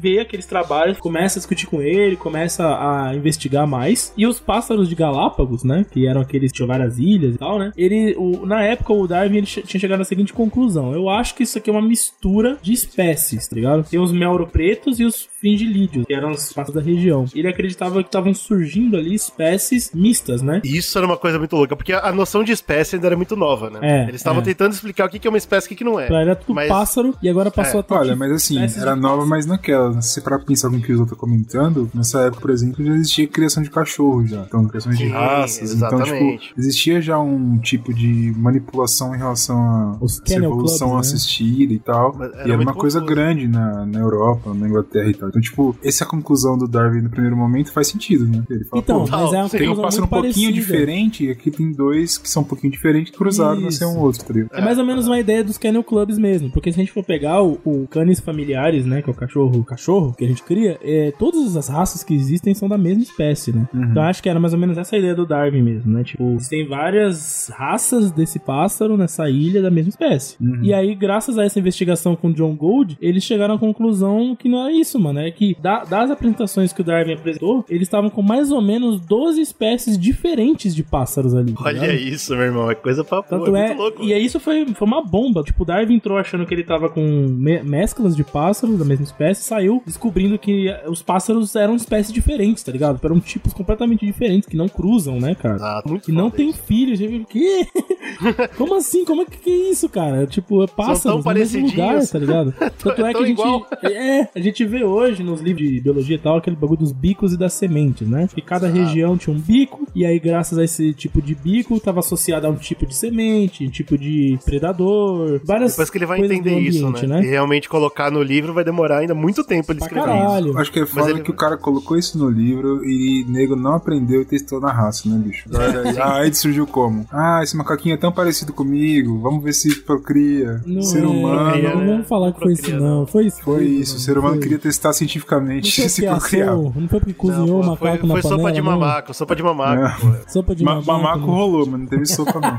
vê 0.00 0.20
aqueles 0.20 0.46
trabalhos, 0.46 0.98
começa 0.98 1.38
a 1.38 1.40
discutir 1.40 1.66
com 1.66 1.80
ele, 1.82 2.16
começa 2.16 2.64
a 2.64 3.14
investigar 3.14 3.66
mais. 3.66 4.12
E 4.16 4.26
os 4.26 4.40
pássaros 4.40 4.88
de 4.88 4.94
Galápagos, 4.94 5.64
né? 5.64 5.84
Que 5.90 6.06
eram 6.06 6.20
aqueles 6.20 6.50
que 6.50 6.56
tinham 6.56 6.68
várias 6.68 6.98
ilhas 6.98 7.34
e 7.34 7.38
tal, 7.38 7.58
né? 7.58 7.72
Ele, 7.76 8.14
o, 8.16 8.46
na 8.46 8.62
época, 8.62 8.92
o 8.92 9.06
Darwin 9.06 9.38
ele 9.38 9.46
tinha 9.46 9.80
chegado 9.80 10.00
à 10.00 10.04
seguinte 10.04 10.32
conclusão: 10.32 10.92
eu 10.92 11.08
acho 11.08 11.34
que 11.34 11.42
isso 11.42 11.58
aqui 11.58 11.70
é 11.70 11.72
uma 11.72 11.82
mistura 11.82 12.56
de 12.62 12.72
espécies, 12.72 13.48
tá 13.48 13.54
ligado? 13.56 13.84
Tem 13.88 13.98
os 14.00 14.12
melro 14.12 14.46
pretos 14.46 14.98
e 15.00 15.04
os 15.04 15.28
fringilídeos, 15.40 16.06
que 16.06 16.14
eram 16.14 16.30
os 16.30 16.52
pássaros 16.52 16.74
da 16.74 16.80
região. 16.80 17.26
Ele 17.34 17.48
acreditava 17.48 18.02
que 18.02 18.08
estavam 18.08 18.32
surgindo 18.34 18.96
ali 18.96 19.14
espécies 19.14 19.90
mistas, 19.94 20.40
né? 20.42 20.60
Isso 20.64 20.96
era 20.96 21.06
uma 21.06 21.16
coisa 21.16 21.38
muito 21.38 21.54
louca, 21.54 21.76
porque 21.76 21.92
a 21.92 22.12
noção 22.12 22.42
de 22.42 22.52
espécie 22.52 22.96
ainda 22.96 23.08
era 23.08 23.16
muito 23.16 23.36
nova, 23.36 23.68
né? 23.70 23.78
É, 23.82 24.02
Eles 24.04 24.16
estavam 24.16 24.40
é. 24.40 24.44
tentando 24.44 24.72
explicar 24.72 25.06
o 25.06 25.10
que 25.10 25.26
é 25.26 25.30
uma 25.30 25.38
espécie 25.38 25.70
e 25.70 25.74
o 25.74 25.76
que 25.76 25.84
não 25.84 25.98
é. 26.00 26.06
Pra 26.06 26.20
ele 26.20 26.30
era 26.30 26.36
tudo 26.36 26.54
Mas- 26.54 26.68
pássaro 26.68 27.14
e 27.22 27.28
agora 27.28 27.50
passou 27.50 27.78
É, 27.78 27.80
a 27.80 27.82
ter 27.82 27.94
Olha, 27.94 28.16
mas 28.16 28.32
assim, 28.32 28.58
era 28.80 28.96
nova, 28.96 29.24
mas 29.34 29.46
naquela. 29.46 30.00
Se 30.00 30.20
pra 30.20 30.38
pensar 30.38 30.70
com 30.70 30.76
o 30.76 30.80
que 30.80 30.92
o 30.92 30.96
Zô 30.96 31.06
tá 31.06 31.16
comentando, 31.16 31.90
nessa 31.92 32.20
época, 32.20 32.40
por 32.42 32.50
exemplo, 32.50 32.84
já 32.84 32.92
existia 32.94 33.26
criação 33.26 33.62
de 33.62 33.70
cachorro 33.70 34.24
já. 34.26 34.42
Então, 34.42 34.64
criação 34.68 34.92
de 34.92 34.98
Sim, 34.98 35.08
raças. 35.08 35.74
Então, 35.74 35.98
exatamente. 36.00 36.48
tipo, 36.48 36.60
existia 36.60 37.00
já 37.00 37.18
um 37.18 37.58
tipo 37.58 37.92
de 37.92 38.32
manipulação 38.36 39.14
em 39.14 39.18
relação 39.18 39.58
a 39.58 39.98
Os 40.00 40.20
evolução 40.30 40.90
clubs, 40.90 41.08
né? 41.10 41.14
assistida 41.16 41.72
e 41.72 41.78
tal. 41.78 42.14
Mas 42.16 42.32
era 42.32 42.48
E 42.48 42.52
era 42.52 42.62
uma 42.62 42.74
coisa 42.74 43.00
confuso. 43.00 43.14
grande 43.14 43.48
na, 43.48 43.84
na 43.86 43.98
Europa, 43.98 44.54
na 44.54 44.68
Inglaterra 44.68 45.08
e 45.10 45.14
tal. 45.14 45.28
Então, 45.28 45.40
tipo, 45.40 45.76
essa 45.82 46.06
conclusão 46.06 46.56
do 46.56 46.68
Darwin 46.68 47.00
no 47.02 47.10
primeiro 47.10 47.36
momento 47.36 47.72
faz 47.72 47.88
sentido, 47.88 48.26
né? 48.26 48.42
Ele 48.48 48.64
fala, 48.64 48.82
Então, 48.82 49.04
pô, 49.04 49.10
mas 49.10 49.32
é 49.32 49.36
uma 49.42 49.48
tem 49.48 49.68
um 49.68 49.76
pássaro 49.80 50.04
um 50.04 50.08
pouquinho 50.08 50.50
parecida. 50.50 50.52
diferente, 50.52 51.24
e 51.26 51.30
aqui 51.30 51.50
tem 51.50 51.72
dois 51.72 52.18
que 52.18 52.28
são 52.28 52.42
um 52.42 52.46
pouquinho 52.46 52.72
diferentes, 52.72 53.12
cruzados, 53.16 53.62
nasceu 53.62 53.88
um 53.88 53.98
outro, 53.98 54.24
tá? 54.24 54.58
É 54.58 54.60
mais 54.64 54.78
ou 54.78 54.84
menos 54.84 55.06
uma 55.06 55.18
ideia 55.18 55.42
dos 55.42 55.58
kennel 55.58 55.82
clubs 55.82 56.18
mesmo, 56.18 56.50
porque 56.50 56.72
se 56.72 56.78
a 56.80 56.82
gente 56.84 56.92
for 56.92 57.04
pegar 57.04 57.42
o, 57.42 57.58
o 57.64 57.86
canis 57.88 58.20
familiares, 58.20 58.84
né, 58.86 59.02
que 59.02 59.08
é 59.08 59.12
o 59.12 59.16
cachorro, 59.26 59.64
cachorro 59.64 60.14
que 60.16 60.24
a 60.24 60.28
gente 60.28 60.42
cria, 60.42 60.78
é, 60.82 61.12
todas 61.18 61.56
as 61.56 61.68
raças 61.68 62.02
que 62.02 62.14
existem 62.14 62.54
são 62.54 62.68
da 62.68 62.78
mesma 62.78 63.02
espécie, 63.02 63.52
né? 63.52 63.68
Uhum. 63.72 63.84
Então 63.84 64.02
eu 64.02 64.08
acho 64.08 64.22
que 64.22 64.28
era 64.28 64.38
mais 64.40 64.52
ou 64.52 64.58
menos 64.58 64.76
essa 64.78 64.96
ideia 64.96 65.14
do 65.14 65.26
Darwin 65.26 65.62
mesmo, 65.62 65.92
né? 65.92 66.04
Tipo, 66.04 66.32
existem 66.34 66.66
várias 66.66 67.50
raças 67.54 68.10
desse 68.10 68.38
pássaro 68.38 68.96
nessa 68.96 69.28
ilha 69.28 69.62
da 69.62 69.70
mesma 69.70 69.88
espécie. 69.90 70.36
Uhum. 70.40 70.60
E 70.62 70.72
aí, 70.72 70.94
graças 70.94 71.38
a 71.38 71.44
essa 71.44 71.58
investigação 71.58 72.14
com 72.16 72.28
o 72.28 72.32
John 72.32 72.54
Gold, 72.54 72.96
eles 73.00 73.22
chegaram 73.24 73.54
à 73.54 73.58
conclusão 73.58 74.36
que 74.36 74.48
não 74.48 74.60
era 74.66 74.72
isso, 74.72 74.98
mano. 74.98 75.18
É 75.20 75.30
que 75.30 75.56
da- 75.60 75.84
das 75.84 76.10
apresentações 76.10 76.72
que 76.72 76.80
o 76.80 76.84
Darwin 76.84 77.12
apresentou, 77.14 77.64
eles 77.68 77.82
estavam 77.88 78.10
com 78.10 78.22
mais 78.22 78.50
ou 78.50 78.60
menos 78.60 79.00
12 79.00 79.40
espécies 79.40 79.98
diferentes 79.98 80.74
de 80.74 80.82
pássaros 80.82 81.34
ali. 81.34 81.52
tá 81.52 81.62
Olha 81.64 81.80
ligado? 81.80 81.94
isso, 81.98 82.32
meu 82.34 82.44
irmão. 82.44 82.70
É 82.70 82.74
coisa 82.74 83.04
pra. 83.04 83.22
Tanto 83.22 83.54
é 83.56 83.64
é, 83.64 83.66
muito 83.68 83.78
louco. 83.78 84.02
e 84.04 84.12
aí 84.12 84.24
isso 84.24 84.38
foi, 84.40 84.66
foi 84.66 84.86
uma 84.86 85.02
bomba. 85.04 85.42
Tipo, 85.42 85.62
o 85.62 85.66
Darwin 85.66 85.94
entrou 85.94 86.18
achando 86.18 86.44
que 86.46 86.54
ele 86.54 86.64
tava 86.64 86.88
com 86.88 87.00
me- 87.28 87.62
mesclas 87.62 88.14
de 88.16 88.24
pássaros 88.24 88.78
da 88.78 88.84
mesma 88.84 89.04
espécie, 89.14 89.42
saiu 89.42 89.82
descobrindo 89.86 90.38
que 90.38 90.68
os 90.86 91.02
pássaros 91.02 91.54
eram 91.56 91.76
espécies 91.76 92.12
diferentes, 92.12 92.62
tá 92.62 92.72
ligado? 92.72 93.00
Eram 93.02 93.20
tipos 93.20 93.52
completamente 93.52 94.04
diferentes, 94.04 94.48
que 94.48 94.56
não 94.56 94.68
cruzam, 94.68 95.20
né, 95.20 95.34
cara? 95.34 95.56
Ah, 95.60 95.82
muito 95.86 96.04
que 96.04 96.12
não 96.12 96.30
tem 96.30 96.50
isso. 96.50 96.62
filhos. 96.62 97.00
Eu 97.00 97.24
quê? 97.24 97.66
Como 98.56 98.74
assim? 98.74 99.04
Como 99.04 99.22
é 99.22 99.24
que, 99.24 99.38
que 99.38 99.50
é 99.50 99.70
isso, 99.70 99.88
cara? 99.88 100.26
Tipo, 100.26 100.64
é 100.64 100.66
pássaros 100.66 101.24
no 101.24 101.32
mesmo 101.32 101.66
lugar, 101.66 102.06
tá 102.06 102.18
ligado? 102.18 102.52
Tanto 102.82 103.04
é 103.04 103.10
é, 103.10 103.14
que 103.14 103.22
a 103.22 103.26
gente, 103.26 103.40
igual. 103.40 103.66
é, 103.84 104.28
a 104.34 104.40
gente 104.40 104.64
vê 104.64 104.84
hoje 104.84 105.22
nos 105.22 105.40
livros 105.40 105.66
de 105.68 105.80
biologia 105.80 106.16
e 106.16 106.18
tal, 106.18 106.36
aquele 106.38 106.56
bagulho 106.56 106.80
dos 106.80 106.92
bicos 106.92 107.32
e 107.32 107.38
das 107.38 107.52
sementes, 107.54 108.08
né? 108.08 108.28
Que 108.32 108.42
cada 108.42 108.68
região 108.68 109.16
tinha 109.16 109.34
um 109.34 109.38
bico, 109.38 109.86
e 109.94 110.04
aí 110.04 110.18
graças 110.18 110.58
a 110.58 110.64
esse 110.64 110.92
tipo 110.92 111.22
de 111.22 111.34
bico, 111.34 111.78
tava 111.78 112.00
associado 112.00 112.46
a 112.46 112.50
um 112.50 112.56
tipo 112.56 112.86
de 112.86 112.94
semente, 112.94 113.66
um 113.66 113.70
tipo 113.70 113.96
de 113.96 114.38
predador, 114.44 115.40
várias 115.44 115.72
Depois 115.72 115.90
que 115.90 115.98
ele 115.98 116.06
vai 116.06 116.20
entender 116.20 116.58
isso, 116.58 116.86
ambiente, 116.86 117.06
né? 117.06 117.22
E 117.22 117.26
realmente 117.26 117.68
colocar 117.68 118.10
no 118.10 118.22
livro 118.22 118.52
vai 118.52 118.64
demorar 118.64 119.03
ainda 119.04 119.14
muito 119.14 119.44
tempo 119.44 119.70
ele 119.72 119.78
Pra 119.78 119.86
escrever 119.88 120.06
caralho. 120.06 120.48
isso. 120.50 120.58
Acho 120.58 120.72
que 120.72 120.80
é 120.80 120.86
foda 120.86 121.10
ele- 121.10 121.22
que 121.22 121.30
o 121.30 121.34
cara 121.36 121.56
colocou 121.56 121.96
isso 121.96 122.18
no 122.18 122.28
livro 122.28 122.84
e 122.84 123.24
nego 123.28 123.54
não 123.56 123.74
aprendeu 123.74 124.22
e 124.22 124.24
testou 124.24 124.60
na 124.60 124.72
raça, 124.72 125.08
né, 125.08 125.16
bicho? 125.24 125.48
Agora, 125.48 126.02
a 126.02 126.14
AIDS 126.20 126.40
surgiu 126.40 126.66
como? 126.66 127.06
Ah, 127.12 127.40
esse 127.42 127.56
macaquinho 127.56 127.94
é 127.94 127.98
tão 127.98 128.10
parecido 128.12 128.52
comigo, 128.52 129.18
vamos 129.20 129.42
ver 129.42 129.52
se 129.52 129.74
procria. 129.82 130.60
Não 130.66 130.82
ser 130.82 131.02
é, 131.02 131.06
humano. 131.06 131.50
procria, 131.50 131.70
Não 131.74 131.80
né? 131.80 131.86
vamos 131.92 132.08
falar 132.08 132.32
que 132.32 132.40
foi 132.40 132.52
isso, 132.52 132.70
não. 132.76 132.80
não. 133.00 133.06
Foi 133.06 133.26
isso. 133.26 133.42
Foi 133.42 133.64
isso, 133.64 133.92
o 133.92 133.94
mano. 133.94 134.04
ser 134.04 134.18
humano 134.18 134.34
Foi. 134.34 134.42
queria 134.42 134.58
testar 134.58 134.88
Não 134.88 134.92
cientificamente 134.94 135.80
foi 135.80 135.88
se 135.88 136.06
procriar. 136.06 136.56
não 136.56 136.72
foi 136.88 137.00
porque 137.00 137.12
cozinhou 137.14 137.60
o 137.60 137.64
Não, 137.66 137.76
foi, 137.76 137.88
macaco 137.90 138.06
na 138.06 138.14
foi 138.14 138.22
panela, 138.22 138.40
sopa 138.40 138.52
de 138.52 138.60
não. 138.62 138.70
mamaco, 138.70 139.14
sopa 139.14 139.36
de 139.36 139.42
mamaco. 139.42 139.82
É. 140.08 140.30
Sopa 140.30 140.54
de 140.54 140.64
Ma- 140.64 140.74
mamaco. 140.76 140.92
Mamaco 140.92 141.18
né? 141.20 141.26
rolou, 141.26 141.66
mas 141.66 141.80
não 141.80 141.86
teve 141.86 142.06
sopa 142.06 142.40
não. 142.40 142.58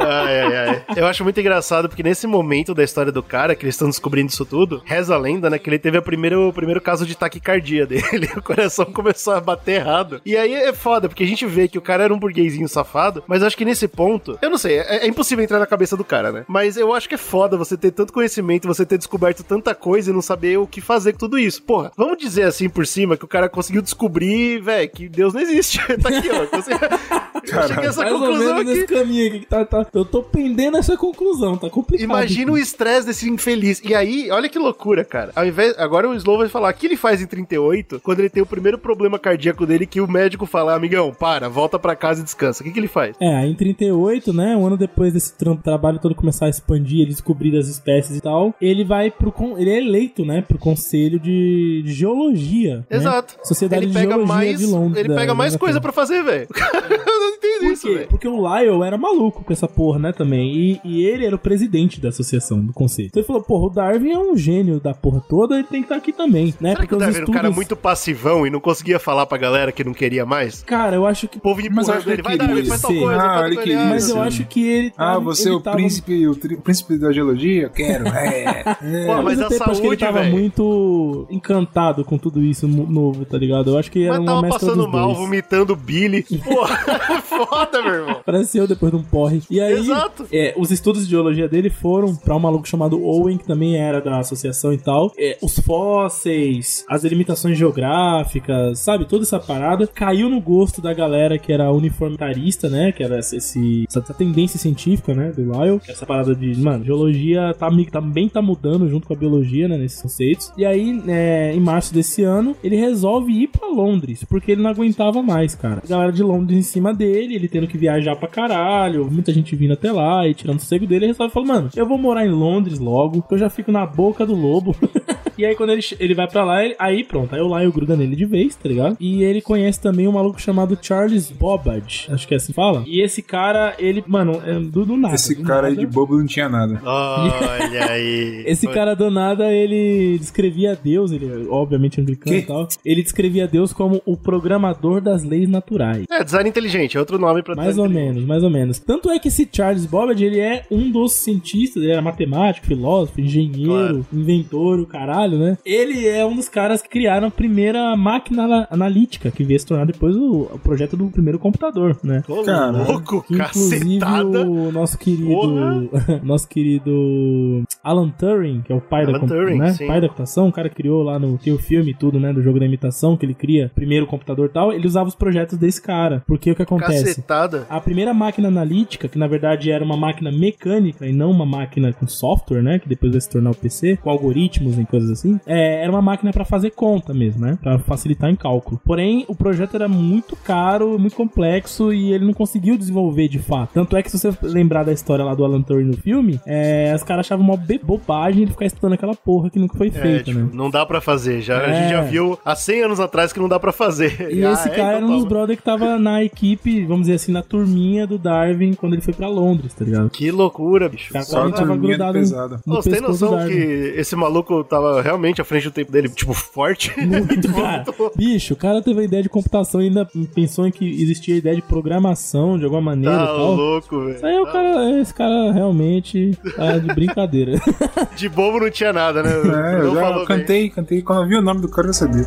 Ai, 0.00 0.40
ai, 0.40 0.56
ai. 0.56 0.82
Eu 0.96 1.06
acho 1.06 1.22
muito 1.24 1.38
engraçado 1.40 1.88
porque 1.88 2.02
nesse 2.02 2.26
momento 2.26 2.74
da 2.74 2.82
história 2.84 3.10
do 3.12 3.22
cara, 3.22 3.54
que 3.54 3.64
eles 3.64 3.74
estão 3.74 3.88
descobrindo 3.88 4.30
isso 4.30 4.44
tudo, 4.44 4.80
reza 4.84 5.14
a 5.14 5.18
lenda, 5.18 5.50
né, 5.50 5.58
que 5.58 5.68
ele 5.68 5.78
teve 5.80 5.98
a 5.98 6.00
o 6.00 6.52
primeiro 6.52 6.80
caso 6.80 7.06
de 7.06 7.16
taquicardia 7.16 7.86
dele. 7.86 8.28
O 8.36 8.42
coração 8.42 8.86
começou 8.86 9.34
a 9.34 9.40
bater 9.40 9.76
errado. 9.80 10.20
E 10.24 10.36
aí 10.36 10.52
é 10.52 10.72
foda, 10.72 11.08
porque 11.08 11.24
a 11.24 11.26
gente 11.26 11.44
vê 11.46 11.68
que 11.68 11.78
o 11.78 11.80
cara 11.80 12.04
era 12.04 12.14
um 12.14 12.18
burguesinho 12.18 12.68
safado, 12.68 13.22
mas 13.26 13.42
acho 13.42 13.56
que 13.56 13.64
nesse 13.64 13.88
ponto, 13.88 14.38
eu 14.40 14.50
não 14.50 14.58
sei, 14.58 14.78
é, 14.78 15.04
é 15.04 15.06
impossível 15.06 15.42
entrar 15.44 15.58
na 15.58 15.66
cabeça 15.66 15.96
do 15.96 16.04
cara, 16.04 16.30
né? 16.32 16.44
Mas 16.48 16.76
eu 16.76 16.94
acho 16.94 17.08
que 17.08 17.14
é 17.14 17.18
foda 17.18 17.56
você 17.56 17.76
ter 17.76 17.90
tanto 17.90 18.12
conhecimento, 18.12 18.68
você 18.68 18.86
ter 18.86 18.98
descoberto 18.98 19.42
tanta 19.42 19.74
coisa 19.74 20.10
e 20.10 20.14
não 20.14 20.22
saber 20.22 20.58
o 20.58 20.66
que 20.66 20.80
fazer 20.80 21.12
com 21.12 21.18
tudo 21.18 21.38
isso. 21.38 21.62
Porra, 21.62 21.92
vamos 21.96 22.18
dizer 22.18 22.44
assim 22.44 22.68
por 22.68 22.86
cima 22.86 23.16
que 23.16 23.24
o 23.24 23.28
cara 23.28 23.48
conseguiu 23.48 23.82
descobrir, 23.82 24.60
velho, 24.60 24.90
que 24.90 25.08
Deus 25.08 25.34
não 25.34 25.40
existe. 25.40 25.78
tá 25.98 26.08
aqui, 26.08 26.28
ó. 26.30 26.46
Você... 26.56 26.70
Eu 27.42 27.68
cheguei 27.68 27.84
a 27.86 27.88
essa 27.88 28.02
Mais 28.02 28.12
ou 28.12 28.20
conclusão 28.20 28.54
menos 28.56 28.60
aqui. 28.60 28.80
nesse 28.80 28.86
caminho 28.86 29.28
aqui 29.28 29.40
que 29.40 29.46
tá, 29.46 29.64
tá- 29.64 29.86
Eu 29.94 30.04
tô 30.04 30.22
pendendo 30.22 30.76
essa 30.76 30.96
conclusão, 30.96 31.56
tá 31.56 31.70
complicado. 31.70 32.04
Imagina 32.04 32.52
o 32.52 32.58
estresse 32.58 33.06
desse 33.06 33.28
infeliz. 33.28 33.80
E 33.82 33.94
aí, 33.94 34.30
olha 34.30 34.48
que 34.48 34.58
loucura, 34.58 35.04
cara. 35.04 35.32
Ao 35.34 35.44
invés, 35.46 35.69
agora 35.78 36.08
o 36.08 36.14
Slow 36.14 36.38
vai 36.38 36.48
falar 36.48 36.70
o 36.70 36.74
que 36.74 36.86
ele 36.86 36.96
faz 36.96 37.20
em 37.22 37.26
38, 37.26 38.00
quando 38.00 38.20
ele 38.20 38.28
tem 38.30 38.42
o 38.42 38.46
primeiro 38.46 38.78
problema 38.78 39.18
cardíaco 39.18 39.66
dele, 39.66 39.86
que 39.86 40.00
o 40.00 40.08
médico 40.10 40.46
fala, 40.46 40.74
amigão, 40.74 41.12
para, 41.12 41.48
volta 41.48 41.78
pra 41.78 41.94
casa 41.96 42.20
e 42.20 42.24
descansa. 42.24 42.62
O 42.62 42.66
que, 42.66 42.72
que 42.72 42.78
ele 42.80 42.88
faz? 42.88 43.16
É, 43.20 43.46
em 43.46 43.54
38, 43.54 44.32
né, 44.32 44.56
um 44.56 44.66
ano 44.66 44.76
depois 44.76 45.12
desse 45.12 45.36
tra- 45.36 45.54
trabalho 45.56 45.98
todo 45.98 46.14
começar 46.14 46.46
a 46.46 46.48
expandir, 46.50 47.00
ele 47.00 47.10
descobrir 47.10 47.56
as 47.56 47.68
espécies 47.68 48.16
e 48.16 48.20
tal, 48.20 48.54
ele 48.60 48.84
vai 48.84 49.10
pro 49.10 49.32
ele 49.56 49.70
é 49.70 49.78
eleito, 49.78 50.24
né, 50.24 50.42
pro 50.42 50.58
conselho 50.58 51.18
de, 51.18 51.82
de 51.84 51.92
geologia, 51.92 52.78
né? 52.90 52.96
Exato. 52.96 53.36
Sociedade 53.42 53.84
ele 53.84 53.92
de 53.92 53.98
pega 53.98 54.12
Geologia 54.14 54.34
mais, 54.34 54.58
de 54.58 54.66
Londres. 54.66 54.98
ele 54.98 55.08
da- 55.08 55.14
pega 55.16 55.34
mais 55.34 55.56
coisa 55.56 55.80
pra 55.80 55.92
fazer, 55.92 56.22
velho. 56.22 56.46
Eu 56.90 57.20
não 57.20 57.28
entendo 57.34 57.60
Por 57.60 57.72
isso, 57.72 57.86
quê? 57.86 57.94
velho. 57.94 58.08
Porque 58.08 58.28
o 58.28 58.36
Lyle 58.36 58.82
era 58.82 58.96
maluco 58.98 59.44
com 59.44 59.52
essa 59.52 59.68
porra, 59.68 59.98
né, 59.98 60.12
também. 60.12 60.52
E, 60.54 60.80
e 60.84 61.04
ele 61.04 61.24
era 61.26 61.34
o 61.34 61.38
presidente 61.38 62.00
da 62.00 62.08
associação, 62.08 62.60
do 62.64 62.72
conselho. 62.72 63.06
Então 63.08 63.20
ele 63.20 63.26
falou, 63.26 63.42
porra, 63.42 63.66
o 63.66 63.70
Darwin 63.70 64.10
é 64.12 64.18
um 64.18 64.36
gênio 64.36 64.80
da 64.80 64.92
porra 64.94 65.20
toda, 65.28 65.59
ele 65.60 65.68
tem 65.68 65.80
que 65.80 65.86
estar 65.86 65.96
aqui 65.96 66.12
também, 66.12 66.54
né? 66.60 66.72
Será 66.74 66.86
que 66.86 66.94
o 66.94 66.96
os 66.96 67.00
Darwin 67.02 67.16
era 67.16 67.26
um 67.30 67.32
cara 67.32 67.50
muito 67.50 67.76
passivão 67.76 68.46
e 68.46 68.50
não 68.50 68.60
conseguia 68.60 68.98
falar 68.98 69.26
pra 69.26 69.38
galera 69.38 69.72
que 69.72 69.84
não 69.84 69.92
queria 69.94 70.24
mais? 70.26 70.62
Cara, 70.62 70.96
eu 70.96 71.06
acho 71.06 71.28
que... 71.28 71.38
O 71.38 71.40
povo 71.40 71.60
Mas 71.60 71.66
empurrando 71.88 71.90
acho 71.96 72.04
que 72.04 72.10
ele, 72.10 72.14
ele 72.14 72.22
vai 72.22 72.36
Darwin, 72.38 72.54
queria 72.54 72.68
faz 72.70 72.82
tal 72.82 72.94
coisa, 72.94 73.22
Ah, 73.22 73.46
ele 73.46 73.56
queria. 73.56 73.84
Mas 73.84 74.08
eu 74.08 74.20
acho 74.22 74.44
que 74.46 74.66
ele... 74.66 74.92
Ah, 74.96 75.12
tava- 75.12 75.20
você 75.20 75.42
é 75.42 75.46
ele 75.52 75.54
o 75.56 75.60
tava- 75.60 75.76
príncipe, 75.76 76.26
o 76.28 76.34
tri- 76.34 76.56
príncipe 76.56 76.98
da 76.98 77.12
geologia? 77.12 77.62
Eu 77.64 77.70
quero, 77.70 78.08
é. 78.08 78.64
é. 78.82 79.06
Pô, 79.06 79.22
mas 79.22 79.40
a 79.40 79.48
tempo, 79.48 79.70
acho 79.70 79.80
que 79.80 79.86
ele 79.86 79.96
saúde, 79.98 80.14
tava 80.14 80.22
muito 80.24 81.26
encantado 81.30 82.04
com 82.04 82.18
tudo 82.18 82.42
isso 82.42 82.66
novo, 82.68 83.24
tá 83.24 83.38
ligado? 83.38 83.70
Eu 83.70 83.78
acho 83.78 83.90
que 83.90 84.04
era 84.04 84.12
Mas 84.12 84.20
uma 84.20 84.26
tava 84.26 84.42
mescla 84.42 84.60
passando 84.60 84.82
dos 84.84 84.92
mal, 84.92 85.14
vomitando 85.14 85.76
Billy. 85.76 86.22
Porra, 86.22 86.76
foda, 87.22 87.82
meu 87.82 87.94
irmão. 87.94 88.20
Parece 88.24 88.58
eu 88.58 88.66
depois 88.66 88.92
de 88.92 88.98
um 88.98 89.02
porre. 89.02 89.42
E 89.50 89.60
aí, 89.60 89.72
Exato. 89.78 90.26
é, 90.32 90.54
os 90.56 90.70
estudos 90.70 91.04
de 91.04 91.10
geologia 91.10 91.48
dele 91.48 91.70
foram 91.70 92.14
pra 92.14 92.34
um 92.36 92.38
maluco 92.40 92.66
chamado 92.68 93.02
Owen, 93.02 93.38
que 93.38 93.44
também 93.46 93.76
era 93.76 94.00
da 94.00 94.18
associação 94.18 94.72
e 94.72 94.78
tal. 94.78 95.12
É, 95.18 95.36
os 95.42 95.58
fósseis, 95.58 96.84
as 96.88 97.02
delimitações 97.02 97.56
geográficas, 97.56 98.78
sabe? 98.80 99.04
Toda 99.04 99.22
essa 99.22 99.38
parada 99.38 99.86
caiu 99.86 100.28
no 100.28 100.40
gosto 100.40 100.80
da 100.80 100.92
galera 100.92 101.38
que 101.38 101.52
era 101.52 101.72
uniformitarista, 101.72 102.68
né? 102.68 102.92
Que 102.92 103.02
era 103.02 103.18
esse, 103.18 103.84
essa, 103.88 104.14
tendência 104.14 104.58
científica, 104.58 105.14
né? 105.14 105.32
Do 105.32 105.42
Lyle. 105.42 105.80
Essa 105.88 106.06
parada 106.06 106.34
de, 106.34 106.58
mano, 106.60 106.84
geologia 106.84 107.54
tá, 107.58 107.68
também 107.90 108.28
tá 108.28 108.42
mudando 108.42 108.88
junto 108.88 109.06
com 109.06 109.14
a 109.14 109.16
biologia, 109.16 109.68
né? 109.68 109.76
Nesses 109.76 110.02
conceitos. 110.02 110.52
E 110.56 110.64
aí, 110.64 111.02
é, 111.08 111.52
em 111.54 111.60
março 111.60 111.94
desse 111.94 112.22
ano, 112.22 112.56
ele 112.62 112.76
resolve 112.76 113.32
ir 113.32 113.48
pra 113.48 113.68
Londres, 113.68 114.24
porque 114.24 114.52
ele 114.52 114.62
não 114.62 114.70
aguentava 114.70 115.22
mais, 115.22 115.54
cara. 115.54 115.82
A 115.84 115.88
galera 115.88 116.12
de 116.12 116.22
Londres 116.22 116.58
em 116.58 116.62
cima 116.62 116.92
dele, 116.92 117.34
ele 117.34 117.48
tendo 117.48 117.66
que 117.66 117.78
viajar 117.78 118.16
pra 118.16 118.28
caralho, 118.28 119.10
muita 119.10 119.32
gente 119.32 119.54
vindo 119.56 119.72
até 119.72 119.90
lá 119.90 120.26
e 120.28 120.34
tirando 120.34 120.58
o 120.58 120.60
sossego 120.60 120.86
dele, 120.86 121.06
ele 121.06 121.12
resolve 121.12 121.32
falar, 121.32 121.46
mano, 121.46 121.70
eu 121.74 121.86
vou 121.86 121.98
morar 121.98 122.26
em 122.26 122.30
Londres 122.30 122.78
logo, 122.78 123.22
que 123.22 123.34
eu 123.34 123.38
já 123.38 123.48
fico 123.48 123.72
na 123.72 123.86
boca 123.86 124.26
do 124.26 124.34
lobo. 124.34 124.74
E 125.38 125.44
aí, 125.44 125.54
quando 125.54 125.70
ele, 125.70 125.82
ele 125.98 126.14
vai 126.14 126.28
pra 126.28 126.44
lá, 126.44 126.64
ele- 126.64 126.76
aí 126.78 127.04
pronto, 127.04 127.34
aí 127.34 127.40
o 127.40 127.56
Lyle 127.58 127.70
gruda 127.72 127.96
nele 127.96 128.16
de 128.16 128.24
vez, 128.24 128.54
tá 128.54 128.68
ligado? 128.68 128.96
E 129.00 129.22
ele 129.22 129.40
conhece 129.40 129.80
também 129.80 130.06
um 130.08 130.12
maluco 130.12 130.40
chamado 130.40 130.78
Charles 130.80 131.30
Bobbage, 131.30 132.06
acho 132.10 132.26
que 132.28 132.34
é 132.34 132.36
assim 132.36 132.48
que 132.48 132.52
fala. 132.54 132.82
E 132.86 133.00
esse 133.02 133.22
cara, 133.22 133.74
ele, 133.78 134.02
mano, 134.06 134.40
é 134.44 134.54
do, 134.58 134.84
do 134.84 134.96
nada. 134.96 135.14
Esse 135.14 135.34
do 135.34 135.42
cara 135.42 135.68
aí 135.68 135.74
nada. 135.74 135.86
de 135.86 135.92
bobo 135.92 136.16
não 136.18 136.26
tinha 136.26 136.48
nada. 136.48 136.80
Olha 136.84 137.90
aí. 137.92 138.42
Esse 138.50 138.66
cara 138.66 138.94
do 138.94 139.10
nada, 139.10 139.52
ele 139.52 140.18
descrevia 140.18 140.78
Deus, 140.82 141.12
ele 141.12 141.26
é 141.26 141.48
obviamente 141.50 142.00
anglicano 142.00 142.34
Que? 142.36 142.42
e 142.42 142.46
tal. 142.46 142.68
Ele 142.84 143.02
descrevia 143.02 143.46
Deus 143.46 143.72
como 143.72 144.00
o 144.04 144.16
programador 144.16 145.00
das 145.00 145.22
leis 145.24 145.48
naturais. 145.48 146.04
É, 146.10 146.24
design 146.24 146.48
inteligente, 146.48 146.96
é 146.96 147.00
outro 147.00 147.18
nome 147.18 147.42
pra 147.42 147.54
Mais 147.54 147.78
ou 147.78 147.88
menos, 147.88 148.24
mais 148.24 148.42
ou 148.42 148.50
menos. 148.50 148.78
Tanto 148.78 149.10
é 149.10 149.18
que 149.18 149.28
esse 149.28 149.48
Charles 149.52 149.86
Babbage, 149.86 150.24
ele 150.24 150.40
é 150.40 150.64
um 150.70 150.90
dos 150.90 151.12
cientistas, 151.14 151.82
ele 151.82 151.92
era 151.92 152.02
matemático, 152.02 152.66
filósofo, 152.66 153.20
engenheiro, 153.20 153.70
Claro. 153.70 154.06
inventor, 154.12 154.80
o 154.80 154.86
caralho, 154.86 155.19
caralho, 155.20 155.38
né? 155.38 155.58
Ele 155.64 156.06
é 156.06 156.24
um 156.24 156.34
dos 156.34 156.48
caras 156.48 156.80
que 156.82 156.88
criaram 156.88 157.28
a 157.28 157.30
primeira 157.30 157.94
máquina 157.96 158.66
analítica, 158.70 159.30
que 159.30 159.44
veio 159.44 159.58
se 159.60 159.66
tornar 159.66 159.84
depois 159.86 160.16
o, 160.16 160.42
o 160.52 160.58
projeto 160.58 160.96
do 160.96 161.06
primeiro 161.06 161.38
computador, 161.38 161.98
né? 162.02 162.22
Ô, 162.28 162.42
Cara, 162.42 162.70
louco, 162.70 163.22
Que, 163.26 163.34
inclusive 163.34 163.98
cacetada. 163.98 164.48
o 164.48 164.72
nosso 164.72 164.98
querido 164.98 165.28
Porra. 165.30 166.20
nosso 166.22 166.48
querido 166.48 167.62
Alan 167.82 168.10
Turing, 168.10 168.62
que 168.62 168.72
é 168.72 168.74
o 168.76 168.80
pai 168.80 169.04
da 169.04 169.10
Alan 169.12 169.20
compu- 169.20 169.34
Turing, 169.34 169.58
né? 169.58 169.72
sim. 169.72 169.86
pai 169.86 170.00
da 170.00 170.08
computação, 170.08 170.48
o 170.48 170.52
cara 170.52 170.68
criou 170.68 171.02
lá 171.02 171.18
no 171.18 171.38
tem 171.38 171.52
o 171.52 171.58
filme 171.58 171.90
e 171.90 171.94
tudo, 171.94 172.18
né, 172.20 172.32
do 172.32 172.42
jogo 172.42 172.58
da 172.58 172.66
imitação, 172.66 173.16
que 173.16 173.24
ele 173.24 173.34
cria 173.34 173.70
primeiro 173.74 174.04
o 174.04 174.08
computador 174.08 174.46
e 174.46 174.52
tal, 174.52 174.72
ele 174.72 174.86
usava 174.86 175.08
os 175.08 175.14
projetos 175.14 175.58
desse 175.58 175.80
cara. 175.80 176.22
Porque 176.26 176.50
o 176.50 176.54
que 176.54 176.62
acontece? 176.62 177.04
Cacetada. 177.04 177.66
A 177.68 177.80
primeira 177.80 178.12
máquina 178.12 178.48
analítica, 178.48 179.08
que 179.08 179.18
na 179.18 179.26
verdade 179.26 179.70
era 179.70 179.84
uma 179.84 179.96
máquina 179.96 180.30
mecânica 180.30 181.06
e 181.06 181.12
não 181.12 181.30
uma 181.30 181.46
máquina 181.46 181.92
com 181.92 182.06
software, 182.06 182.62
né? 182.62 182.78
Que 182.78 182.88
depois 182.88 183.12
vai 183.12 183.20
se 183.20 183.30
tornar 183.30 183.50
o 183.50 183.54
PC, 183.54 183.96
com 183.96 184.10
algoritmos 184.10 184.78
e 184.78 184.84
coisas 184.84 185.09
assim, 185.12 185.38
é, 185.46 185.82
era 185.82 185.90
uma 185.90 186.02
máquina 186.02 186.32
pra 186.32 186.44
fazer 186.44 186.70
conta 186.70 187.12
mesmo, 187.14 187.40
né? 187.44 187.58
Pra 187.62 187.78
facilitar 187.78 188.30
em 188.30 188.36
cálculo. 188.36 188.80
Porém, 188.84 189.24
o 189.28 189.34
projeto 189.34 189.74
era 189.74 189.88
muito 189.88 190.36
caro, 190.36 190.98
muito 190.98 191.16
complexo 191.16 191.92
e 191.92 192.12
ele 192.12 192.24
não 192.24 192.32
conseguiu 192.32 192.76
desenvolver 192.76 193.28
de 193.28 193.38
fato. 193.38 193.70
Tanto 193.74 193.96
é 193.96 194.02
que 194.02 194.10
se 194.10 194.18
você 194.18 194.32
lembrar 194.42 194.84
da 194.84 194.92
história 194.92 195.24
lá 195.24 195.34
do 195.34 195.44
Alan 195.44 195.62
Turing 195.62 195.84
no 195.84 195.96
filme, 195.96 196.40
é, 196.46 196.92
os 196.94 197.02
caras 197.02 197.26
achavam 197.26 197.44
uma 197.44 197.56
bobagem 197.82 198.42
ele 198.42 198.50
ficar 198.52 198.66
estudando 198.66 198.92
aquela 198.94 199.14
porra 199.14 199.50
que 199.50 199.58
nunca 199.58 199.76
foi 199.76 199.88
É, 199.88 199.90
feita, 199.90 200.24
tipo, 200.24 200.38
né? 200.38 200.48
não 200.52 200.70
dá 200.70 200.84
pra 200.86 201.00
fazer. 201.00 201.40
Já, 201.40 201.58
A 201.60 201.62
É. 201.70 201.74
gente 201.82 201.90
já 201.90 202.00
viu 202.02 202.38
há 202.44 202.54
100 202.54 202.82
anos 202.82 203.00
atrás 203.00 203.32
que 203.32 203.40
não 203.40 203.48
dá 203.48 203.58
pra 203.58 203.72
fazer. 203.72 204.30
E 204.32 204.44
Ah, 204.44 204.52
esse 204.52 204.68
é? 204.68 204.70
cara 204.72 204.96
era 204.96 204.96
Então 204.98 205.08
um 205.08 205.12
dos 205.12 205.18
toma. 205.24 205.28
brother 205.30 205.56
que 205.56 205.62
tava 205.62 205.98
na 205.98 206.22
equipe, 206.24 206.84
vamos 206.84 207.02
dizer 207.02 207.14
assim, 207.14 207.32
na 207.32 207.42
turminha 207.42 208.06
do 208.06 208.18
Darwin 208.18 208.74
quando 208.74 208.94
ele 208.94 209.02
foi 209.02 209.14
pra 209.14 209.28
Londres, 209.28 209.74
tá 209.74 209.84
ligado? 209.84 210.10
Que 210.10 210.30
loucura, 210.30 210.88
bicho. 210.88 211.12
Cara, 211.12 211.24
Só 211.24 211.50
tava 211.50 211.76
grudado 211.76 212.12
pesada. 212.14 212.60
no 212.66 212.74
Ô, 212.78 212.82
Você 212.82 212.90
tem 212.90 213.00
noção 213.00 213.46
que 213.46 213.54
esse 213.96 214.14
maluco 214.16 214.62
tava 214.64 214.99
realmente 215.00 215.40
à 215.40 215.44
frente 215.44 215.64
do 215.64 215.70
tempo 215.70 215.90
dele, 215.92 216.08
tipo, 216.08 216.32
forte? 216.34 216.92
Muito, 217.00 217.52
cara. 217.54 217.84
Bicho, 218.16 218.54
o 218.54 218.56
cara 218.56 218.82
teve 218.82 219.00
a 219.00 219.04
ideia 219.04 219.22
de 219.22 219.28
computação 219.28 219.80
e 219.80 219.86
ainda 219.88 220.08
pensou 220.34 220.66
em 220.66 220.70
que 220.70 220.84
existia 221.02 221.34
a 221.34 221.38
ideia 221.38 221.56
de 221.56 221.62
programação 221.62 222.58
de 222.58 222.64
alguma 222.64 222.82
maneira 222.82 223.16
tá 223.18 223.26
tal. 223.26 223.54
louco, 223.54 224.00
velho. 224.00 224.16
Isso 224.16 224.26
aí 224.26 224.38
o 224.38 224.46
cara, 224.46 225.00
esse 225.00 225.14
cara 225.14 225.52
realmente 225.52 226.38
tá 226.56 226.78
de 226.78 226.86
brincadeira. 226.94 227.52
De 228.16 228.28
bobo 228.28 228.60
não 228.60 228.70
tinha 228.70 228.92
nada, 228.92 229.22
né? 229.22 229.30
É, 229.30 229.80
eu 229.80 229.94
já 229.94 230.00
falou 230.00 230.26
bem. 230.26 230.26
cantei, 230.26 230.70
cantei. 230.70 231.02
Quando 231.02 231.22
eu 231.22 231.28
vi 231.28 231.36
o 231.36 231.42
nome 231.42 231.60
do 231.60 231.68
cara, 231.68 231.88
eu 231.88 231.94
sabia. 231.94 232.24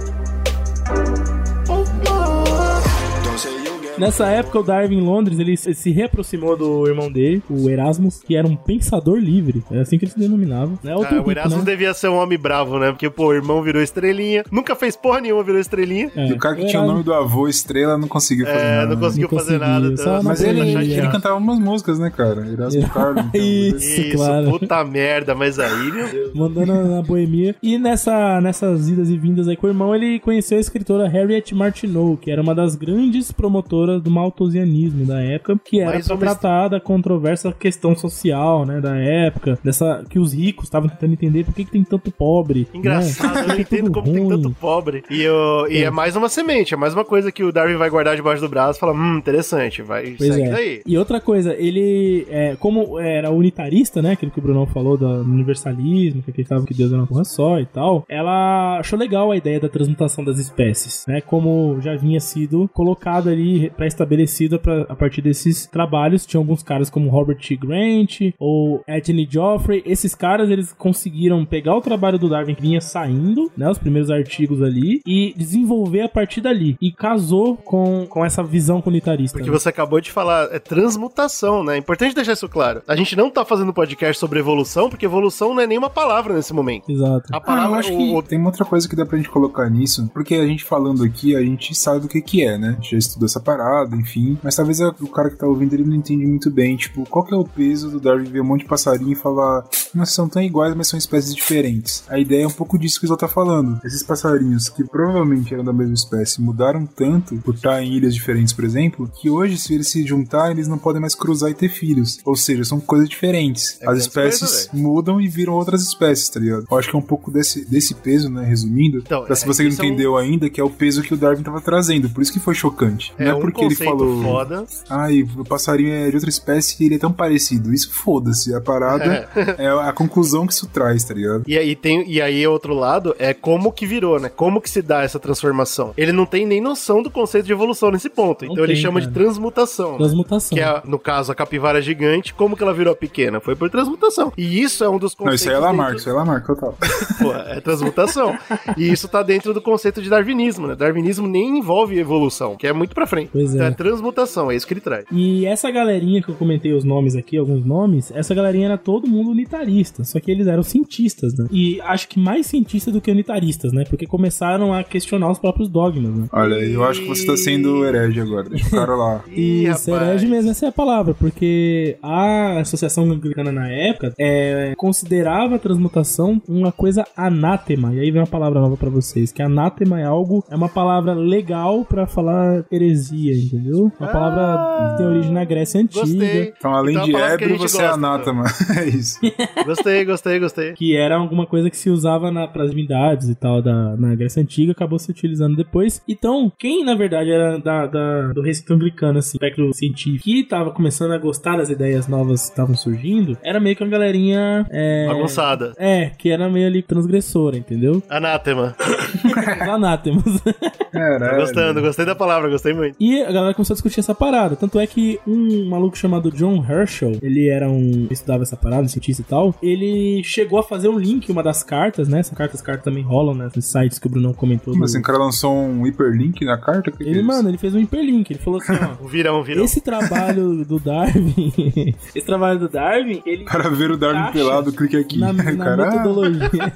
Nessa 4.06 4.28
época, 4.28 4.60
o 4.60 4.64
Darwin 4.64 4.98
em 4.98 5.02
Londres, 5.02 5.40
ele 5.40 5.56
se 5.58 5.92
reaproximou 5.92 6.58
do 6.58 6.88
irmão 6.88 7.12
dele, 7.12 7.42
o 7.50 7.70
Erasmus, 7.70 8.22
que 8.26 8.36
era 8.36 8.48
um 8.48 8.56
pensador 8.56 9.18
livre. 9.18 9.64
É 9.72 9.80
assim 9.80 9.98
que 9.98 10.06
ele 10.06 10.12
se 10.12 10.20
denominava. 10.20 10.72
Né? 10.84 10.96
Outro 10.96 11.10
Ah, 11.10 11.16
o 11.16 11.18
rico, 11.20 11.32
Erasmus 11.32 11.64
né? 11.64 11.72
devia 11.72 11.94
ser 11.94 12.10
um 12.10 12.16
homem 12.18 12.38
bravo, 12.38 12.78
né? 12.80 12.92
Porque, 12.92 13.10
pô, 13.10 13.28
o 13.28 13.34
irmão 13.34 13.62
virou 13.62 13.82
estrelinha. 13.82 14.44
Nunca 14.52 14.76
fez 14.76 14.96
porra 14.96 15.22
nenhuma, 15.22 15.44
virou 15.44 15.60
estrelinha. 15.60 16.12
É, 16.16 16.28
E 16.28 16.34
o 16.34 16.38
cara 16.38 16.56
que 16.56 16.66
tinha 16.66 16.82
o 16.82 16.84
Erasmus- 16.86 16.92
nome 16.94 17.04
do 17.04 17.14
avô 17.14 17.48
Estrela 17.48 17.98
não 17.98 18.08
conseguiu 18.08 18.46
fazer 18.46 18.60
É, 18.66 18.76
nada. 18.78 18.96
não 18.96 19.02
conseguiu 19.02 19.30
Não 19.32 19.38
fazer 19.40 19.60
conseguiu, 19.60 20.06
nada. 20.06 20.14
na 20.18 20.24
Mas 20.24 20.44
ele, 20.44 20.74
Chateado. 20.74 20.86
ele 21.02 21.08
cantava 21.10 21.36
umas 21.38 21.60
músicas, 21.60 22.00
né, 22.00 22.10
cara? 22.10 22.48
Erasmo 22.48 22.88
Carlos. 22.90 23.26
então, 23.28 23.42
Isso, 23.42 24.02
Isso, 24.02 24.16
claro. 24.18 24.50
puta 24.52 24.84
merda, 24.84 25.34
mas 25.36 25.60
aí, 25.60 25.92
meu 25.92 26.08
Deus. 26.10 26.34
mandando 26.34 26.74
na 26.74 27.02
boemia. 27.02 27.56
E 27.62 27.78
nessa, 27.78 28.40
nessas 28.42 28.90
idas 28.90 29.10
e 29.10 29.18
vindas 29.18 29.48
aí 29.48 29.56
com 29.56 29.68
o 29.68 29.70
irmão, 29.70 29.96
ele 29.96 30.20
conheceu 30.20 30.58
a 30.58 30.62
escritora 30.62 31.08
Harriet 31.08 31.54
Martineau, 31.54 32.18
que 32.18 32.32
era 32.32 32.42
uma 32.42 32.54
das 32.56 32.76
grandes 32.76 33.32
promotoras 33.32 33.93
do 34.00 34.12
malthusianismo 34.12 35.06
da 35.06 35.22
época, 35.22 35.60
que 35.64 35.80
era 35.80 35.98
uma 35.98 36.18
tratar 36.18 36.68
da 36.68 36.80
controversa 36.80 37.52
questão 37.52 37.96
social, 37.96 38.66
né, 38.66 38.80
da 38.80 38.96
época, 38.96 39.58
dessa 39.64 40.04
que 40.10 40.20
os 40.20 40.34
ricos 40.34 40.66
estavam 40.66 40.90
tentando 40.90 41.14
entender 41.14 41.44
por 41.44 41.54
que, 41.54 41.66
que 41.66 41.72
tem 41.72 41.84
tanto 41.84 42.12
pobre. 42.12 42.68
Engraçado, 42.74 43.36
né? 43.36 43.42
eu 43.44 43.48
não 43.54 43.60
entendo 43.60 43.92
como 43.92 44.06
tem 44.06 44.24
ruim. 44.24 44.30
tanto 44.30 44.52
pobre. 44.60 45.04
E, 45.10 45.22
eu, 45.22 45.68
e 45.70 45.84
é. 45.84 45.90
mais 45.90 46.16
uma 46.16 46.30
semente, 46.30 46.74
é 46.74 46.78
mais 46.78 46.94
uma 46.94 47.06
coisa 47.06 47.32
que 47.32 47.44
o 47.44 47.52
Darwin 47.52 47.76
vai 47.76 47.90
guardar 47.90 48.16
debaixo 48.16 48.42
do 48.42 48.50
braço 48.50 48.78
e 48.78 48.80
fala, 48.80 48.94
hum, 48.94 49.18
interessante, 49.18 49.82
vai, 49.82 50.16
Pois 50.18 50.34
segue 50.34 50.48
é. 50.48 50.52
daí. 50.52 50.82
E 50.86 50.98
outra 50.98 51.20
coisa, 51.20 51.54
ele, 51.54 52.28
é, 52.30 52.56
como 52.60 53.00
era 53.00 53.32
unitarista, 53.32 54.02
né? 54.02 54.12
Aquilo 54.12 54.32
que 54.32 54.40
o 54.40 54.42
Brunão 54.42 54.66
falou 54.66 54.98
do 54.98 55.08
universalismo, 55.08 56.22
que 56.22 56.32
acreditava 56.32 56.66
que 56.66 56.74
Deus 56.74 56.92
era 56.92 57.02
uma 57.02 57.08
porra 57.08 57.24
só 57.24 57.60
e 57.60 57.66
tal, 57.66 58.06
ela 58.08 58.80
achou 58.80 58.98
legal 58.98 59.32
a 59.32 59.38
ideia 59.38 59.60
da 59.60 59.70
transmutação 59.70 60.24
das 60.24 60.38
espécies, 60.38 61.06
né? 61.08 61.22
Como 61.22 61.78
já 61.82 61.96
vinha 61.96 62.20
sido 62.20 62.70
colocado 62.74 63.30
ali, 63.30 63.72
pré-estabelecida 63.74 64.60
a 64.90 64.96
partir 64.96 65.22
desses 65.22 65.66
trabalhos. 65.68 66.26
Tinha 66.26 66.40
alguns 66.40 66.64
caras 66.64 66.90
como 66.90 67.10
Robert 67.10 67.38
T. 67.38 67.56
Grant 67.56 68.34
ou 68.40 68.84
Anthony 68.88 69.28
Joffrey. 69.30 69.84
Esses 69.86 70.16
caras, 70.16 70.50
eles 70.50 70.74
conseguiram 70.74 71.44
pegar 71.46 71.76
o 71.76 71.82
trabalho 71.82 72.18
do 72.20 72.30
Darwin 72.30 72.56
que 72.56 72.62
vinha 72.62 72.82
saindo, 72.82 73.52
né? 73.58 73.70
Os 73.70 73.78
primeiros 73.78 74.10
artigos 74.10 74.62
ali, 74.62 75.02
e 75.06 75.34
desenvolver 75.38 76.02
a 76.02 76.10
partir 76.10 76.42
dali. 76.42 76.78
E 76.82 76.92
casou 76.92 77.56
com, 77.58 78.06
com 78.08 78.24
essa 78.26 78.44
visão 78.44 78.82
comunitarista. 78.82 79.38
Porque 79.38 79.50
né? 79.52 79.58
você 79.58 79.70
acabou 79.70 80.00
de 80.00 80.12
falar, 80.12 80.48
é 80.52 80.60
transmutação, 80.60 81.64
né? 81.64 81.76
É 81.76 81.78
importante 81.78 82.16
deixar 82.16 82.34
isso 82.34 82.48
claro. 82.50 82.82
A 82.88 82.96
gente 82.96 83.16
não 83.16 83.30
tá 83.30 83.44
fazendo 83.44 83.74
podcast 83.74 84.20
sobre 84.20 84.40
evolução, 84.40 84.90
porque 84.90 85.06
evolução 85.06 85.54
não 85.54 85.62
é 85.62 85.68
nenhuma 85.68 85.90
palavra 85.90 86.34
nesse 86.34 86.54
momento. 86.54 86.90
Exato. 86.92 87.28
A 87.34 87.38
Ah, 87.38 87.42
palavra, 87.42 87.70
eu 87.72 87.76
acho 87.80 87.94
o- 87.94 87.98
que 87.98 88.14
o- 88.16 88.22
tem 88.24 88.38
uma 88.40 88.50
outra 88.50 88.66
coisa 88.66 88.88
que 88.88 88.96
dá 88.96 89.06
pra 89.06 89.18
gente 89.18 89.30
colocar 89.30 89.70
nisso, 89.70 90.10
porque 90.14 90.36
a 90.36 90.46
gente 90.46 90.64
falando 90.64 91.04
aqui, 91.04 91.36
a 91.36 91.42
gente 91.42 91.74
sabe 91.76 92.06
o 92.06 92.10
que 92.10 92.22
que 92.22 92.44
é, 92.44 92.58
né? 92.58 92.70
A 92.70 92.72
gente 92.74 92.92
já 92.92 92.98
estudou 92.98 93.26
essa 93.26 93.40
parada, 93.40 93.63
enfim, 93.94 94.38
mas 94.44 94.56
talvez 94.56 94.80
o 94.80 95.08
cara 95.08 95.30
que 95.30 95.36
tá 95.38 95.48
ouvindo 95.48 95.74
ele 95.74 95.84
não 95.84 95.96
entende 95.96 96.26
muito 96.26 96.50
bem, 96.52 96.76
tipo, 96.76 97.06
qual 97.10 97.26
que 97.26 97.34
é 97.34 97.38
o 97.38 97.44
peso 97.46 97.90
do 97.90 98.00
Darwin 98.00 98.26
ver 98.26 98.42
um 98.42 98.46
monte 98.46 98.62
de 98.62 98.68
passarinho 98.68 99.12
e 99.12 99.16
falar, 99.16 99.66
não 99.94 100.06
são 100.06 100.28
tão 100.28 100.42
iguais, 100.42 100.76
mas 100.76 100.88
são 100.88 100.98
espécies 100.98 101.34
diferentes. 101.36 102.04
A 102.10 102.20
ideia 102.20 102.44
é 102.44 102.48
um 102.48 102.52
pouco 102.52 102.78
disso 102.78 103.00
que 103.00 103.06
o 103.06 103.10
Zó 103.10 103.16
tá 103.16 103.28
falando. 103.28 103.80
Esses 103.84 104.04
passarinhos 104.04 104.70
que 104.70 104.84
provavelmente 104.84 105.54
eram 105.54 105.64
da 105.64 105.74
mesma 105.74 105.94
espécie 105.94 106.42
mudaram 106.42 106.86
tanto 106.86 107.36
por 107.38 107.56
estar 107.56 107.82
em 107.84 107.94
ilhas 107.94 108.14
diferentes, 108.14 108.54
por 108.54 108.64
exemplo, 108.66 109.10
que 109.22 109.30
hoje 109.30 109.58
se 109.58 109.74
eles 109.74 109.90
se 109.90 110.06
juntarem, 110.06 110.52
eles 110.54 110.68
não 110.68 110.78
podem 110.78 111.02
mais 111.02 111.16
cruzar 111.16 111.50
e 111.52 111.54
ter 111.54 111.70
filhos. 111.70 112.20
Ou 112.26 112.36
seja, 112.36 112.64
são 112.64 112.80
coisas 112.80 113.08
diferentes. 113.10 113.78
É 113.82 113.90
As 113.90 114.00
espécies 114.00 114.68
coisa, 114.68 114.70
mudam 114.74 115.22
e 115.22 115.28
viram 115.28 115.54
outras 115.54 115.82
espécies, 115.84 116.30
tá 116.30 116.40
ligado? 116.40 116.66
Eu 116.70 116.78
acho 116.78 116.90
que 116.90 116.96
é 116.96 117.00
um 117.00 117.04
pouco 117.04 117.32
desse, 117.32 117.66
desse 117.70 117.94
peso, 117.94 118.30
né? 118.30 118.46
Resumindo, 118.46 118.98
Então, 119.00 119.24
pra 119.26 119.36
se 119.36 119.44
é, 119.44 119.48
você 119.48 119.64
não 119.64 119.70
é 119.70 119.72
um- 119.72 119.76
entendeu 119.76 120.18
ainda, 120.18 120.50
que 120.50 120.60
é 120.60 120.64
o 120.64 120.70
peso 120.70 121.02
que 121.02 121.14
o 121.14 121.18
Darwin 121.18 121.44
tava 121.44 121.62
trazendo. 121.62 122.10
Por 122.10 122.22
isso 122.22 122.32
que 122.34 122.40
foi 122.40 122.54
chocante. 122.54 123.14
é 123.18 123.26
não 123.26 123.32
é 123.32 123.36
um 123.36 123.40
porque 123.40 123.53
ele 123.62 123.70
conceito 123.76 123.90
falou. 123.98 124.24
foda. 124.24 124.66
Ai, 124.90 125.24
o 125.38 125.44
passarinho 125.46 125.94
é 125.94 126.10
de 126.10 126.16
outra 126.16 126.30
espécie 126.30 126.76
e 126.82 126.86
ele 126.86 126.96
é 126.96 127.00
tão 127.00 127.12
parecido. 127.12 127.74
Isso 127.74 127.92
foda-se. 127.92 128.54
A 128.54 128.62
parada 128.62 129.28
é. 129.58 129.68
a 129.68 129.92
conclusão 129.94 130.46
que 130.48 130.54
isso 130.54 130.68
traz, 130.68 131.04
tá 131.04 131.14
ligado? 131.14 131.44
E 131.48 131.58
aí 131.58 131.76
tem 131.76 132.04
e 132.10 132.22
aí 132.22 132.46
outro 132.48 132.74
lado 132.74 133.16
é 133.20 133.34
como 133.34 133.72
que 133.72 133.86
virou, 133.86 134.20
né? 134.20 134.30
Como 134.30 134.62
que 134.62 134.70
se 134.70 134.82
dá 134.82 135.04
essa 135.04 135.20
transformação? 135.20 135.94
Ele 135.98 136.12
não 136.12 136.26
tem 136.26 136.46
nem 136.46 136.62
noção 136.62 137.02
do 137.02 137.10
conceito 137.10 137.46
de 137.46 137.52
evolução 137.52 137.92
nesse 137.92 138.10
ponto. 138.10 138.46
Não 138.46 138.54
então 138.54 138.64
ele 138.64 138.74
tem, 138.74 138.82
chama 138.82 139.00
cara. 139.00 139.12
de 139.12 139.18
transmutação. 139.18 139.92
né? 139.94 139.98
Transmutação. 139.98 140.58
Que 140.58 140.64
é, 140.64 140.82
no 140.86 141.00
caso, 141.00 141.32
a 141.32 141.36
capivara 141.36 141.82
gigante, 141.82 142.34
como 142.34 142.56
que 142.56 142.64
ela 142.64 142.74
virou 142.74 142.96
pequena? 142.96 143.40
Foi 143.40 143.56
por 143.56 143.70
transmutação. 143.70 144.32
E 144.38 144.62
isso 144.62 144.84
é 144.84 144.90
um 144.90 144.98
dos 144.98 145.12
Não, 145.14 145.26
conceitos. 145.26 145.42
isso 145.42 145.50
aí 145.50 145.56
é 145.56 145.60
Lamarck, 145.60 145.92
dentro- 145.94 145.98
isso 146.00 146.10
aí 146.10 146.16
é 146.16 146.18
Lamarck, 146.18 146.46
total. 146.48 146.78
Pô, 147.22 147.34
é 147.34 147.60
transmutação. 147.62 148.38
e 148.78 148.92
isso 148.92 149.08
tá 149.08 149.22
dentro 149.24 149.54
do 149.54 149.62
conceito 149.62 150.02
de 150.02 150.10
darwinismo, 150.10 150.68
né? 150.68 150.76
Darwinismo 150.76 151.28
nem 151.28 151.58
envolve 151.60 151.98
evolução, 152.00 152.56
que 152.56 152.68
é 152.68 152.74
muito 152.74 152.94
pra 152.96 153.06
frente. 153.08 153.30
Pois 153.44 153.56
então 153.56 153.66
é. 153.66 153.70
é 153.70 153.74
transmutação, 153.74 154.52
é 154.52 154.56
isso 154.56 154.68
que 154.68 154.74
ele 154.74 154.82
traz. 154.82 155.06
E 155.12 155.46
essa 155.46 155.70
galerinha 155.70 156.22
que 156.22 156.30
eu 156.30 156.36
comentei 156.36 156.74
os 156.74 156.84
nomes 156.84 157.16
aqui, 157.16 157.38
alguns 157.38 157.66
nomes, 157.66 158.12
essa 158.16 158.34
galerinha 158.34 158.66
era 158.66 158.78
todo 158.78 159.08
mundo 159.08 159.32
unitarista, 159.32 160.04
só 160.04 160.20
que 160.20 160.32
eles 160.32 160.48
eram 160.48 160.64
cientistas, 160.64 161.38
né? 161.38 161.48
E 161.52 161.82
acho 161.82 162.08
que 162.08 162.20
mais 162.20 162.46
cientistas 162.48 162.94
do 162.94 163.02
que 163.02 163.12
unitaristas, 163.12 163.74
né? 163.74 163.84
Porque 163.90 164.06
começaram 164.06 164.74
a 164.74 164.84
questionar 164.84 165.32
os 165.32 165.40
próprios 165.40 165.70
dogmas, 165.70 166.16
né? 166.16 166.28
Olha, 166.32 166.56
eu 166.56 166.84
acho 166.84 167.02
que 167.02 167.08
você 167.08 167.26
tá 167.26 167.36
sendo 167.36 167.86
herege 167.86 168.20
agora. 168.20 168.50
Deixa 168.50 168.68
o 168.68 168.72
cara 168.72 168.96
lá. 168.96 169.24
Ih, 169.32 169.68
Isso, 169.68 169.92
herege 169.92 170.28
mesmo, 170.28 170.52
essa 170.52 170.66
é 170.66 170.70
a 170.70 170.72
palavra, 170.72 171.14
porque 171.14 171.98
a 172.02 172.60
Associação 172.60 173.10
Anglicana 173.12 173.52
na 173.52 173.70
época 173.70 174.14
é, 174.20 174.74
considerava 174.78 175.56
a 175.56 175.60
transmutação 175.60 176.42
uma 176.48 176.72
coisa 176.72 177.06
anátema. 177.16 177.94
E 177.94 178.00
aí 178.00 178.12
vem 178.12 178.22
uma 178.22 178.28
palavra 178.28 178.60
nova 178.60 178.78
pra 178.78 178.90
vocês, 178.90 179.32
que 179.32 179.42
anátema 179.42 180.00
é 180.00 180.06
algo, 180.06 180.44
é 180.50 180.56
uma 180.56 180.70
palavra 180.70 181.14
legal 181.14 181.86
pra 181.86 182.08
falar 182.08 182.64
heresia, 182.72 183.33
entendeu? 183.40 183.92
Uma 184.00 184.10
palavra 184.10 184.92
que 184.92 184.98
tem 184.98 185.06
origem 185.08 185.32
na 185.32 185.44
Grécia 185.46 185.82
Antiga. 185.82 186.02
Gostei. 186.02 186.54
Então, 186.58 186.74
além 186.74 186.96
Então, 186.96 187.06
de 187.06 187.16
ébrio, 187.16 187.58
você 187.58 187.78
é 187.78 187.82
gosta, 187.82 187.96
anátema. 187.96 188.44
é 188.80 188.86
isso. 188.90 189.20
Gostei, 189.66 190.06
gostei, 190.06 190.40
gostei. 190.40 190.74
que 190.74 190.96
era 190.96 191.16
alguma 191.16 191.46
coisa 191.46 191.70
que 191.70 191.78
se 191.78 191.90
usava 191.90 192.32
na, 192.32 192.48
pras 192.48 192.70
divindades 192.70 193.30
e 193.30 193.36
tal 193.36 193.62
da, 193.62 193.96
na 193.96 194.14
Grécia 194.16 194.42
Antiga, 194.42 194.72
acabou 194.74 195.00
se 195.00 195.10
utilizando 195.10 195.56
depois. 195.56 196.02
Então, 196.08 196.52
quem 196.60 196.84
na 196.84 196.96
verdade 196.96 197.32
era 197.32 197.58
da, 197.60 197.86
da- 197.88 198.28
do 198.34 198.42
recinto 198.42 198.74
anglicano, 198.74 199.20
assim, 199.20 199.38
espectro 199.38 199.74
científico, 199.74 200.24
que 200.24 200.44
tava 200.44 200.72
começando 200.72 201.12
a 201.12 201.18
gostar 201.18 201.58
das 201.58 201.70
ideias 201.70 202.08
novas 202.08 202.44
que 202.44 202.50
estavam 202.50 202.76
surgindo, 202.76 203.38
era 203.42 203.60
meio 203.60 203.76
que 203.76 203.84
uma 203.84 203.90
galerinha. 203.90 204.66
É, 204.70 205.08
Bagunçada. 205.08 205.74
é, 205.78 206.10
que 206.18 206.30
era 206.30 206.50
meio 206.50 206.68
ali 206.68 206.82
transgressora, 206.82 207.58
entendeu? 207.58 208.02
Anátema. 208.10 208.76
Anátemas. 209.62 210.24
Tô 210.42 210.54
Caralho. 210.92 211.38
gostando, 211.40 211.82
gostei 211.82 212.06
da 212.06 212.16
palavra, 212.16 212.50
gostei 212.50 212.74
muito. 212.74 212.96
E 213.00 213.23
a 213.24 213.32
galera 213.32 213.54
começou 213.54 213.74
a 213.74 213.76
discutir 213.76 214.00
essa 214.00 214.14
parada. 214.16 214.56
Tanto 214.56 214.80
é 214.80 214.88
que 214.88 215.20
um 215.28 215.66
maluco 215.70 215.98
chamado 215.98 216.32
John 216.32 216.64
Herschel, 216.68 217.18
ele 217.22 217.48
era 217.50 217.70
um. 217.70 218.08
estudava 218.12 218.44
essa 218.44 218.56
parada, 218.58 218.84
um 218.84 218.88
cientista 218.88 219.22
e 219.22 219.26
tal. 219.26 219.56
Ele 219.62 220.22
chegou 220.24 220.60
a 220.60 220.64
fazer 220.64 220.88
um 220.90 220.98
link, 220.98 221.32
uma 221.32 221.44
das 221.44 221.64
cartas, 221.64 222.08
né? 222.08 222.20
Essas 222.20 222.38
cartas, 222.38 222.62
cartas 222.62 222.84
também 222.84 223.04
rolam, 223.04 223.34
né? 223.36 223.50
Nos 223.56 223.66
sites 223.66 224.00
que 224.00 224.08
o 224.08 224.10
Brunão 224.10 224.34
comentou. 224.34 224.76
Do- 224.76 224.84
assim, 224.84 225.00
o 225.00 225.02
cara 225.04 225.18
lançou 225.18 225.54
um 225.56 225.86
hiperlink 225.88 226.44
na 226.46 226.58
carta? 226.58 226.92
Que 226.92 226.98
que 226.98 227.04
é 227.04 227.08
Ele, 227.10 227.22
mano, 227.24 227.50
ele 227.50 227.58
fez 227.58 227.74
um 227.76 227.80
hiperlink. 227.80 228.32
Ele 228.34 228.40
falou 228.40 228.60
assim, 228.60 228.74
ó. 228.74 229.04
O 229.04 229.08
virão, 229.10 229.40
o 229.40 229.44
virão. 229.44 229.64
Esse 229.64 229.82
trabalho 229.82 230.64
do 230.66 230.80
Darwin. 230.80 231.96
esse 232.16 232.26
trabalho 232.26 232.60
do 232.60 232.70
Darwin, 232.70 233.22
ele. 233.26 233.44
Para 233.46 233.70
ver 233.70 233.92
o 233.92 233.98
Darwin 233.98 234.32
pelado, 234.32 234.72
clique 234.74 234.98
aqui. 234.98 235.20
Na, 235.20 235.32
na 235.34 235.44
Caralho. 235.44 235.92
metodologia. 235.98 236.74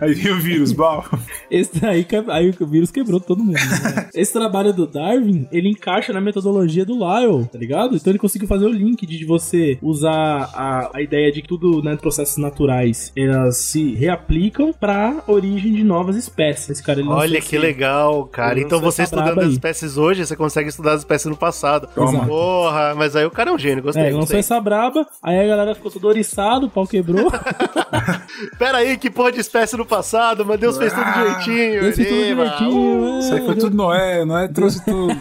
Aí 0.00 0.14
vem 0.14 0.32
o 0.32 0.40
vírus, 0.40 0.72
bal. 0.72 1.04
Esse 1.50 1.84
aí, 1.84 2.04
que- 2.04 2.16
aí 2.28 2.52
o 2.60 2.66
vírus 2.66 2.90
quebrou 2.90 3.20
todo 3.20 3.42
mundo. 3.42 3.54
né? 3.54 4.08
Esse 4.14 4.32
trabalho 4.32 4.72
do 4.72 4.86
Darwin, 4.86 5.46
ele 5.52 5.71
encaixa 5.72 6.12
na 6.12 6.20
metodologia 6.20 6.84
do 6.84 6.94
Lyle, 6.94 7.46
tá 7.46 7.58
ligado? 7.58 7.96
Então 7.96 8.10
ele 8.10 8.18
conseguiu 8.18 8.46
fazer 8.48 8.64
o 8.66 8.70
link 8.72 9.04
de 9.06 9.24
você 9.24 9.78
usar 9.82 10.50
a, 10.54 10.90
a 10.94 11.02
ideia 11.02 11.30
de 11.32 11.42
que 11.42 11.48
tudo, 11.48 11.82
né, 11.82 11.96
processos 11.96 12.36
naturais, 12.36 13.12
elas 13.16 13.56
se 13.58 13.94
reaplicam 13.94 14.72
pra 14.72 15.22
origem 15.26 15.72
de 15.72 15.82
novas 15.84 16.16
espécies. 16.16 16.70
Esse 16.70 16.82
cara, 16.82 17.00
ele 17.00 17.08
Olha 17.08 17.40
que 17.40 17.58
legal, 17.58 18.24
cara. 18.26 18.52
Ele 18.52 18.64
Então 18.64 18.80
você 18.80 19.02
essa 19.02 19.14
estudando 19.16 19.40
as 19.40 19.52
espécies 19.52 19.96
hoje, 19.96 20.24
você 20.26 20.36
consegue 20.36 20.68
estudar 20.68 20.92
as 20.92 21.00
espécies 21.00 21.26
no 21.28 21.36
passado. 21.36 21.88
Exato. 21.96 22.26
Porra, 22.26 22.94
mas 22.96 23.16
aí 23.16 23.24
o 23.24 23.30
cara 23.30 23.50
é 23.50 23.52
um 23.52 23.58
gênio, 23.58 23.82
gostei. 23.82 24.02
É, 24.02 24.06
ele 24.06 24.14
lançou 24.14 24.36
gostei. 24.36 24.40
essa 24.40 24.60
braba, 24.60 25.06
aí 25.22 25.38
a 25.40 25.46
galera 25.46 25.74
ficou 25.74 25.90
toda 25.90 26.06
oriçada, 26.08 26.66
o 26.66 26.70
pau 26.70 26.86
quebrou. 26.86 27.30
Pera 28.58 28.78
aí, 28.78 28.96
que 28.96 29.10
porra 29.10 29.32
de 29.32 29.40
espécie 29.40 29.76
no 29.76 29.84
passado, 29.86 30.44
mas 30.44 30.58
Deus 30.58 30.76
fez 30.78 30.92
tudo 30.92 31.04
Ah, 31.04 31.12
direitinho. 31.12 31.80
Deus 31.82 31.96
fez 31.96 32.08
tudo 32.08 32.24
direitinho, 32.24 33.18
Isso 33.18 33.32
aí 33.34 33.38
foi 33.40 33.54
Deus- 33.54 33.64
tudo 33.64 33.76
Noé, 33.76 34.24
Noé 34.24 34.48
trouxe 34.48 34.82
tudo. 34.86 35.16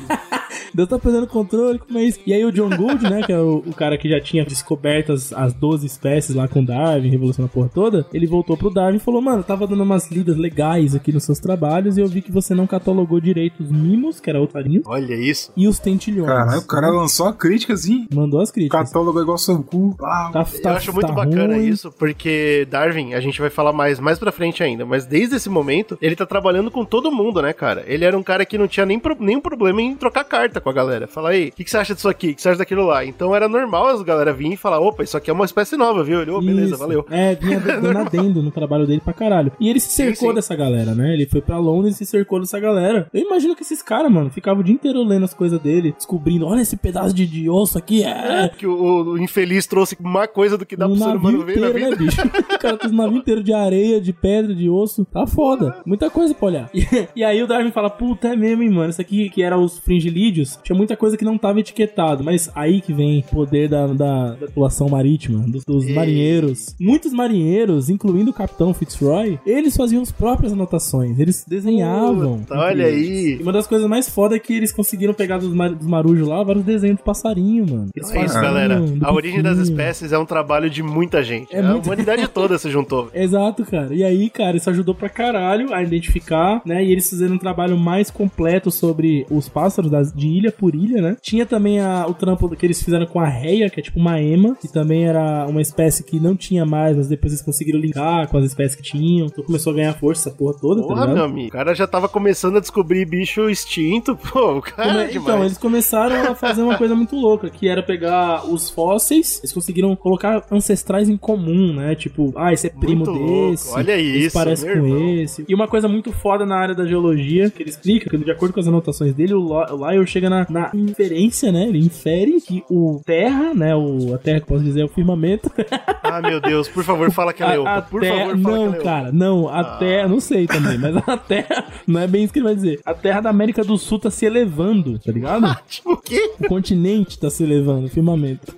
Deus 0.74 0.88
tá 0.90 0.98
perdendo 1.00 1.28
controle, 1.28 1.80
como 1.80 1.98
é 2.00 2.04
isso? 2.04 2.20
E 2.26 2.34
aí 2.34 2.44
o 2.46 2.52
John 2.52 2.70
Gould, 2.70 3.04
né, 3.10 3.22
que 3.24 3.32
é 3.32 3.40
o, 3.40 3.58
o 3.66 3.74
cara 3.74 3.98
que 3.98 4.10
já 4.10 4.20
tinha 4.20 4.46
descoberto 4.46 5.12
as, 5.14 5.32
as 5.34 5.54
12 5.54 5.86
espécies 5.86 6.36
lá 6.36 6.48
com 6.48 6.64
Darwin, 6.64 7.10
revolução 7.10 7.46
a 7.46 7.48
porra 7.48 7.70
toda, 7.74 8.06
ele 8.14 8.28
voltou 8.28 8.56
pro 8.58 8.70
Darwin 8.70 8.98
e 8.98 9.00
falou, 9.00 9.22
mano, 9.22 9.40
eu 9.40 9.44
tava 9.44 9.68
dando 9.68 9.84
umas 9.84 10.10
lidas 10.12 10.38
legais 10.38 10.96
aqui 10.96 11.12
nos 11.12 11.24
seus 11.24 11.40
trabalhos 11.40 11.98
e 11.98 12.02
eu 12.02 12.08
vi 12.08 12.22
que 12.22 12.32
você 12.32 12.54
não 12.56 12.66
catalogou 12.68 13.20
direito 13.20 13.62
os 13.64 13.72
mimos, 13.72 14.20
que 14.20 14.30
era 14.30 14.40
outro 14.40 14.54
farinho, 14.54 14.82
Olha 14.86 15.14
isso. 15.16 15.52
e 15.56 15.68
os 15.68 15.80
tentilhões. 15.80 16.28
Caralho, 16.28 16.60
o 16.62 16.68
cara 16.68 16.90
lançou 16.90 17.28
a 17.28 17.34
crítica 17.34 17.74
assim. 17.74 18.08
Mandou 18.14 18.40
as 18.40 18.52
críticas. 18.52 18.90
Catálogo 18.90 19.20
é 19.20 19.22
igual 19.24 19.38
seu 19.38 19.62
cu. 19.64 19.96
Ah, 20.02 20.30
Tá, 20.32 20.46
Eu 20.54 20.62
tá- 20.62 20.74
acho 20.76 20.94
muito 20.94 21.08
tá 21.08 21.14
bacana 21.14 21.56
ruim. 21.56 21.68
isso, 21.68 21.92
porque 21.92 22.68
Darwin, 22.70 23.14
a 23.14 23.20
gente 23.20 23.40
vai 23.42 23.50
falar 23.50 23.74
mais 23.74 24.00
mais 24.00 24.18
pra 24.20 24.32
frente 24.32 24.64
ainda, 24.64 24.86
mas 24.86 25.06
desde 25.06 25.36
esse 25.36 25.50
momento, 25.50 25.98
ele 26.02 26.16
tá 26.16 26.26
trabalhando 26.26 26.72
com 26.72 26.86
todo 26.86 27.12
mundo, 27.12 27.42
né, 27.42 27.52
cara? 27.54 27.84
Ele 27.88 28.06
era 28.06 28.18
um 28.18 28.24
cara 28.24 28.46
que 28.46 28.58
não 28.58 28.68
tinha 28.68 28.86
nem 28.86 29.00
pro- 29.00 29.18
nenhum 29.20 29.42
problema 29.42 29.82
em 29.82 29.96
trocar 29.96 30.24
carta 30.24 30.61
com 30.62 30.70
a 30.70 30.74
galera. 30.74 31.08
Falar, 31.08 31.32
aí, 31.32 31.50
o 31.50 31.52
que, 31.52 31.64
que 31.64 31.70
você 31.70 31.78
acha 31.78 31.94
disso 31.94 32.10
aqui? 32.10 32.32
O 32.32 32.36
que 32.36 32.42
você 32.42 32.50
acha 32.50 32.58
daquilo 32.58 32.86
lá? 32.86 33.06
Então 33.06 33.36
era 33.36 33.48
normal 33.48 33.88
as 33.88 34.02
galera 34.02 34.34
vir 34.34 34.54
e 34.54 34.58
falar, 34.58 34.80
opa, 34.80 35.04
isso 35.04 35.18
aqui 35.18 35.30
é 35.30 35.34
uma 35.34 35.46
espécie 35.46 35.76
nova, 35.76 36.04
viu? 36.04 36.22
Ele, 36.22 36.32
ô, 36.32 36.42
beleza, 36.42 36.78
valeu. 36.78 37.06
É, 37.10 37.36
vinha 37.36 37.60
dando 37.80 37.98
adendo 37.98 38.42
no 38.42 38.52
trabalho 38.52 38.86
dele 38.86 39.02
pra 39.04 39.14
caralho. 39.14 39.52
E 39.60 39.70
ele 39.70 39.80
se 39.80 39.90
cercou 39.92 40.30
sim. 40.30 40.36
dessa 40.36 40.56
galera, 40.56 40.94
né? 40.94 41.14
Ele 41.14 41.26
foi 41.26 41.42
pra 41.42 41.58
Londres 41.58 41.96
e 41.96 41.98
se 42.00 42.06
cercou 42.06 42.40
dessa 42.40 42.60
galera. 42.60 43.08
Eu 43.14 43.22
imagino 43.22 43.56
que 43.56 43.64
esses 43.64 43.82
caras, 43.82 44.12
mano, 44.12 44.30
ficavam 44.30 44.62
o 44.62 44.64
dia 44.64 44.74
inteiro 44.74 45.04
lendo 45.04 45.26
as 45.26 45.34
coisas 45.34 45.60
dele, 45.60 45.94
descobrindo, 45.96 46.46
olha 46.46 46.62
esse 46.62 46.78
pedaço 46.78 47.14
de, 47.14 47.26
de 47.26 47.50
osso 47.50 47.78
aqui, 47.78 48.04
é... 48.04 48.50
Que 48.50 48.68
o, 48.68 49.14
o 49.14 49.18
infeliz 49.18 49.66
trouxe 49.66 49.96
mais 50.00 50.30
coisa 50.30 50.58
do 50.58 50.66
que 50.66 50.76
dá 50.76 50.88
um 50.88 50.96
pro 50.96 51.04
ser 51.04 51.16
humano 51.16 51.46
ver 51.46 51.60
na 51.60 51.70
inteiro, 51.70 51.74
vida. 51.74 51.90
né, 51.90 51.96
bicho? 51.96 52.22
O 52.52 52.60
cara 52.62 52.78
tem 52.78 52.92
um 52.92 52.96
navio 52.96 53.18
inteiro 53.18 53.44
de 53.44 53.54
areia, 53.54 54.00
de 54.00 54.14
pedra, 54.14 54.54
de 54.54 54.70
osso. 54.70 55.06
Tá 55.06 55.26
foda. 55.26 55.78
Muita 55.86 56.10
coisa 56.10 56.34
pra 56.34 56.46
olhar. 56.48 56.70
E, 56.82 57.08
e 57.18 57.24
aí 57.24 57.42
o 57.42 57.48
Darwin 57.48 57.72
fala, 57.72 57.90
puta, 57.90 58.30
é 58.30 58.36
mesmo, 58.36 58.64
hein, 58.64 58.70
mano. 58.70 58.90
Isso 58.90 59.00
aqui 59.00 59.30
que 59.30 59.44
era 59.44 59.58
os 59.58 59.78
fringilídeos, 59.80 60.51
tinha 60.64 60.76
muita 60.76 60.96
coisa 60.98 61.18
que 61.18 61.26
não 61.26 61.38
tava 61.38 61.60
etiquetado. 61.60 62.24
Mas 62.24 62.50
aí 62.56 62.82
que 62.82 62.94
vem 62.94 63.20
o 63.20 63.24
poder 63.36 63.70
da, 63.70 63.88
da, 63.88 64.32
da 64.36 64.46
população 64.48 64.90
marítima, 64.90 65.40
dos, 65.48 65.64
dos 65.66 65.86
Ei. 65.86 65.94
marinheiros. 65.96 66.76
Muitos 66.80 67.12
marinheiros, 67.14 67.90
incluindo 67.90 68.32
o 68.32 68.34
capitão 68.34 68.74
Fitzroy, 68.74 69.40
eles 69.46 69.76
faziam 69.76 70.02
as 70.02 70.12
próprias 70.12 70.54
anotações. 70.54 71.20
Eles 71.20 71.46
desenhavam. 71.48 72.40
Puta, 72.40 72.56
olha 72.56 72.86
aí. 72.86 73.38
E 73.40 73.44
uma 73.44 73.52
das 73.52 73.68
coisas 73.68 73.88
mais 73.88 74.10
foda 74.10 74.36
é 74.36 74.40
que 74.40 74.54
eles 74.54 74.72
conseguiram 74.72 75.14
pegar 75.14 75.38
dos, 75.38 75.54
mar, 75.54 75.70
dos 75.72 75.88
marujos 75.88 76.28
lá 76.28 76.44
vários 76.44 76.64
desenhos 76.66 76.98
de 76.98 77.04
passarinho, 77.04 77.66
mano. 77.70 77.90
Eles 77.96 78.10
É 78.12 78.16
isso, 78.24 78.34
faziam 78.34 78.42
galera. 78.42 78.82
A 79.02 79.14
origem 79.14 79.42
das 79.42 79.58
espécies 79.58 80.12
é 80.12 80.18
um 80.18 80.26
trabalho 80.26 80.70
de 80.70 80.82
muita 80.84 81.24
gente. 81.24 81.54
É 81.56 81.60
a 81.60 81.64
muito- 81.74 81.86
humanidade 81.86 82.28
toda 82.30 82.58
se 82.58 82.70
juntou. 82.70 83.10
Exato, 83.14 83.64
cara. 83.66 83.94
E 83.94 84.04
aí, 84.04 84.30
cara, 84.30 84.58
isso 84.58 84.70
ajudou 84.70 84.94
pra 84.96 85.10
caralho 85.10 85.74
a 85.74 85.82
identificar, 85.84 86.62
né? 86.66 86.84
E 86.84 86.92
eles 86.92 87.10
fizeram 87.10 87.36
um 87.36 87.40
trabalho 87.40 87.78
mais 87.78 88.10
completo 88.10 88.72
sobre 88.72 89.26
os 89.30 89.48
pássaros 89.50 89.90
das, 89.92 90.12
de 90.14 90.28
ilha 90.42 90.52
por 90.52 90.76
ilha, 90.76 91.02
né? 91.02 91.18
Tinha 91.22 91.46
também 91.46 91.80
a- 91.80 92.06
o 92.08 92.14
trampo 92.14 92.50
que 92.56 92.66
eles 92.66 92.82
fizeram 92.82 93.06
com 93.06 93.20
a 93.20 93.28
reia, 93.28 93.70
que 93.70 93.80
é 93.80 93.84
tipo 93.84 94.00
uma 94.00 94.20
ema, 94.22 94.56
que 94.56 94.68
também 94.72 95.06
era 95.06 95.46
uma 95.48 95.62
espécie 95.62 96.04
que 96.04 96.20
não 96.20 96.36
tinha 96.36 96.66
mais, 96.66 96.98
mas 96.98 97.08
depois 97.08 97.32
eles 97.34 97.44
conseguiram 97.46 97.80
linkar 97.80 98.28
com 98.28 98.38
as 98.38 98.46
espécies 98.46 98.76
que 98.76 98.84
tinham. 98.84 99.28
Então 99.28 99.44
começou 99.44 99.72
a 99.74 99.76
ganhar 99.76 99.94
força 99.94 100.30
essa 100.30 100.38
porra 100.38 100.54
toda, 100.60 100.82
tá 100.82 100.88
Porra, 100.88 101.02
ligado? 101.02 101.16
meu 101.16 101.24
amigo. 101.26 101.48
O 101.50 101.52
cara 101.52 101.74
já 101.74 101.88
tava 101.88 102.08
começando 102.10 102.58
a 102.58 102.60
descobrir 102.60 103.06
bicho 103.06 103.50
extinto. 103.50 104.16
Pô, 104.32 104.58
o 104.58 104.62
cara 104.62 104.90
Come- 104.92 105.04
é 105.06 105.16
então, 105.16 105.42
eles 105.44 105.58
começaram 105.58 106.32
a 106.32 106.36
fazer 106.36 106.62
uma 106.62 106.78
coisa 106.78 106.96
muito 106.96 107.16
louca, 107.16 107.50
que 107.50 107.68
era 107.68 107.82
pegar 107.84 108.46
os 108.52 108.70
fósseis, 108.70 109.40
eles 109.40 109.54
conseguiram 109.54 109.96
colocar 109.96 110.46
ancestrais 110.52 111.10
em 111.10 111.18
comum, 111.18 111.74
né? 111.74 111.96
Tipo, 111.96 112.34
ah, 112.36 112.52
esse 112.54 112.68
é 112.68 112.70
primo 112.70 113.06
Muito 113.06 113.12
louco. 113.12 113.52
desse. 113.52 113.70
Olha 113.74 114.00
esse 114.00 114.26
isso, 114.26 114.34
parece 114.34 114.66
com 114.66 114.72
irmão. 114.72 115.10
esse. 115.16 115.46
E 115.48 115.54
uma 115.56 115.68
coisa 115.68 115.88
muito 115.88 116.12
foda 116.12 116.46
na 116.46 116.56
área 116.58 116.76
da 116.76 116.86
geologia, 116.86 117.50
que 117.50 117.62
ele 117.64 117.70
explica, 117.70 118.10
que 118.10 118.18
de 118.18 118.32
acordo 118.32 118.54
com 118.54 118.60
as 118.60 118.68
anotações 118.68 119.14
dele, 119.14 119.34
o 119.34 119.86
Lyell 119.88 120.06
chega 120.06 120.30
na, 120.32 120.48
na 120.50 120.72
inferência, 120.74 121.52
né? 121.52 121.68
Ele 121.68 121.80
infere 121.80 122.40
que 122.42 122.64
o 122.70 123.02
Terra, 123.06 123.54
né? 123.54 123.76
O, 123.76 124.14
a 124.16 124.18
Terra 124.18 124.40
que 124.40 124.44
eu 124.44 124.48
posso 124.48 124.64
dizer 124.64 124.82
é 124.82 124.86
o 124.86 124.90
firmamento. 124.90 125.52
Ah, 126.04 126.20
meu 126.20 126.42
Deus, 126.42 126.68
por 126.68 126.84
favor, 126.84 127.10
fala 127.12 127.32
que 127.32 127.42
é 127.42 127.48
Leopa. 127.48 127.70
a 127.78 127.82
Por 127.82 128.02
terra- 128.02 128.26
favor, 128.26 128.42
fala 128.42 128.58
não, 128.58 128.64
que 128.64 128.68
é 128.68 128.72
Leopa. 128.80 128.84
cara, 128.84 129.12
não, 129.14 129.48
a 129.48 129.60
Ah. 129.62 129.78
terra, 129.78 130.08
não 130.10 130.20
sei 130.20 130.46
também, 130.46 130.78
mas 130.78 130.98
a 131.08 131.16
terra, 131.16 131.66
não 131.88 132.02
é 132.02 132.08
bem 132.08 132.24
isso 132.24 132.34
que 132.34 132.40
ele 132.40 132.46
vai 132.48 132.56
dizer. 132.56 132.82
A 132.86 132.94
terra 132.94 133.22
da 133.22 133.30
América 133.30 133.64
do 133.64 133.78
Sul 133.78 133.98
tá 134.00 134.10
se 134.12 134.26
elevando, 134.26 135.00
tá 135.00 135.10
ligado? 135.12 135.46
Tipo, 135.70 135.94
o 135.94 135.98
quê? 135.98 136.34
O 136.38 136.48
continente 136.50 137.18
tá 137.18 137.30
se 137.30 137.44
elevando, 137.44 137.86
o 137.86 137.90
firmamento. 137.90 138.54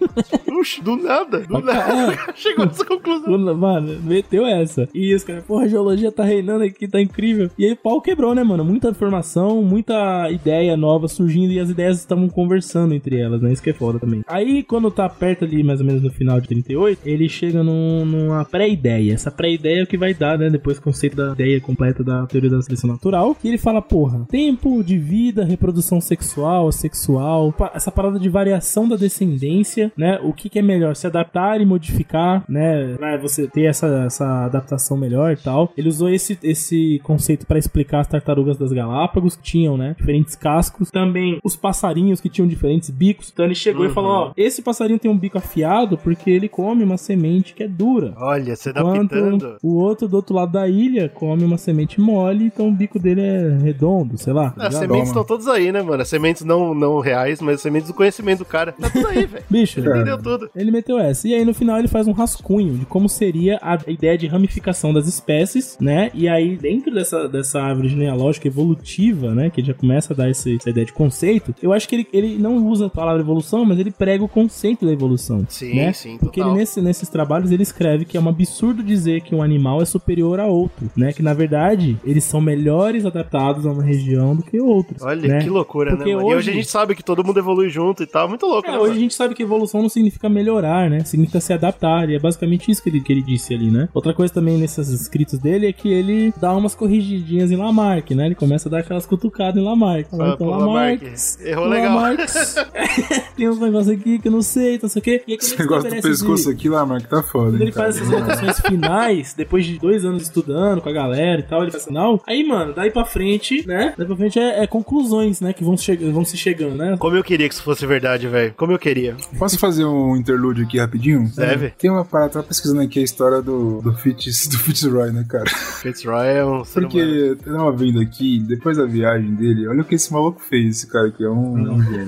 Oxe, 0.59 0.81
do 0.81 0.95
nada, 0.95 1.41
do 1.41 1.59
nada. 1.59 2.17
Chegou 2.35 2.65
nessa 2.65 2.85
conclusão. 2.85 3.37
Mano, 3.55 3.99
meteu 4.01 4.47
essa. 4.47 4.87
E 4.93 5.13
os 5.13 5.23
caras, 5.23 5.43
porra, 5.43 5.65
a 5.65 5.67
geologia 5.67 6.11
tá 6.11 6.23
reinando 6.23 6.63
aqui, 6.63 6.87
tá 6.87 6.99
incrível. 6.99 7.51
E 7.57 7.65
aí 7.65 7.73
o 7.73 7.77
pau 7.77 8.01
quebrou, 8.01 8.33
né, 8.33 8.43
mano? 8.43 8.63
Muita 8.65 8.89
informação, 8.89 9.61
muita 9.61 10.31
ideia 10.31 10.75
nova 10.75 11.07
surgindo 11.07 11.51
e 11.51 11.59
as 11.63 11.69
ideias 11.69 11.99
estavam 11.99 12.27
conversando 12.29 12.93
entre 12.93 13.19
elas, 13.19 13.41
né? 13.41 13.51
Isso 13.51 13.61
que 13.63 13.69
é 13.69 13.73
foda 13.73 13.99
também. 13.99 14.23
Aí, 14.27 14.63
quando 14.63 14.89
tá 14.91 15.07
perto 15.09 15.45
ali, 15.45 15.63
mais 15.63 15.79
ou 15.79 15.85
menos 15.85 16.01
no 16.01 16.11
final 16.11 16.39
de 16.39 16.47
38, 16.47 16.99
ele 17.05 17.27
chega 17.29 17.63
num- 17.63 18.05
numa 18.05 18.45
pré-ideia. 18.45 19.13
Essa 19.13 19.31
pré-ideia 19.31 19.81
é 19.81 19.83
o 19.83 19.87
que 19.87 19.97
vai 19.97 20.13
dar, 20.13 20.37
né? 20.37 20.49
Depois 20.49 20.77
o 20.77 20.81
conceito 20.81 21.15
da 21.15 21.33
ideia 21.33 21.59
completa 21.61 22.03
da 22.03 22.25
teoria 22.27 22.49
da 22.49 22.61
seleção 22.61 22.89
natural. 22.89 23.35
E 23.43 23.47
ele 23.47 23.57
fala, 23.57 23.81
porra, 23.81 24.25
tempo 24.29 24.83
de 24.83 24.97
vida, 24.97 25.43
reprodução 25.43 25.99
sexual, 26.01 26.71
sexual, 26.71 27.53
essa 27.73 27.91
parada 27.91 28.19
de 28.19 28.29
variação 28.29 28.87
da 28.87 28.95
descendência, 28.95 29.91
né? 29.97 30.19
O 30.23 30.33
que, 30.33 30.49
que 30.49 30.59
é 30.59 30.61
melhor? 30.61 30.95
Se 30.95 31.07
adaptar 31.07 31.59
e 31.61 31.65
modificar, 31.65 32.43
né? 32.49 32.95
Pra 32.97 33.17
você 33.17 33.47
ter 33.47 33.63
essa, 33.63 33.87
essa 34.05 34.45
adaptação 34.45 34.97
melhor 34.97 35.31
e 35.33 35.37
tal. 35.37 35.71
Ele 35.77 35.89
usou 35.89 36.09
esse, 36.09 36.37
esse 36.43 36.99
conceito 37.03 37.45
para 37.45 37.57
explicar 37.59 38.01
as 38.01 38.07
tartarugas 38.07 38.57
das 38.57 38.71
Galápagos, 38.71 39.35
que 39.35 39.43
tinham, 39.43 39.77
né? 39.77 39.95
Diferentes 39.97 40.35
cascos. 40.35 40.89
Também 40.91 41.39
os 41.53 41.59
passarinhos 41.59 42.19
que 42.19 42.29
tinham 42.29 42.47
diferentes 42.47 42.89
bicos. 42.89 43.29
Então 43.31 43.45
ele 43.45 43.55
chegou 43.55 43.85
e 43.85 43.89
falou: 43.89 44.11
Ó, 44.11 44.31
esse 44.35 44.61
passarinho 44.61 44.99
tem 44.99 45.09
um 45.09 45.17
bico 45.17 45.37
afiado 45.37 45.97
porque 45.97 46.29
ele 46.29 46.49
come 46.49 46.83
uma 46.83 46.97
semente 46.97 47.53
que 47.53 47.63
é 47.63 47.67
dura. 47.67 48.13
Olha, 48.17 48.55
você 48.55 48.69
Enquanto 48.71 49.13
adaptando. 49.15 49.57
o 49.63 49.75
outro 49.75 50.07
do 50.07 50.15
outro 50.15 50.35
lado 50.35 50.51
da 50.51 50.67
ilha 50.67 51.09
come 51.09 51.43
uma 51.43 51.57
semente 51.57 51.99
mole, 52.01 52.45
então 52.45 52.67
o 52.67 52.71
bico 52.71 52.99
dele 52.99 53.21
é 53.21 53.57
redondo, 53.61 54.17
sei 54.17 54.33
lá. 54.33 54.51
tá 54.51 54.67
As 54.67 54.75
sementes 54.75 55.07
estão 55.09 55.23
todas 55.23 55.47
aí, 55.47 55.71
né, 55.71 55.81
mano? 55.81 56.01
As 56.01 56.07
sementes 56.09 56.43
não, 56.43 56.73
não 56.73 56.99
reais, 56.99 57.39
mas 57.41 57.55
as 57.55 57.61
sementes 57.61 57.87
do 57.87 57.93
conhecimento 57.93 58.39
do 58.39 58.45
cara. 58.45 58.71
Tá 58.73 58.89
tudo 58.89 59.07
aí, 59.07 59.25
velho. 59.27 59.43
Bicho, 59.49 59.79
Entendeu 59.79 60.17
tudo. 60.21 60.49
Ele 60.55 60.71
meteu 60.71 60.99
essa. 60.99 61.27
E 61.27 61.33
aí 61.33 61.45
no 61.45 61.53
final 61.53 61.77
ele 61.79 61.87
faz 61.87 62.07
um 62.07 62.11
rascunho 62.11 62.77
de 62.77 62.85
como 62.85 63.07
seria 63.07 63.59
a 63.61 63.77
ideia 63.87 64.17
de 64.17 64.27
ramificação 64.27 64.93
das 64.93 65.07
espécies, 65.07 65.77
né? 65.79 66.09
E 66.13 66.27
aí 66.27 66.55
dentro 66.57 66.93
dessa, 66.93 67.27
dessa 67.27 67.61
árvore 67.61 67.89
genealógica 67.89 68.47
evolutiva, 68.47 69.33
né? 69.33 69.49
Que 69.49 69.63
já 69.63 69.73
começa 69.73 70.13
a 70.13 70.15
dar 70.15 70.29
esse- 70.29 70.55
essa 70.55 70.69
ideia 70.69 70.85
de 70.85 70.93
conceito, 70.93 71.42
conceito. 71.43 71.63
Eu 71.65 71.73
acho 71.73 71.87
que 71.87 71.95
ele, 71.95 72.07
ele 72.13 72.37
não 72.37 72.57
usa 72.67 72.87
a 72.87 72.89
palavra 72.89 73.21
evolução, 73.21 73.65
mas 73.65 73.79
ele 73.79 73.91
prega 73.91 74.23
o 74.23 74.27
conceito 74.27 74.85
da 74.85 74.91
evolução. 74.91 75.45
Sim, 75.49 75.75
né? 75.75 75.93
sim, 75.93 76.17
Porque 76.17 76.39
ele, 76.39 76.45
total. 76.45 76.57
nesse, 76.57 76.81
nesses 76.81 77.09
trabalhos 77.09 77.51
ele 77.51 77.63
escreve 77.63 78.05
que 78.05 78.17
é 78.17 78.19
um 78.21 78.29
absurdo 78.29 78.81
dizer 78.83 79.21
que 79.21 79.33
um 79.35 79.41
animal 79.41 79.81
é 79.81 79.85
superior 79.85 80.39
a 80.39 80.45
outro, 80.47 80.89
né? 80.95 81.11
Que 81.13 81.21
na 81.21 81.33
verdade 81.33 81.97
eles 82.03 82.23
são 82.23 82.39
melhores 82.41 83.05
adaptados 83.05 83.65
a 83.65 83.71
uma 83.71 83.83
região 83.83 84.35
do 84.35 84.43
que 84.43 84.59
outros. 84.59 85.01
Olha, 85.01 85.27
né? 85.27 85.39
que 85.43 85.49
loucura, 85.49 85.95
Porque 85.95 86.09
né, 86.09 86.15
mano? 86.15 86.27
E 86.29 86.33
hoje 86.33 86.37
hoje- 86.37 86.51
a 86.51 86.53
gente 86.53 86.67
sabe 86.69 86.95
que 86.95 87.03
todo 87.03 87.23
mundo 87.23 87.37
evolui 87.39 87.69
junto 87.69 88.03
e 88.03 88.07
tal. 88.07 88.27
Muito 88.29 88.45
louco, 88.45 88.67
É, 88.67 88.71
né? 88.71 88.77
hoje 88.77 88.85
a 88.85 88.89
mano? 88.89 88.99
gente 89.01 89.13
sabe 89.13 89.35
que 89.35 89.43
evolução 89.43 89.81
não 89.81 89.89
significa 89.89 90.29
melhorar, 90.29 90.89
né? 90.89 91.03
Significa 91.03 91.39
se 91.39 91.53
adaptar. 91.53 92.09
E 92.09 92.15
é 92.15 92.19
basicamente 92.19 92.69
isso 92.71 92.81
que 92.83 92.89
ele, 92.89 93.01
que 93.01 93.11
ele 93.11 93.21
disse 93.21 93.53
ali, 93.53 93.69
né? 93.69 93.89
Outra 93.93 94.13
coisa 94.13 94.33
também 94.33 94.57
nesses 94.57 94.89
escritos 94.89 95.39
dele 95.39 95.67
é 95.67 95.73
que 95.73 95.89
ele 95.89 96.33
dá 96.39 96.55
umas 96.55 96.75
corrigidinhas 96.75 97.51
em 97.51 97.55
Lamarck, 97.55 98.11
né? 98.11 98.27
Ele 98.27 98.35
começa 98.35 98.69
a 98.69 98.71
dar 98.71 98.79
aquelas 98.79 99.05
cutucadas 99.05 99.61
em 99.61 99.65
Lamarck. 99.65 100.07
Ah, 100.13 100.15
então, 100.15 100.37
pô, 100.37 100.45
Lamarck. 100.49 101.03
Errou 101.41 101.67
legal. 101.67 101.99
Tem 103.35 103.49
uns 103.49 103.59
negócios 103.59 103.89
aqui 103.89 104.19
que 104.19 104.27
eu 104.27 104.31
não 104.31 104.41
sei, 104.41 104.79
não 104.81 104.89
sei 104.89 104.99
o 104.99 105.03
quê. 105.03 105.23
E 105.27 105.33
Esse 105.35 105.57
negócio 105.57 105.89
do 105.89 106.01
pescoço 106.01 106.43
esse- 106.43 106.51
aqui 106.51 106.69
lá, 106.69 106.83
que 106.99 107.07
tá 107.07 107.23
foda. 107.23 107.51
quando 107.51 107.61
ele 107.61 107.71
faz 107.71 107.99
cara? 107.99 108.07
essas 108.07 108.21
anotações 108.21 108.59
finais, 108.59 109.33
depois 109.35 109.65
de 109.65 109.79
dois 109.79 110.05
anos 110.05 110.23
estudando 110.23 110.81
com 110.81 110.89
a 110.89 110.93
galera 110.93 111.39
e 111.39 111.43
tal, 111.43 111.63
ele 111.63 111.71
faz 111.71 111.83
assim, 111.83 111.93
não. 111.93 112.21
Aí, 112.27 112.43
mano, 112.43 112.73
daí 112.73 112.91
pra 112.91 113.05
frente, 113.05 113.65
né? 113.67 113.93
Daí 113.97 114.05
pra 114.05 114.15
frente 114.15 114.39
é, 114.39 114.63
é 114.63 114.67
conclusões, 114.67 115.41
né? 115.41 115.53
Que 115.53 115.63
vão, 115.63 115.77
che 115.77 115.95
vão 115.95 116.25
se 116.25 116.37
chegando, 116.37 116.75
né? 116.75 116.95
Como 116.99 117.15
eu 117.15 117.23
queria 117.23 117.47
que 117.47 117.53
isso 117.53 117.63
fosse 117.63 117.85
verdade, 117.85 118.27
velho. 118.27 118.53
Como 118.55 118.71
eu 118.71 118.79
queria. 118.79 119.15
Posso 119.37 119.57
fazer 119.57 119.85
um 119.85 120.15
interlúdio 120.15 120.65
aqui 120.65 120.77
rapidinho? 120.79 121.29
Deve. 121.35 121.69
Tem 121.77 121.89
uma 121.89 122.05
parada, 122.05 122.33
tava 122.33 122.45
pesquisando 122.47 122.81
aqui 122.81 122.99
a 122.99 123.03
história 123.03 123.41
do, 123.41 123.81
do, 123.81 123.93
Fitz, 123.93 124.47
do 124.47 124.57
Fitzroy, 124.59 125.11
né, 125.11 125.25
cara? 125.27 125.49
Fitzroy 125.49 126.27
é 126.27 126.45
um. 126.45 126.63
Porque 126.63 126.97
eu 126.97 127.35
tava 127.37 127.71
vendo 127.71 127.99
aqui, 127.99 128.39
depois 128.39 128.77
da 128.77 128.85
viagem 128.85 129.33
dele, 129.35 129.67
olha 129.67 129.81
o 129.81 129.85
que 129.85 129.95
esse 129.95 130.11
maluco 130.11 130.41
fez, 130.41 130.77
esse 130.77 130.87
cara 130.87 131.11
aqui, 131.13 131.23
é 131.23 131.29
um, 131.29 131.73
um 131.73 131.83
gênio. 131.83 132.05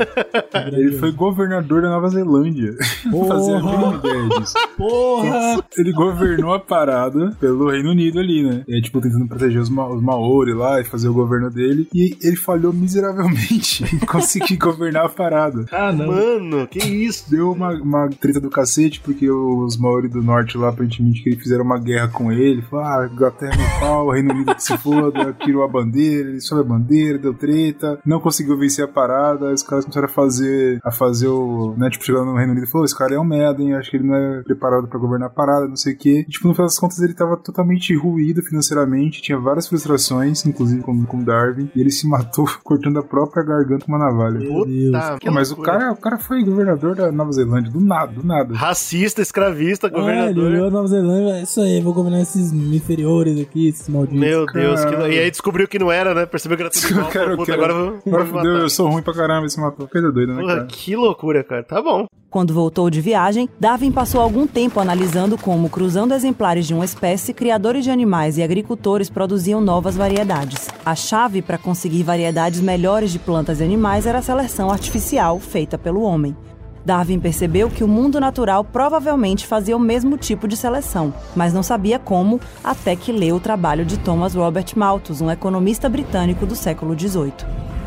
Ele 0.73 0.97
foi 0.97 1.11
governador 1.11 1.81
da 1.81 1.89
Nova 1.89 2.09
Zelândia. 2.09 2.73
Fazia 3.27 3.57
a 3.57 3.63
mínima 3.63 3.95
ideia 3.95 4.29
disso. 4.39 4.53
Porra! 4.77 5.63
Ele 5.77 5.91
governou 5.91 6.53
a 6.53 6.59
parada 6.59 7.35
pelo 7.39 7.69
Reino 7.69 7.91
Unido 7.91 8.19
ali, 8.19 8.43
né? 8.43 8.63
E 8.67 8.75
aí, 8.75 8.81
tipo, 8.81 8.99
tentando 8.99 9.27
proteger 9.27 9.61
os, 9.61 9.69
ma 9.69 9.87
os 9.87 10.01
Maori 10.01 10.53
lá 10.53 10.81
e 10.81 10.83
fazer 10.83 11.07
o 11.07 11.13
governo 11.13 11.49
dele. 11.49 11.87
E 11.93 12.17
ele 12.21 12.35
falhou 12.35 12.73
miseravelmente 12.73 13.83
em 13.93 13.99
conseguir 14.05 14.57
governar 14.57 15.05
a 15.05 15.09
parada. 15.09 15.65
Ah, 15.71 15.91
não. 15.91 16.07
Mano, 16.07 16.67
que 16.67 16.79
isso? 16.79 17.29
Deu 17.29 17.51
uma, 17.51 17.71
uma 17.71 18.09
treta 18.09 18.39
do 18.39 18.49
cacete, 18.49 18.99
porque 19.01 19.29
os 19.29 19.77
Maori 19.77 20.07
do 20.07 20.21
Norte 20.21 20.57
lá, 20.57 20.69
aparentemente, 20.69 21.23
que 21.23 21.35
fizeram 21.35 21.63
uma 21.63 21.79
guerra 21.79 22.07
com 22.07 22.31
ele. 22.31 22.61
Falaram, 22.63 23.09
ah, 23.09 23.13
Inglaterra 23.13 23.53
é 23.53 23.57
meu 23.57 23.79
pau, 23.79 24.09
Reino 24.09 24.33
Unido 24.33 24.55
que 24.55 24.63
se 24.63 24.77
foda, 24.77 25.33
tirou 25.43 25.63
a 25.63 25.67
bandeira, 25.67 26.29
ele 26.29 26.41
sobe 26.41 26.61
a 26.61 26.63
bandeira, 26.63 27.17
deu 27.17 27.33
treta, 27.33 27.99
não 28.05 28.19
conseguiu 28.19 28.57
vencer 28.57 28.85
a 28.85 28.87
parada, 28.95 29.47
aí 29.49 29.53
os 29.53 29.61
caras 29.63 29.85
começaram 29.85 30.07
a 30.07 30.11
fazer, 30.11 30.79
a 30.83 30.91
fazer 30.91 31.27
o, 31.27 31.75
né, 31.77 31.89
tipo, 31.89 32.05
chegando 32.05 32.25
no 32.31 32.35
Reino 32.37 32.53
Unido 32.53 32.65
e 32.65 32.69
falou, 32.69 32.85
esse 32.85 32.97
cara 32.97 33.13
é 33.15 33.19
um 33.19 33.25
merda, 33.25 33.61
hein, 33.61 33.73
acho 33.75 33.91
que 33.91 33.97
ele 33.97 34.07
não 34.07 34.15
é 34.15 34.41
preparado 34.43 34.87
pra 34.87 34.97
governar 34.99 35.27
a 35.27 35.31
parada, 35.31 35.67
não 35.67 35.75
sei 35.75 35.93
o 35.93 35.97
quê. 35.97 36.25
E, 36.27 36.31
tipo, 36.31 36.47
no 36.47 36.53
final 36.53 36.67
das 36.67 36.79
contas, 36.79 36.99
ele 36.99 37.13
tava 37.13 37.35
totalmente 37.37 37.95
ruído 37.95 38.41
financeiramente, 38.41 39.21
tinha 39.21 39.37
várias 39.37 39.67
frustrações, 39.67 40.45
inclusive 40.45 40.81
com, 40.81 41.05
com 41.05 41.23
Darwin, 41.23 41.69
e 41.75 41.81
ele 41.81 41.91
se 41.91 42.07
matou 42.07 42.45
cortando 42.63 42.97
a 42.99 43.03
própria 43.03 43.43
garganta 43.43 43.85
com 43.85 43.91
uma 43.91 43.99
navalha. 43.99 44.39
Meu 44.39 44.65
Deus. 44.65 44.91
Puta, 44.91 45.17
Pô, 45.25 45.31
mas 45.31 45.51
o 45.51 45.57
cara, 45.57 45.91
o 45.91 45.97
cara 45.97 46.17
foi 46.17 46.43
governador 46.43 46.95
da 46.95 47.11
Nova 47.11 47.31
Zelândia, 47.31 47.71
do 47.71 47.81
nada, 47.81 48.13
do 48.13 48.25
nada. 48.25 48.55
Racista, 48.55 49.21
escravista, 49.21 49.87
ele 49.87 49.95
governador. 49.95 50.43
olhou 50.45 50.67
a 50.67 50.71
Nova 50.71 50.87
Zelândia, 50.87 51.33
é 51.39 51.43
isso 51.43 51.59
aí, 51.61 51.81
vou 51.81 51.93
governar 51.93 52.21
esses 52.21 52.51
inferiores 52.53 53.39
aqui, 53.39 53.67
esses 53.69 53.87
malditos. 53.89 54.19
Meu 54.19 54.45
Deus, 54.45 54.83
que... 54.85 54.93
E 54.95 55.19
aí 55.19 55.31
descobriu 55.31 55.67
que 55.67 55.79
não 55.79 55.91
era, 55.91 56.13
né? 56.13 56.25
Percebeu 56.25 56.57
que 56.57 56.63
era 56.63 56.71
tudo 56.71 56.87
igual. 56.89 57.09
Cara, 57.11 57.35
Puta, 57.35 57.45
quero- 57.51 57.63
agora 57.63 57.73
eu 57.73 57.77
vou, 57.91 57.99
vou 58.05 58.19
Agora 58.21 58.25
matar. 58.25 58.61
eu 58.61 58.69
sou 58.69 58.84
ruim 58.89 59.01
pra 59.01 59.13
caramba, 59.13 59.45
esse 59.45 59.59
matou. 59.59 59.87
Coisa 59.87 60.11
doida, 60.11 60.33
né, 60.33 60.41
Porra, 60.41 60.55
cara? 60.55 60.67
que 60.67 60.95
loucura, 60.95 61.43
cara. 61.43 61.63
Tá 61.63 61.81
bom. 61.81 62.05
Quando 62.29 62.53
voltou 62.53 62.89
de 62.89 62.99
viagem, 62.99 63.47
Darwin 63.59 63.91
passou 63.91 64.19
algum 64.19 64.45
tempo 64.45 64.79
analisando 64.79 65.37
como, 65.37 65.69
cruzando 65.69 66.13
exemplares 66.13 66.67
de 66.67 66.73
uma 66.73 66.83
espécie, 66.83 67.33
criadores 67.33 67.83
de 67.85 67.91
animais 67.91 68.37
e 68.37 68.43
agricultores 68.43 69.09
produziam 69.09 69.61
novas 69.61 69.95
variedades. 69.95 70.67
A 70.85 70.95
chave 70.95 71.41
para 71.41 71.57
conseguir 71.57 72.03
variedades 72.03 72.59
melhores 72.59 73.11
de 73.11 73.19
plantas 73.19 73.61
e 73.61 73.63
animais 73.63 74.05
era 74.05 74.19
a 74.19 74.21
seleção 74.21 74.69
artificial 74.69 75.39
feita 75.39 75.77
pelo 75.77 76.01
homem. 76.01 76.35
Darwin 76.83 77.19
percebeu 77.19 77.67
que 77.69 77.83
o 77.83 77.87
mundo 77.87 78.19
natural 78.19 78.63
provavelmente 78.63 79.47
fazia 79.47 79.75
o 79.75 79.79
mesmo 79.79 80.17
tipo 80.17 80.47
de 80.47 80.55
seleção, 80.55 81.11
mas 81.35 81.51
não 81.51 81.63
sabia 81.63 81.97
como 81.97 82.39
até 82.63 82.95
que 82.95 83.11
leu 83.11 83.37
o 83.37 83.39
trabalho 83.39 83.83
de 83.83 83.97
Thomas 83.97 84.35
Robert 84.35 84.67
Malthus, 84.75 85.19
um 85.19 85.31
economista 85.31 85.89
britânico 85.89 86.45
do 86.45 86.55
século 86.55 86.99
XVIII. 86.99 87.33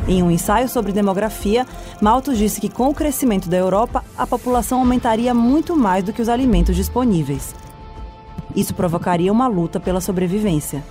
Em 0.09 0.23
um 0.23 0.31
ensaio 0.31 0.71
sobre 0.71 0.91
demografia, 0.91 1.67
Malthus 2.01 2.39
disse 2.39 2.59
que 2.59 2.71
com 2.71 2.89
o 2.89 2.95
crescimento 2.95 3.47
da 3.47 3.59
Europa, 3.59 4.03
a 4.17 4.27
população 4.27 4.79
aumentaria 4.79 5.35
muito 5.35 5.77
mais 5.77 6.03
do 6.03 6.15
que 6.15 6.23
os 6.23 6.31
alimentos 6.31 6.75
disponíveis. 6.75 7.55
Isso 8.57 8.73
provocaria 8.75 9.31
uma 9.31 9.47
luta 9.47 9.79
pela 9.79 10.01
sobrevivência. 10.01 10.83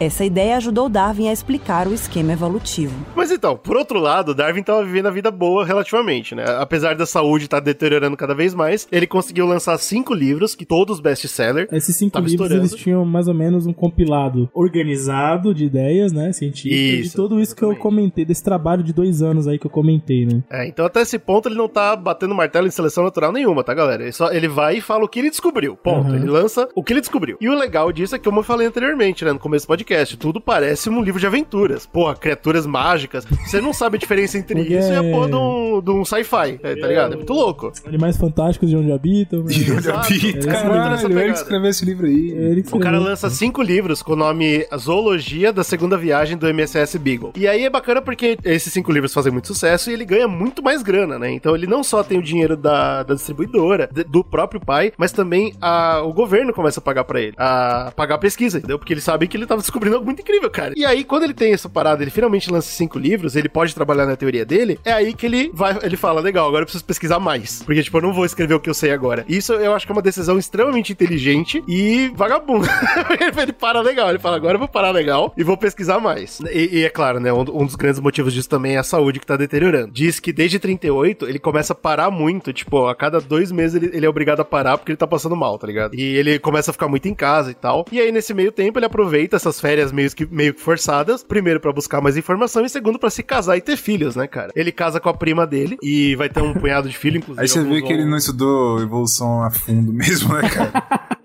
Essa 0.00 0.24
ideia 0.24 0.56
ajudou 0.56 0.88
Darwin 0.88 1.28
a 1.28 1.32
explicar 1.32 1.86
o 1.86 1.94
esquema 1.94 2.32
evolutivo. 2.32 2.94
Mas 3.14 3.30
então, 3.30 3.56
por 3.56 3.76
outro 3.76 3.98
lado, 3.98 4.34
Darwin 4.34 4.62
tava 4.62 4.84
vivendo 4.84 5.06
a 5.06 5.10
vida 5.10 5.30
boa 5.30 5.64
relativamente, 5.64 6.34
né? 6.34 6.44
Apesar 6.58 6.94
da 6.96 7.06
saúde 7.06 7.44
estar 7.44 7.60
deteriorando 7.60 8.16
cada 8.16 8.34
vez 8.34 8.54
mais, 8.54 8.86
ele 8.90 9.06
conseguiu 9.06 9.46
lançar 9.46 9.78
cinco 9.78 10.12
livros, 10.12 10.54
que 10.54 10.64
todos 10.64 11.00
best-seller. 11.00 11.68
Esses 11.72 11.96
cinco 11.96 12.12
Tava 12.12 12.26
livros, 12.26 12.46
estourando. 12.46 12.68
eles 12.68 12.82
tinham 12.82 13.04
mais 13.04 13.28
ou 13.28 13.34
menos 13.34 13.66
um 13.66 13.72
compilado 13.72 14.48
organizado 14.52 15.54
de 15.54 15.64
ideias, 15.64 16.12
né, 16.12 16.32
científicas, 16.32 16.78
Isso, 16.78 17.10
de 17.10 17.16
tudo 17.16 17.40
isso 17.40 17.54
que 17.54 17.62
eu 17.62 17.68
exatamente. 17.70 17.82
comentei, 17.82 18.24
desse 18.24 18.42
trabalho 18.42 18.82
de 18.82 18.92
dois 18.92 19.22
anos 19.22 19.46
aí 19.46 19.58
que 19.58 19.66
eu 19.66 19.70
comentei, 19.70 20.26
né. 20.26 20.42
É, 20.50 20.66
então 20.66 20.84
até 20.84 21.00
esse 21.02 21.18
ponto 21.18 21.48
ele 21.48 21.56
não 21.56 21.68
tá 21.68 21.94
batendo 21.96 22.34
martelo 22.34 22.66
em 22.66 22.70
seleção 22.70 23.04
natural 23.04 23.32
nenhuma, 23.32 23.62
tá, 23.62 23.72
galera? 23.74 24.02
Ele, 24.02 24.12
só, 24.12 24.32
ele 24.32 24.48
vai 24.48 24.78
e 24.78 24.80
fala 24.80 25.04
o 25.04 25.08
que 25.08 25.18
ele 25.18 25.30
descobriu. 25.30 25.76
Ponto. 25.76 26.08
Uhum. 26.08 26.16
Ele 26.16 26.26
lança 26.26 26.68
o 26.74 26.82
que 26.82 26.92
ele 26.92 27.00
descobriu. 27.00 27.36
E 27.40 27.48
o 27.48 27.54
legal 27.54 27.92
disso 27.92 28.14
é 28.14 28.18
que, 28.18 28.24
como 28.24 28.40
eu 28.40 28.44
falei 28.44 28.66
anteriormente, 28.66 29.24
né, 29.24 29.32
no 29.32 29.38
começo 29.38 29.66
do 29.66 29.68
podcast, 29.68 29.83
tudo 30.18 30.40
parece 30.40 30.88
um 30.88 31.02
livro 31.02 31.20
de 31.20 31.26
aventuras. 31.26 31.86
Porra, 31.86 32.14
criaturas 32.16 32.66
mágicas. 32.66 33.24
Você 33.46 33.60
não 33.60 33.72
sabe 33.72 33.96
a 33.96 33.98
diferença 34.00 34.38
entre 34.38 34.54
Porque 34.54 34.74
isso 34.76 34.92
e 34.92 34.96
a 34.96 35.02
é- 35.04 35.10
porra 35.10 35.28
de 35.28 35.34
um, 35.36 35.80
de 35.82 35.90
um 35.90 36.04
sci-fi, 36.04 36.58
é, 36.62 36.76
tá 36.76 36.86
ligado? 36.86 37.12
É 37.14 37.16
muito 37.16 37.32
louco. 37.32 37.72
Animais 37.86 38.16
fantásticos 38.16 38.68
de 38.70 38.76
onde 38.76 38.92
habitam. 38.92 39.42
né. 39.42 39.52
E 39.52 39.70
olha 39.70 39.78
Exato. 39.78 40.08
Pita, 40.08 40.48
É 40.50 40.52
caralho, 40.52 41.18
ele 41.20 41.32
escreveu 41.32 41.70
esse 41.70 41.84
livro 41.84 42.06
aí. 42.06 42.30
Ele 42.30 42.62
que 42.62 42.74
O 42.74 42.78
cara 42.80 42.98
lança 42.98 43.28
cinco 43.30 43.62
livros 43.62 44.02
com 44.02 44.12
o 44.12 44.16
nome 44.16 44.66
Zoologia 44.76 45.52
da 45.52 45.62
Segunda 45.64 45.96
Viagem 45.96 46.36
do 46.36 46.46
MSS 46.48 46.98
Beagle. 46.98 47.32
E 47.36 47.46
aí 47.46 47.64
é 47.64 47.70
bacana 47.70 48.00
porque 48.00 48.38
esses 48.44 48.72
cinco 48.72 48.90
livros 48.92 49.12
fazem 49.12 49.32
muito 49.32 49.48
sucesso 49.48 49.90
e 49.90 49.92
ele 49.92 50.04
ganha 50.04 50.28
muito 50.28 50.62
mais 50.62 50.82
grana, 50.82 51.18
né? 51.18 51.30
Então 51.32 51.54
ele 51.54 51.66
não 51.66 51.82
só 51.84 52.02
tem 52.02 52.18
o 52.18 52.22
dinheiro 52.22 52.56
da, 52.56 53.02
da 53.02 53.14
distribuidora, 53.14 53.88
de- 53.92 54.04
do 54.04 54.22
próprio 54.24 54.60
pai, 54.60 54.92
mas 54.96 55.12
também 55.12 55.54
a, 55.60 56.00
o 56.02 56.12
governo 56.12 56.52
começa 56.52 56.80
a 56.80 56.82
pagar 56.82 57.04
pra 57.04 57.20
ele. 57.20 57.34
A 57.36 57.92
pagar 57.96 58.14
a 58.16 58.18
pesquisa, 58.18 58.58
entendeu? 58.58 58.78
Porque 58.78 58.92
eles 58.92 59.04
sabem 59.04 59.28
que 59.28 59.36
ele 59.36 59.46
tava 59.46 59.60
descobrindo 59.74 59.96
algo 59.96 60.06
muito 60.06 60.22
incrível, 60.22 60.48
cara. 60.48 60.72
E 60.76 60.84
aí, 60.84 61.02
quando 61.02 61.24
ele 61.24 61.34
tem 61.34 61.52
essa 61.52 61.68
parada, 61.68 62.02
ele 62.02 62.10
finalmente 62.10 62.50
lança 62.50 62.68
cinco 62.68 62.98
livros, 62.98 63.34
ele 63.34 63.48
pode 63.48 63.74
trabalhar 63.74 64.06
na 64.06 64.16
teoria 64.16 64.44
dele, 64.44 64.78
é 64.84 64.92
aí 64.92 65.12
que 65.12 65.26
ele 65.26 65.50
vai, 65.52 65.76
ele 65.82 65.96
fala, 65.96 66.20
legal, 66.20 66.46
agora 66.46 66.62
eu 66.62 66.66
preciso 66.66 66.84
pesquisar 66.84 67.18
mais. 67.18 67.62
Porque, 67.62 67.82
tipo, 67.82 67.96
eu 67.98 68.02
não 68.02 68.12
vou 68.12 68.24
escrever 68.24 68.54
o 68.54 68.60
que 68.60 68.70
eu 68.70 68.74
sei 68.74 68.92
agora. 68.92 69.24
Isso 69.28 69.52
eu 69.54 69.74
acho 69.74 69.84
que 69.84 69.92
é 69.92 69.94
uma 69.94 70.02
decisão 70.02 70.38
extremamente 70.38 70.92
inteligente 70.92 71.62
e 71.66 72.12
vagabundo. 72.14 72.66
ele 73.42 73.52
para 73.52 73.80
legal, 73.80 74.10
ele 74.10 74.18
fala, 74.18 74.36
agora 74.36 74.54
eu 74.54 74.58
vou 74.58 74.68
parar 74.68 74.90
legal 74.90 75.34
e 75.36 75.42
vou 75.42 75.56
pesquisar 75.56 75.98
mais. 75.98 76.40
E, 76.52 76.78
e 76.78 76.84
é 76.84 76.88
claro, 76.88 77.18
né, 77.18 77.32
um, 77.32 77.40
um 77.40 77.66
dos 77.66 77.74
grandes 77.74 78.00
motivos 78.00 78.32
disso 78.32 78.48
também 78.48 78.76
é 78.76 78.78
a 78.78 78.84
saúde 78.84 79.18
que 79.18 79.26
tá 79.26 79.36
deteriorando. 79.36 79.90
Diz 79.92 80.20
que 80.20 80.32
desde 80.32 80.58
38 80.58 81.28
ele 81.28 81.38
começa 81.38 81.72
a 81.72 81.76
parar 81.76 82.10
muito, 82.10 82.52
tipo, 82.52 82.86
a 82.86 82.94
cada 82.94 83.20
dois 83.20 83.50
meses 83.50 83.74
ele, 83.74 83.90
ele 83.92 84.06
é 84.06 84.08
obrigado 84.08 84.40
a 84.40 84.44
parar 84.44 84.78
porque 84.78 84.92
ele 84.92 84.96
tá 84.96 85.06
passando 85.06 85.34
mal, 85.34 85.58
tá 85.58 85.66
ligado? 85.66 85.94
E 85.94 86.16
ele 86.16 86.38
começa 86.38 86.70
a 86.70 86.72
ficar 86.72 86.88
muito 86.88 87.08
em 87.08 87.14
casa 87.14 87.50
e 87.50 87.54
tal. 87.54 87.84
E 87.90 88.00
aí, 88.00 88.12
nesse 88.12 88.32
meio 88.32 88.52
tempo, 88.52 88.78
ele 88.78 88.86
aproveita 88.86 89.36
essas 89.36 89.60
férias 89.64 89.90
meio 89.92 90.10
que, 90.14 90.26
meio 90.30 90.52
que 90.52 90.60
forçadas, 90.60 91.22
primeiro 91.24 91.58
pra 91.58 91.72
buscar 91.72 91.98
mais 92.02 92.18
informação 92.18 92.66
e 92.66 92.68
segundo 92.68 92.98
pra 92.98 93.08
se 93.08 93.22
casar 93.22 93.56
e 93.56 93.62
ter 93.62 93.78
filhos, 93.78 94.14
né, 94.14 94.26
cara? 94.26 94.52
Ele 94.54 94.70
casa 94.70 95.00
com 95.00 95.08
a 95.08 95.14
prima 95.14 95.46
dele 95.46 95.78
e 95.82 96.14
vai 96.16 96.28
ter 96.28 96.42
um 96.42 96.52
punhado 96.52 96.86
de 96.86 96.94
filho, 96.98 97.16
inclusive. 97.16 97.40
Aí 97.40 97.48
você 97.48 97.62
vê 97.62 97.80
que 97.80 97.90
ele 97.90 98.02
vão- 98.02 98.10
não 98.10 98.18
estudou 98.18 98.78
evolução 98.82 99.42
a 99.42 99.50
fundo 99.50 99.90
mesmo, 99.94 100.34
né, 100.34 100.46
cara? 100.50 100.82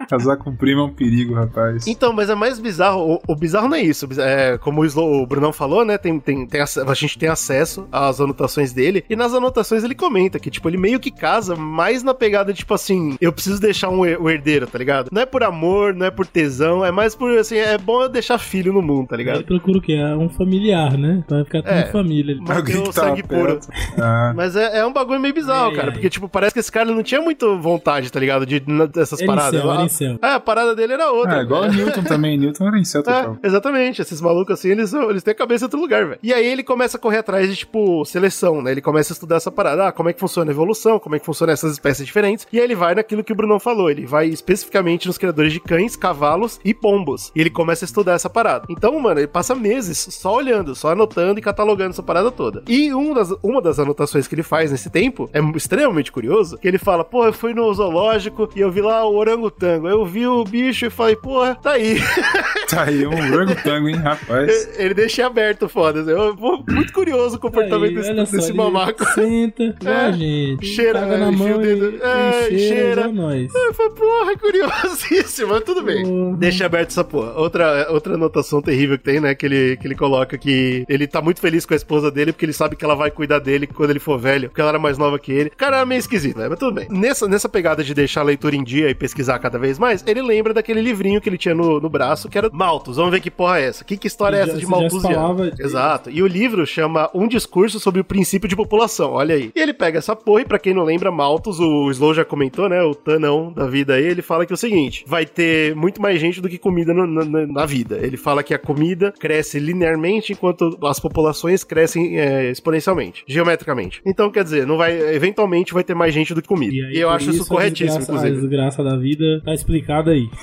Casar 0.10 0.38
com 0.38 0.56
primo 0.56 0.82
é 0.82 0.84
um 0.86 0.90
perigo, 0.94 1.36
rapaz. 1.36 1.86
Então, 1.86 2.12
mas 2.14 2.30
é 2.32 2.36
mais 2.36 2.58
bizarro. 2.60 3.22
O, 3.28 3.34
o 3.34 3.36
bizarro 3.36 3.68
não 3.68 3.76
é 3.78 3.82
isso. 3.82 4.08
É, 4.18 4.58
como 4.58 4.82
o, 4.82 4.86
Slo- 4.86 5.22
o 5.22 5.28
Brunão 5.28 5.54
falou, 5.54 5.86
né? 5.86 6.00
Tem, 6.00 6.20
tem, 6.20 6.48
tem 6.48 6.62
a 6.62 6.94
gente 6.96 7.20
tem 7.20 7.30
acesso 7.30 7.88
às 7.92 8.20
anotações 8.20 8.74
dele. 8.74 9.04
E 9.08 9.16
nas 9.16 9.36
anotações 9.36 9.84
ele 9.84 9.94
comenta 9.94 10.40
que, 10.40 10.50
tipo, 10.50 10.68
ele 10.68 10.78
meio 10.78 11.00
que 11.00 11.12
casa 11.12 11.56
mais 11.56 12.02
na 12.02 12.14
pegada, 12.16 12.52
tipo 12.54 12.74
assim, 12.74 13.18
eu 13.22 13.32
preciso 13.32 13.62
deixar 13.62 13.90
um, 13.90 14.04
herdeiro, 14.28 14.66
tá 14.66 14.80
ligado? 14.80 15.10
Não 15.12 15.22
é 15.22 15.26
por 15.28 15.44
amor, 15.44 15.94
não 15.94 16.08
é 16.08 16.12
por 16.12 16.26
tesão, 16.26 16.84
é 16.84 16.92
mais 16.92 17.14
por 17.14 17.38
assim, 17.38 17.58
é 17.58 17.78
bom 17.78 18.02
eu 18.02 18.10
deixar 18.10 18.29
filho 18.38 18.72
no 18.74 18.82
mundo, 18.82 19.08
tá 19.08 19.16
Ele 19.16 19.24
ligado? 19.24 19.44
procura 19.44 19.78
o 19.78 19.82
quê? 19.82 19.94
É 19.94 20.16
Um 20.16 20.30
familiar, 20.30 20.98
né? 20.98 21.24
Pra 21.28 21.44
ficar 21.46 21.62
tudo 21.62 21.74
É. 21.74 21.82
em 21.88 21.92
família. 21.92 22.32
Ele- 22.34 22.42
Manter 22.42 22.78
o 22.78 22.84
tá 22.84 22.92
sangue 22.92 23.24
puro. 23.24 23.60
Ah, 23.98 24.34
Mas 24.36 24.56
é, 24.56 24.80
é 24.80 24.86
um 24.86 24.94
bagulho 24.94 25.20
meio 25.20 25.34
bizarro, 25.34 25.70
Ai, 25.70 25.76
cara. 25.76 25.92
Porque, 25.92 26.10
tipo, 26.10 26.28
parece 26.30 26.54
que 26.54 26.60
esse 26.60 26.72
cara 26.72 26.92
não 26.92 27.02
tinha 27.04 27.22
muito 27.22 27.58
vontade, 27.60 28.12
tá 28.12 28.20
ligado? 28.20 28.46
De, 28.46 28.60
dessas 28.94 29.20
Era 29.22 29.28
paradas. 29.28 29.54
incel, 29.60 29.72
era 29.72 29.82
Ah, 29.82 29.86
incel. 29.86 30.20
É, 30.22 30.34
a 30.34 30.40
parada 30.40 30.76
dele 30.76 30.94
era 30.94 31.12
outra. 31.12 31.40
Ah, 31.40 31.44
igual 31.44 31.64
o 31.64 31.68
Newton 31.72 32.04
também. 32.04 32.38
Newton 32.38 32.68
era 32.68 32.78
incel 32.80 33.04
total. 33.04 33.38
É, 33.42 33.48
exatamente. 33.48 34.02
Esses 34.02 34.20
malucos 34.22 34.54
assim, 34.60 34.70
eles, 34.70 34.94
eles 34.94 35.24
têm 35.24 35.32
a 35.32 35.36
cabeça 35.36 35.64
em 35.64 35.68
outro 35.68 35.80
lugar, 35.80 36.06
velho. 36.06 36.20
E 36.22 36.34
aí 36.34 36.46
ele 36.46 36.64
começa 36.64 36.98
a 36.98 37.00
correr 37.00 37.18
atrás 37.20 37.48
de, 37.50 37.56
tipo, 37.56 38.04
seleção, 38.06 38.62
né? 38.62 38.72
Ele 38.72 38.82
começa 38.82 39.14
a 39.14 39.16
estudar 39.16 39.38
essa 39.38 39.52
parada. 39.52 39.88
Ah, 39.88 39.92
como 39.92 40.10
é 40.10 40.14
que 40.14 40.20
funciona 40.20 40.50
a 40.52 40.54
evolução, 40.54 41.00
como 41.00 41.16
é 41.16 41.20
que 41.20 41.26
funciona 41.26 41.54
essas 41.54 41.72
espécies 41.74 42.06
diferentes. 42.06 42.48
E 42.52 42.58
aí 42.60 42.64
ele 42.64 42.76
vai 42.76 42.94
naquilo 42.96 43.24
que 43.24 43.32
o 43.32 43.36
Brunão 43.36 43.60
falou. 43.60 43.90
Ele 43.90 44.06
vai 44.06 44.28
especificamente 44.28 45.08
nos 45.08 45.18
criadores 45.18 45.54
de 45.54 45.60
cães, 45.60 45.96
cavalos 45.96 46.60
e 46.66 46.74
pombos. 46.74 47.32
E 47.36 47.42
ele 47.42 47.50
começa 47.50 47.86
a 47.86 47.88
estudar 47.88 48.19
essa 48.20 48.30
parada. 48.30 48.66
Então, 48.70 48.98
mano, 49.00 49.20
ele 49.20 49.28
passa 49.28 49.56
meses 49.56 49.98
só 50.12 50.36
olhando, 50.36 50.76
só 50.76 50.92
anotando 50.92 51.40
e 51.40 51.42
catalogando 51.42 51.92
essa 51.92 52.04
parada 52.04 52.30
toda. 52.30 52.64
E 52.68 52.94
um 52.94 53.14
das, 53.14 53.32
uma 53.42 53.62
das 53.62 53.80
anotações 53.80 54.28
que 54.28 54.36
ele 54.36 54.44
faz 54.44 54.72
nesse 54.72 54.90
tempo 54.90 55.30
é 55.34 55.40
extremamente 55.56 56.12
curioso, 56.12 56.58
que 56.58 56.68
ele 56.68 56.78
fala, 56.78 57.04
pô, 57.04 57.26
eu 57.26 57.34
fui 57.34 57.54
no 57.54 57.74
zoológico 57.74 58.50
e 58.56 58.60
eu 58.60 58.72
vi 58.72 58.82
lá 58.82 59.06
o 59.06 59.16
orangotango. 59.16 59.88
Eu 59.88 60.06
vi 60.06 60.28
o 60.28 60.44
bicho 60.44 60.86
e 60.86 60.90
falei, 60.90 61.16
porra, 61.16 61.56
tá 61.56 61.72
aí. 61.72 62.00
Tá 62.70 62.84
aí 62.84 63.06
um 63.06 63.14
orangotango, 63.34 63.90
hein, 63.90 63.96
rapaz. 63.96 64.70
Ele 64.78 64.94
deixa 64.94 65.26
aberto, 65.26 65.68
foda 65.68 66.00
Eu 66.00 66.36
vou 66.36 66.64
muito 66.70 66.94
curioso 66.94 67.38
o 67.38 67.40
comportamento 67.40 67.90
Aí, 67.90 67.96
desse, 67.96 68.10
olha 68.12 68.26
só, 68.26 68.36
desse 68.38 68.54
mamaco. 68.54 69.04
Senta, 69.14 69.76
É, 69.86 69.92
a 70.06 70.12
gente. 70.12 70.66
cheira, 70.68 71.02
na 71.18 71.32
enfia 71.32 71.48
mão 71.48 71.58
o 71.58 71.62
dedo. 71.62 71.96
e, 71.96 72.02
É, 72.02 72.50
e 72.54 72.60
cheira, 72.60 72.76
cheira. 73.04 73.08
nós. 73.08 73.54
Eu 73.54 73.74
falei, 73.74 73.92
porra, 73.94 74.38
curiosíssimo, 74.38 75.50
mas 75.50 75.64
tudo 75.64 75.82
bem. 75.82 76.04
Porra. 76.04 76.38
Deixa 76.38 76.66
aberto 76.66 76.90
essa 76.92 77.04
porra. 77.04 77.34
Outra, 77.34 77.88
outra 77.92 78.14
anotação 78.16 78.62
terrível 78.62 78.98
que 78.98 79.04
tem, 79.04 79.20
né? 79.20 79.34
Que 79.34 79.46
ele, 79.46 79.78
que 79.78 79.88
ele 79.88 79.96
coloca 79.96 80.38
que 80.38 80.86
ele 80.88 81.08
tá 81.08 81.22
muito 81.22 81.40
feliz 81.42 81.66
com 81.66 81.74
a 81.74 81.78
esposa 81.78 82.12
dele 82.12 82.32
porque 82.32 82.46
ele 82.46 82.54
sabe 82.54 82.76
que 82.76 82.86
ela 82.86 82.96
vai 82.96 83.10
cuidar 83.10 83.40
dele 83.40 83.66
quando 83.68 83.90
ele 83.90 84.00
for 84.00 84.20
velho, 84.20 84.50
porque 84.50 84.62
ela 84.62 84.70
era 84.72 84.80
mais 84.80 84.98
nova 84.98 85.18
que 85.18 85.32
ele. 85.32 85.50
Cara, 85.52 85.78
é 85.80 85.86
meio 85.86 86.00
esquisito, 86.00 86.38
né? 86.38 86.48
Mas 86.50 86.60
tudo 86.60 86.74
bem. 86.74 86.88
Nessa, 86.90 87.28
nessa 87.28 87.50
pegada 87.50 87.84
de 87.84 87.94
deixar 87.94 88.22
a 88.22 88.26
leitura 88.26 88.56
em 88.56 88.64
dia 88.64 88.90
e 88.90 88.96
pesquisar 88.96 89.40
cada 89.40 89.58
vez 89.58 89.80
mais, 89.80 90.04
ele 90.06 90.22
lembra 90.22 90.54
daquele 90.54 90.82
livrinho 90.82 91.20
que 91.20 91.30
ele 91.30 91.38
tinha 91.38 91.56
no, 91.56 91.80
no 91.80 91.90
braço, 91.90 92.30
que 92.30 92.38
era 92.38 92.50
Malthus. 92.60 92.98
Vamos 92.98 93.12
ver 93.12 93.22
que 93.22 93.32
porra 93.32 93.60
é 93.60 93.68
essa. 93.68 93.84
Que, 93.86 93.96
que 93.98 94.08
história 94.08 94.36
é 94.38 94.42
essa 94.42 94.58
de 94.58 94.66
Malthusiano? 94.68 95.52
Exato. 95.60 96.10
E 96.10 96.22
o 96.22 96.28
livro 96.28 96.66
chama 96.68 97.10
Um 97.14 97.28
Discurso 97.28 97.80
sobre 97.80 98.02
o 98.02 98.04
Princípio 98.04 98.50
de 98.50 98.56
População. 98.56 99.12
Olha 99.14 99.36
aí. 99.36 99.52
E 99.56 99.60
ele 99.60 99.74
pega 99.74 99.98
essa 100.00 100.16
porra, 100.16 100.42
e 100.42 100.46
pra 100.46 100.60
quem 100.60 100.74
não 100.74 100.84
lembra, 100.84 101.10
Malthus, 101.12 101.60
o 101.60 101.90
Slow 101.92 102.14
já 102.14 102.26
comentou, 102.26 102.68
né? 102.68 102.82
O 102.84 102.94
Tanão 102.94 103.52
da 103.54 103.66
vida 103.66 103.94
aí, 103.94 104.04
ele 104.06 104.22
fala 104.22 104.46
que 104.46 104.52
é 104.52 104.56
o 104.56 104.58
seguinte: 104.58 105.06
vai 105.08 105.26
ter 105.26 105.74
muito 105.76 106.02
mais 106.02 106.20
gente 106.20 106.42
do 106.42 106.50
que 106.50 106.58
comida 106.58 106.94
no- 106.94 107.08
na, 107.08 107.48
na- 107.48 107.66
vida. 107.66 107.98
Ele 108.02 108.18
fala 108.18 108.42
que 108.44 108.54
a 108.54 108.60
comida 108.60 109.14
cresce 109.20 109.60
linearmente 109.60 110.34
enquanto 110.34 110.78
as 110.84 111.00
populações 111.00 111.64
crescem 111.64 112.20
é, 112.20 112.50
exponencialmente, 112.50 113.24
geometricamente. 113.28 114.02
Então, 114.06 114.30
quer 114.32 114.44
dizer, 114.44 114.66
não 114.68 114.76
vai, 114.78 114.98
eventualmente 115.16 115.74
vai 115.74 115.84
ter 115.84 115.94
mais 115.94 116.14
gente 116.14 116.34
do 116.34 116.42
que 116.42 116.48
comida. 116.48 116.74
E, 116.74 116.84
aí, 116.84 116.98
eu 116.98 117.08
por 117.10 117.16
acho 117.16 117.30
isso 117.30 117.44
a 117.44 117.48
corretíssimo, 117.48 118.00
desgraça- 118.00 118.12
A 118.12 118.16
inclusive. 118.30 118.42
desgraça 118.42 118.84
da 118.84 118.98
vida 118.98 119.42
tá 119.46 119.54
explicada 119.54 120.12
aí. 120.12 120.28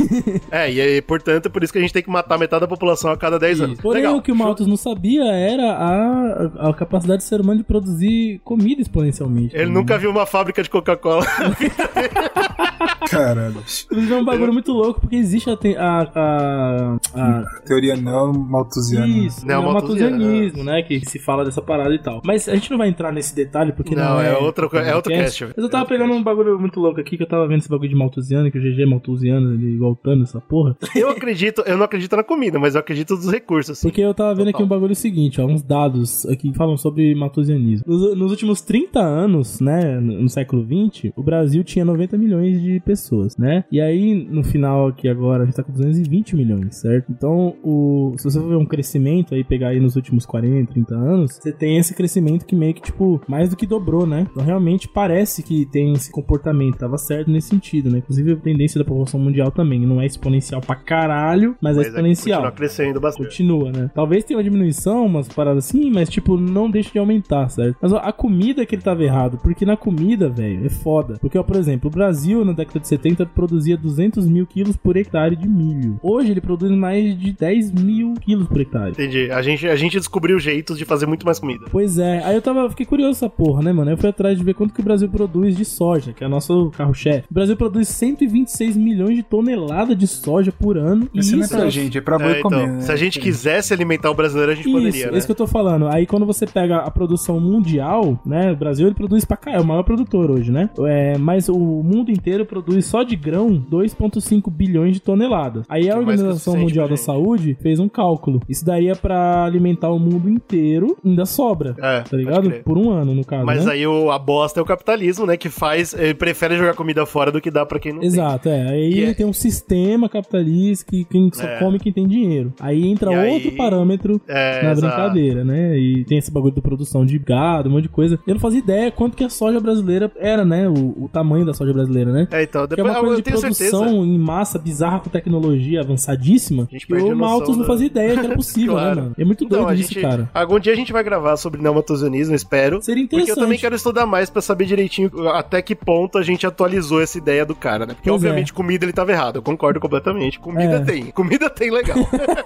É, 0.51 0.71
e 0.73 0.81
aí, 0.81 1.03
portanto, 1.03 1.47
é 1.47 1.49
por 1.49 1.63
isso 1.63 1.73
que 1.73 1.79
a 1.79 1.83
gente 1.83 1.93
tem 1.93 2.03
que 2.03 2.06
matar 2.11 2.39
metade 2.39 2.61
da 2.61 2.69
população 2.69 3.11
a 3.11 3.17
cada 3.17 3.39
10 3.39 3.61
anos. 3.61 3.81
Porém, 3.81 4.03
Legal. 4.03 4.17
o 4.19 4.23
que 4.23 4.33
o 4.33 4.37
Malthus 4.37 4.67
não 4.67 4.77
sabia 4.77 5.25
era 5.25 5.73
a, 5.73 6.69
a 6.71 6.75
capacidade 6.75 7.19
do 7.23 7.27
ser 7.27 7.41
humano 7.41 7.59
de 7.59 7.65
produzir 7.65 8.41
comida 8.45 8.81
exponencialmente. 8.83 9.57
Ele 9.57 9.71
nunca 9.71 9.99
viu 9.99 10.11
uma 10.11 10.27
fábrica 10.27 10.63
de 10.63 10.71
Coca-Cola. 10.71 11.25
Caralho. 13.11 13.57
Inclusive 13.85 14.13
é 14.13 14.17
um 14.17 14.25
bagulho 14.25 14.53
muito 14.53 14.73
louco, 14.73 15.01
porque 15.01 15.17
existe 15.17 15.49
a, 15.51 15.57
te- 15.57 15.77
a, 15.77 16.11
a, 16.15 16.97
a 17.15 17.61
Teoria 17.65 17.97
não 17.97 18.33
malthusiana. 18.33 19.07
Isso, 19.07 19.47
Não, 19.47 19.55
é 19.55 19.59
o 19.59 19.63
malthusiano, 19.73 20.17
malthusianismo, 20.19 20.65
né? 20.65 20.83
Que 20.83 21.01
se 21.09 21.19
fala 21.19 21.45
dessa 21.45 21.63
parada 21.63 21.95
e 21.95 21.99
tal. 21.99 22.21
Mas 22.25 22.49
a 22.49 22.55
gente 22.55 22.71
não 22.71 22.79
vai 22.79 22.89
entrar 22.89 23.13
nesse 23.13 23.35
detalhe, 23.35 23.73
porque 23.73 23.95
não, 23.95 24.05
Não, 24.15 24.21
é. 24.21 24.31
é 24.33 24.37
outro- 24.37 24.69
é 24.77 24.95
outro 24.95 25.13
cast, 25.13 25.45
velho. 25.45 25.55
Mas 25.57 25.65
eu 25.65 25.71
tava 25.71 25.85
É 25.85 25.89
pegando 25.89 26.13
um 26.15 26.23
bagulho 26.23 26.59
muito 26.59 26.81
louco 26.81 27.01
aqui, 27.01 27.17
que 27.17 27.23
eu 27.23 27.29
tava 27.29 27.47
vendo 27.47 27.59
esse 27.61 27.69
bagulho 27.69 27.89
de 27.89 27.95
malthusiano, 27.97 28.51
que 28.51 28.59
o 28.59 28.61
GG 28.61 28.83
é 28.83 28.87
malthusiano, 28.87 29.55
ele 29.55 29.77
voltando 29.79 30.23
essa 30.25 30.41
porra. 30.41 30.77
Eu 30.95 31.11
acredito, 31.11 31.63
eu 31.67 31.77
não 31.77 31.85
acredito 31.85 31.96
na 32.17 32.25
comida, 32.25 32.59
mas 32.59 32.75
eu 32.75 32.81
acredito 32.81 33.15
nos 33.15 33.31
recursos. 33.31 33.81
Porque 33.81 34.01
eu 34.01 34.15
tava 34.15 34.35
vendo 34.35 34.49
aqui 34.49 34.63
um 34.63 34.67
bagulho 34.67 34.95
seguinte, 34.95 35.41
ó, 35.41 35.47
uns 35.47 35.63
dados 35.63 36.27
aqui 36.27 36.51
que 36.51 36.57
falam 36.57 36.77
sobre 36.77 37.15
malthusianismo. 37.15 37.85
Nos, 37.87 38.17
nos 38.17 38.31
últimos 38.31 38.61
30 38.61 39.01
anos, 39.01 39.61
né, 39.61 39.99
no, 40.01 40.23
no 40.23 40.29
século 40.29 40.65
20, 40.65 41.13
o 41.17 41.23
Brasil 41.23 41.63
tinha 41.65 41.85
90 41.85 42.17
milhões 42.19 42.61
de 42.61 42.81
pessoas, 42.81 43.37
né? 43.37 43.65
E 43.71 43.81
aí, 43.81 44.15
no 44.15 44.43
final 44.43 44.89
aqui 44.89 45.09
agora, 45.09 45.43
a 45.43 45.47
gente 45.47 45.55
tá 45.55 45.63
com 45.63 45.73
220 45.73 46.37
milhões, 46.37 46.77
certo? 46.77 47.11
Então, 47.11 47.57
o, 47.63 48.15
se 48.19 48.25
você 48.25 48.39
for 48.39 48.49
ver 48.49 48.57
um 48.57 48.67
crescimento 48.67 49.35
aí, 49.35 49.45
pegar 49.45 49.69
aí 49.69 49.81
nos 49.81 49.97
últimos 49.97 50.27
40, 50.27 50.73
30 50.73 50.95
anos, 50.95 51.33
você 51.33 51.53
tem 51.53 51.79
esse 51.79 51.95
crescimento 51.95 52.45
que 52.45 52.55
meio 52.55 52.75
que, 52.75 52.83
tipo, 52.83 53.21
mais 53.29 53.49
do 53.51 53.57
que 53.57 53.67
dobrou, 53.67 54.07
né? 54.07 54.27
Então, 54.31 54.45
realmente 54.45 54.89
parece 54.89 55.43
que 55.43 55.67
tem 55.67 55.93
esse 55.93 56.11
comportamento, 56.11 56.79
tava 56.79 56.99
certo 56.99 57.31
nesse 57.31 57.49
sentido, 57.49 57.91
né? 57.91 57.99
Inclusive, 57.99 58.33
a 58.33 58.37
tendência 58.37 58.79
da 58.79 58.85
população 58.85 59.21
mundial 59.21 59.51
também, 59.51 59.87
não 59.87 60.01
é 60.01 60.07
exponencial 60.07 60.61
pra 60.61 60.77
caralho, 60.77 61.57
mas, 61.61 61.77
é 61.77 61.81
Mas 61.81 61.86
exponencial. 61.89 62.41
Continua 62.43 62.53
crescendo 62.57 63.01
bastante. 63.01 63.29
Continua, 63.29 63.73
né? 63.73 63.91
Talvez 63.95 64.25
tenha 64.25 64.37
uma 64.39 64.45
diminuição, 64.45 65.07
umas 65.07 65.29
paradas 65.29 65.67
assim, 65.67 65.91
mas 65.91 66.09
tipo, 66.09 66.37
não 66.37 66.71
deixa 66.71 66.91
de 66.91 66.99
aumentar, 66.99 67.49
certo? 67.49 67.77
Mas 67.81 67.93
ó, 67.93 67.99
a 67.99 68.13
comida 68.13 68.65
que 68.67 68.75
ele 68.75 68.83
tava 68.83 69.03
errado, 69.03 69.39
porque 69.43 69.65
na 69.65 69.77
comida, 69.77 70.29
velho, 70.29 70.67
é 70.67 70.69
foda. 70.69 71.19
Porque, 71.21 71.39
ó, 71.39 71.43
por 71.43 71.57
exemplo, 71.57 71.89
o 71.89 71.93
Brasil 71.93 72.45
na 72.45 72.53
década 72.53 72.81
de 72.81 72.89
70 72.89 73.27
produzia 73.27 73.77
200 73.77 74.27
mil 74.27 74.47
quilos 74.47 74.77
por 74.77 74.97
hectare 74.97 75.37
de 75.37 75.49
milho. 75.49 75.99
Hoje 76.03 76.31
ele 76.31 76.41
produz 76.41 76.71
mais 76.73 77.19
de 77.19 77.33
10 77.33 77.73
mil 77.73 78.15
quilos 78.15 78.49
por 78.49 78.61
hectare. 78.61 78.91
Entendi. 78.93 79.31
A 79.31 79.43
gente, 79.43 79.67
a 79.67 79.77
gente 79.77 79.99
descobriu 79.99 80.39
jeitos 80.39 80.79
de 80.79 80.85
fazer 80.85 81.07
muito 81.07 81.25
mais 81.25 81.39
comida. 81.39 81.67
Pois 81.71 81.99
é, 81.99 82.23
aí 82.25 82.35
eu 82.35 82.43
tava, 82.43 82.69
fiquei 82.71 82.87
curioso 82.87 83.13
essa 83.13 83.29
porra, 83.31 83.63
né, 83.63 83.73
mano? 83.73 83.91
Eu 83.91 83.97
fui 83.97 84.09
atrás 84.09 84.37
de 84.39 84.45
ver 84.45 84.55
quanto 84.55 84.75
que 84.75 84.81
o 84.81 84.85
Brasil 84.85 85.09
produz 85.09 85.57
de 85.57 85.65
soja, 85.65 86.13
que 86.13 86.23
é 86.23 86.27
o 86.27 86.31
nosso 86.31 86.71
carro-chefe. 86.77 87.27
O 87.31 87.35
Brasil 87.35 87.57
produz 87.57 87.89
126 87.89 88.77
milhões 88.77 89.17
de 89.17 89.23
toneladas 89.23 89.97
de 89.97 90.07
soja 90.07 90.53
por 90.53 90.77
ano. 90.77 91.09
Isso 91.15 91.37
não 91.37 91.45
é 91.45 91.49
pra 91.49 91.67
é- 91.67 91.71
gente, 91.83 91.99
é 91.99 92.01
pra 92.01 92.19
boi 92.19 92.33
É, 92.33 92.41
comer. 92.41 92.57
então, 92.63 92.75
né? 92.77 92.81
se 92.81 92.93
a 92.93 92.97
gente 92.97 93.19
quisesse 93.21 93.73
alimentar 93.73 94.11
o 94.11 94.15
brasileiro, 94.15 94.53
a 94.53 94.55
gente 94.55 94.69
Isso, 94.69 94.77
poderia, 94.77 95.11
né? 95.11 95.19
isso 95.19 95.27
que 95.27 95.33
eu 95.33 95.37
tô 95.37 95.47
falando. 95.47 95.89
Aí 95.89 96.07
quando 96.07 96.27
você 96.27 96.47
pega 96.47 96.79
a 96.79 96.91
produção 96.91 97.41
mundial, 97.41 98.19
né? 98.25 98.53
O 98.53 98.57
Brasil 98.57 98.87
ele 98.87 98.95
produz 98.95 99.25
pra 99.25 99.37
cá, 99.37 99.53
é 99.53 99.61
o 99.61 99.65
maior 99.65 99.83
produtor 99.83 100.31
hoje, 100.31 100.51
né? 100.51 100.69
É, 100.87 101.17
mas 101.19 101.49
o 101.49 101.57
mundo 101.59 102.11
inteiro 102.11 102.45
produz 102.45 102.85
só 102.87 103.03
de 103.03 103.17
grão 103.17 103.65
2,5 103.71 104.51
bilhões 104.51 104.95
de 104.95 105.01
toneladas. 105.01 105.65
Aí 105.69 105.83
a 105.83 105.85
Que 105.85 105.91
é 105.91 105.97
Organização 105.97 106.57
Mundial 106.57 106.89
da. 106.89 106.97
Saúde 106.97 107.57
fez 107.63 107.79
um 107.79 107.89
cálculo. 107.89 108.41
Isso 108.49 108.65
daria 108.65 108.97
pra 108.97 109.45
alimentar 109.45 109.91
o 109.91 109.99
mundo 109.99 110.29
inteiro, 110.31 110.97
ainda 111.05 111.25
sobra. 111.27 111.75
É, 111.79 112.01
Tá 112.01 112.17
ligado? 112.17 112.51
Por 112.65 112.79
um 112.79 112.91
ano, 112.91 113.15
no 113.15 113.25
caso. 113.25 113.45
Mas 113.45 113.65
né? 113.67 113.73
aí 113.73 113.87
o, 113.87 114.11
a 114.11 114.19
bosta 114.19 114.59
é 114.59 114.63
o 114.63 114.67
capitalismo, 114.67 115.27
né? 115.27 115.37
Que 115.37 115.49
faz. 115.49 115.93
Ele 115.95 116.15
prefere 116.15 116.57
jogar 116.57 116.75
comida 116.75 117.05
fora 117.07 117.31
do 117.31 117.41
que 117.41 117.51
dá 117.51 117.65
pra 117.67 117.79
quem 117.79 117.93
não 117.93 118.01
tem. 118.01 118.09
Exato, 118.09 118.49
é. 118.49 118.69
Aí 118.71 118.93
E 118.95 119.05
é- 119.05 119.15
tem 119.15 119.27
um 119.27 119.33
sistema 119.33 120.09
capitalista 120.09 120.87
que 120.91 121.05
quem 121.05 121.31
só 121.33 121.47
É. 121.57 121.59
come 121.59 121.79
quem 121.79 121.93
tem 121.93 122.07
dinheiro. 122.07 122.53
Aí 122.61 122.87
entra 122.87 123.13
E 123.13 123.15
aí- 123.15 123.33
outro 123.35 123.53
parâmetro 123.53 124.21
É, 124.29 124.63
na 124.63 124.73
exato. 124.73 124.81
brincadeira, 124.81 125.45
né? 125.45 125.79
E 125.79 126.05
tem 126.05 126.19
esse 126.19 126.31
bagulho 126.31 126.55
de 126.55 126.61
produção 126.61 127.05
de 127.05 127.19
gado, 127.19 127.69
um 127.69 127.73
monte 127.73 127.85
de 127.85 127.89
coisa. 127.89 128.19
Eu 128.27 128.35
não 128.35 128.41
fazia 128.41 128.59
ideia 128.59 128.91
quanto 128.91 129.17
que 129.17 129.25
a 129.25 129.29
soja 129.29 129.61
brasileira 129.61 130.11
era, 130.17 130.45
né? 130.45 130.69
O, 130.69 131.05
o 131.05 131.11
tamanho 131.13 131.45
da 131.45 131.53
soja 131.55 131.73
brasileira, 131.73 132.13
né? 132.13 132.29
É, 132.31 132.43
então, 132.43 132.67
Que 132.67 132.75
é 132.75 132.77
depois 132.77 132.93
uma 132.95 132.99
eu, 132.99 133.05
coisa 133.05 133.21
eu 133.21 133.25
de 133.25 133.31
produção 133.31 133.53
certeza. 133.85 134.07
em 134.07 134.19
massa 134.19 134.59
bizarra 134.59 135.01
com 135.01 135.11
tecnologia 135.11 135.81
avançadíssima. 135.81 136.69
gente 136.71 136.87
a 136.93 136.95
o 136.97 136.99
noção 136.99 137.17
Malthus 137.17 137.57
não 137.57 137.65
fazia 137.65 137.87
ideia 137.87 138.13
que 138.15 138.27
era 138.27 138.35
possível, 138.37 138.75
Claro. 138.75 138.95
né, 138.97 139.03
mano? 139.03 139.15
É 139.19 139.25
muito 139.25 139.45
Então, 139.45 139.59
doido 139.59 139.71
a 139.71 139.75
isso, 139.75 139.93
gente, 139.95 140.03
cara. 140.03 140.31
Algum 140.33 140.59
dia 140.59 140.73
a 140.73 140.77
gente 140.77 140.93
vai 140.93 141.03
gravar 141.03 141.37
sobre 141.37 141.61
neomatosionismo, 141.61 142.35
espero. 142.35 142.81
Seria 142.83 143.03
Porque 143.05 143.17
interessante. 143.17 143.39
eu 143.39 143.45
também 143.45 143.59
quero 143.59 143.75
estudar 143.75 144.07
mais 144.07 144.31
pra 144.31 144.43
saber 144.43 144.65
direitinho 144.67 145.11
até 145.31 145.61
que 145.63 145.75
ponto 145.75 146.19
a 146.19 146.23
gente 146.23 146.47
atualizou 146.47 147.01
essa 147.01 147.19
ideia 147.19 147.45
do 147.45 147.55
cara, 147.55 147.87
né? 147.87 147.95
Porque, 147.95 148.09
Pois 148.09 148.21
obviamente, 148.23 148.53
comida 148.53 148.85
ele 148.85 148.93
tava 148.93 149.13
errado. 149.13 149.37
Eu 149.37 149.43
concordo 149.43 149.81
completamente. 149.81 150.39
Comida 150.39 150.77
É. 150.77 150.81
tem. 150.81 151.07
Comida 151.07 151.46
tem 151.51 151.71
legal. 151.71 151.97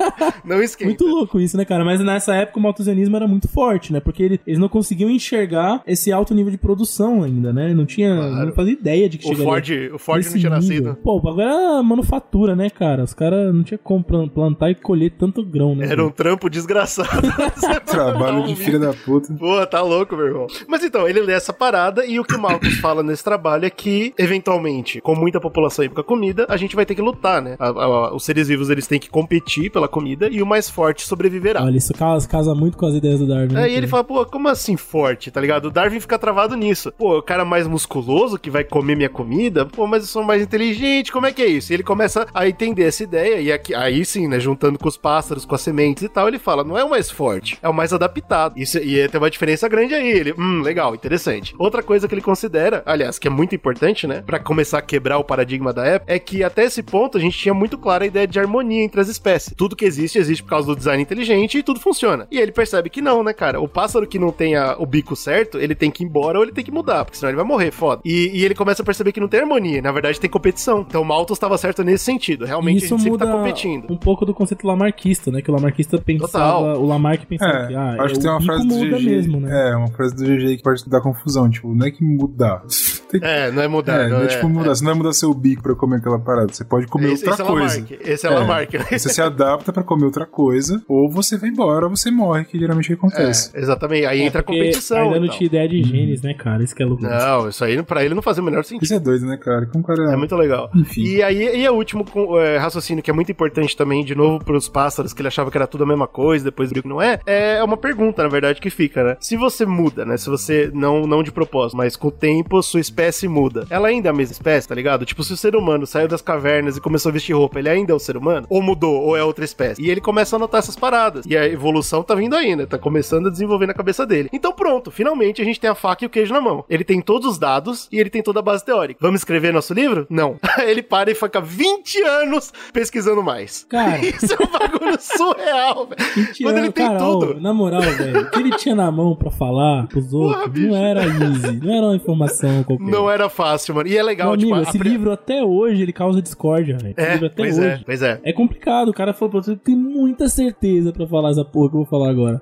não 0.45 0.63
esquenta. 0.63 0.89
Muito 0.89 1.07
louco 1.07 1.41
isso, 1.41 1.57
né, 1.57 1.65
cara? 1.65 1.85
Mas 1.85 2.01
nessa 2.01 2.35
época 2.35 2.59
o 2.59 2.63
malthusianismo 2.63 3.17
era 3.17 3.27
muito 3.27 3.49
forte, 3.49 3.93
né? 3.93 4.01
Porque 4.01 4.23
ele- 4.23 4.41
eles 4.47 4.59
não 4.59 4.69
conseguiam 4.69 5.11
enxergar 5.11 5.83
esse 5.87 6.13
alto 6.13 6.35
nível 6.35 6.51
de 6.51 6.59
produção 6.59 7.23
ainda, 7.23 7.53
né? 7.53 7.73
Não 7.75 7.87
tinha. 7.87 8.15
Claro. 8.17 8.47
Não 8.47 8.53
fazia 8.53 8.73
ideia 8.73 9.09
de 9.09 9.19
que 9.19 9.25
O 9.27 9.29
chegaria 9.37 9.45
Ford, 9.45 9.95
o 9.95 9.99
Ford 9.99 10.25
não 10.25 10.33
tinha 10.33 10.37
nível. 10.37 10.51
nascido. 10.51 10.95
Pô, 11.03 11.17
o 11.17 11.21
bagulho 11.21 11.43
era 11.43 11.83
manufatura, 11.83 12.55
né, 12.57 12.69
cara? 12.71 13.03
Os 13.05 13.15
caras 13.15 13.55
não 13.55 13.63
tinha 13.63 13.79
como 13.79 14.03
plan- 14.05 14.29
plantar 14.29 14.71
e 14.71 14.75
colher 14.75 15.11
tanto 15.19 15.45
grão, 15.45 15.75
né? 15.75 15.87
Era 15.91 16.05
um 16.05 16.11
trampo 16.11 16.49
desgraçado. 16.51 17.09
Trabalho 17.87 18.45
de 18.47 18.57
filha 18.57 18.79
da 18.79 18.93
puta. 18.93 19.33
Pô, 19.35 19.65
tá 19.67 19.83
louco, 19.83 20.17
meu 20.17 20.27
irmão. 20.27 20.47
Mas 20.69 20.85
então, 20.85 21.09
ele 21.09 21.21
lê 21.21 21.33
essa 21.33 21.53
parada 21.53 22.05
e 22.07 22.19
o 22.19 22.25
que 22.25 22.35
o 22.35 22.41
Malthus 22.41 22.77
fala 22.81 23.03
nesse 23.03 23.23
trabalho 23.25 23.65
é 23.65 23.71
que, 23.71 24.13
eventualmente, 24.19 25.01
com 25.01 25.15
muita 25.15 25.41
população 25.41 25.85
e 25.85 25.89
pouca 25.89 26.03
comida, 26.03 26.47
a 26.49 26.57
gente 26.57 26.77
vai 26.77 26.87
ter 26.87 26.95
que 26.95 27.03
lutar, 27.03 27.41
né? 27.43 27.57
A- 27.59 27.69
a- 27.69 28.15
os 28.15 28.25
seres 28.25 28.49
vivos, 28.49 28.71
eles 28.71 28.87
têm 28.91 28.99
que 28.99 29.09
competir 29.09 29.71
pela 29.71 29.87
comida 29.87 30.29
e 30.29 30.43
o 30.43 30.47
mais 30.47 30.69
forte 30.69 31.07
sobreviverá. 31.07 31.63
Olha, 31.63 31.77
isso 31.77 31.95
casa, 31.95 32.29
casa 32.29 32.55
muito 32.57 32.77
com 32.77 32.87
as 32.87 32.95
ideias 32.95 33.21
do 33.21 33.27
Darwin. 33.27 33.55
né, 33.55 33.63
Aí 33.63 33.75
ele 33.75 33.87
fala, 33.87 34.03
pô, 34.03 34.27
como 34.27 34.49
assim 34.49 34.77
forte, 34.77 35.31
tá 35.31 35.41
ligado? 35.41 35.67
O 35.67 35.71
Darwin 35.71 36.01
fica 36.01 36.19
travado 36.19 36.57
nisso. 36.57 36.93
Pô, 36.99 37.19
o 37.19 37.23
cara 37.23 37.45
mais 37.45 37.69
musculoso 37.69 38.37
que 38.37 38.51
vai 38.51 38.65
comer 38.65 38.97
minha 38.97 39.09
comida, 39.09 39.65
pô, 39.65 39.87
mas 39.87 40.03
eu 40.03 40.09
sou 40.09 40.25
mais 40.25 40.43
inteligente, 40.43 41.13
como 41.13 41.27
é 41.27 41.33
que 41.33 41.41
é 41.41 41.47
isso? 41.47 41.73
E 41.73 41.75
ele 41.75 41.85
começa 41.85 42.27
a 42.35 42.49
entender 42.49 42.85
essa 42.85 43.05
ideia, 43.05 43.41
e 43.41 43.53
aqui, 43.53 43.73
aí 43.75 44.05
sim, 44.05 44.27
né, 44.27 44.41
juntando 44.41 44.77
com 44.77 44.89
os 44.89 44.97
pássaros, 44.97 45.45
com 45.45 45.55
as 45.55 45.61
sementes 45.61 46.03
e 46.03 46.09
tal, 46.09 46.27
ele 46.27 46.39
fala, 46.41 46.65
não 46.65 46.77
é 46.77 46.83
o 46.83 46.91
mais 46.91 47.09
forte, 47.09 47.59
é 47.63 47.69
o 47.69 47.75
mais 47.75 47.93
adaptado. 47.93 48.59
Isso, 48.59 48.79
e 48.79 49.07
tem 49.09 49.21
uma 49.21 49.31
diferença 49.31 49.69
grande 49.69 49.95
aí. 49.95 50.11
Ele, 50.11 50.35
hum, 50.37 50.63
legal, 50.63 50.97
interessante. 50.97 51.55
Outra 51.59 51.81
coisa 51.81 52.09
que 52.09 52.15
ele 52.15 52.21
considera, 52.23 52.83
aliás, 52.85 53.21
que 53.21 53.29
é 53.29 53.31
muito 53.31 53.55
importante, 53.55 54.07
né, 54.09 54.21
pra 54.27 54.41
começar 54.41 54.79
a 54.79 54.83
quebrar 54.83 55.19
o 55.19 55.25
paradigma 55.25 55.73
da 55.73 55.85
época, 55.85 56.13
é 56.13 56.19
que 56.19 56.43
até 56.43 56.65
esse 56.65 56.83
ponto 56.83 57.17
a 57.17 57.21
gente 57.21 57.39
tinha 57.39 57.55
muito 57.55 57.79
clara 57.79 58.03
a 58.03 58.07
ideia 58.07 58.27
de 58.27 58.41
harmonia 58.41 58.80
entre 58.85 59.01
as 59.01 59.09
espécies. 59.09 59.55
Tudo 59.57 59.77
que 59.77 59.85
existe, 59.85 60.19
existe 60.19 60.43
por 60.43 60.51
causa 60.51 60.67
do 60.67 60.77
design 60.77 61.03
inteligente 61.03 61.59
e 61.59 61.63
tudo 61.63 61.81
funciona. 61.81 62.27
E 62.31 62.39
ele 62.39 62.53
percebe 62.53 62.91
que 62.91 63.01
não, 63.01 63.23
né, 63.23 63.33
cara? 63.33 63.61
O 63.61 63.69
pássaro 63.69 64.07
que 64.07 64.19
não 64.19 64.31
tem 64.33 64.57
a- 64.57 64.77
o 64.79 64.87
bico 64.87 65.15
certo, 65.17 65.59
ele 65.59 65.75
tem 65.75 65.91
que 65.91 66.03
ir 66.03 66.07
embora 66.07 66.39
ou 66.39 66.45
ele 66.45 66.53
tem 66.53 66.65
que 66.65 66.71
mudar, 66.71 67.05
porque 67.05 67.17
senão 67.19 67.31
ele 67.31 67.37
vai 67.37 67.45
morrer, 67.45 67.71
foda. 67.71 68.01
E, 68.05 68.31
e 68.35 68.45
ele 68.45 68.55
começa 68.55 68.83
a 68.83 68.85
perceber 68.85 69.13
que 69.13 69.21
não 69.21 69.29
tem 69.29 69.41
harmonia, 69.41 69.81
na 69.83 69.93
verdade 69.93 70.19
tem 70.21 70.29
competição. 70.31 70.85
Então 70.89 71.03
o 71.03 71.05
Malthus 71.05 71.37
estava 71.37 71.57
certo 71.59 71.83
nesse 71.85 72.05
sentido. 72.05 72.45
Realmente 72.45 72.85
Isso 72.85 72.95
a 72.95 72.97
gente 72.99 73.05
sempre 73.05 73.11
muda 73.13 73.27
tá 73.27 73.33
competindo. 73.33 73.87
um 73.91 73.97
pouco 73.97 74.25
do 74.25 74.35
conceito 74.35 74.67
lamarquista, 74.67 75.31
né? 75.31 75.41
Que 75.43 75.51
o 75.51 75.55
lamarquista 75.55 75.99
pensava, 75.99 76.29
Total. 76.29 76.81
o 76.83 76.87
Lamarck 76.87 77.25
pensava 77.27 77.53
É, 77.65 77.67
que 77.69 77.75
ah, 77.75 77.97
acho 78.01 78.15
que 78.15 78.21
o 78.21 78.23
tem 78.23 78.31
uma 78.31 78.41
frase 78.43 78.67
do 78.69 78.75
GG. 78.79 79.05
mesmo, 79.07 79.41
né? 79.41 79.71
É, 79.71 79.77
uma 79.77 79.89
frase 79.89 80.15
do 80.17 80.25
GG 80.25 80.57
que 80.57 80.63
pode 80.63 80.89
dar 80.89 81.01
confusão. 81.01 81.49
Tipo, 81.51 81.75
não 81.75 81.87
é 81.87 81.91
que 81.91 82.05
mudar. 82.05 82.63
Que- 83.11 83.19
É, 83.25 83.51
não 83.51 83.61
é 83.61 83.67
mudar. 83.67 84.03
É, 84.03 84.09
não 84.09 84.23
é 84.23 84.27
tipo 84.29 84.49
mudar. 84.49 84.69
Você 84.73 84.85
não 84.85 84.93
vai 84.93 84.99
mudar 84.99 85.13
seu 85.13 85.35
bico 85.35 85.65
pra 85.65 85.75
comer 85.75 85.97
aquela 85.97 86.21
parada. 86.21 86.53
Você 86.53 86.65
pode 86.65 86.87
comer 86.87 87.13
Esse, 87.13 87.29
outra 87.29 87.33
esse 87.33 87.43
é 87.43 87.45
coisa. 87.45 87.75
Lamarck. 87.81 88.01
Esse 88.09 88.27
é, 88.27 88.31
É. 88.31 88.35
Lamarck? 88.35 88.70
Você 88.79 89.09
se 89.09 89.21
adapta 89.21 89.73
pra 89.73 89.83
comer 89.83 90.05
outra 90.05 90.27
coisa, 90.27 90.83
ou 90.89 91.11
você 91.11 91.37
vai 91.37 91.51
embora, 91.51 91.87
ou 91.87 91.97
você 91.97 92.11
morre, 92.11 92.45
que 92.45 92.59
geralmente 92.59 92.91
é 92.91 92.95
o 92.95 92.99
que 92.99 93.07
acontece. 93.07 93.51
É, 93.55 93.61
exatamente. 93.61 94.07
Aí 94.07 94.23
entra 94.23 94.41
a 94.41 94.45
competição. 94.45 95.05
Ainda 95.05 95.21
não 95.21 95.29
tal. 95.29 95.37
tinha 95.37 95.47
ideia 95.47 95.69
de 95.69 95.83
genes, 95.83 96.23
né, 96.23 96.35
cara? 96.35 96.63
Isso 96.63 96.75
que 96.75 96.83
é 96.83 96.87
louco. 96.87 97.03
Não, 97.03 97.49
isso 97.49 97.65
aí 97.65 97.83
pra 97.83 98.05
ele 98.05 98.15
não 98.15 98.23
fazia 98.23 98.43
o 98.43 98.45
menor 98.45 98.65
sentido. 98.65 98.85
Isso 98.85 98.95
é 98.95 99.01
doido, 99.01 99.27
né, 99.27 99.37
cara? 99.37 99.67
Como 99.67 99.85
cara. 99.85 100.13
É 100.13 100.17
muito 100.17 100.35
legal. 100.37 100.71
Enfim. 100.75 101.03
E 101.03 101.23
aí, 101.23 101.63
e 101.63 101.69
o 101.69 101.75
último 101.75 102.05
é, 102.39 102.59
raciocínio 102.59 103.03
que 103.03 103.11
é 103.11 103.15
muito 103.15 103.33
importante 103.33 103.77
também, 103.77 104.05
de 104.05 104.15
novo, 104.15 104.45
pros 104.45 104.69
pássaros, 104.69 105.13
que 105.13 105.21
ele 105.21 105.29
achava 105.29 105.51
que 105.51 105.57
era 105.57 105.67
tudo 105.67 105.85
a 105.85 105.87
mesma 105.87 106.07
coisa, 106.07 106.45
depois 106.45 106.71
viu 106.71 106.83
que 106.83 106.89
não 106.89 107.01
é, 107.01 107.21
é 107.27 107.63
uma 107.63 107.77
pergunta, 107.77 108.23
na 108.23 108.29
verdade, 108.29 108.61
que 108.61 108.71
fica, 108.71 109.03
né? 109.03 109.17
Se 109.21 109.37
você 109.37 109.65
muda, 109.67 110.05
né? 110.05 110.17
Se 110.17 110.29
você, 110.29 110.71
não, 110.73 111.03
não 111.03 111.23
de 111.23 111.33
propósito, 111.33 111.77
mas 111.77 111.97
com 111.97 112.09
o 112.09 112.13
tempo, 112.13 112.63
sua 112.63 112.81
espécie 112.81 113.29
muda. 113.29 113.67
Ela 113.71 113.89
ainda 113.89 114.09
é 114.09 114.11
a 114.11 114.15
mesma 114.15 114.33
espécie, 114.33 114.69
tá 114.69 114.75
ligado? 114.75 115.05
Tipo, 115.05 115.23
se 115.23 115.33
o 115.33 115.37
ser 115.37 115.57
humano 115.57 115.87
saiu 115.87 116.09
das 116.09 116.23
cavernas 116.23 116.77
e 116.77 116.81
começou 116.81 117.11
a 117.11 117.13
vestir 117.13 117.35
roupa, 117.35 117.59
ele 117.59 117.69
ainda 117.69 117.93
é 117.93 117.95
o 117.95 117.99
ser 117.99 118.17
humano? 118.17 118.47
Ou 118.49 118.60
mudou, 118.63 119.03
ou 119.03 119.17
é 119.17 119.23
outra 119.23 119.45
espécie? 119.45 119.83
E 119.83 119.91
ele 119.91 120.01
começa 120.01 120.37
a 120.37 120.39
notar 120.39 120.59
essas 120.59 120.77
paradas. 120.77 121.25
E 121.27 121.37
a 121.37 121.47
evolução 121.47 122.03
tá 122.03 122.15
vindo 122.15 122.31
né? 122.31 122.67
Tá 122.67 122.79
começando 122.79 123.27
a 123.27 123.31
desenvolver 123.31 123.67
na 123.67 123.75
cabeça 123.75 124.07
dele. 124.07 124.29
Então 124.33 124.53
pronto, 124.53 124.91
finalmente 124.91 125.43
a 125.43 125.45
gente 125.45 125.61
tem 125.61 125.69
a 125.69 125.75
faca 125.75 126.05
e 126.05 126.07
o 126.07 126.11
queijo 126.11 126.33
na 126.33 126.41
mão. 126.41 126.65
Ele 126.69 126.85
tem 126.85 127.01
todos 127.01 127.33
os 127.33 127.39
dados 127.39 127.89
e 127.91 127.99
ele 127.99 128.11
tem 128.11 128.23
toda 128.23 128.41
a 128.41 128.43
base 128.43 128.65
teórica. 128.65 128.99
Vamos 129.01 129.21
escrever 129.21 129.53
nosso 129.53 129.75
livro? 129.75 130.07
Não. 130.09 130.37
ele 130.67 130.83
para 130.83 131.11
e 131.11 131.15
fica 131.15 131.41
20 131.41 132.03
anos 132.03 132.53
pesquisando 132.73 133.23
mais. 133.23 133.67
Cara. 133.69 133.99
Isso 134.05 134.33
é 134.33 134.37
um 134.43 134.51
bagulho 134.51 134.97
surreal, 135.01 135.87
velho. 135.87 136.11
20 136.15 136.43
Quando 136.43 136.59
ele 136.59 136.73
tem 136.73 136.87
cara, 136.87 136.99
tudo. 136.99 137.35
ó, 137.37 137.41
na 137.41 137.53
moral, 137.53 137.83
velho, 137.83 138.21
o 138.21 138.31
que 138.31 138.39
ele 138.39 138.51
tinha 138.57 138.75
na 138.75 138.91
mão 138.91 139.15
pra 139.15 139.31
falar 139.31 139.87
pros 139.89 140.13
outros 140.13 140.49
bicho. 140.49 140.69
não 140.69 140.77
era 140.77 141.05
easy, 141.05 141.61
não 141.63 141.75
era 141.75 141.87
uma 141.87 141.97
informação 141.97 142.63
qualquer. 142.65 142.85
Não 142.85 143.11
era 143.11 143.29
fácil, 143.29 143.75
mano. 143.75 143.89
E 143.89 143.97
é 143.97 144.03
legal, 144.03 144.29
Meu 144.29 144.35
amigo, 144.35 144.57
tipo, 144.57 144.67
a 144.67 144.71
esse 144.71 144.79
livro 144.79 145.13
até 145.13 145.43
hoje 145.43 145.83
ele 145.83 145.93
causa 145.93 146.23
discórdia, 146.23 146.79
velho. 146.79 146.95
É, 146.97 147.13
livro 147.13 147.27
até 147.27 147.37
pois 147.37 147.59
hoje. 147.59 147.67
é, 147.67 147.81
pois 147.85 148.03
é. 148.03 148.21
É 148.23 148.33
complicado, 148.33 148.50
o 148.91 148.95
cara 148.95 149.13
falou 149.13 149.31
pra 149.31 149.43
você, 149.43 149.57
tem 149.57 149.77
muita 149.77 150.29
certeza 150.29 150.93
pra 150.93 151.07
falar 151.07 151.31
essa 151.31 151.45
porra 151.45 151.71
que 151.71 151.77
eu 151.77 151.81
vou 151.81 151.87
falar 151.87 152.11
agora. 152.11 152.41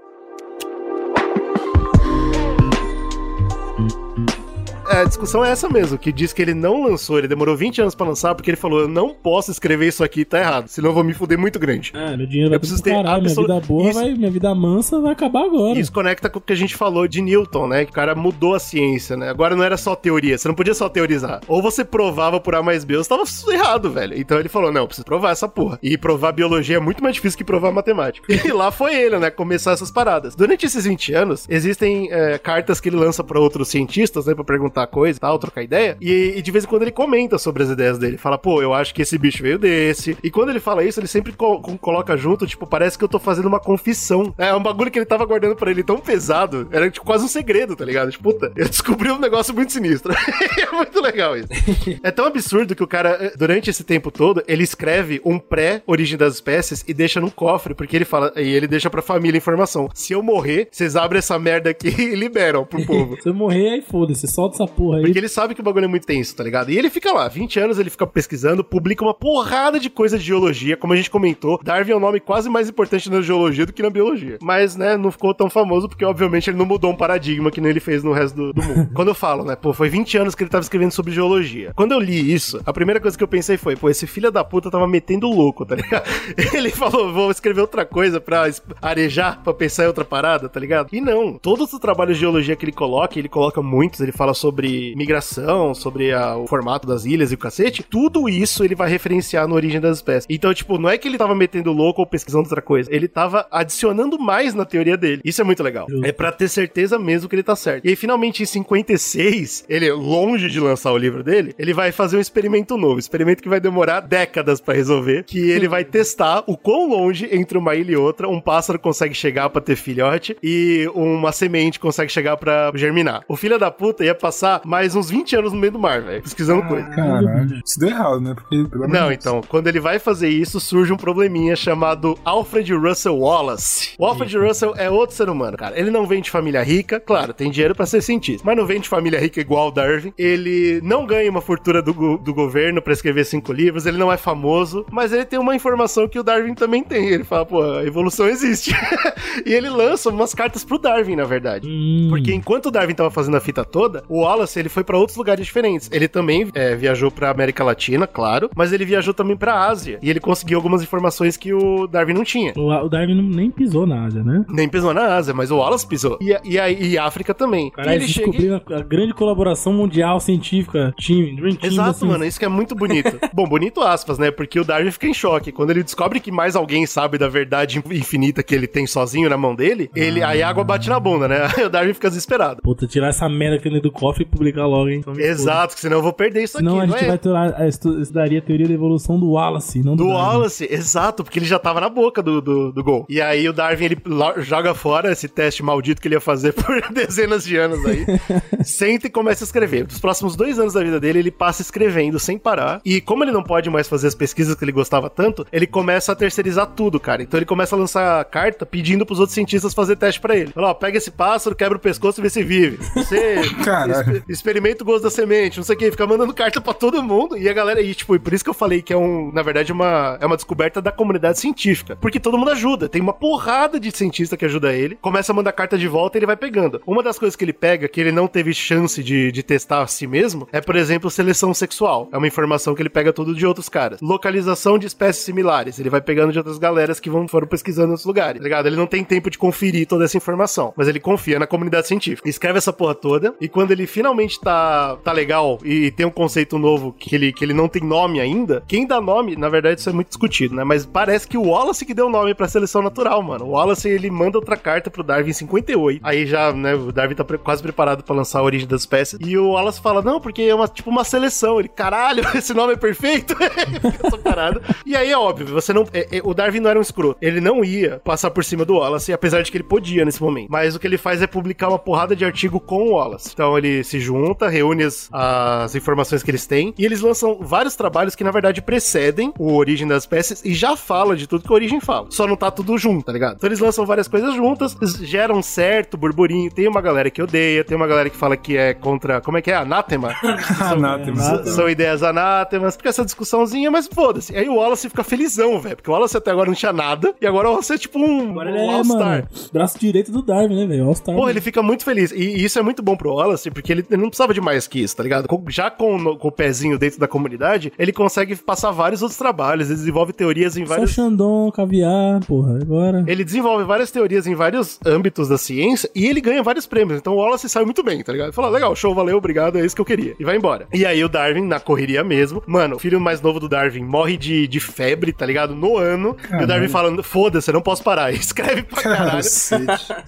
A 4.88 5.04
discussão 5.04 5.44
é 5.44 5.50
essa 5.50 5.68
mesmo, 5.68 5.98
que 5.98 6.12
diz 6.12 6.32
que 6.32 6.42
ele 6.42 6.54
não 6.54 6.82
lançou, 6.84 7.18
ele 7.18 7.28
demorou 7.28 7.56
20 7.56 7.80
anos 7.82 7.94
pra 7.94 8.06
lançar, 8.06 8.34
porque 8.34 8.50
ele 8.50 8.56
falou, 8.56 8.80
eu 8.80 8.88
não 8.88 9.14
posso 9.14 9.50
escrever 9.50 9.88
isso 9.88 10.02
aqui, 10.04 10.24
tá 10.24 10.38
errado, 10.38 10.68
senão 10.68 10.90
eu 10.90 10.94
vou 10.94 11.04
me 11.04 11.12
fuder 11.12 11.38
muito 11.38 11.58
grande. 11.58 11.92
Ah, 11.94 12.16
meu 12.16 12.26
dinheiro 12.26 12.50
vai 12.50 12.56
Eu 12.56 12.60
preciso 12.60 12.82
ter 12.82 12.90
caralho, 12.90 13.22
minha 13.22 13.30
absolu- 13.32 13.46
vida 13.54 13.66
boa 13.66 13.90
Isso- 13.90 14.00
vai, 14.00 14.14
minha 14.14 14.30
vida 14.30 14.54
mansa 14.54 15.00
vai 15.00 15.12
acabar 15.12 15.44
agora. 15.44 15.78
Isso 15.78 15.92
conecta 15.92 16.28
com 16.30 16.38
o 16.38 16.42
que 16.42 16.52
a 16.52 16.56
gente 16.56 16.74
falou 16.74 17.06
de 17.06 17.20
Newton, 17.20 17.66
né? 17.68 17.84
Que 17.84 17.90
o 17.90 17.94
cara 17.94 18.14
mudou 18.14 18.54
a 18.54 18.58
ciência, 18.58 19.16
né? 19.16 19.28
Agora 19.30 19.54
não 19.56 19.62
era 19.64 19.76
só 19.76 19.94
teoria, 19.94 20.36
você 20.38 20.48
não 20.48 20.54
podia 20.54 20.74
só 20.74 20.88
teorizar. 20.88 21.40
Ou 21.46 21.60
você 21.62 21.84
provava 21.84 22.40
por 22.40 22.54
A 22.54 22.62
mais 22.62 22.84
B, 22.84 22.96
ou 22.96 23.04
você 23.04 23.08
tava 23.08 23.22
errado, 23.54 23.90
velho. 23.90 24.18
Então 24.18 24.38
ele 24.38 24.48
falou: 24.48 24.72
não, 24.72 24.82
eu 24.82 24.86
preciso 24.86 25.04
provar 25.04 25.30
essa 25.32 25.48
porra. 25.48 25.78
E 25.82 25.96
provar 25.98 26.32
biologia 26.32 26.76
é 26.76 26.80
muito 26.80 27.02
mais 27.02 27.14
difícil 27.14 27.36
que 27.38 27.44
provar 27.44 27.70
matemática. 27.72 28.26
E 28.48 28.52
lá 28.52 28.70
foi 28.70 28.94
ele, 28.96 29.18
né? 29.18 29.30
Começar 29.30 29.72
essas 29.72 29.90
paradas. 29.90 30.34
Durante 30.34 30.64
esses 30.64 30.84
20 30.84 31.12
anos, 31.12 31.44
existem 31.50 32.08
é, 32.10 32.38
cartas 32.38 32.80
que 32.80 32.88
ele 32.88 32.96
lança 32.96 33.22
pra 33.22 33.38
outros 33.38 33.68
cientistas, 33.68 34.24
né? 34.26 34.34
Pra 34.34 34.44
perguntar 34.44 34.77
coisa 34.86 35.16
e 35.16 35.20
tal, 35.20 35.38
trocar 35.38 35.62
ideia. 35.62 35.96
E, 36.00 36.34
e 36.36 36.42
de 36.42 36.50
vez 36.50 36.64
em 36.64 36.68
quando 36.68 36.82
ele 36.82 36.92
comenta 36.92 37.38
sobre 37.38 37.62
as 37.62 37.70
ideias 37.70 37.98
dele. 37.98 38.16
Fala, 38.18 38.38
pô, 38.38 38.62
eu 38.62 38.72
acho 38.74 38.94
que 38.94 39.02
esse 39.02 39.18
bicho 39.18 39.42
veio 39.42 39.58
desse. 39.58 40.16
E 40.22 40.30
quando 40.30 40.50
ele 40.50 40.60
fala 40.60 40.84
isso, 40.84 41.00
ele 41.00 41.06
sempre 41.06 41.32
co- 41.32 41.60
co- 41.60 41.78
coloca 41.78 42.16
junto, 42.16 42.46
tipo, 42.46 42.66
parece 42.66 42.96
que 42.98 43.04
eu 43.04 43.08
tô 43.08 43.18
fazendo 43.18 43.46
uma 43.46 43.60
confissão. 43.60 44.34
É 44.38 44.54
um 44.54 44.62
bagulho 44.62 44.90
que 44.90 44.98
ele 44.98 45.06
tava 45.06 45.24
guardando 45.24 45.56
pra 45.56 45.70
ele 45.70 45.82
tão 45.82 45.98
pesado. 45.98 46.68
Era 46.70 46.90
tipo, 46.90 47.04
quase 47.06 47.24
um 47.24 47.28
segredo, 47.28 47.74
tá 47.76 47.84
ligado? 47.84 48.10
Tipo, 48.10 48.32
puta, 48.32 48.52
eu 48.56 48.68
descobri 48.68 49.10
um 49.10 49.18
negócio 49.18 49.54
muito 49.54 49.72
sinistro. 49.72 50.12
é 50.60 50.70
muito 50.74 51.00
legal 51.00 51.36
isso. 51.36 51.48
É 52.02 52.10
tão 52.10 52.26
absurdo 52.26 52.74
que 52.74 52.82
o 52.82 52.86
cara, 52.86 53.16
eh, 53.20 53.32
durante 53.36 53.70
esse 53.70 53.82
tempo 53.84 54.10
todo, 54.10 54.42
ele 54.46 54.62
escreve 54.62 55.20
um 55.24 55.38
pré-origem 55.38 56.16
das 56.16 56.34
espécies 56.34 56.84
e 56.86 56.94
deixa 56.94 57.20
num 57.20 57.28
cofre, 57.30 57.74
porque 57.74 57.96
ele 57.96 58.04
fala, 58.04 58.32
e 58.36 58.48
ele 58.48 58.66
deixa 58.66 58.88
pra 58.88 59.02
família 59.02 59.36
a 59.36 59.38
informação. 59.38 59.88
Se 59.94 60.12
eu 60.12 60.22
morrer, 60.22 60.68
vocês 60.70 60.96
abrem 60.96 61.18
essa 61.18 61.38
merda 61.38 61.70
aqui 61.70 61.88
e 62.00 62.14
liberam 62.14 62.64
pro 62.64 62.84
povo. 62.86 63.16
Se 63.20 63.28
eu 63.28 63.34
morrer, 63.34 63.70
aí 63.70 63.82
foda-se, 63.82 64.26
solta 64.28 64.62
essa 64.62 64.67
porra 64.68 64.98
aí. 64.98 65.04
Porque 65.04 65.18
ele 65.18 65.28
sabe 65.28 65.54
que 65.54 65.60
o 65.60 65.64
bagulho 65.64 65.84
é 65.84 65.88
muito 65.88 66.06
tenso, 66.06 66.34
tá 66.36 66.44
ligado? 66.44 66.70
E 66.70 66.78
ele 66.78 66.90
fica 66.90 67.12
lá, 67.12 67.28
20 67.28 67.60
anos, 67.60 67.78
ele 67.78 67.90
fica 67.90 68.06
pesquisando, 68.06 68.64
publica 68.64 69.04
uma 69.04 69.14
porrada 69.14 69.78
de 69.78 69.90
coisa 69.90 70.18
de 70.18 70.24
geologia, 70.24 70.76
como 70.76 70.92
a 70.92 70.96
gente 70.96 71.10
comentou. 71.10 71.60
Darwin 71.62 71.92
é 71.92 71.96
um 71.96 72.00
nome 72.00 72.20
quase 72.20 72.48
mais 72.48 72.68
importante 72.68 73.10
na 73.10 73.20
geologia 73.20 73.66
do 73.66 73.72
que 73.72 73.82
na 73.82 73.90
biologia. 73.90 74.38
Mas, 74.42 74.76
né, 74.76 74.96
não 74.96 75.10
ficou 75.10 75.34
tão 75.34 75.48
famoso 75.50 75.88
porque, 75.88 76.04
obviamente, 76.04 76.50
ele 76.50 76.58
não 76.58 76.66
mudou 76.66 76.90
um 76.90 76.96
paradigma 76.96 77.50
que 77.50 77.60
nem 77.60 77.70
ele 77.70 77.80
fez 77.80 78.02
no 78.02 78.12
resto 78.12 78.34
do, 78.34 78.52
do 78.52 78.62
mundo. 78.62 78.90
Quando 78.94 79.08
eu 79.08 79.14
falo, 79.14 79.44
né, 79.44 79.56
pô, 79.56 79.72
foi 79.72 79.88
20 79.88 80.18
anos 80.18 80.34
que 80.34 80.42
ele 80.42 80.50
tava 80.50 80.62
escrevendo 80.62 80.92
sobre 80.92 81.12
geologia. 81.12 81.72
Quando 81.74 81.92
eu 81.92 82.00
li 82.00 82.32
isso, 82.32 82.60
a 82.64 82.72
primeira 82.72 83.00
coisa 83.00 83.16
que 83.16 83.24
eu 83.24 83.28
pensei 83.28 83.56
foi, 83.56 83.76
pô, 83.76 83.88
esse 83.88 84.06
filho 84.06 84.30
da 84.30 84.44
puta 84.44 84.70
tava 84.70 84.86
metendo 84.86 85.28
louco, 85.28 85.64
tá 85.64 85.74
ligado? 85.74 86.04
Ele 86.52 86.70
falou, 86.70 87.12
vou 87.12 87.30
escrever 87.30 87.60
outra 87.60 87.84
coisa 87.84 88.20
pra 88.20 88.50
arejar, 88.82 89.42
pra 89.42 89.52
pensar 89.52 89.84
em 89.84 89.86
outra 89.86 90.04
parada, 90.04 90.48
tá 90.48 90.58
ligado? 90.58 90.88
E 90.92 91.00
não, 91.00 91.38
todos 91.38 91.72
os 91.72 91.78
trabalhos 91.78 92.16
de 92.16 92.20
geologia 92.20 92.56
que 92.56 92.64
ele 92.64 92.72
coloca, 92.72 93.18
ele 93.18 93.28
coloca 93.28 93.62
muitos, 93.62 94.00
ele 94.00 94.12
fala 94.12 94.34
sobre 94.34 94.57
migração, 94.96 95.74
sobre 95.74 96.12
a- 96.12 96.36
o 96.36 96.46
formato 96.46 96.86
das 96.86 97.04
ilhas 97.04 97.30
e 97.32 97.34
o 97.34 97.38
cacete, 97.38 97.82
tudo 97.82 98.28
isso 98.28 98.64
ele 98.64 98.74
vai 98.74 98.88
referenciar 98.88 99.46
na 99.48 99.54
origem 99.54 99.80
das 99.80 99.98
espécies. 99.98 100.26
Então, 100.28 100.52
tipo, 100.52 100.78
não 100.78 100.88
é 100.88 100.98
que 100.98 101.06
ele 101.08 101.18
tava 101.18 101.34
metendo 101.34 101.72
louco 101.72 102.00
ou 102.00 102.06
pesquisando 102.06 102.44
outra 102.44 102.62
coisa, 102.62 102.88
ele 102.94 103.08
tava 103.08 103.46
adicionando 103.50 104.18
mais 104.18 104.54
na 104.54 104.64
teoria 104.64 104.96
dele. 104.96 105.22
Isso 105.24 105.40
é 105.40 105.44
muito 105.44 105.62
legal. 105.62 105.86
É 106.02 106.12
pra 106.12 106.32
ter 106.32 106.48
certeza 106.48 106.98
mesmo 106.98 107.28
que 107.28 107.34
ele 107.34 107.42
tá 107.42 107.56
certo. 107.56 107.84
E 107.84 107.90
aí, 107.90 107.96
finalmente, 107.96 108.42
em 108.42 108.46
56, 108.46 109.64
ele, 109.68 109.90
longe 109.92 110.48
de 110.48 110.60
lançar 110.60 110.92
o 110.92 110.98
livro 110.98 111.22
dele, 111.22 111.54
ele 111.58 111.72
vai 111.72 111.92
fazer 111.92 112.16
um 112.16 112.20
experimento 112.20 112.76
novo, 112.76 112.98
experimento 112.98 113.42
que 113.42 113.48
vai 113.48 113.60
demorar 113.60 114.00
décadas 114.00 114.60
pra 114.60 114.74
resolver, 114.74 115.24
que 115.24 115.50
ele 115.50 115.68
vai 115.68 115.84
testar 115.98 116.42
o 116.46 116.56
quão 116.56 116.88
longe 116.88 117.28
entre 117.30 117.58
uma 117.58 117.74
ilha 117.74 117.92
e 117.92 117.96
outra 117.96 118.28
um 118.28 118.40
pássaro 118.40 118.78
consegue 118.78 119.14
chegar 119.14 119.48
pra 119.50 119.60
ter 119.60 119.76
filhote 119.76 120.36
e 120.42 120.88
uma 120.94 121.32
semente 121.32 121.78
consegue 121.80 122.10
chegar 122.12 122.36
pra 122.36 122.70
germinar. 122.74 123.22
O 123.28 123.36
filho 123.36 123.58
da 123.58 123.70
puta 123.70 124.04
ia 124.04 124.14
passar 124.14 124.47
mais 124.64 124.94
uns 124.94 125.10
20 125.10 125.36
anos 125.36 125.52
no 125.52 125.58
meio 125.58 125.72
do 125.72 125.78
mar, 125.78 126.00
velho, 126.02 126.22
pesquisando 126.22 126.62
coisa. 126.64 126.88
Caralho. 126.90 127.60
Isso 127.64 127.78
deu 127.78 127.88
errado, 127.88 128.20
né? 128.20 128.34
Porque, 128.34 128.66
Não, 128.88 129.12
então, 129.12 129.40
quando 129.48 129.66
ele 129.68 129.80
vai 129.80 129.98
fazer 129.98 130.28
isso, 130.28 130.60
surge 130.60 130.92
um 130.92 130.96
probleminha 130.96 131.54
chamado 131.56 132.18
Alfred 132.24 132.72
Russell 132.74 133.18
Wallace. 133.18 133.90
O 133.98 134.04
Alfred 134.06 134.36
Russell 134.38 134.74
é 134.76 134.90
outro 134.90 135.16
ser 135.16 135.28
humano, 135.28 135.56
cara. 135.56 135.78
Ele 135.78 135.90
não 135.90 136.06
vem 136.06 136.20
de 136.22 136.30
família 136.30 136.62
rica, 136.62 137.00
claro, 137.00 137.32
tem 137.32 137.50
dinheiro 137.50 137.74
pra 137.74 137.86
ser 137.86 138.02
cientista, 138.02 138.42
mas 138.44 138.56
não 138.56 138.66
vem 138.66 138.80
de 138.80 138.88
família 138.88 139.18
rica 139.20 139.40
igual 139.40 139.68
o 139.68 139.70
Darwin. 139.70 140.12
Ele 140.16 140.80
não 140.82 141.06
ganha 141.06 141.30
uma 141.30 141.40
fortuna 141.40 141.82
do, 141.82 142.18
do 142.18 142.34
governo 142.34 142.80
pra 142.80 142.92
escrever 142.92 143.24
cinco 143.24 143.52
livros, 143.52 143.86
ele 143.86 143.98
não 143.98 144.12
é 144.12 144.16
famoso, 144.16 144.84
mas 144.90 145.12
ele 145.12 145.24
tem 145.24 145.38
uma 145.38 145.54
informação 145.54 146.08
que 146.08 146.18
o 146.18 146.22
Darwin 146.22 146.54
também 146.54 146.82
tem. 146.82 147.08
Ele 147.08 147.24
fala, 147.24 147.44
pô, 147.44 147.62
a 147.62 147.84
evolução 147.84 148.28
existe. 148.28 148.72
e 149.44 149.52
ele 149.52 149.68
lança 149.68 150.10
umas 150.10 150.34
cartas 150.34 150.64
pro 150.64 150.78
Darwin, 150.78 151.16
na 151.16 151.24
verdade. 151.24 151.68
Hum, 151.68 152.08
Porque 152.10 152.32
enquanto 152.32 152.66
o 152.66 152.70
Darwin 152.70 152.94
tava 152.94 153.10
fazendo 153.10 153.36
a 153.36 153.40
fita 153.40 153.64
toda, 153.64 154.04
o 154.08 154.20
Wallace 154.20 154.37
Wallace, 154.38 154.58
ele 154.58 154.68
foi 154.68 154.84
pra 154.84 154.96
outros 154.96 155.16
lugares 155.16 155.44
diferentes. 155.44 155.90
Ele 155.92 156.06
também 156.06 156.48
é, 156.54 156.74
viajou 156.76 157.10
pra 157.10 157.30
América 157.30 157.64
Latina, 157.64 158.06
claro, 158.06 158.50
mas 158.54 158.72
ele 158.72 158.84
viajou 158.84 159.12
também 159.12 159.36
pra 159.36 159.66
Ásia. 159.66 159.98
E 160.00 160.08
ele 160.08 160.20
conseguiu 160.20 160.56
algumas 160.56 160.82
informações 160.82 161.36
que 161.36 161.52
o 161.52 161.86
Darwin 161.86 162.14
não 162.14 162.24
tinha. 162.24 162.52
O, 162.56 162.68
o 162.70 162.88
Darwin 162.88 163.14
não, 163.14 163.24
nem 163.24 163.50
pisou 163.50 163.86
na 163.86 164.04
Ásia, 164.04 164.22
né? 164.22 164.44
Nem 164.48 164.68
pisou 164.68 164.94
na 164.94 165.16
Ásia, 165.16 165.34
mas 165.34 165.50
o 165.50 165.56
Wallace 165.56 165.86
pisou. 165.86 166.18
E, 166.20 166.30
e, 166.44 166.56
e, 166.56 166.88
e 166.90 166.98
África 166.98 167.34
também. 167.34 167.72
E 167.76 167.88
ele 167.90 168.08
chega 168.08 168.62
a, 168.74 168.82
grande 168.82 169.12
colaboração 169.12 169.72
mundial 169.72 170.20
científica, 170.20 170.94
time, 170.98 171.34
Dream 171.36 171.56
Team, 171.56 171.72
Exato, 171.72 171.90
assim, 171.90 172.06
mano, 172.06 172.24
isso 172.24 172.38
que 172.38 172.44
é 172.44 172.48
muito 172.48 172.74
bonito. 172.74 173.18
Bom, 173.34 173.48
bonito 173.48 173.82
aspas, 173.82 174.18
né? 174.18 174.30
Porque 174.30 174.60
o 174.60 174.64
Darwin 174.64 174.90
fica 174.90 175.06
em 175.06 175.14
choque. 175.14 175.52
Quando 175.52 175.70
ele 175.70 175.82
descobre 175.82 176.20
que 176.20 176.30
mais 176.30 176.54
alguém 176.54 176.86
sabe 176.86 177.18
da 177.18 177.28
verdade 177.28 177.82
infinita 177.90 178.42
que 178.42 178.54
ele 178.54 178.66
tem 178.66 178.86
sozinho 178.86 179.28
na 179.28 179.36
mão 179.36 179.54
dele, 179.54 179.90
ele, 179.94 180.22
aí 180.22 180.42
a 180.42 180.48
água 180.48 180.64
bate 180.64 180.88
na 180.88 181.00
bunda, 181.00 181.26
né? 181.26 181.48
Aí 181.56 181.64
o 181.64 181.70
Darwin 181.70 181.94
fica 181.94 182.08
desesperado. 182.08 182.62
Puta, 182.62 182.86
tirar 182.86 183.08
essa 183.08 183.28
merda 183.28 183.58
que 183.58 183.64
dentro 183.64 183.82
do 183.82 183.92
cofre 183.92 184.24
publicar 184.28 184.66
logo, 184.66 184.88
hein? 184.88 185.02
Exato, 185.18 185.74
que 185.74 185.80
senão 185.80 185.98
eu 185.98 186.02
vou 186.02 186.12
perder 186.12 186.42
isso 186.44 186.56
Senão 186.58 186.78
aqui. 186.78 186.84
a 186.84 186.86
não 186.86 186.92
gente 186.94 187.04
é? 187.04 187.08
vai 187.08 187.18
ter 187.18 187.28
lá, 187.28 187.54
é, 187.64 187.68
estu- 187.68 188.00
estudaria 188.00 188.38
a 188.38 188.42
teoria 188.42 188.68
da 188.68 188.74
evolução 188.74 189.18
do 189.18 189.30
Wallace, 189.32 189.82
não 189.82 189.96
do, 189.96 190.04
Do. 190.04 190.10
Wallace, 190.10 190.66
exato, 190.70 191.22
porque 191.24 191.38
ele 191.38 191.46
já 191.46 191.58
tava 191.58 191.80
na 191.80 191.88
boca 191.88 192.22
do, 192.22 192.40
do, 192.40 192.72
do 192.72 192.84
gol. 192.84 193.06
E 193.08 193.20
aí 193.20 193.48
o 193.48 193.52
Darwin, 193.52 193.84
ele 193.84 193.98
joga 194.38 194.74
fora 194.74 195.12
esse 195.12 195.28
teste 195.28 195.62
maldito 195.62 196.00
que 196.00 196.08
ele 196.08 196.14
ia 196.16 196.20
fazer 196.20 196.52
por 196.54 196.80
dezenas 196.92 197.44
de 197.44 197.56
anos 197.56 197.84
aí. 197.84 198.04
Senta 198.64 199.06
e 199.06 199.10
começa 199.10 199.44
a 199.44 199.46
escrever. 199.46 199.84
Dos 199.84 199.98
próximos 199.98 200.36
dois 200.36 200.58
anos 200.58 200.72
da 200.74 200.82
vida 200.82 200.98
dele, 201.00 201.18
ele 201.20 201.30
passa 201.30 201.62
escrevendo 201.62 202.18
sem 202.18 202.38
parar. 202.38 202.80
E 202.84 203.00
como 203.00 203.24
ele 203.24 203.32
não 203.32 203.42
pode 203.42 203.70
mais 203.70 203.88
fazer 203.88 204.08
as 204.08 204.14
pesquisas 204.14 204.54
que 204.54 204.64
ele 204.64 204.72
gostava 204.72 205.08
tanto, 205.08 205.46
ele 205.52 205.66
começa 205.66 206.12
a 206.12 206.16
terceirizar 206.16 206.66
tudo, 206.66 206.98
cara. 207.00 207.22
Então 207.22 207.38
ele 207.38 207.46
começa 207.46 207.74
a 207.74 207.78
lançar 207.78 208.24
carta 208.26 208.66
pedindo 208.66 209.06
pros 209.06 209.18
outros 209.20 209.34
cientistas 209.34 209.74
fazer 209.74 209.96
teste 209.96 210.20
pra 210.20 210.36
ele. 210.36 210.52
Fala, 210.52 210.68
ó, 210.70 210.74
pega 210.74 210.98
esse 210.98 211.10
pássaro, 211.10 211.54
quebra 211.56 211.76
o 211.76 211.80
pescoço 211.80 212.20
e 212.20 212.22
vê 212.22 212.30
se 212.30 212.42
vive. 212.42 212.78
Você 212.94 213.42
Caralho. 213.64 214.07
Exper- 214.08 214.24
experimenta 214.28 214.82
o 214.82 214.86
gosto 214.86 215.04
da 215.04 215.10
semente, 215.10 215.58
não 215.58 215.64
sei 215.64 215.76
o 215.76 215.78
que, 215.78 215.90
fica 215.90 216.06
mandando 216.06 216.32
carta 216.34 216.60
pra 216.60 216.72
todo 216.74 217.02
mundo. 217.02 217.36
E 217.36 217.48
a 217.48 217.52
galera, 217.52 217.80
e 217.80 217.94
tipo, 217.94 218.14
e 218.14 218.18
por 218.18 218.32
isso 218.32 218.44
que 218.44 218.50
eu 218.50 218.54
falei 218.54 218.82
que 218.82 218.92
é 218.92 218.96
um, 218.96 219.30
na 219.32 219.42
verdade, 219.42 219.72
uma, 219.72 220.18
é 220.20 220.26
uma 220.26 220.36
descoberta 220.36 220.80
da 220.80 220.90
comunidade 220.92 221.38
científica. 221.38 221.96
Porque 221.96 222.20
todo 222.20 222.38
mundo 222.38 222.50
ajuda. 222.50 222.88
Tem 222.88 223.00
uma 223.00 223.12
porrada 223.12 223.78
de 223.78 223.90
cientista 223.96 224.36
que 224.36 224.44
ajuda 224.44 224.72
ele. 224.72 224.96
Começa 225.00 225.32
a 225.32 225.34
mandar 225.34 225.52
carta 225.52 225.76
de 225.76 225.88
volta 225.88 226.16
e 226.16 226.18
ele 226.18 226.26
vai 226.26 226.36
pegando. 226.36 226.80
Uma 226.86 227.02
das 227.02 227.18
coisas 227.18 227.36
que 227.36 227.44
ele 227.44 227.52
pega, 227.52 227.88
que 227.88 228.00
ele 228.00 228.12
não 228.12 228.26
teve 228.26 228.52
chance 228.54 229.02
de, 229.02 229.30
de 229.32 229.42
testar 229.42 229.82
a 229.82 229.86
si 229.86 230.06
mesmo, 230.06 230.48
é, 230.52 230.60
por 230.60 230.76
exemplo, 230.76 231.10
seleção 231.10 231.52
sexual. 231.52 232.08
É 232.12 232.18
uma 232.18 232.26
informação 232.26 232.74
que 232.74 232.82
ele 232.82 232.88
pega 232.88 233.12
tudo 233.12 233.34
de 233.34 233.46
outros 233.46 233.68
caras. 233.68 234.00
Localização 234.00 234.78
de 234.78 234.86
espécies 234.86 235.24
similares. 235.24 235.78
Ele 235.78 235.90
vai 235.90 236.00
pegando 236.00 236.32
de 236.32 236.38
outras 236.38 236.58
galeras 236.58 237.00
que 237.00 237.10
vão, 237.10 237.26
foram 237.28 237.46
pesquisando 237.46 237.88
outros 237.90 238.06
lugares. 238.06 238.38
Tá 238.40 238.44
ligado? 238.44 238.66
Ele 238.66 238.76
não 238.76 238.86
tem 238.86 239.04
tempo 239.04 239.30
de 239.30 239.38
conferir 239.38 239.86
toda 239.86 240.04
essa 240.04 240.16
informação. 240.16 240.72
Mas 240.76 240.88
ele 240.88 241.00
confia 241.00 241.38
na 241.38 241.46
comunidade 241.46 241.86
científica. 241.88 242.28
Escreve 242.28 242.58
essa 242.58 242.72
porra 242.72 242.94
toda. 242.94 243.34
E 243.40 243.48
quando 243.48 243.70
ele 243.70 243.86
finalmente 243.98 244.38
tá, 244.40 244.96
tá 245.02 245.10
legal 245.10 245.58
e 245.64 245.90
tem 245.90 246.06
um 246.06 246.10
conceito 246.10 246.56
novo 246.56 246.94
que 246.96 247.16
ele, 247.16 247.32
que 247.32 247.44
ele 247.44 247.52
não 247.52 247.66
tem 247.68 247.82
nome 247.82 248.20
ainda, 248.20 248.62
quem 248.68 248.86
dá 248.86 249.00
nome, 249.00 249.34
na 249.34 249.48
verdade, 249.48 249.80
isso 249.80 249.90
é 249.90 249.92
muito 249.92 250.06
discutido, 250.06 250.54
né? 250.54 250.62
Mas 250.62 250.86
parece 250.86 251.26
que 251.26 251.36
o 251.36 251.48
Wallace 251.48 251.84
que 251.84 251.92
deu 251.92 252.08
nome 252.08 252.32
pra 252.32 252.46
seleção 252.46 252.80
natural, 252.80 253.20
mano. 253.22 253.46
O 253.46 253.50
Wallace, 253.50 253.88
ele 253.88 254.08
manda 254.08 254.38
outra 254.38 254.56
carta 254.56 254.88
pro 254.88 255.02
Darwin 255.02 255.30
em 255.30 255.32
58. 255.32 256.00
Aí 256.04 256.26
já, 256.26 256.52
né, 256.52 256.74
o 256.76 256.92
Darwin 256.92 257.16
tá 257.16 257.24
pre- 257.24 257.38
quase 257.38 257.60
preparado 257.60 258.04
pra 258.04 258.14
lançar 258.14 258.38
a 258.38 258.42
origem 258.44 258.68
das 258.68 258.82
espécies. 258.82 259.18
E 259.20 259.36
o 259.36 259.50
Wallace 259.50 259.80
fala, 259.80 260.00
não, 260.00 260.20
porque 260.20 260.42
é 260.42 260.54
uma, 260.54 260.68
tipo 260.68 260.90
uma 260.90 261.02
seleção. 261.02 261.58
Ele, 261.58 261.68
caralho, 261.68 262.22
esse 262.38 262.54
nome 262.54 262.74
é 262.74 262.76
perfeito. 262.76 263.34
E 264.86 264.94
aí 264.96 265.10
é 265.10 265.18
óbvio, 265.18 265.46
você 265.48 265.72
não. 265.72 265.86
é- 265.92 266.18
é- 266.18 266.20
o 266.24 266.32
Darwin 266.32 266.60
não 266.60 266.70
era 266.70 266.78
um 266.78 266.82
escroto. 266.82 267.18
Ele 267.20 267.40
não 267.40 267.64
ia 267.64 268.00
passar 268.04 268.30
por 268.30 268.44
cima 268.44 268.64
do 268.64 268.74
Wallace, 268.76 269.12
apesar 269.12 269.42
de 269.42 269.50
que 269.50 269.56
ele 269.56 269.64
podia 269.64 270.04
nesse 270.04 270.22
momento. 270.22 270.48
Mas 270.50 270.74
o 270.74 270.78
que 270.78 270.86
ele 270.86 270.98
faz 270.98 271.20
é 271.22 271.26
publicar 271.26 271.68
uma 271.68 271.78
porrada 271.78 272.14
de 272.14 272.24
artigo 272.24 272.60
com 272.60 272.82
o 272.88 272.92
Wallace. 272.92 273.30
Então 273.32 273.56
ele 273.58 273.82
se 273.88 273.98
junta, 274.00 274.48
reúne 274.48 274.84
as, 274.84 275.08
as 275.12 275.74
informações 275.74 276.22
que 276.22 276.30
eles 276.30 276.46
têm, 276.46 276.74
e 276.78 276.84
eles 276.84 277.00
lançam 277.00 277.38
vários 277.40 277.74
trabalhos 277.76 278.14
que, 278.14 278.22
na 278.24 278.30
verdade, 278.30 278.60
precedem 278.62 279.32
o 279.38 279.54
Origem 279.56 279.86
das 279.88 280.02
Espécies 280.04 280.44
e 280.44 280.54
já 280.54 280.76
fala 280.76 281.16
de 281.16 281.26
tudo 281.26 281.42
que 281.44 281.50
o 281.52 281.54
Origem 281.54 281.80
fala. 281.80 282.06
Só 282.10 282.26
não 282.26 282.36
tá 282.36 282.50
tudo 282.50 282.76
junto, 282.78 283.04
tá 283.06 283.12
ligado? 283.12 283.36
Então 283.36 283.48
eles 283.48 283.60
lançam 283.60 283.84
várias 283.86 284.06
coisas 284.08 284.34
juntas, 284.34 284.76
geram 285.02 285.36
um 285.36 285.42
certo 285.42 285.96
burburinho. 285.96 286.50
Tem 286.50 286.68
uma 286.68 286.80
galera 286.80 287.10
que 287.10 287.22
odeia, 287.22 287.64
tem 287.64 287.76
uma 287.76 287.86
galera 287.86 288.10
que 288.10 288.16
fala 288.16 288.36
que 288.36 288.56
é 288.56 288.74
contra. 288.74 289.20
Como 289.20 289.36
é 289.38 289.42
que 289.42 289.50
é? 289.50 289.54
Anátema? 289.54 290.14
Anátema. 290.60 291.20
S- 291.20 291.50
São 291.54 291.68
ideias 291.68 292.02
anátemas, 292.02 292.76
fica 292.76 292.88
essa 292.88 293.04
discussãozinha, 293.04 293.70
mas 293.70 293.88
foda-se. 293.92 294.36
Aí 294.36 294.48
o 294.48 294.56
Wallace 294.56 294.88
fica 294.88 295.02
felizão, 295.04 295.58
velho, 295.60 295.76
porque 295.76 295.90
o 295.90 295.92
Wallace 295.94 296.16
até 296.16 296.30
agora 296.30 296.48
não 296.48 296.54
tinha 296.54 296.72
nada, 296.72 297.14
e 297.20 297.26
agora 297.26 297.48
o 297.48 297.50
Wallace 297.52 297.72
é 297.74 297.78
tipo 297.78 297.98
um, 297.98 298.30
Agora 298.30 298.50
um 298.50 298.56
é, 298.56 298.74
All-Star. 298.74 299.28
braço 299.52 299.78
direito 299.78 300.10
do 300.12 300.22
Darwin, 300.22 300.56
né, 300.56 300.66
velho? 300.66 300.86
All-Star. 300.86 301.14
Porra, 301.14 301.30
ele 301.30 301.40
fica 301.40 301.62
muito 301.62 301.84
feliz. 301.84 302.12
E 302.12 302.28
e 302.38 302.44
isso 302.44 302.58
é 302.58 302.62
muito 302.62 302.82
bom 302.82 302.94
pro 302.96 303.14
Wallace, 303.14 303.50
porque 303.50 303.72
ele, 303.72 303.77
ele 303.90 304.00
não 304.02 304.08
precisava 304.08 304.32
de 304.34 304.40
mais 304.40 304.66
que 304.66 304.80
isso, 304.80 304.96
tá 304.96 305.02
ligado? 305.02 305.28
Com- 305.28 305.44
já 305.48 305.70
com, 305.70 306.16
com 306.16 306.28
o 306.28 306.32
pezinho 306.32 306.78
dentro 306.78 306.98
da 306.98 307.08
comunidade, 307.08 307.72
ele 307.78 307.92
consegue 307.92 308.36
passar 308.36 308.70
vários 308.70 309.02
outros 309.02 309.18
trabalhos, 309.18 309.68
ele 309.68 309.78
desenvolve 309.78 310.12
teorias 310.12 310.56
em 310.56 310.64
Só 310.66 310.74
vários. 310.74 310.90
Xandão, 310.92 311.50
caviar, 311.54 312.20
porra, 312.26 312.58
agora... 312.60 313.04
Ele 313.06 313.24
desenvolve 313.24 313.64
várias 313.64 313.90
teorias 313.90 314.26
em 314.26 314.34
vários 314.34 314.78
âmbitos 314.84 315.28
da 315.28 315.38
ciência 315.38 315.90
e 315.94 316.06
ele 316.06 316.20
ganha 316.20 316.42
vários 316.42 316.66
prêmios. 316.66 316.98
Então 316.98 317.14
o 317.14 317.16
Wallace 317.16 317.48
sai 317.48 317.64
muito 317.64 317.82
bem, 317.82 318.02
tá 318.02 318.12
ligado? 318.12 318.32
Fala, 318.32 318.48
legal, 318.48 318.74
show, 318.76 318.94
valeu, 318.94 319.16
obrigado, 319.16 319.58
é 319.58 319.64
isso 319.64 319.74
que 319.74 319.80
eu 319.80 319.86
queria. 319.86 320.14
E 320.18 320.24
vai 320.24 320.36
embora. 320.36 320.66
E 320.72 320.84
aí 320.84 321.02
o 321.04 321.08
Darwin, 321.08 321.42
na 321.46 321.60
correria 321.60 322.02
mesmo, 322.04 322.42
mano, 322.46 322.76
o 322.76 322.78
filho 322.78 323.00
mais 323.00 323.20
novo 323.20 323.38
do 323.40 323.48
Darwin 323.48 323.84
morre 323.84 324.16
de, 324.16 324.46
de 324.46 324.60
febre, 324.60 325.12
tá 325.12 325.24
ligado? 325.26 325.54
No 325.54 325.76
ano. 325.76 326.16
E 326.40 326.44
o 326.44 326.46
Darwin 326.46 326.68
falando, 326.68 327.02
foda-se, 327.02 327.50
eu 327.50 327.54
não 327.54 327.62
posso 327.62 327.82
parar. 327.82 328.12
E 328.12 328.16
escreve 328.18 328.62
pra 328.62 328.82
caralho. 328.82 329.20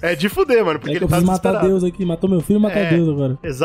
É 0.02 0.14
de 0.14 0.28
fuder, 0.28 0.64
mano, 0.64 0.78
porque 0.78 0.92
É 0.94 0.96
ele 0.96 1.04
eu 1.04 1.08
tá 1.08 1.20
matar. 1.20 1.60
Deus 1.62 1.84
aqui, 1.84 2.04
matou 2.04 2.28
meu 2.28 2.40
filho, 2.40 2.60
matar 2.60 2.78
É. 2.78 2.90
Deus 2.94 3.08
agora. 3.08 3.38
Exatamente. 3.42 3.59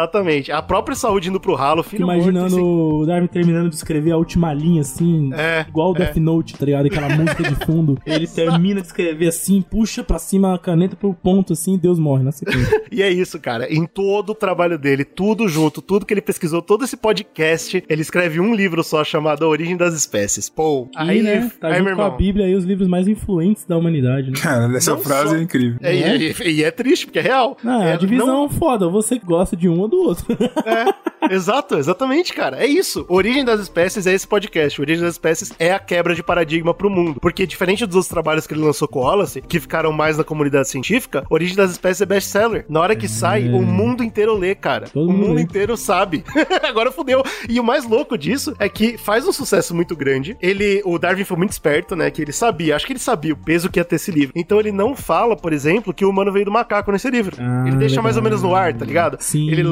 A 0.52 0.62
própria 0.62 0.96
saúde 0.96 1.30
indo 1.30 1.40
pro 1.40 1.54
ralo, 1.56 1.84
filho 1.84 2.04
imaginando 2.04 2.58
morto, 2.58 3.02
o 3.02 3.06
Darwin 3.06 3.28
terminando 3.28 3.70
de 3.70 3.76
escrever 3.76 4.12
a 4.12 4.18
última 4.18 4.54
linha, 4.54 4.82
assim, 4.82 5.32
É, 5.34 5.66
igual 5.68 5.92
o 5.92 5.94
Death 5.94 6.16
Note, 6.18 6.58
tá 6.58 6.66
ligado? 6.66 6.86
Aquela 6.88 7.10
música 7.16 7.44
de 7.44 7.56
fundo. 7.66 7.98
Ele 8.06 8.28
termina 8.28 8.82
de 8.82 8.88
escrever 8.88 9.28
assim, 9.28 9.62
puxa 9.62 10.04
pra 10.04 10.20
cima 10.20 10.54
a 10.56 10.60
caneta 10.60 10.96
pro 10.96 11.14
ponto, 11.14 11.54
assim, 11.54 11.76
e 11.76 11.78
Deus 11.78 12.00
morre 12.00 12.24
na 12.24 12.32
sequência. 12.32 12.84
E 12.96 13.02
é 13.02 13.10
isso, 13.12 13.38
cara. 13.40 13.72
Em 13.74 13.86
todo 13.86 14.30
o 14.30 14.36
trabalho 14.36 14.78
dele, 14.80 15.04
tudo 15.04 15.50
junto, 15.50 15.82
tudo 15.82 16.06
que 16.06 16.14
ele 16.14 16.22
pesquisou, 16.22 16.62
todo 16.62 16.86
esse 16.86 16.96
podcast, 16.96 17.84
ele 17.90 18.02
escreve 18.02 18.40
um 18.40 18.56
livro 18.56 18.82
só 18.84 19.04
chamado 19.04 19.44
A 19.44 19.48
Origem 19.50 19.76
das 19.76 19.94
Espécies. 19.94 20.48
Pô, 20.50 20.88
Aí, 20.96 21.22
né, 21.22 21.52
tá 21.60 21.68
aí, 21.68 21.74
junto 21.76 21.86
meu 21.86 21.96
com 21.96 22.02
a 22.02 22.06
irmão. 22.06 22.18
Bíblia 22.18 22.46
aí, 22.46 22.56
os 22.56 22.64
livros 22.64 22.88
mais 22.88 23.08
influentes 23.08 23.66
da 23.66 23.78
humanidade, 23.78 24.32
né? 24.32 24.38
Cara, 24.40 24.74
essa 24.78 24.92
Não 24.92 25.00
frase 25.00 25.30
só- 25.32 25.36
é 25.36 25.42
incrível. 25.42 25.78
É, 25.82 25.94
e, 26.18 26.32
e- 26.32 26.52
e 26.60 26.64
é 26.64 26.72
triste, 26.72 27.06
porque 27.08 27.20
é 27.20 27.22
real. 27.24 27.58
Não, 27.64 27.82
é 27.84 27.90
É, 27.90 27.94
a 27.94 27.98
divisão 27.98 28.48
foda, 28.50 28.88
você 28.88 29.20
que 29.20 29.26
gosta 29.26 29.58
de 29.58 29.68
um 29.68 29.80
do 29.88 29.98
outro. 29.98 30.26
É, 30.66 31.34
exato, 31.34 31.76
exatamente, 31.76 32.34
cara. 32.34 32.58
É 32.58 32.66
isso. 32.66 33.06
Origem 33.08 33.46
das 33.46 33.60
Espécies 33.60 34.08
é 34.08 34.14
esse 34.14 34.28
podcast. 34.28 34.82
Origem 34.82 35.04
das 35.04 35.14
Espécies 35.14 35.54
é 35.60 35.72
a 35.72 35.80
quebra 35.80 36.16
de 36.16 36.24
paradigma 36.24 36.74
pro 36.74 36.90
mundo. 36.90 37.20
Porque, 37.20 37.46
diferente 37.46 37.86
dos 37.86 37.96
outros 37.96 38.10
trabalhos 38.10 38.48
que 38.48 38.54
ele 38.54 38.62
lançou 38.62 38.88
com 38.88 39.00
o 39.00 39.04
Wallace, 39.04 39.42
que 39.42 39.60
ficaram 39.60 39.92
mais 39.92 40.18
na 40.18 40.24
comunidade 40.24 40.70
científica, 40.70 41.24
Origem 41.30 41.56
das 41.56 41.72
Espécies 41.72 42.02
é 42.02 42.06
best-seller. 42.06 42.66
Na 42.68 42.80
hora 42.80 42.96
que 42.96 43.08
sai, 43.08 43.48
o 43.50 43.62
mundo 43.62 44.04
inteiro 44.04 44.36
lê, 44.36 44.56
cara. 44.56 44.88
Todo 44.88 45.10
o 45.10 45.14
mundo 45.14 45.36
mundo 45.36 45.40
inteiro 45.40 45.76
sabe. 45.78 46.24
Agora 46.64 46.92
fudeu. 46.92 47.24
E 47.50 47.60
o 47.60 47.64
mais 47.64 47.86
louco 47.86 48.18
disso 48.18 48.56
é 48.60 48.70
que 48.70 48.98
faz 48.98 49.28
um 49.28 49.32
sucesso 49.32 49.76
muito 49.76 49.96
grande. 49.96 50.38
Ele, 50.42 50.82
o 50.86 50.98
Darwin 50.98 51.24
foi 51.24 51.38
muito 51.38 51.52
esperto, 51.52 51.96
né? 51.96 52.10
Que 52.10 52.22
ele 52.22 52.32
sabia, 52.32 52.76
acho 52.76 52.86
que 52.86 52.94
ele 52.94 53.00
sabia 53.00 53.34
o 53.34 53.38
peso 53.38 53.70
que 53.70 53.80
ia 53.80 53.86
ter 53.86 53.96
esse 53.96 54.12
livro. 54.12 54.34
Então 54.36 54.60
ele 54.60 54.72
não 54.72 54.96
fala, 54.96 55.36
por 55.36 55.54
exemplo, 55.54 55.94
que 55.94 56.06
o 56.06 56.10
humano 56.10 56.32
veio 56.32 56.46
do 56.46 56.52
macaco 56.52 56.92
nesse 56.92 57.10
livro. 57.10 57.36
Ah, 57.40 57.66
ele 57.68 57.76
deixa 57.78 58.02
mais 58.02 58.16
ou 58.16 58.24
legal. 58.24 58.40
menos 58.40 58.44
no 58.44 58.56
ar, 58.56 58.74
tá 58.74 58.86
ligado? 58.86 59.18
Sim, 59.20 59.50
ele 59.50 59.64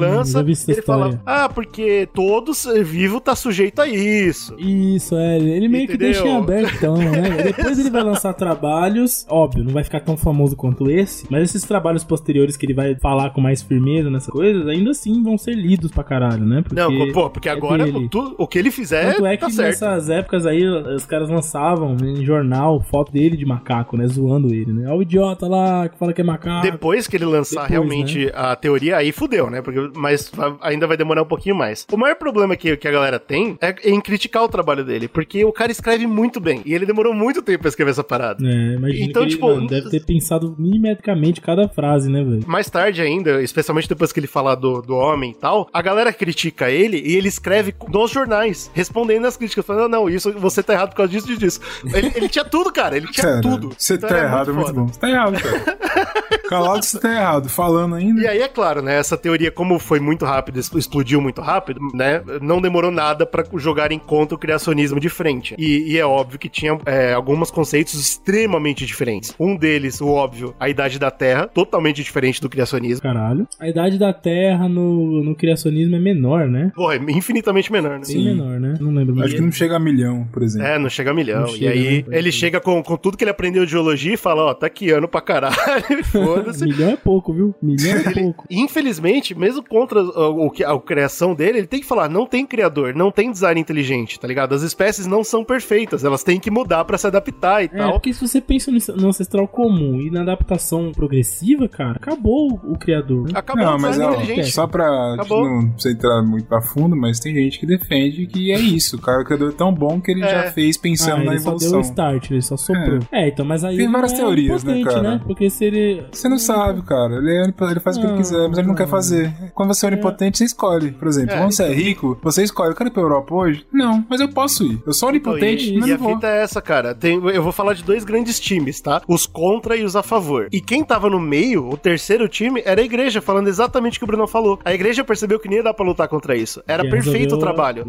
ele 0.67 0.81
fala, 0.81 1.19
ah, 1.25 1.49
porque 1.49 2.07
todo 2.13 2.53
ser 2.53 2.83
vivo 2.83 3.19
tá 3.19 3.35
sujeito 3.35 3.81
a 3.81 3.87
isso. 3.87 4.55
Isso, 4.59 5.15
é. 5.15 5.37
Ele 5.37 5.67
meio 5.67 5.87
que 5.87 5.93
Entendeu? 5.93 6.11
deixa 6.13 6.27
em 6.27 6.35
abertão, 6.37 6.97
né? 6.97 7.43
Depois 7.55 7.79
ele 7.79 7.89
vai 7.89 8.03
lançar 8.03 8.33
trabalhos, 8.33 9.25
óbvio, 9.29 9.63
não 9.63 9.71
vai 9.71 9.83
ficar 9.83 9.99
tão 9.99 10.15
famoso 10.17 10.55
quanto 10.55 10.89
esse, 10.89 11.25
mas 11.29 11.43
esses 11.43 11.63
trabalhos 11.63 12.03
posteriores 12.03 12.55
que 12.57 12.65
ele 12.65 12.73
vai 12.73 12.95
falar 12.95 13.29
com 13.31 13.41
mais 13.41 13.61
firmeza 13.61 14.09
nessas 14.09 14.29
coisas, 14.29 14.67
ainda 14.67 14.91
assim 14.91 15.21
vão 15.23 15.37
ser 15.37 15.53
lidos 15.55 15.91
pra 15.91 16.03
caralho, 16.03 16.45
né? 16.45 16.61
Porque 16.61 16.75
não, 16.79 17.11
pô, 17.11 17.29
porque 17.29 17.49
é 17.49 17.51
agora 17.51 17.85
o, 17.87 18.07
tu- 18.09 18.35
o 18.37 18.47
que 18.47 18.57
ele 18.59 18.71
fizer 18.71 19.13
Tanto 19.13 19.25
é 19.25 19.37
tá 19.37 19.47
que 19.47 19.53
certo. 19.53 19.67
nessas 19.69 20.09
épocas 20.09 20.45
aí, 20.45 20.65
os 20.67 21.05
caras 21.05 21.29
lançavam 21.29 21.95
em 22.03 22.23
jornal 22.25 22.81
foto 22.81 23.11
dele 23.11 23.35
de 23.37 23.45
macaco, 23.45 23.97
né? 23.97 24.07
Zoando 24.07 24.53
ele, 24.53 24.71
né? 24.73 24.89
Ó 24.89 24.95
o 24.97 25.01
idiota 25.01 25.47
lá 25.47 25.87
que 25.89 25.97
fala 25.97 26.13
que 26.13 26.21
é 26.21 26.23
macaco. 26.23 26.61
Depois 26.61 27.07
que 27.07 27.15
ele 27.17 27.25
lançar 27.25 27.61
Depois, 27.67 27.71
realmente 27.71 28.31
a 28.33 28.55
teoria, 28.55 28.97
aí 28.97 29.11
fudeu, 29.11 29.49
né? 29.49 29.61
Porque, 29.61 29.79
mas 29.95 30.31
ainda 30.61 30.87
vai 30.87 30.97
demorar 30.97 31.21
um 31.23 31.27
pouquinho 31.27 31.55
mais. 31.55 31.85
O 31.91 31.97
maior 31.97 32.15
problema 32.15 32.55
que, 32.55 32.75
que 32.77 32.87
a 32.87 32.91
galera 32.91 33.19
tem 33.19 33.57
é 33.61 33.75
em 33.89 33.99
criticar 34.01 34.43
o 34.43 34.47
trabalho 34.49 34.83
dele, 34.83 35.07
porque 35.07 35.43
o 35.45 35.51
cara 35.51 35.71
escreve 35.71 36.05
muito 36.07 36.39
bem. 36.39 36.61
E 36.65 36.73
ele 36.73 36.85
demorou 36.85 37.13
muito 37.13 37.41
tempo 37.41 37.59
pra 37.59 37.69
escrever 37.69 37.91
essa 37.91 38.03
parada. 38.03 38.45
É, 38.45 38.73
imagina 38.75 39.05
Então, 39.05 39.21
que 39.23 39.27
ele, 39.29 39.35
tipo, 39.35 39.47
mano, 39.47 39.67
deve 39.67 39.89
ter 39.89 40.05
pensado 40.05 40.55
milimetricamente 40.57 41.41
cada 41.41 41.67
frase, 41.67 42.09
né, 42.09 42.23
velho? 42.23 42.43
Mais 42.47 42.69
tarde 42.69 43.01
ainda, 43.01 43.41
especialmente 43.41 43.87
depois 43.89 44.11
que 44.11 44.19
ele 44.19 44.27
falar 44.27 44.55
do, 44.55 44.81
do 44.81 44.95
homem 44.95 45.31
e 45.31 45.35
tal, 45.35 45.67
a 45.73 45.81
galera 45.81 46.11
critica 46.13 46.69
ele 46.69 46.97
e 46.97 47.15
ele 47.15 47.27
escreve 47.27 47.73
nos 47.89 48.11
jornais, 48.11 48.69
respondendo 48.73 49.25
as 49.25 49.37
críticas, 49.37 49.65
falando, 49.65 49.91
não, 49.91 50.09
isso 50.09 50.31
você 50.33 50.61
tá 50.63 50.73
errado 50.73 50.89
por 50.89 50.95
causa 50.97 51.11
disso 51.11 51.31
e 51.31 51.37
disso. 51.37 51.59
Ele, 51.93 52.11
ele 52.15 52.29
tinha 52.29 52.45
tudo, 52.45 52.71
cara, 52.71 52.95
ele 52.97 53.07
tinha 53.07 53.23
Cara, 53.25 53.41
tudo. 53.41 53.69
você 53.77 53.93
Então 53.95 54.09
tá 54.09 54.17
errado, 54.17 54.51
é 54.51 54.53
muito 54.53 54.67
foda. 54.67 54.79
bom. 54.81 54.87
Você 54.87 54.99
tá 54.99 55.09
errado, 55.09 55.33
cara. 55.41 55.77
Calado 56.47 56.83
você 56.83 56.99
tá 56.99 57.11
errado. 57.11 57.49
Falando 57.49 57.95
ainda. 57.95 58.21
E 58.21 58.27
aí, 58.27 58.39
é 58.39 58.47
claro, 58.47 58.81
né? 58.81 58.97
Essa 58.97 59.17
teoria, 59.17 59.51
como 59.51 59.79
foi 59.79 59.99
muito 59.99 60.25
rápido, 60.25 60.59
explodiu 60.59 61.21
muito 61.21 61.41
rápido, 61.41 61.79
né? 61.93 62.21
Não 62.41 62.61
demorou 62.61 62.91
nada 62.91 63.25
pra 63.25 63.43
jogarem 63.55 63.99
contra 63.99 64.35
o 64.35 64.37
criacionismo 64.37 64.99
de 64.99 65.09
frente. 65.09 65.55
E, 65.57 65.93
e 65.93 65.97
é 65.97 66.05
óbvio 66.05 66.39
que 66.39 66.49
tinha 66.49 66.77
é, 66.85 67.13
alguns 67.13 67.51
conceitos 67.51 67.93
extremamente 67.93 68.85
diferentes. 68.85 69.33
Um 69.39 69.55
deles, 69.55 70.01
o 70.01 70.07
óbvio, 70.07 70.53
a 70.59 70.69
idade 70.69 70.99
da 70.99 71.11
Terra, 71.11 71.47
totalmente 71.47 72.03
diferente 72.03 72.41
do 72.41 72.49
criacionismo. 72.49 73.01
Caralho. 73.01 73.47
A 73.59 73.67
idade 73.67 73.97
da 73.97 74.13
Terra 74.13 74.67
no, 74.67 75.23
no 75.23 75.35
criacionismo 75.35 75.95
é 75.95 75.99
menor, 75.99 76.47
né? 76.47 76.71
Porra, 76.75 76.95
é 76.95 76.97
infinitamente 77.11 77.71
menor, 77.71 77.99
né? 77.99 78.05
Bem 78.07 78.25
menor, 78.25 78.59
né? 78.59 78.77
Não 78.79 78.93
lembro 78.93 79.15
mais. 79.15 79.27
Acho 79.27 79.35
que 79.35 79.41
não 79.41 79.51
chega 79.51 79.75
a 79.75 79.79
milhão, 79.79 80.27
por 80.31 80.43
exemplo. 80.43 80.67
É, 80.67 80.79
não 80.79 80.89
chega 80.89 81.11
a 81.11 81.13
milhão. 81.13 81.41
Não 81.41 81.49
e 81.49 81.57
chega, 81.57 81.71
aí 81.71 82.05
né? 82.07 82.17
ele 82.17 82.31
chega 82.31 82.59
com, 82.59 82.81
com 82.83 82.97
tudo 82.97 83.17
que 83.17 83.23
ele 83.23 83.31
aprendeu 83.31 83.65
de 83.65 83.71
geologia 83.71 84.13
e 84.13 84.17
fala, 84.17 84.43
ó, 84.43 84.53
tá 84.53 84.67
aqui 84.67 84.91
ano 84.91 85.07
pra 85.07 85.21
caralho, 85.21 85.55
foda-se. 86.35 86.63
Milhão 86.65 86.89
é 86.91 86.95
pouco, 86.97 87.33
viu? 87.33 87.53
Milhão 87.61 87.97
é 87.97 88.11
pouco. 88.13 88.45
Infelizmente, 88.49 89.35
mesmo 89.37 89.63
contra 89.63 90.01
o, 90.01 90.49
que- 90.49 90.63
a, 90.63 90.77
criação 90.79 91.33
dele, 91.33 91.59
ele 91.59 91.67
tem 91.67 91.79
que 91.79 91.85
falar, 91.85 92.09
não 92.09 92.25
tem 92.25 92.45
criador, 92.45 92.93
não 92.95 93.11
tem 93.11 93.31
design 93.31 93.59
inteligente, 93.59 94.19
tá 94.19 94.27
ligado? 94.27 94.53
As 94.53 94.61
espécies 94.61 95.05
não 95.07 95.23
são 95.23 95.43
perfeitas, 95.43 96.03
elas 96.03 96.23
têm 96.23 96.39
que 96.39 96.51
mudar 96.51 96.83
pra 96.85 96.97
se 96.97 97.07
adaptar 97.07 97.61
e 97.63 97.65
É, 97.65 97.77
tal. 97.77 97.93
porque 97.93 98.13
se 98.13 98.25
você 98.27 98.41
pensa 98.41 98.71
no 98.71 98.77
no 98.97 99.07
ancestral 99.09 99.47
comum 99.47 100.01
e 100.01 100.09
na 100.11 100.21
adaptação 100.21 100.91
progressiva, 100.91 101.67
cara, 101.69 101.93
acabou 101.93 102.59
o 102.63 102.77
criador. 102.77 103.23
né? 103.25 103.31
Acabou 103.35 103.63
Não, 103.65 103.77
o 103.77 103.81
mas 103.81 103.99
ó, 103.99 104.13
só 104.43 104.67
pra 104.67 105.13
Acabou. 105.15 105.45
não 105.49 105.69
precisa 105.69 105.93
entrar 105.95 106.21
muito 106.23 106.45
pra 106.47 106.61
fundo, 106.61 106.95
mas 106.95 107.19
tem 107.19 107.33
gente 107.33 107.59
que 107.59 107.65
defende 107.65 108.27
que 108.27 108.51
é 108.51 108.59
isso. 108.59 108.97
O 108.97 109.01
cara 109.01 109.21
o 109.21 109.25
criador 109.25 109.49
é 109.51 109.55
tão 109.55 109.73
bom 109.73 109.99
que 110.01 110.11
ele 110.11 110.23
É. 110.23 110.29
já 110.45 110.51
fez 110.51 110.75
Ah, 110.77 110.79
pensando 110.81 111.23
na 111.23 111.31
ele 111.33 111.39
só 111.39 111.51
deu 111.55 111.67
evolução. 111.67 111.79
o 111.79 111.81
start, 111.81 112.31
ele 112.31 112.41
só 112.41 112.57
soprou. 112.57 112.99
É, 113.11 113.27
então, 113.29 113.45
mas 113.45 113.63
aí 113.63 113.75
Tem 113.77 113.85
ele 113.85 113.93
várias 113.93 114.13
é 114.13 114.15
teorias, 114.17 114.63
né, 114.63 114.83
cara? 114.83 115.21
Porque 115.25 115.49
se 115.49 115.65
ele... 115.65 116.03
Você 116.23 116.29
não 116.29 116.37
sabe, 116.39 116.81
cara. 116.83 117.15
Ele, 117.17 117.31
é 117.35 117.43
ele 117.43 117.79
faz 117.81 117.97
o 117.97 117.99
que 117.99 118.05
ele 118.05 118.13
Não, 118.13 118.17
quiser, 118.21 118.47
mas 118.47 118.57
ele 118.57 118.67
não 118.67 118.75
quer 118.75 118.87
fazer. 118.87 119.33
Quando 119.53 119.73
você 119.73 119.85
é 119.85 119.89
onipotente, 119.89 120.37
você 120.37 120.45
escolhe. 120.45 120.91
Por 120.91 121.07
exemplo, 121.09 121.33
É, 121.35 121.37
quando 121.37 121.51
você 121.51 121.63
é 121.63 121.73
rico, 121.73 122.17
você 122.23 122.43
escolhe. 122.43 122.71
Eu 122.71 122.75
quero 122.75 122.89
ir 122.89 122.93
pra 122.93 123.01
Europa 123.01 123.35
hoje? 123.35 123.65
Não, 123.73 124.05
mas 124.09 124.21
eu 124.21 124.29
posso 124.29 124.63
ir. 124.63 124.81
Eu 124.87 124.93
sou 124.93 125.09
onipotente, 125.09 125.65
Então, 125.65 125.75
e, 125.75 125.79
mas 125.81 125.87
e 125.87 125.89
não 125.91 125.95
a 125.95 125.99
vou. 125.99 126.15
fita 126.15 126.27
é 126.27 126.41
essa, 126.43 126.61
cara. 126.61 126.95
Tem- 126.95 127.21
eu 127.29 127.43
vou 127.43 127.51
falar 127.51 127.73
de 127.73 127.83
dois 127.83 128.03
grandes 128.05 128.39
times, 128.39 128.79
tá? 128.79 129.01
Os 129.07 129.25
contra 129.25 129.75
e 129.75 129.83
os 129.83 129.95
a 129.97 130.01
favor. 130.03 130.47
E 130.51 130.61
quem 130.61 130.81
tava 130.83 131.09
no 131.09 131.19
meio, 131.19 131.67
o 131.69 131.75
terceiro 131.75 132.27
time, 132.29 132.61
era 132.65 132.79
a 132.79 132.83
igreja, 132.85 133.21
falando 133.21 133.47
exatamente 133.49 133.97
o 133.97 133.99
que 133.99 134.03
o 134.05 134.07
Bruno 134.07 134.25
falou. 134.25 134.57
A 134.63 134.73
igreja 134.73 135.03
percebeu 135.03 135.39
que 135.39 135.49
nem 135.49 135.57
ia 135.57 135.63
dar 135.63 135.73
pra 135.73 135.85
lutar 135.85 136.07
contra 136.07 136.35
isso. 136.37 136.63
Era 136.67 136.83
que 136.83 136.89
perfeito 136.89 137.35
o 137.35 137.37
trabalho. 137.39 137.83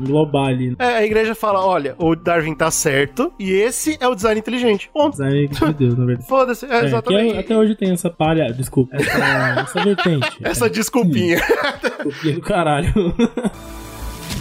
Ali. 0.45 0.71
né? 0.71 0.77
É, 0.79 0.85
a 0.97 1.05
igreja 1.05 1.35
fala: 1.37 1.65
olha, 1.65 1.95
o 1.99 2.17
Darwin 2.17 2.55
tá 2.55 2.71
certo 2.71 3.33
e 3.39 3.53
esse 3.53 3.97
é 4.01 4.09
o 4.09 4.15
design 4.15 4.41
inteligente. 4.41 4.91
Ponto. 4.93 5.13
Design 5.13 5.47
de 5.49 5.73
Deus, 5.75 5.97
na 5.97 6.05
verdade. 6.05 6.29
Foda-se, 6.29 6.67
é, 6.67 6.69
É, 6.77 6.81
que 6.81 6.87
exatamente. 6.87 7.37
é- 7.37 7.41
até 7.41 7.57
hoje 7.57 7.75
tem 7.77 7.93
essa 7.93 8.11
palha, 8.25 8.53
desculpa, 8.53 8.97
essa, 8.97 9.61
essa 9.61 9.85
vertente. 9.85 10.37
Essa 10.43 10.71
desculpinha. 10.71 11.39
É, 11.39 12.33
do 12.33 12.41
caralho. 12.41 12.93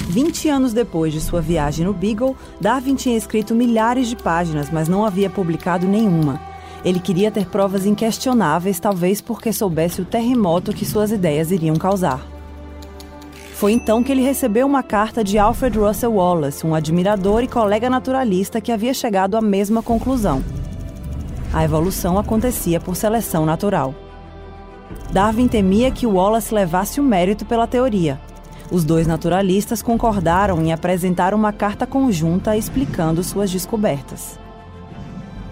20 0.08 0.50
anos 0.50 0.74
depois 0.74 1.12
de 1.12 1.20
sua 1.20 1.42
viagem 1.42 1.86
no 1.86 1.94
Beagle, 1.94 2.36
Darwin 2.62 2.96
tinha 2.96 3.18
escrito 3.18 3.54
milhares 3.54 4.08
de 4.08 4.16
páginas, 4.16 4.70
mas 4.70 4.88
não 4.88 5.04
havia 5.06 5.30
publicado 5.30 5.88
nenhuma. 5.88 6.40
Ele 6.86 7.00
queria 7.00 7.32
ter 7.32 7.46
provas 7.48 7.86
inquestionáveis, 7.86 8.80
talvez 8.80 9.22
porque 9.22 9.52
soubesse 9.52 10.02
o 10.02 10.06
terremoto 10.06 10.74
que 10.74 10.86
suas 10.86 11.12
ideias 11.12 11.52
iriam 11.52 11.76
causar. 11.76 12.22
Foi 13.54 13.72
então 13.72 14.04
que 14.04 14.12
ele 14.12 14.22
recebeu 14.22 14.68
uma 14.68 14.84
carta 14.84 15.24
de 15.24 15.38
Alfred 15.38 15.78
Russel 15.78 16.14
Wallace, 16.14 16.66
um 16.66 16.76
admirador 16.76 17.44
e 17.44 17.48
colega 17.48 17.90
naturalista 17.90 18.60
que 18.60 18.72
havia 18.72 18.94
chegado 18.94 19.38
à 19.38 19.42
mesma 19.42 19.82
conclusão. 19.82 20.44
A 21.54 21.64
evolução 21.64 22.18
acontecia 22.18 22.80
por 22.80 22.96
seleção 22.96 23.46
natural. 23.46 23.94
Darwin 25.12 25.48
temia 25.48 25.92
que 25.92 26.08
Wallace 26.08 26.52
levasse 26.52 27.00
o 27.00 27.04
mérito 27.04 27.46
pela 27.46 27.68
teoria. 27.68 28.20
Os 28.72 28.84
dois 28.84 29.06
naturalistas 29.06 29.84
concordaram 29.84 30.60
em 30.60 30.74
apresentar 30.74 31.32
uma 31.32 31.54
carta 31.54 31.86
conjunta 31.86 32.58
explicando 32.58 33.24
suas 33.24 33.52
descobertas. 33.52 34.40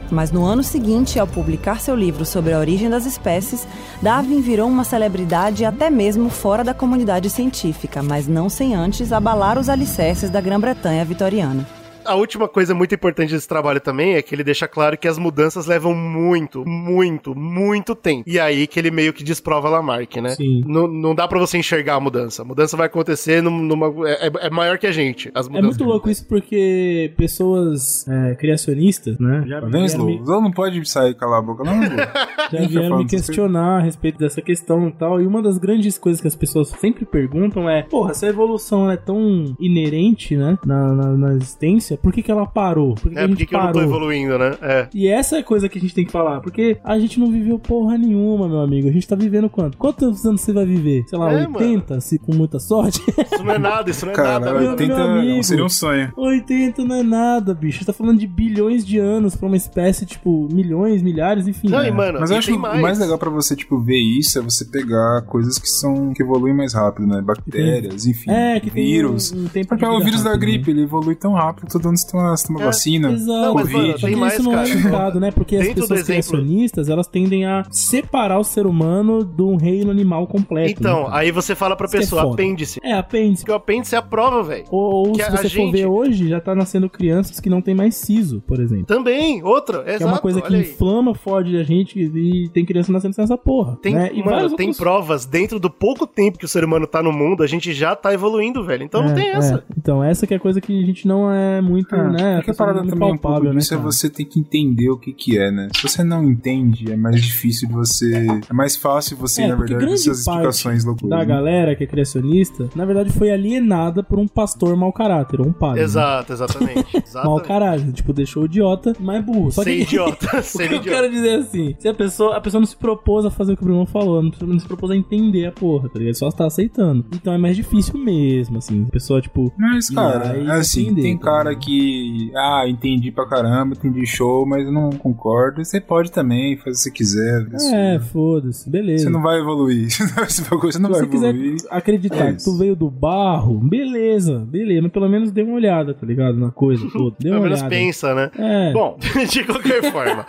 Mas 0.10 0.32
no 0.32 0.44
ano 0.44 0.64
seguinte, 0.64 1.20
ao 1.20 1.28
publicar 1.28 1.80
seu 1.80 1.96
livro 1.96 2.26
sobre 2.26 2.52
a 2.52 2.60
origem 2.60 2.90
das 2.90 3.06
espécies, 3.06 3.68
Darwin 4.02 4.42
virou 4.42 4.68
uma 4.68 4.84
celebridade 4.84 5.64
até 5.64 5.90
mesmo 5.90 6.30
fora 6.30 6.64
da 6.64 6.74
comunidade 6.74 7.30
científica, 7.30 8.02
mas 8.02 8.28
não 8.28 8.50
sem 8.50 8.74
antes 8.74 9.14
abalar 9.14 9.60
os 9.60 9.70
alicerces 9.70 10.32
da 10.32 10.42
Grã-Bretanha 10.42 11.06
vitoriana. 11.06 11.81
A 12.06 12.16
última 12.16 12.48
coisa 12.48 12.74
muito 12.74 12.94
importante 12.96 13.32
desse 13.34 13.48
trabalho 13.48 13.80
também 13.80 14.16
é 14.16 14.22
que 14.22 14.34
ele 14.34 14.44
deixa 14.44 14.68
claro 14.68 14.98
que 14.98 15.08
as 15.08 15.18
mudanças 15.18 15.66
levam 15.68 15.94
muito, 15.94 16.64
muito, 16.68 17.36
muito 17.36 17.96
tempo. 17.96 18.24
E 18.28 18.40
aí 18.40 18.66
que 18.68 18.80
ele 18.80 18.92
meio 18.92 19.14
que 19.14 19.24
desprova 19.24 19.70
Lamarck, 19.70 20.18
né? 20.18 20.30
Sim. 20.32 20.64
Não, 20.66 20.88
não 20.88 21.14
dá 21.16 21.28
pra 21.28 21.40
você 21.40 21.58
enxergar 21.58 21.96
a 21.96 22.00
mudança. 22.00 22.42
A 22.42 22.46
mudança 22.46 22.76
vai 22.76 22.88
acontecer 22.88 23.42
num- 23.42 23.62
numa. 23.64 23.88
É, 24.10 24.28
é- 24.28 24.32
é 24.48 24.50
maior 24.50 24.78
que 24.78 24.88
a 24.88 24.92
gente. 24.92 25.30
As 25.34 25.46
É 25.46 25.50
mudanças. 25.50 25.78
muito 25.78 25.84
louco 25.84 26.10
isso 26.10 26.28
porque 26.28 27.14
pessoas 27.18 28.08
é, 28.08 28.36
criacionistas, 28.36 29.18
né? 29.20 29.44
Já 29.48 29.60
vieram 29.60 30.06
me, 30.06 30.20
não 30.26 30.52
pode 30.52 30.84
sair 30.90 31.12
e 31.12 31.16
calar 31.16 31.40
a 31.40 31.42
boca, 31.42 31.64
não, 31.64 31.74
já 32.52 32.68
vieram 32.68 32.98
me 33.00 33.06
questionar 33.08 33.78
a 33.78 33.82
respeito 33.82 34.18
dessa 34.18 34.42
questão 34.42 34.88
e 34.88 34.92
tal. 34.92 35.22
E 35.22 35.28
uma 35.28 35.42
das 35.42 35.58
grandes 35.58 35.98
coisas 35.98 36.20
que 36.22 36.28
as 36.28 36.36
pessoas 36.36 36.70
sempre 36.70 37.06
perguntam 37.06 37.70
é: 37.70 37.84
porra, 37.84 38.14
se 38.14 38.26
a 38.26 38.30
evolução 38.30 38.90
é 38.90 38.98
tão 38.98 39.56
inerente, 39.60 40.36
né? 40.36 40.58
Na, 40.66 40.94
na, 40.94 41.06
na 41.18 41.34
existência, 41.36 41.91
por 41.98 42.12
que, 42.14 42.22
que 42.22 42.32
ela 42.32 42.46
parou? 42.46 42.96
Por 42.96 43.10
que, 43.10 43.16
que 43.16 43.20
É, 43.20 43.24
a 43.24 43.28
por 43.28 43.30
gente 43.30 43.38
que 43.40 43.46
que 43.48 43.56
eu 43.56 43.60
não 43.60 43.68
tô 43.68 43.74
parou? 43.80 43.90
evoluindo, 43.90 44.38
né? 44.38 44.56
É. 44.62 44.88
E 44.94 45.08
essa 45.08 45.38
é 45.38 45.40
a 45.40 45.44
coisa 45.44 45.68
que 45.70 45.78
a 45.78 45.82
gente 45.82 45.94
tem 45.94 46.06
que 46.06 46.12
falar, 46.12 46.42
porque 46.42 46.78
a 46.84 47.00
gente 47.00 47.20
não 47.20 47.32
viveu 47.32 47.58
porra 47.60 47.98
nenhuma, 47.98 48.48
meu 48.48 48.62
amigo. 48.62 48.88
A 48.88 48.92
gente 48.92 49.08
tá 49.08 49.16
vivendo 49.16 49.50
quanto? 49.50 49.78
Quantos 49.78 50.26
anos 50.26 50.42
você 50.42 50.54
vai 50.54 50.66
viver? 50.66 51.04
Sei 51.08 51.18
lá, 51.18 51.32
É, 51.34 51.48
80, 51.48 52.00
se 52.02 52.18
com 52.20 52.34
muita 52.36 52.60
sorte? 52.60 53.02
Isso 53.08 53.44
não 53.44 53.54
é 53.54 53.58
nada, 53.60 53.90
isso 53.90 54.06
não 54.06 54.14
é 54.14 54.16
Cara, 54.16 54.30
nada. 54.40 54.46
meu- 54.46 54.56
mano. 54.56 54.70
80 54.72 54.96
meu 54.96 55.06
amigo. 55.06 55.44
seria 55.44 55.66
um 55.66 55.70
sonho. 55.70 56.12
80 56.16 56.84
não 56.86 56.96
é 56.96 57.04
nada, 57.04 57.54
bicho. 57.54 57.80
Você 57.80 57.86
tá 57.86 57.94
falando 57.94 58.20
de 58.20 58.28
bilhões 58.28 58.86
de 58.86 58.98
anos 58.98 59.36
pra 59.36 59.48
uma 59.48 59.58
espécie, 59.58 60.06
tipo, 60.06 60.48
milhões, 60.52 61.02
milhares, 61.02 61.48
enfim. 61.48 61.70
Não, 61.70 61.80
É. 61.82 61.88
e 61.88 61.92
mano, 61.92 62.20
Mas 62.20 62.32
eu 62.32 62.38
acho 62.38 62.48
tem 62.48 62.56
que 62.56 62.62
mais. 62.62 62.80
o 62.80 62.82
mais 62.82 63.00
legal 63.00 63.18
pra 63.18 63.30
você, 63.30 63.56
tipo, 63.56 63.80
ver 63.80 63.98
isso 64.00 64.38
é 64.40 64.42
você 64.42 64.66
pegar 64.66 65.22
coisas 65.24 65.58
que 65.58 65.68
são. 65.68 66.14
que 66.14 66.22
evoluem 66.24 66.54
mais 66.56 66.74
rápido, 66.74 67.08
né? 67.08 67.22
Bactérias, 67.22 68.06
enfim. 68.06 68.30
É, 68.32 68.60
que 68.60 68.70
tem 68.70 68.84
vírus. 68.86 69.32
um, 69.32 69.44
um 69.44 69.48
tempo 69.48 69.68
Porque 69.70 69.86
de 69.86 69.92
o 69.92 70.00
vírus 70.00 70.24
da 70.24 70.32
rápido, 70.32 70.46
né? 70.46 70.52
gripe, 70.54 70.72
ele 70.72 70.82
evolui 70.84 71.16
tão 71.16 71.34
rápido, 71.34 71.72
todo 71.82 71.90
ano 71.90 71.98
você 71.98 72.12
toma, 72.12 72.38
você 72.38 72.48
toma 72.48 72.62
É, 72.62 72.66
vacina. 72.66 73.12
Exato. 73.12 73.28
Não, 73.32 73.54
mas, 73.54 73.64
Covid. 73.64 73.78
mano, 73.88 74.00
tem 74.00 74.16
mais, 74.16 74.34
isso 74.34 74.44
não 74.44 74.52
cara. 74.52 74.70
é 74.70 74.74
lembrado, 74.74 75.20
né? 75.20 75.32
Porque 75.32 75.56
as 75.58 75.68
pessoas 75.74 76.04
criacionistas, 76.04 76.90
elas 76.90 77.08
tendem 77.08 77.46
a 77.46 77.64
separar 77.70 78.40
o 78.40 78.44
ser 78.44 78.66
humano 78.66 79.24
de 79.24 79.42
um 79.42 79.56
reino 79.56 79.92
animal 79.92 80.28
completo. 80.28 80.80
Então, 80.80 81.04
né? 81.04 81.10
aí 81.12 81.32
você 81.32 81.56
fala 81.56 81.76
pra 81.76 81.88
Isso 81.88 81.96
é 81.96 82.00
pessoa, 82.00 82.22
foda. 82.24 82.34
apêndice. 82.34 82.80
É, 82.84 82.94
apêndice. 82.94 83.44
Porque 83.44 83.52
o 83.52 83.56
apêndice 83.56 83.96
é 83.96 83.98
a 83.98 84.02
prova, 84.02 84.44
velho. 84.44 84.66
Ou, 84.72 85.08
ou 85.10 85.16
se 85.16 85.24
você 85.32 85.38
for 85.44 85.50
gente- 85.50 85.72
ver 85.72 85.86
hoje, 85.88 86.28
já 86.30 86.40
tá 86.40 86.54
nascendo 86.56 86.90
crianças 86.90 87.40
que 87.40 87.50
não 87.50 87.62
tem 87.62 87.74
mais 87.76 87.96
siso, 87.96 88.42
por 88.48 88.60
exemplo. 88.60 88.86
Também, 88.86 89.44
outra, 89.44 89.84
Que 89.84 89.90
exato. 89.92 90.04
é 90.04 90.08
uma 90.08 90.20
coisa 90.20 90.42
que 90.42 90.56
inflama, 90.56 91.14
fode 91.16 91.58
a 91.58 91.64
gente 91.64 92.00
e 92.00 92.50
tem 92.50 92.66
criança 92.66 92.92
nascendo 92.92 93.16
sem 93.16 93.24
essa 93.24 93.38
porra. 93.38 93.78
Tem, 93.82 93.94
né? 93.96 94.10
E 94.14 94.24
mano, 94.24 94.56
tem 94.56 94.68
outros- 94.68 94.78
provas 94.78 95.26
dentro 95.26 95.60
do 95.60 95.70
pouco 95.70 96.06
tempo 96.08 96.38
que 96.38 96.46
o 96.46 96.48
ser 96.48 96.64
humano 96.64 96.86
tá 96.88 97.02
no 97.02 97.12
mundo, 97.12 97.44
a 97.44 97.48
gente 97.48 97.74
já 97.74 97.96
tá 97.96 98.14
evoluindo, 98.14 98.64
velho. 98.64 98.84
Então 98.84 99.02
não 99.02 99.12
É, 99.12 99.14
tem 99.14 99.28
é. 99.28 99.32
essa. 99.34 99.64
Então, 99.78 100.04
essa 100.04 100.26
que 100.28 100.34
é 100.34 100.38
a 100.38 100.40
coisa 100.40 100.60
que 100.62 100.78
a 100.82 100.86
gente 100.86 101.08
não 101.08 101.32
é 101.32 101.62
muito, 101.72 101.96
Ah, 101.96 102.04
né? 102.10 102.36
porque 102.36 102.52
a 102.52 102.54
pessoa 102.54 102.68
parada 102.68 102.80
é 102.80 102.90
também 102.90 102.96
um 102.96 103.00
pouco 103.12 103.22
palpável, 103.22 103.54
né, 103.54 103.60
disso 103.60 103.74
é 103.74 103.78
você 103.78 104.10
tem 104.10 104.26
que 104.26 104.40
entender 104.40 104.90
o 104.90 104.98
que 104.98 105.14
que 105.14 105.38
é, 105.38 105.52
né? 105.52 105.70
Se 105.76 105.84
você 105.84 106.04
não 106.04 106.24
entende, 106.24 106.92
é 106.92 106.96
mais 106.96 107.22
difícil 107.22 107.68
de 107.68 107.74
você... 107.74 108.28
É 108.50 108.54
mais 108.54 108.76
fácil 108.76 109.18
você, 109.18 109.44
É, 109.44 109.48
na 109.48 109.56
verdade, 109.56 109.80
grande 109.86 110.04
ter 110.04 110.10
essas 110.12 110.26
parte 110.26 110.38
explicações 110.48 110.84
loucuras. 110.86 111.10
Da 111.10 111.18
né? 111.18 111.26
galera 111.26 111.76
que 111.76 111.84
é 111.84 111.88
criacionista, 111.88 112.70
na 112.76 112.86
verdade 112.86 113.10
foi 113.12 113.32
alienada 113.32 114.04
por 114.04 114.20
um 114.20 114.28
pastor 114.28 114.76
mau 114.76 114.92
caráter, 114.94 115.40
ou 115.42 115.48
um 115.48 115.54
padre. 115.54 115.80
né? 115.80 115.84
Exato, 115.86 116.34
exatamente. 116.34 116.86
Mau 117.24 117.40
caráter, 117.42 117.92
tipo, 117.94 118.14
deixou 118.14 118.44
o 118.44 118.46
idiota, 118.46 118.94
mas 119.00 119.24
burro. 119.24 119.52
Só 119.52 119.64
que 119.64 119.72
idiota. 119.72 120.28
O 120.40 120.42
Ser 120.44 120.68
que 120.70 120.74
eu 120.76 120.78
idiota. 120.80 120.90
quero 121.02 121.12
dizer 121.12 121.30
é 121.30 121.36
assim, 121.36 121.76
se 121.78 121.88
a 121.88 121.94
pessoa, 121.94 122.36
a 122.38 122.42
pessoa 122.42 122.60
não 122.60 122.66
se 122.68 122.76
propôs 122.76 123.26
a 123.26 123.32
fazer 123.32 123.54
o 123.54 123.58
que 123.58 123.64
o 123.64 123.66
Bruno 123.66 123.86
falou, 123.86 124.22
não, 124.24 124.32
não 124.42 124.60
se 124.60 124.66
propôs 124.68 124.92
a 124.92 124.96
entender 124.96 125.46
a 125.46 125.52
porra, 125.52 125.88
tá 125.90 126.00
ligado? 126.00 126.16
Só 126.16 126.28
está 126.28 126.46
aceitando. 126.46 127.06
Então 127.14 127.34
é 127.34 127.38
mais 127.38 127.56
difícil 127.56 127.98
mesmo, 128.00 128.58
assim. 128.58 128.86
A 128.88 128.92
pessoa, 128.92 129.22
tipo, 129.22 129.52
Mas, 129.58 129.90
cara, 129.90 130.38
é 130.38 130.52
assim, 130.52 130.84
entender, 130.84 131.02
tem 131.02 131.18
tá 131.18 131.26
cara? 131.26 131.56
Que, 131.62 132.32
ah, 132.36 132.64
entendi 132.68 133.12
pra 133.12 133.28
caramba, 133.28 133.76
entendi 133.76 134.06
show, 134.06 134.46
mas 134.46 134.66
eu 134.66 134.72
não 134.72 134.90
concordo. 134.92 135.64
Você 135.64 135.80
pode 135.80 136.12
também 136.12 136.58
fazer 136.58 136.72
o 136.72 136.74
que 136.74 136.78
você 136.80 136.92
quiser. 136.92 137.48
é, 137.74 138.00
foda-se, 138.00 138.70
beleza. 138.70 139.04
Você 139.06 139.10
não 139.10 139.22
vai 139.22 139.40
evoluir. 139.40 139.88
Esse 140.28 140.42
bagulho, 140.50 140.72
você 140.72 140.80
não 140.80 140.90
Se 140.94 141.00
vai 141.00 141.02
você 141.02 141.08
quiser 141.08 141.30
evoluir. 141.30 141.58
acreditar 141.70 142.28
É 142.30 142.34
que 142.34 142.44
tu 142.44 142.58
veio 142.58 142.76
do 142.76 142.90
barro, 142.90 143.60
beleza, 143.60 144.40
beleza, 144.40 144.82
mas 144.84 144.92
pelo 144.92 145.10
menos 145.10 145.32
dê 145.32 145.44
uma 145.44 145.54
olhada, 145.56 145.94
tá 145.94 146.06
ligado? 146.06 146.38
Na 146.38 146.52
coisa 146.52 146.86
toda. 146.92 147.16
Dê 147.20 147.30
Pelo 147.30 147.36
uma 147.36 147.44
menos 147.44 147.60
olhada. 147.60 147.76
pensa, 147.76 148.14
né? 148.16 148.32
É. 148.38 148.74
Bom, 148.74 148.98
de 149.30 149.44
qualquer 149.44 149.92
forma. 149.92 150.26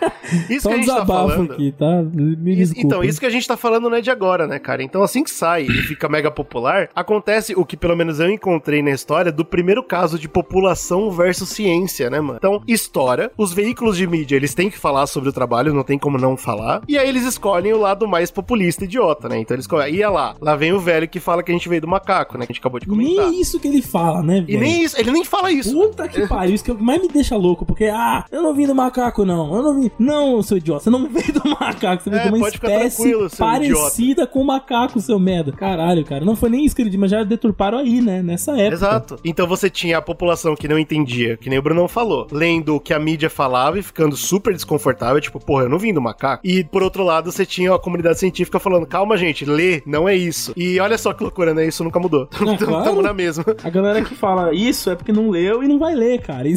Isso 0.49 0.61
Só 0.61 0.69
que 0.69 0.75
a 0.75 0.77
gente 0.77 0.87
tá 0.87 1.05
falando. 1.05 1.51
aqui, 1.53 1.71
tá? 1.77 2.01
Me 2.13 2.55
desculpa. 2.55 2.87
então, 2.87 3.03
isso 3.03 3.19
que 3.19 3.25
a 3.25 3.29
gente 3.29 3.47
tá 3.47 3.57
falando 3.57 3.89
não 3.89 3.97
é 3.97 4.01
de 4.01 4.11
agora, 4.11 4.47
né, 4.47 4.59
cara? 4.59 4.83
Então, 4.83 5.01
assim 5.03 5.23
que 5.23 5.31
sai 5.31 5.63
e 5.63 5.69
fica 5.83 6.07
mega 6.09 6.29
popular, 6.31 6.89
acontece 6.95 7.53
o 7.55 7.65
que 7.65 7.75
pelo 7.77 7.95
menos 7.95 8.19
eu 8.19 8.29
encontrei 8.29 8.81
na 8.81 8.91
história 8.91 9.31
do 9.31 9.43
primeiro 9.45 9.83
caso 9.83 10.17
de 10.19 10.27
população 10.29 11.09
versus 11.11 11.22
ciência, 11.31 12.09
né, 12.09 12.19
mano? 12.19 12.37
Então, 12.37 12.61
história, 12.67 13.31
os 13.37 13.53
veículos 13.53 13.97
de 13.97 14.07
mídia, 14.07 14.35
eles 14.35 14.53
têm 14.53 14.69
que 14.69 14.77
falar 14.77 15.07
sobre 15.07 15.29
o 15.29 15.33
trabalho, 15.33 15.73
não 15.73 15.83
tem 15.83 15.97
como 15.97 16.17
não 16.17 16.35
falar. 16.35 16.81
E 16.87 16.97
aí 16.97 17.07
eles 17.07 17.23
escolhem 17.23 17.73
o 17.73 17.77
lado 17.79 18.07
mais 18.07 18.31
populista 18.31 18.83
idiota, 18.85 19.29
né? 19.29 19.39
Então 19.39 19.55
eles 19.55 19.65
escolhem, 19.65 19.95
ia 19.95 20.09
lá, 20.09 20.35
lá 20.41 20.55
vem 20.55 20.73
o 20.73 20.79
velho 20.79 21.07
que 21.07 21.19
fala 21.19 21.43
que 21.43 21.51
a 21.51 21.53
gente 21.53 21.69
veio 21.69 21.81
do 21.81 21.87
macaco, 21.87 22.37
né? 22.37 22.45
Que 22.45 22.51
a 22.51 22.53
gente 22.53 22.59
acabou 22.59 22.79
de 22.79 22.85
comentar. 22.87 23.29
Nem 23.29 23.41
isso 23.41 23.59
que 23.59 23.67
ele 23.67 23.81
fala, 23.81 24.21
né, 24.21 24.41
velho? 24.41 24.49
E 24.49 24.57
nem 24.57 24.83
isso, 24.83 24.99
ele 24.99 25.11
nem 25.11 25.23
fala 25.23 25.51
isso. 25.51 25.73
Puta 25.73 26.07
que 26.07 26.27
pariu, 26.27 26.55
isso 26.55 26.63
que 26.63 26.73
mais 26.73 27.01
me 27.01 27.07
deixa 27.07 27.35
louco, 27.35 27.65
porque, 27.65 27.85
ah, 27.85 28.25
eu 28.31 28.41
não 28.41 28.53
vim 28.53 28.67
do 28.67 28.75
macaco, 28.75 29.25
não. 29.25 29.55
Eu 29.55 29.63
não 29.63 29.81
vim. 29.81 29.91
Não, 29.99 30.41
seu 30.41 30.57
idiota, 30.57 30.83
você 30.83 30.89
não 30.89 31.07
veio 31.09 31.33
do 31.33 31.49
macaco, 31.49 32.03
você 32.03 32.09
veio 32.09 32.21
É, 32.21 32.23
de 32.25 32.29
uma 32.29 32.39
pode 32.39 32.55
ficar 32.55 32.71
espécie 32.71 32.95
tranquilo, 32.97 33.29
seu 33.29 33.45
parecida 33.45 34.27
com 34.27 34.41
o 34.41 34.45
macaco, 34.45 34.99
seu 34.99 35.19
merda. 35.19 35.51
Caralho, 35.51 36.03
cara. 36.05 36.25
Não 36.25 36.35
foi 36.35 36.49
nem 36.49 36.65
isso 36.65 36.75
que 36.75 36.81
ele 36.81 36.89
disse, 36.89 36.99
mas 36.99 37.11
já 37.11 37.23
deturparam 37.23 37.77
aí, 37.77 38.01
né? 38.01 38.21
Nessa 38.21 38.51
época. 38.51 38.73
Exato. 38.73 39.19
Então 39.23 39.47
você 39.47 39.69
tinha 39.69 39.97
a 39.97 40.01
população 40.01 40.55
que 40.55 40.67
não 40.67 40.77
entendia, 40.79 41.03
que 41.39 41.49
nem 41.49 41.59
o 41.59 41.61
Brunão 41.61 41.87
falou, 41.87 42.27
lendo 42.31 42.75
o 42.75 42.79
que 42.79 42.93
a 42.93 42.99
mídia 42.99 43.29
falava 43.29 43.79
e 43.79 43.83
ficando 43.83 44.15
super 44.15 44.53
desconfortável, 44.53 45.19
tipo, 45.21 45.39
porra, 45.39 45.63
eu 45.63 45.69
não 45.69 45.79
vim 45.79 45.93
do 45.93 46.01
macaco. 46.01 46.45
E 46.45 46.63
por 46.63 46.83
outro 46.83 47.03
lado, 47.03 47.31
você 47.31 47.45
tinha 47.45 47.73
a 47.73 47.79
comunidade 47.79 48.19
científica 48.19 48.59
falando, 48.59 48.85
calma, 48.85 49.17
gente, 49.17 49.45
lê, 49.45 49.81
não 49.85 50.07
é 50.07 50.15
isso. 50.15 50.53
E 50.57 50.79
olha 50.79 50.97
só 50.97 51.13
que 51.13 51.23
loucura, 51.23 51.53
né? 51.53 51.65
Isso 51.67 51.83
nunca 51.83 51.99
mudou. 51.99 52.27
É, 52.33 52.57
claro. 52.63 52.83
Tamo 52.83 53.01
na 53.01 53.13
mesma. 53.13 53.43
A 53.63 53.69
galera 53.69 54.01
que 54.03 54.15
fala 54.15 54.53
isso 54.53 54.89
é 54.89 54.95
porque 54.95 55.11
não 55.11 55.29
leu 55.29 55.63
e 55.63 55.67
não 55.67 55.79
vai 55.79 55.93
ler, 55.95 56.21
cara. 56.21 56.47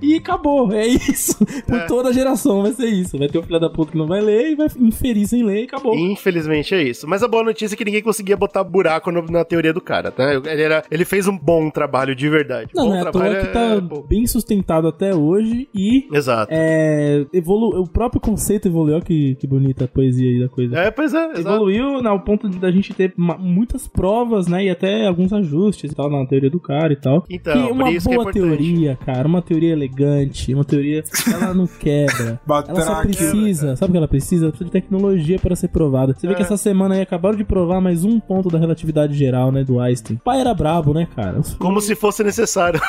E, 0.00 0.14
acabou, 0.16 0.72
é 0.72 0.86
isso. 0.86 1.36
Por 1.66 1.78
É. 1.78 1.86
toda 1.86 2.08
a 2.10 2.12
geração 2.12 2.62
vai 2.62 2.72
ser 2.72 2.86
isso. 2.86 3.18
Vai 3.18 3.28
ter 3.28 3.38
o 3.38 3.42
filho 3.42 3.60
da 3.60 3.70
puta 3.70 3.92
que 3.92 3.98
não 3.98 4.06
vai 4.06 4.20
ler 4.20 4.52
e 4.52 4.54
vai 4.54 4.66
inferir 4.78 5.26
sem 5.26 5.42
ler 5.44 5.62
e 5.62 5.64
acabou. 5.64 5.94
Infelizmente 5.96 6.74
é 6.74 6.82
isso. 6.82 7.06
Mas 7.08 7.22
a 7.22 7.28
boa 7.28 7.42
notícia 7.44 7.74
é 7.74 7.76
que 7.76 7.84
ninguém 7.84 8.02
conseguia 8.02 8.36
botar 8.36 8.64
buraco 8.64 9.10
no- 9.10 9.22
na 9.30 9.44
teoria 9.44 9.72
do 9.72 9.80
cara, 9.80 10.10
tá? 10.10 10.34
Ele, 10.34 10.62
era, 10.62 10.82
ele 10.90 11.04
fez 11.04 11.26
um 11.28 11.36
bom 11.36 11.70
trabalho 11.70 12.14
de 12.14 12.28
verdade. 12.28 12.70
Não, 12.74 12.84
bom 12.84 12.90
não 12.90 12.98
é 12.98 13.00
trabalho 13.02 13.52
tá 13.52 13.80
bem 14.08 14.26
sustentado 14.26 14.88
até 14.88 15.14
hoje 15.14 15.68
e 15.74 16.06
Exato. 16.12 16.48
é, 16.52 17.24
evolu 17.32 17.80
o 17.80 17.88
próprio 17.88 18.20
conceito 18.20 18.68
evoluiu. 18.68 18.96
Olha 18.96 19.04
Que, 19.04 19.34
que 19.36 19.46
bonita 19.46 19.84
a 19.84 19.88
poesia 19.88 20.28
aí 20.28 20.40
da 20.40 20.48
coisa. 20.48 20.78
É, 20.78 20.90
pois 20.90 21.12
é. 21.14 21.38
Evoluiu 21.38 22.06
ao 22.06 22.20
ponto 22.20 22.48
de 22.48 22.58
da 22.58 22.70
gente 22.70 22.92
ter 22.94 23.12
muitas 23.16 23.86
provas, 23.86 24.46
né? 24.46 24.64
E 24.64 24.70
até 24.70 25.06
alguns 25.06 25.32
ajustes 25.32 25.92
e 25.92 25.94
tal 25.94 26.10
na 26.10 26.24
teoria 26.26 26.50
do 26.50 26.60
cara 26.60 26.92
e 26.92 26.96
tal. 26.96 27.24
Então, 27.28 27.68
por 27.68 27.72
uma 27.72 27.88
é 27.90 27.98
boa 28.00 28.14
importante. 28.14 28.32
teoria, 28.32 28.96
cara, 29.04 29.26
uma 29.28 29.42
teoria 29.42 29.72
elegante, 29.72 30.52
uma 30.54 30.64
teoria 30.64 31.02
ela 31.32 31.54
não 31.54 31.66
quebra. 31.66 32.40
ela 32.68 32.80
só 32.80 33.00
precisa, 33.02 33.76
sabe 33.76 33.90
o 33.90 33.92
que 33.92 33.96
ela 33.98 34.08
precisa? 34.08 34.46
Ela 34.46 34.52
precisa 34.52 34.64
de 34.66 34.70
tecnologia 34.72 35.38
para 35.38 35.54
ser 35.56 35.68
provada. 35.68 36.14
Você 36.14 36.26
vê 36.26 36.32
É. 36.32 36.36
que 36.36 36.42
essa 36.42 36.56
semana 36.56 36.94
aí 36.94 37.00
acabaram 37.00 37.36
de 37.36 37.44
provar 37.44 37.80
mais 37.80 38.04
um 38.04 38.18
ponto 38.20 38.48
da 38.48 38.58
relatividade 38.58 39.14
geral, 39.14 39.50
né, 39.52 39.62
do 39.64 39.78
Einstein. 39.80 40.16
O 40.16 40.20
pai 40.20 40.40
era 40.40 40.52
brabo, 40.54 40.92
né, 40.94 41.06
cara? 41.14 41.40
Como 41.58 41.80
se 41.80 41.94
fosse 41.94 42.22
necessário. 42.24 42.80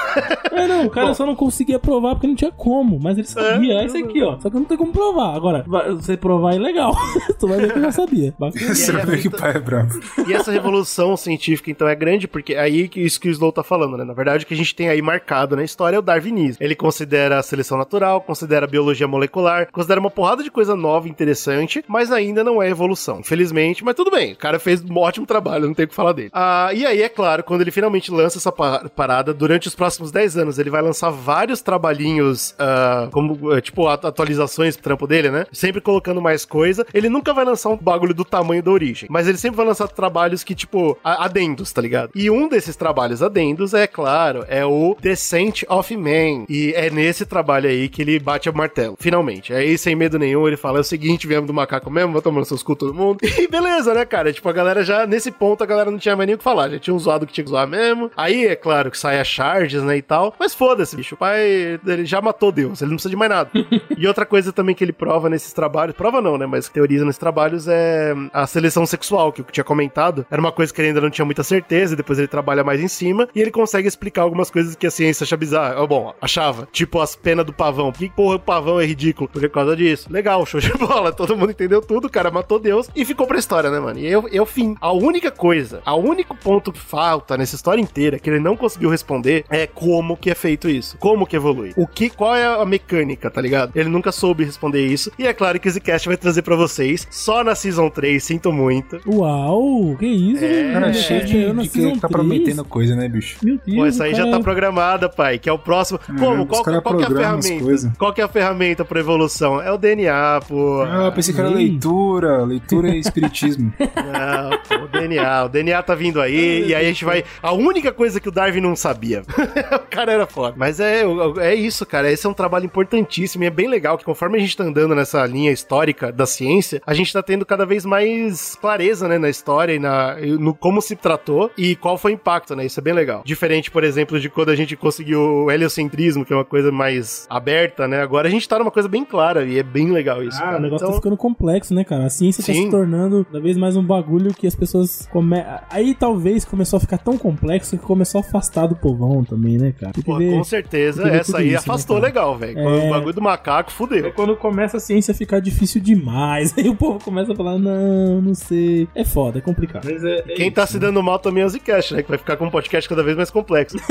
É, 0.51 0.67
não, 0.67 0.86
o 0.87 0.89
cara 0.91 1.13
só 1.13 1.25
não 1.25 1.35
conseguia 1.35 1.79
provar 1.79 2.15
porque 2.15 2.27
não 2.27 2.35
tinha 2.35 2.51
como, 2.51 2.99
mas 3.01 3.17
ele 3.17 3.27
sabia. 3.27 3.73
É, 3.81 3.85
isso 3.85 3.97
aqui, 3.97 4.21
ó. 4.23 4.37
Só 4.39 4.49
que 4.49 4.55
não 4.55 4.63
tem 4.63 4.77
como 4.77 4.91
provar. 4.91 5.35
Agora, 5.35 5.63
vai- 5.67 5.91
você 5.93 6.17
provar 6.17 6.55
é 6.55 6.57
legal. 6.59 6.93
tu 7.39 7.47
vai 7.47 7.59
ver 7.59 7.71
que 7.73 7.77
eu 7.79 7.83
já 7.83 7.91
sabia. 7.91 8.33
Você 8.57 8.91
aí, 8.95 9.05
vê 9.05 9.17
que 9.17 9.27
o 9.27 9.31
pai 9.31 9.51
é 9.55 9.59
bravo. 9.59 9.99
E 10.27 10.33
essa 10.33 10.51
revolução 10.51 11.15
científica, 11.17 11.69
então, 11.69 11.87
é 11.87 11.95
grande, 11.95 12.27
porque 12.27 12.53
é 12.53 12.59
aí 12.59 12.87
que 12.87 12.99
isso 13.01 13.19
que 13.19 13.27
o 13.29 13.31
Slow 13.31 13.51
tá 13.51 13.63
falando, 13.63 13.97
né? 13.97 14.03
Na 14.03 14.13
verdade, 14.13 14.43
o 14.43 14.47
que 14.47 14.53
a 14.53 14.57
gente 14.57 14.73
tem 14.75 14.89
aí 14.89 15.01
marcado 15.01 15.55
na 15.55 15.63
história 15.63 15.95
é 15.95 15.99
o 15.99 16.01
darwinismo. 16.01 16.57
Ele 16.63 16.75
considera 16.75 17.37
a 17.39 17.43
seleção 17.43 17.77
natural, 17.77 18.21
considera 18.21 18.65
a 18.65 18.69
biologia 18.69 19.07
molecular, 19.07 19.69
considera 19.71 19.99
uma 19.99 20.09
porrada 20.09 20.43
de 20.43 20.51
coisa 20.51 20.75
nova 20.75 21.07
e 21.07 21.11
interessante, 21.11 21.83
mas 21.87 22.11
ainda 22.11 22.43
não 22.43 22.61
é 22.61 22.69
evolução, 22.69 23.19
infelizmente. 23.19 23.83
Mas 23.83 23.95
tudo 23.95 24.11
bem, 24.11 24.33
o 24.33 24.37
cara 24.37 24.59
fez 24.59 24.83
um 24.83 24.97
ótimo 24.97 25.25
trabalho, 25.25 25.67
não 25.67 25.73
tem 25.73 25.85
o 25.85 25.87
que 25.89 25.95
falar 25.95 26.13
dele. 26.13 26.29
Ah, 26.33 26.69
e 26.73 26.85
aí, 26.85 27.01
é 27.01 27.09
claro, 27.09 27.43
quando 27.43 27.61
ele 27.61 27.71
finalmente 27.71 28.11
lança 28.11 28.37
essa 28.37 28.51
pa- 28.51 28.89
parada, 28.95 29.33
durante 29.33 29.67
os 29.67 29.75
próximos 29.75 30.11
10 30.11 30.37
anos, 30.37 30.59
ele 30.59 30.66
vai 30.69 30.81
lançar 30.81 31.09
vários 31.09 31.61
trabalhinhos, 31.61 32.53
ah, 32.59 33.07
como, 33.11 33.53
eh, 33.53 33.61
tipo, 33.61 33.87
at- 33.87 34.05
atualizações 34.05 34.75
pro 34.75 34.83
trampo 34.83 35.07
dele, 35.07 35.29
né? 35.31 35.45
Sempre 35.51 35.81
colocando 35.81 36.21
mais 36.21 36.45
coisa. 36.45 36.85
Ele 36.93 37.09
nunca 37.09 37.33
vai 37.33 37.45
lançar 37.45 37.69
um 37.69 37.77
bagulho 37.77 38.13
do 38.13 38.23
tamanho 38.25 38.61
da 38.63 38.71
origem, 38.71 39.07
mas 39.11 39.27
ele 39.27 39.37
sempre 39.37 39.57
vai 39.57 39.65
lançar 39.65 39.87
trabalhos 39.87 40.43
que, 40.43 40.55
tipo, 40.55 40.97
adendos, 41.03 41.71
tá 41.71 41.81
ligado? 41.81 42.11
E 42.15 42.29
um 42.29 42.47
desses 42.47 42.75
trabalhos 42.75 43.21
adendos, 43.23 43.73
é 43.73 43.87
claro, 43.87 44.45
é 44.47 44.65
o 44.65 44.95
Descent 45.01 45.63
of 45.69 45.95
Man. 45.95 46.45
E 46.49 46.73
é 46.75 46.89
nesse 46.89 47.25
trabalho 47.25 47.69
aí 47.69 47.89
que 47.89 48.01
ele 48.01 48.19
bate 48.19 48.49
o 48.49 48.55
martelo, 48.55 48.95
finalmente. 48.99 49.53
Aí, 49.53 49.77
sem 49.77 49.95
medo 49.95 50.17
nenhum, 50.19 50.47
ele 50.47 50.57
fala: 50.57 50.77
é 50.79 50.81
o 50.81 50.83
seguinte, 50.83 51.27
viemos 51.27 51.47
do 51.47 51.53
macaco 51.53 51.89
mesmo, 51.89 52.11
vou 52.13 52.21
tomando 52.21 52.45
seus 52.45 52.63
cu 52.63 52.75
todo 52.75 52.93
mundo. 52.93 53.17
E 53.37 53.47
beleza, 53.47 53.93
né, 53.93 54.03
cara? 54.03 54.33
Tipo, 54.33 54.49
a 54.49 54.53
galera 54.53 54.83
já, 54.83 55.05
nesse 55.05 55.31
ponto, 55.31 55.63
a 55.63 55.67
galera 55.67 55.91
não 55.91 55.97
tinha 55.99 56.15
mais 56.15 56.25
nem 56.27 56.33
o 56.35 56.37
que 56.39 56.43
falar. 56.43 56.69
Já 56.69 56.79
tinha 56.79 56.93
um 56.93 56.97
zoado 56.99 57.25
que 57.27 57.31
tinha 57.33 57.43
que 57.45 57.49
zoar 57.51 57.67
mesmo. 57.67 58.09
Aí, 58.17 58.45
é 58.47 58.55
claro, 58.55 58.89
que 58.89 58.97
sai 58.97 59.19
a 59.19 59.23
charges, 59.23 59.83
né, 59.83 59.95
e 59.97 60.01
tal. 60.01 60.33
Mas 60.39 60.55
foda-se, 60.57 60.95
bicho. 60.95 61.15
O 61.15 61.17
pai, 61.17 61.79
ele 61.85 62.05
já 62.05 62.21
matou 62.21 62.51
Deus, 62.51 62.81
ele 62.81 62.89
não 62.89 62.95
precisa 62.95 63.09
de 63.09 63.15
mais 63.15 63.29
nada. 63.29 63.49
e 63.97 64.07
outra 64.07 64.25
coisa 64.25 64.51
também 64.51 64.75
que 64.75 64.83
ele 64.83 64.93
prova 64.93 65.29
nesses 65.29 65.53
trabalhos, 65.53 65.95
prova 65.95 66.21
não, 66.21 66.37
né, 66.37 66.45
mas 66.45 66.69
teoriza 66.69 67.05
nesses 67.05 67.19
trabalhos 67.19 67.67
é 67.67 68.13
a 68.33 68.45
seleção 68.47 68.85
sexual, 68.85 69.31
que 69.31 69.41
eu 69.41 69.45
tinha 69.45 69.63
comentado. 69.63 70.25
Era 70.29 70.39
uma 70.39 70.51
coisa 70.51 70.73
que 70.73 70.79
ele 70.81 70.89
ainda 70.89 71.01
não 71.01 71.09
tinha 71.09 71.25
muita 71.25 71.43
certeza, 71.43 71.93
e 71.93 71.97
depois 71.97 72.19
ele 72.19 72.27
trabalha 72.27 72.63
mais 72.63 72.81
em 72.81 72.87
cima, 72.87 73.27
e 73.35 73.41
ele 73.41 73.51
consegue 73.51 73.87
explicar 73.87 74.21
algumas 74.21 74.49
coisas 74.49 74.75
que 74.75 74.87
a 74.87 74.91
ciência 74.91 75.23
acha 75.23 75.37
bizarra. 75.37 75.75
Ó, 75.81 75.87
Bom, 75.87 76.13
achava. 76.21 76.67
Tipo 76.71 76.99
as 76.99 77.15
penas 77.15 77.45
do 77.45 77.53
pavão. 77.53 77.91
Que 77.91 78.09
porra 78.09 78.35
o 78.35 78.39
pavão 78.39 78.79
é 78.79 78.85
ridículo? 78.85 79.29
Por 79.29 79.49
causa 79.49 79.75
disso. 79.75 80.11
Legal, 80.11 80.45
show 80.45 80.59
de 80.59 80.71
bola. 80.77 81.11
Todo 81.11 81.35
mundo 81.35 81.51
entendeu 81.51 81.81
tudo, 81.81 82.05
o 82.05 82.09
cara 82.09 82.29
matou 82.29 82.59
Deus 82.59 82.89
e 82.95 83.05
ficou 83.05 83.25
pra 83.25 83.39
história, 83.39 83.69
né, 83.71 83.79
mano? 83.79 83.99
E 83.99 84.05
eu, 84.05 84.27
eu 84.29 84.45
fim. 84.45 84.75
A 84.81 84.91
única 84.91 85.31
coisa, 85.31 85.81
a 85.85 85.95
único 85.95 86.35
ponto 86.35 86.71
que 86.71 86.79
falta 86.79 87.37
nessa 87.37 87.55
história 87.55 87.81
inteira 87.81 88.19
que 88.19 88.29
ele 88.29 88.39
não 88.39 88.57
conseguiu 88.57 88.89
responder 88.89 89.45
é 89.49 89.65
como 89.65 90.17
que 90.17 90.29
é 90.29 90.35
feito 90.35 90.46
isso. 90.69 90.97
Como 90.97 91.25
que 91.25 91.35
evolui. 91.35 91.73
O 91.75 91.85
que, 91.87 92.09
qual 92.09 92.35
é 92.35 92.45
a 92.45 92.65
mecânica, 92.65 93.29
tá 93.29 93.41
ligado? 93.41 93.71
Ele 93.75 93.89
nunca 93.89 94.11
soube 94.11 94.43
responder 94.43 94.85
isso. 94.85 95.11
E 95.17 95.25
é 95.27 95.33
claro 95.33 95.59
que 95.59 95.67
o 95.67 95.71
Zcast 95.71 96.07
vai 96.07 96.17
trazer 96.17 96.41
pra 96.41 96.55
vocês 96.55 97.07
só 97.11 97.43
na 97.43 97.55
Season 97.55 97.89
3, 97.89 98.23
sinto 98.23 98.51
muito. 98.51 98.99
Uau, 99.07 99.95
que 99.97 100.05
isso, 100.05 100.39
velho? 100.41 100.73
Cara, 100.73 100.93
cheio 100.93 101.25
de, 101.25 101.53
na 101.53 101.61
de 101.63 101.69
que 101.69 101.79
Season 101.81 101.99
tá 101.99 102.07
3? 102.07 102.11
prometendo 102.11 102.63
coisa, 102.65 102.95
né, 102.95 103.07
bicho? 103.09 103.37
Meu 103.43 103.59
Deus, 103.65 103.77
Pô, 103.77 103.85
essa 103.85 104.03
aí 104.05 104.13
o 104.13 104.15
já 104.15 104.23
cara- 104.25 104.37
tá 104.37 104.43
programada, 104.43 105.09
pai, 105.09 105.37
que 105.39 105.49
é 105.49 105.51
o 105.53 105.59
próximo. 105.59 105.99
Como? 106.19 106.43
os 106.43 106.49
Qual, 106.49 106.63
cara 106.63 106.81
qual 106.81 106.97
que 106.97 107.03
é 107.03 107.05
a 107.05 107.09
ferramenta? 107.09 107.93
Qual 107.97 108.13
que 108.13 108.21
é 108.21 108.23
a 108.23 108.27
ferramenta 108.27 108.85
pra 108.85 108.99
evolução? 108.99 109.61
É 109.61 109.71
o 109.71 109.77
DNA, 109.77 110.39
pô. 110.47 110.81
Ah, 110.83 111.05
eu 111.05 111.11
pensei 111.11 111.33
que 111.33 111.39
era 111.39 111.49
Ei. 111.49 111.55
leitura. 111.55 112.43
Leitura 112.43 112.89
e 112.89 112.99
espiritismo. 112.99 113.73
Não, 113.79 114.57
pô, 114.67 114.85
o 114.85 114.87
DNA. 114.87 115.45
O 115.45 115.49
DNA 115.49 115.83
tá 115.83 115.95
vindo 115.95 116.21
aí, 116.21 116.67
e 116.67 116.75
aí 116.75 116.85
a 116.85 116.89
gente 116.89 117.03
vai. 117.05 117.23
A 117.41 117.51
única 117.53 117.91
coisa 117.91 118.19
que 118.19 118.29
o 118.29 118.31
Darwin 118.31 118.61
não 118.61 118.75
sabia. 118.75 119.21
o 119.75 119.79
cara 119.89 120.11
era 120.11 120.27
foda. 120.37 120.53
Mas 120.57 120.79
é, 120.79 121.03
é 121.39 121.55
isso, 121.55 121.85
cara. 121.85 122.11
Esse 122.11 122.25
é 122.25 122.29
um 122.29 122.33
trabalho 122.33 122.65
importantíssimo 122.65 123.43
e 123.43 123.47
é 123.47 123.49
bem 123.49 123.67
legal 123.67 123.97
que 123.97 124.05
conforme 124.05 124.37
a 124.37 124.39
gente 124.41 124.55
tá 124.55 124.63
andando 124.63 124.93
nessa 124.95 125.25
linha 125.25 125.51
histórica 125.51 126.11
da 126.11 126.25
ciência, 126.25 126.81
a 126.85 126.93
gente 126.93 127.11
tá 127.11 127.23
tendo 127.23 127.45
cada 127.45 127.65
vez 127.65 127.85
mais 127.85 128.55
clareza, 128.55 129.07
né, 129.07 129.17
na 129.17 129.29
história 129.29 129.73
e 129.73 129.79
na, 129.79 130.15
no 130.39 130.53
como 130.53 130.81
se 130.81 130.95
tratou 130.95 131.49
e 131.57 131.75
qual 131.75 131.97
foi 131.97 132.11
o 132.11 132.15
impacto, 132.15 132.55
né? 132.55 132.65
Isso 132.65 132.79
é 132.79 132.83
bem 132.83 132.93
legal. 132.93 133.21
Diferente, 133.25 133.71
por 133.71 133.83
exemplo, 133.83 134.19
de 134.19 134.29
quando 134.29 134.49
a 134.49 134.55
gente 134.55 134.75
conseguiu 134.75 135.19
o 135.45 135.51
heliocentrismo, 135.51 136.23
que 136.23 136.31
é 136.33 136.35
uma 136.35 136.45
coisa 136.45 136.71
mais 136.71 137.25
aberta, 137.29 137.87
né? 137.87 138.01
Agora 138.01 138.27
a 138.27 138.31
gente 138.31 138.47
tá 138.47 138.59
numa 138.59 138.71
coisa 138.71 138.87
bem 138.87 139.03
clara 139.03 139.43
e 139.45 139.57
é 139.57 139.63
bem 139.63 139.91
legal 139.91 140.23
isso. 140.23 140.37
Ah, 140.37 140.41
cara. 140.45 140.57
o 140.57 140.61
negócio 140.61 140.83
Então- 140.85 140.91
tá 140.91 141.01
ficando 141.01 141.17
complexo, 141.17 141.73
né, 141.73 141.83
cara? 141.83 142.05
A 142.05 142.09
ciência 142.09 142.43
tá 142.43 142.53
Sim. 142.53 142.65
se 142.65 142.69
tornando 142.71 143.25
cada 143.25 143.39
vez 143.39 143.57
mais 143.57 143.75
um 143.75 143.83
bagulho 143.83 144.33
que 144.33 144.45
as 144.45 144.55
pessoas 144.55 145.07
come... 145.11 145.37
Aí 145.69 145.95
talvez 145.95 146.45
começou 146.45 146.77
a 146.77 146.79
ficar 146.79 146.97
tão 146.99 147.17
complexo 147.17 147.77
que 147.77 147.83
começou 147.83 148.19
a 148.19 148.23
afastar 148.23 148.67
do 148.67 148.75
povão 148.75 149.23
também, 149.23 149.57
né, 149.57 149.73
cara? 149.79 149.93
Tem 149.93 150.03
que 150.03 150.09
Pô, 150.09 150.17
ver- 150.17 150.26
com 150.29 150.43
certeza, 150.43 151.03
que 151.03 151.09
essa 151.09 151.37
aí 151.39 151.49
isso, 151.49 151.57
afastou 151.59 151.97
né, 151.97 152.03
legal, 152.07 152.37
velho. 152.37 152.57
É. 152.59 152.87
O 152.87 152.89
bagulho 152.89 153.13
do 153.13 153.21
macaco 153.21 153.69
É 153.69 153.73
fudeu. 153.73 154.11
quando 154.13 154.35
começa 154.35 154.77
a 154.77 154.79
ciência 154.79 155.11
a 155.11 155.15
ficar 155.15 155.39
difícil 155.39 155.81
demais. 155.81 156.53
Aí 156.57 156.69
o 156.69 156.75
povo 156.75 156.99
começa 157.03 157.33
a 157.33 157.35
falar, 157.35 157.57
não, 157.57 158.21
não 158.21 158.35
sei. 158.35 158.87
É 158.95 159.03
foda, 159.03 159.39
é 159.39 159.41
complicado. 159.41 159.85
Mas 159.85 160.03
é, 160.03 160.19
é 160.27 160.33
Quem 160.35 160.51
tá 160.51 160.65
se 160.65 160.79
dando 160.79 161.01
mal 161.03 161.19
também 161.19 161.43
é 161.43 161.45
o 161.45 161.49
Zcast, 161.49 161.93
né? 161.93 162.01
Que 162.03 162.09
vai 162.09 162.17
ficar 162.17 162.37
com 162.37 162.45
um 162.45 162.49
podcast 162.49 162.87
cada 162.89 163.03
vez 163.03 163.15
mais 163.15 163.29
complexo. 163.29 163.77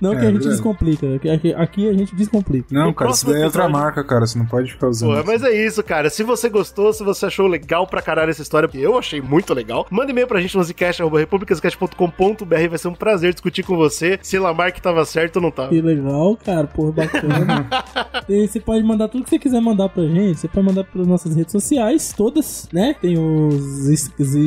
Não 0.00 0.10
que 0.10 0.16
É, 0.16 0.20
a 0.20 0.22
gente 0.24 0.32
verdade. 0.32 0.48
descomplica. 0.50 1.14
Aqui, 1.14 1.54
aqui- 1.54 1.88
a 1.88 1.92
gente 1.92 2.14
descomplica. 2.16 2.66
Não, 2.72 2.86
No 2.86 2.94
cara, 2.94 3.10
isso 3.12 3.24
daí 3.26 3.42
é 3.42 3.44
outra 3.44 3.68
marca, 3.68 4.02
cara. 4.02 4.26
Você 4.26 4.36
não 4.36 4.46
pode 4.46 4.72
ficar 4.72 4.88
usando. 4.88 5.10
Pô, 5.12 5.16
isso. 5.18 5.26
mas 5.26 5.42
é 5.44 5.50
isso, 5.52 5.82
cara. 5.84 6.10
Se 6.10 6.24
você 6.24 6.48
gostou, 6.48 6.92
se 6.92 7.04
você 7.04 7.26
achou 7.26 7.46
legal 7.46 7.86
pra 7.86 8.02
caralho 8.02 8.30
essa 8.30 8.42
história, 8.42 8.68
porque 8.68 8.84
eu 8.84 8.98
achei 8.98 9.20
muito 9.20 9.54
legal, 9.54 9.86
manda 9.90 10.10
e-mail 10.10 10.26
pra 10.26 10.40
gente 10.40 10.56
no 10.56 10.64
zcast.republicascast.com.br. 10.64 12.68
Vai 12.68 12.78
ser 12.78 12.88
um 12.88 12.94
prazer 12.94 13.32
discutir 13.32 13.62
com 13.62 13.76
você 13.76 14.18
se 14.22 14.38
Lamarck 14.38 14.80
tava 14.80 15.04
certo 15.04 15.36
ou 15.36 15.42
não 15.42 15.50
tava. 15.52 15.61
Que 15.68 15.80
legal, 15.80 16.36
cara. 16.36 16.66
Porra, 16.66 16.92
bacana. 16.92 17.68
e 18.28 18.46
você 18.46 18.60
pode 18.60 18.84
mandar 18.84 19.08
tudo 19.08 19.24
que 19.24 19.30
você 19.30 19.38
quiser 19.38 19.60
mandar 19.60 19.88
pra 19.88 20.04
gente. 20.04 20.40
Você 20.40 20.48
pode 20.48 20.66
mandar 20.66 20.84
pelas 20.84 21.06
nossas 21.06 21.34
redes 21.34 21.52
sociais, 21.52 22.12
todas, 22.16 22.68
né? 22.72 22.94
Tem 23.00 23.18
o 23.18 23.50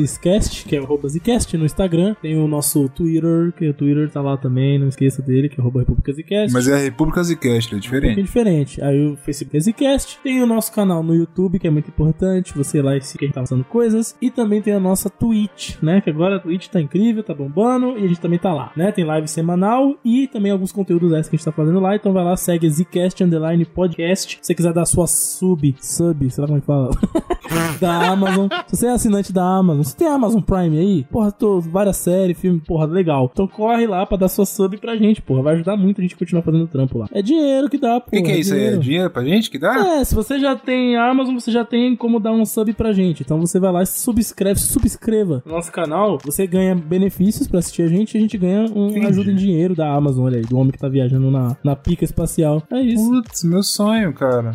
Zcast, 0.06 0.64
que 0.64 0.76
é 0.76 0.80
o 0.80 1.08
Zcast 1.08 1.56
no 1.56 1.64
Instagram. 1.64 2.14
Tem 2.20 2.36
o 2.36 2.46
nosso 2.46 2.88
Twitter, 2.88 3.52
que 3.56 3.68
o 3.68 3.74
Twitter 3.74 4.10
tá 4.10 4.20
lá 4.20 4.36
também. 4.36 4.78
Não 4.78 4.88
esqueça 4.88 5.22
dele, 5.22 5.48
que 5.48 5.58
é 5.58 5.60
arroba 5.60 5.80
República 5.80 6.12
Zcast. 6.12 6.52
Mas 6.52 6.68
é 6.68 6.74
a 6.74 6.78
República 6.78 7.22
Zcast, 7.22 7.74
é 7.74 7.76
Um 7.76 7.80
pouquinho 7.80 7.80
diferente. 7.80 8.22
diferente. 8.22 8.82
Aí 8.82 9.06
o 9.06 9.16
Facebook 9.16 9.56
é 9.56 9.60
Zcast. 9.60 10.18
Tem 10.22 10.42
o 10.42 10.46
nosso 10.46 10.72
canal 10.72 11.02
no 11.02 11.14
YouTube, 11.14 11.58
que 11.58 11.66
é 11.66 11.70
muito 11.70 11.88
importante. 11.88 12.56
Você 12.56 12.80
lá 12.82 12.96
e 12.96 13.00
seguir 13.02 13.18
que 13.18 13.24
a 13.24 13.28
gente 13.28 13.34
tá 13.34 13.40
lançando 13.40 13.64
coisas. 13.64 14.16
E 14.20 14.30
também 14.30 14.60
tem 14.62 14.74
a 14.74 14.80
nossa 14.80 15.08
Twitch, 15.10 15.76
né? 15.82 16.00
Que 16.00 16.10
agora 16.10 16.36
a 16.36 16.38
Twitch 16.38 16.68
tá 16.68 16.80
incrível, 16.80 17.22
tá 17.22 17.34
bombando. 17.34 17.98
E 17.98 18.04
a 18.04 18.08
gente 18.08 18.20
também 18.20 18.38
tá 18.38 18.52
lá, 18.52 18.72
né? 18.76 18.92
Tem 18.92 19.04
live 19.04 19.28
semanal 19.28 19.96
e 20.04 20.26
também 20.28 20.52
alguns 20.52 20.72
conteúdos 20.72 21.05
todos 21.06 21.18
esses 21.18 21.28
que 21.28 21.36
a 21.36 21.38
gente 21.38 21.44
tá 21.44 21.52
fazendo 21.52 21.80
lá. 21.80 21.94
Então 21.94 22.12
vai 22.12 22.24
lá, 22.24 22.36
segue 22.36 22.68
Zcast 22.68 23.22
Underline 23.22 23.64
Podcast. 23.64 24.38
Se 24.40 24.46
você 24.46 24.54
quiser 24.54 24.72
dar 24.72 24.84
sua 24.84 25.06
sub, 25.06 25.74
sub, 25.80 26.30
sei 26.30 26.42
lá 26.42 26.46
como 26.48 26.58
é 26.58 26.60
que 26.60 26.66
fala, 26.66 26.90
da 27.80 28.08
Amazon. 28.10 28.48
Se 28.66 28.76
você 28.76 28.86
é 28.86 28.90
assinante 28.90 29.32
da 29.32 29.42
Amazon, 29.44 29.82
você 29.82 29.96
tem 29.96 30.08
Amazon 30.08 30.40
Prime 30.40 30.78
aí? 30.78 31.04
Porra, 31.10 31.30
tô, 31.30 31.60
várias 31.60 31.96
séries, 31.98 32.38
filme, 32.38 32.60
porra, 32.60 32.86
legal. 32.86 33.30
Então 33.32 33.46
corre 33.46 33.86
lá 33.86 34.04
pra 34.04 34.16
dar 34.16 34.28
sua 34.28 34.44
sub 34.46 34.76
pra 34.78 34.96
gente, 34.96 35.22
porra. 35.22 35.42
Vai 35.42 35.54
ajudar 35.54 35.76
muito 35.76 36.00
a 36.00 36.02
gente 36.02 36.14
a 36.14 36.18
continuar 36.18 36.42
fazendo 36.42 36.66
trampo 36.66 36.98
lá. 36.98 37.08
É 37.12 37.22
dinheiro 37.22 37.68
que 37.68 37.78
dá, 37.78 37.98
O 37.98 38.10
que, 38.10 38.22
que 38.22 38.30
é 38.32 38.38
isso 38.38 38.54
aí? 38.54 38.64
É 38.64 38.76
dinheiro 38.76 39.10
pra 39.10 39.24
gente 39.24 39.50
que 39.50 39.58
dá? 39.58 39.98
É, 39.98 40.04
se 40.04 40.14
você 40.14 40.38
já 40.38 40.56
tem 40.56 40.96
Amazon, 40.96 41.34
você 41.34 41.50
já 41.50 41.64
tem 41.64 41.94
como 41.94 42.18
dar 42.18 42.32
um 42.32 42.44
sub 42.44 42.72
pra 42.74 42.92
gente. 42.92 43.22
Então 43.22 43.40
você 43.40 43.58
vai 43.60 43.72
lá 43.72 43.82
e 43.82 43.86
se 43.86 44.00
subscreve, 44.00 44.60
se 44.60 44.68
subscreva 44.68 45.42
no 45.46 45.52
nosso 45.52 45.70
canal. 45.70 46.18
Você 46.24 46.46
ganha 46.46 46.74
benefícios 46.74 47.46
pra 47.46 47.58
assistir 47.60 47.82
a 47.82 47.88
gente 47.88 48.14
e 48.14 48.18
a 48.18 48.20
gente 48.20 48.36
ganha 48.36 48.66
um 48.74 48.88
Entendi. 48.88 49.06
ajuda 49.06 49.30
em 49.30 49.36
dinheiro 49.36 49.74
da 49.74 49.92
Amazon, 49.92 50.24
olha 50.24 50.38
aí, 50.38 50.42
do 50.42 50.56
homem 50.58 50.72
que 50.72 50.78
tá 50.78 50.88
viajando 50.96 51.30
na, 51.30 51.56
na 51.62 51.76
pica 51.76 52.04
espacial. 52.04 52.62
É 52.72 52.80
isso. 52.80 53.08
Putz, 53.10 53.44
meu 53.44 53.62
sonho, 53.62 54.12
cara. 54.12 54.54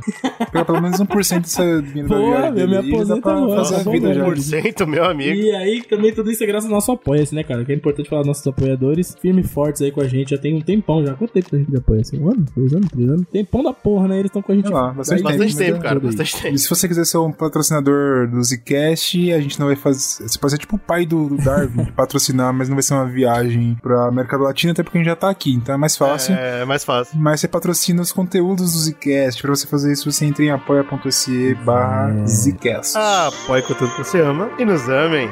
Pegar 0.51 0.65
pelo 0.65 0.81
menos 0.81 0.99
1% 0.99 1.41
dessa 1.41 1.81
dinheiro 1.81 2.09
da 2.09 2.15
Boa, 2.15 2.51
viagem 2.51 2.59
eu 2.61 2.67
me 2.67 2.77
aposento 2.77 3.21
pra 3.21 3.33
agora, 3.37 3.65
fazer 3.65 3.83
tá 3.83 3.91
vida 3.91 4.13
já. 4.13 4.23
né? 4.23 4.29
1%, 4.29 4.85
meu 4.87 5.05
amigo. 5.05 5.39
E 5.39 5.51
aí 5.55 5.83
também 5.83 6.13
tudo 6.13 6.31
isso 6.31 6.43
é 6.43 6.47
graças 6.47 6.69
ao 6.69 6.75
nosso 6.75 6.91
apoia-se, 6.91 7.33
né, 7.35 7.43
cara? 7.43 7.63
Que 7.63 7.71
é 7.71 7.75
importante 7.75 8.09
falar 8.09 8.21
dos 8.21 8.27
nossos 8.27 8.47
apoiadores, 8.47 9.15
firme 9.21 9.41
e 9.41 9.43
fortes 9.47 9.81
aí 9.81 9.91
com 9.91 10.01
a 10.01 10.07
gente. 10.07 10.31
Já 10.31 10.37
tem 10.37 10.55
um 10.55 10.61
tempão 10.61 11.05
já. 11.05 11.13
Quanto 11.13 11.31
tempo 11.31 11.49
que 11.49 11.55
a 11.55 11.59
gente 11.59 11.77
apoia? 11.77 12.01
Assim, 12.01 12.19
um 12.19 12.29
ano? 12.29 12.45
Dois 12.55 12.73
anos? 12.73 12.87
Três 12.89 13.09
anos? 13.09 13.25
Tempão 13.31 13.63
da 13.63 13.73
porra, 13.73 14.07
né? 14.07 14.15
Eles 14.15 14.25
estão 14.29 14.41
com 14.41 14.51
a 14.51 14.55
gente. 14.55 14.65
Sei 14.67 14.75
lá, 14.75 14.91
bastante 14.91 15.23
Bastante 15.23 15.55
tempo, 15.55 15.71
tempo, 15.73 15.83
cara, 15.83 15.99
bastante 15.99 16.41
tempo. 16.41 16.55
E 16.55 16.59
se 16.59 16.69
você 16.69 16.87
quiser 16.87 17.05
ser 17.05 17.17
um 17.17 17.31
patrocinador 17.31 18.27
do 18.29 18.43
Zcast, 18.43 19.31
a 19.31 19.39
gente 19.39 19.59
não 19.59 19.67
vai 19.67 19.75
fazer. 19.75 20.27
Você 20.27 20.39
pode 20.39 20.51
ser 20.53 20.57
tipo 20.59 20.75
o 20.75 20.79
pai 20.79 21.05
do, 21.05 21.29
do 21.29 21.37
Darwin, 21.37 21.85
patrocinar, 21.95 22.53
mas 22.53 22.67
não 22.69 22.75
vai 22.75 22.83
ser 22.83 22.93
uma 22.93 23.05
viagem 23.07 23.77
pra 23.81 24.07
América 24.07 24.37
Latina, 24.37 24.71
até 24.71 24.83
porque 24.83 24.97
a 24.97 25.01
gente 25.01 25.09
já 25.09 25.15
tá 25.15 25.29
aqui, 25.29 25.53
então 25.53 25.75
é 25.75 25.77
mais 25.77 25.95
fácil. 25.97 26.20
É 26.29 26.65
mais 26.65 26.83
fácil. 26.83 27.17
Mas 27.17 27.39
você 27.39 27.47
patrocina 27.47 28.01
os 28.01 28.11
conteúdos 28.11 28.73
do 28.73 28.79
Zcast. 28.79 29.41
Pra 29.41 29.51
você 29.51 29.67
fazer 29.67 29.91
isso, 29.93 30.11
você 30.11 30.25
entra 30.25 30.43
em 30.43 30.51
apoia.se 30.51 31.55
barra 31.63 32.13
Zcast. 32.27 32.97
Ah, 32.97 33.27
apoie 33.27 33.61
com 33.61 33.73
tudo 33.73 33.91
que 33.95 34.03
você 34.03 34.21
ama 34.21 34.49
e 34.59 34.65
nos 34.65 34.87
amem. 34.89 35.29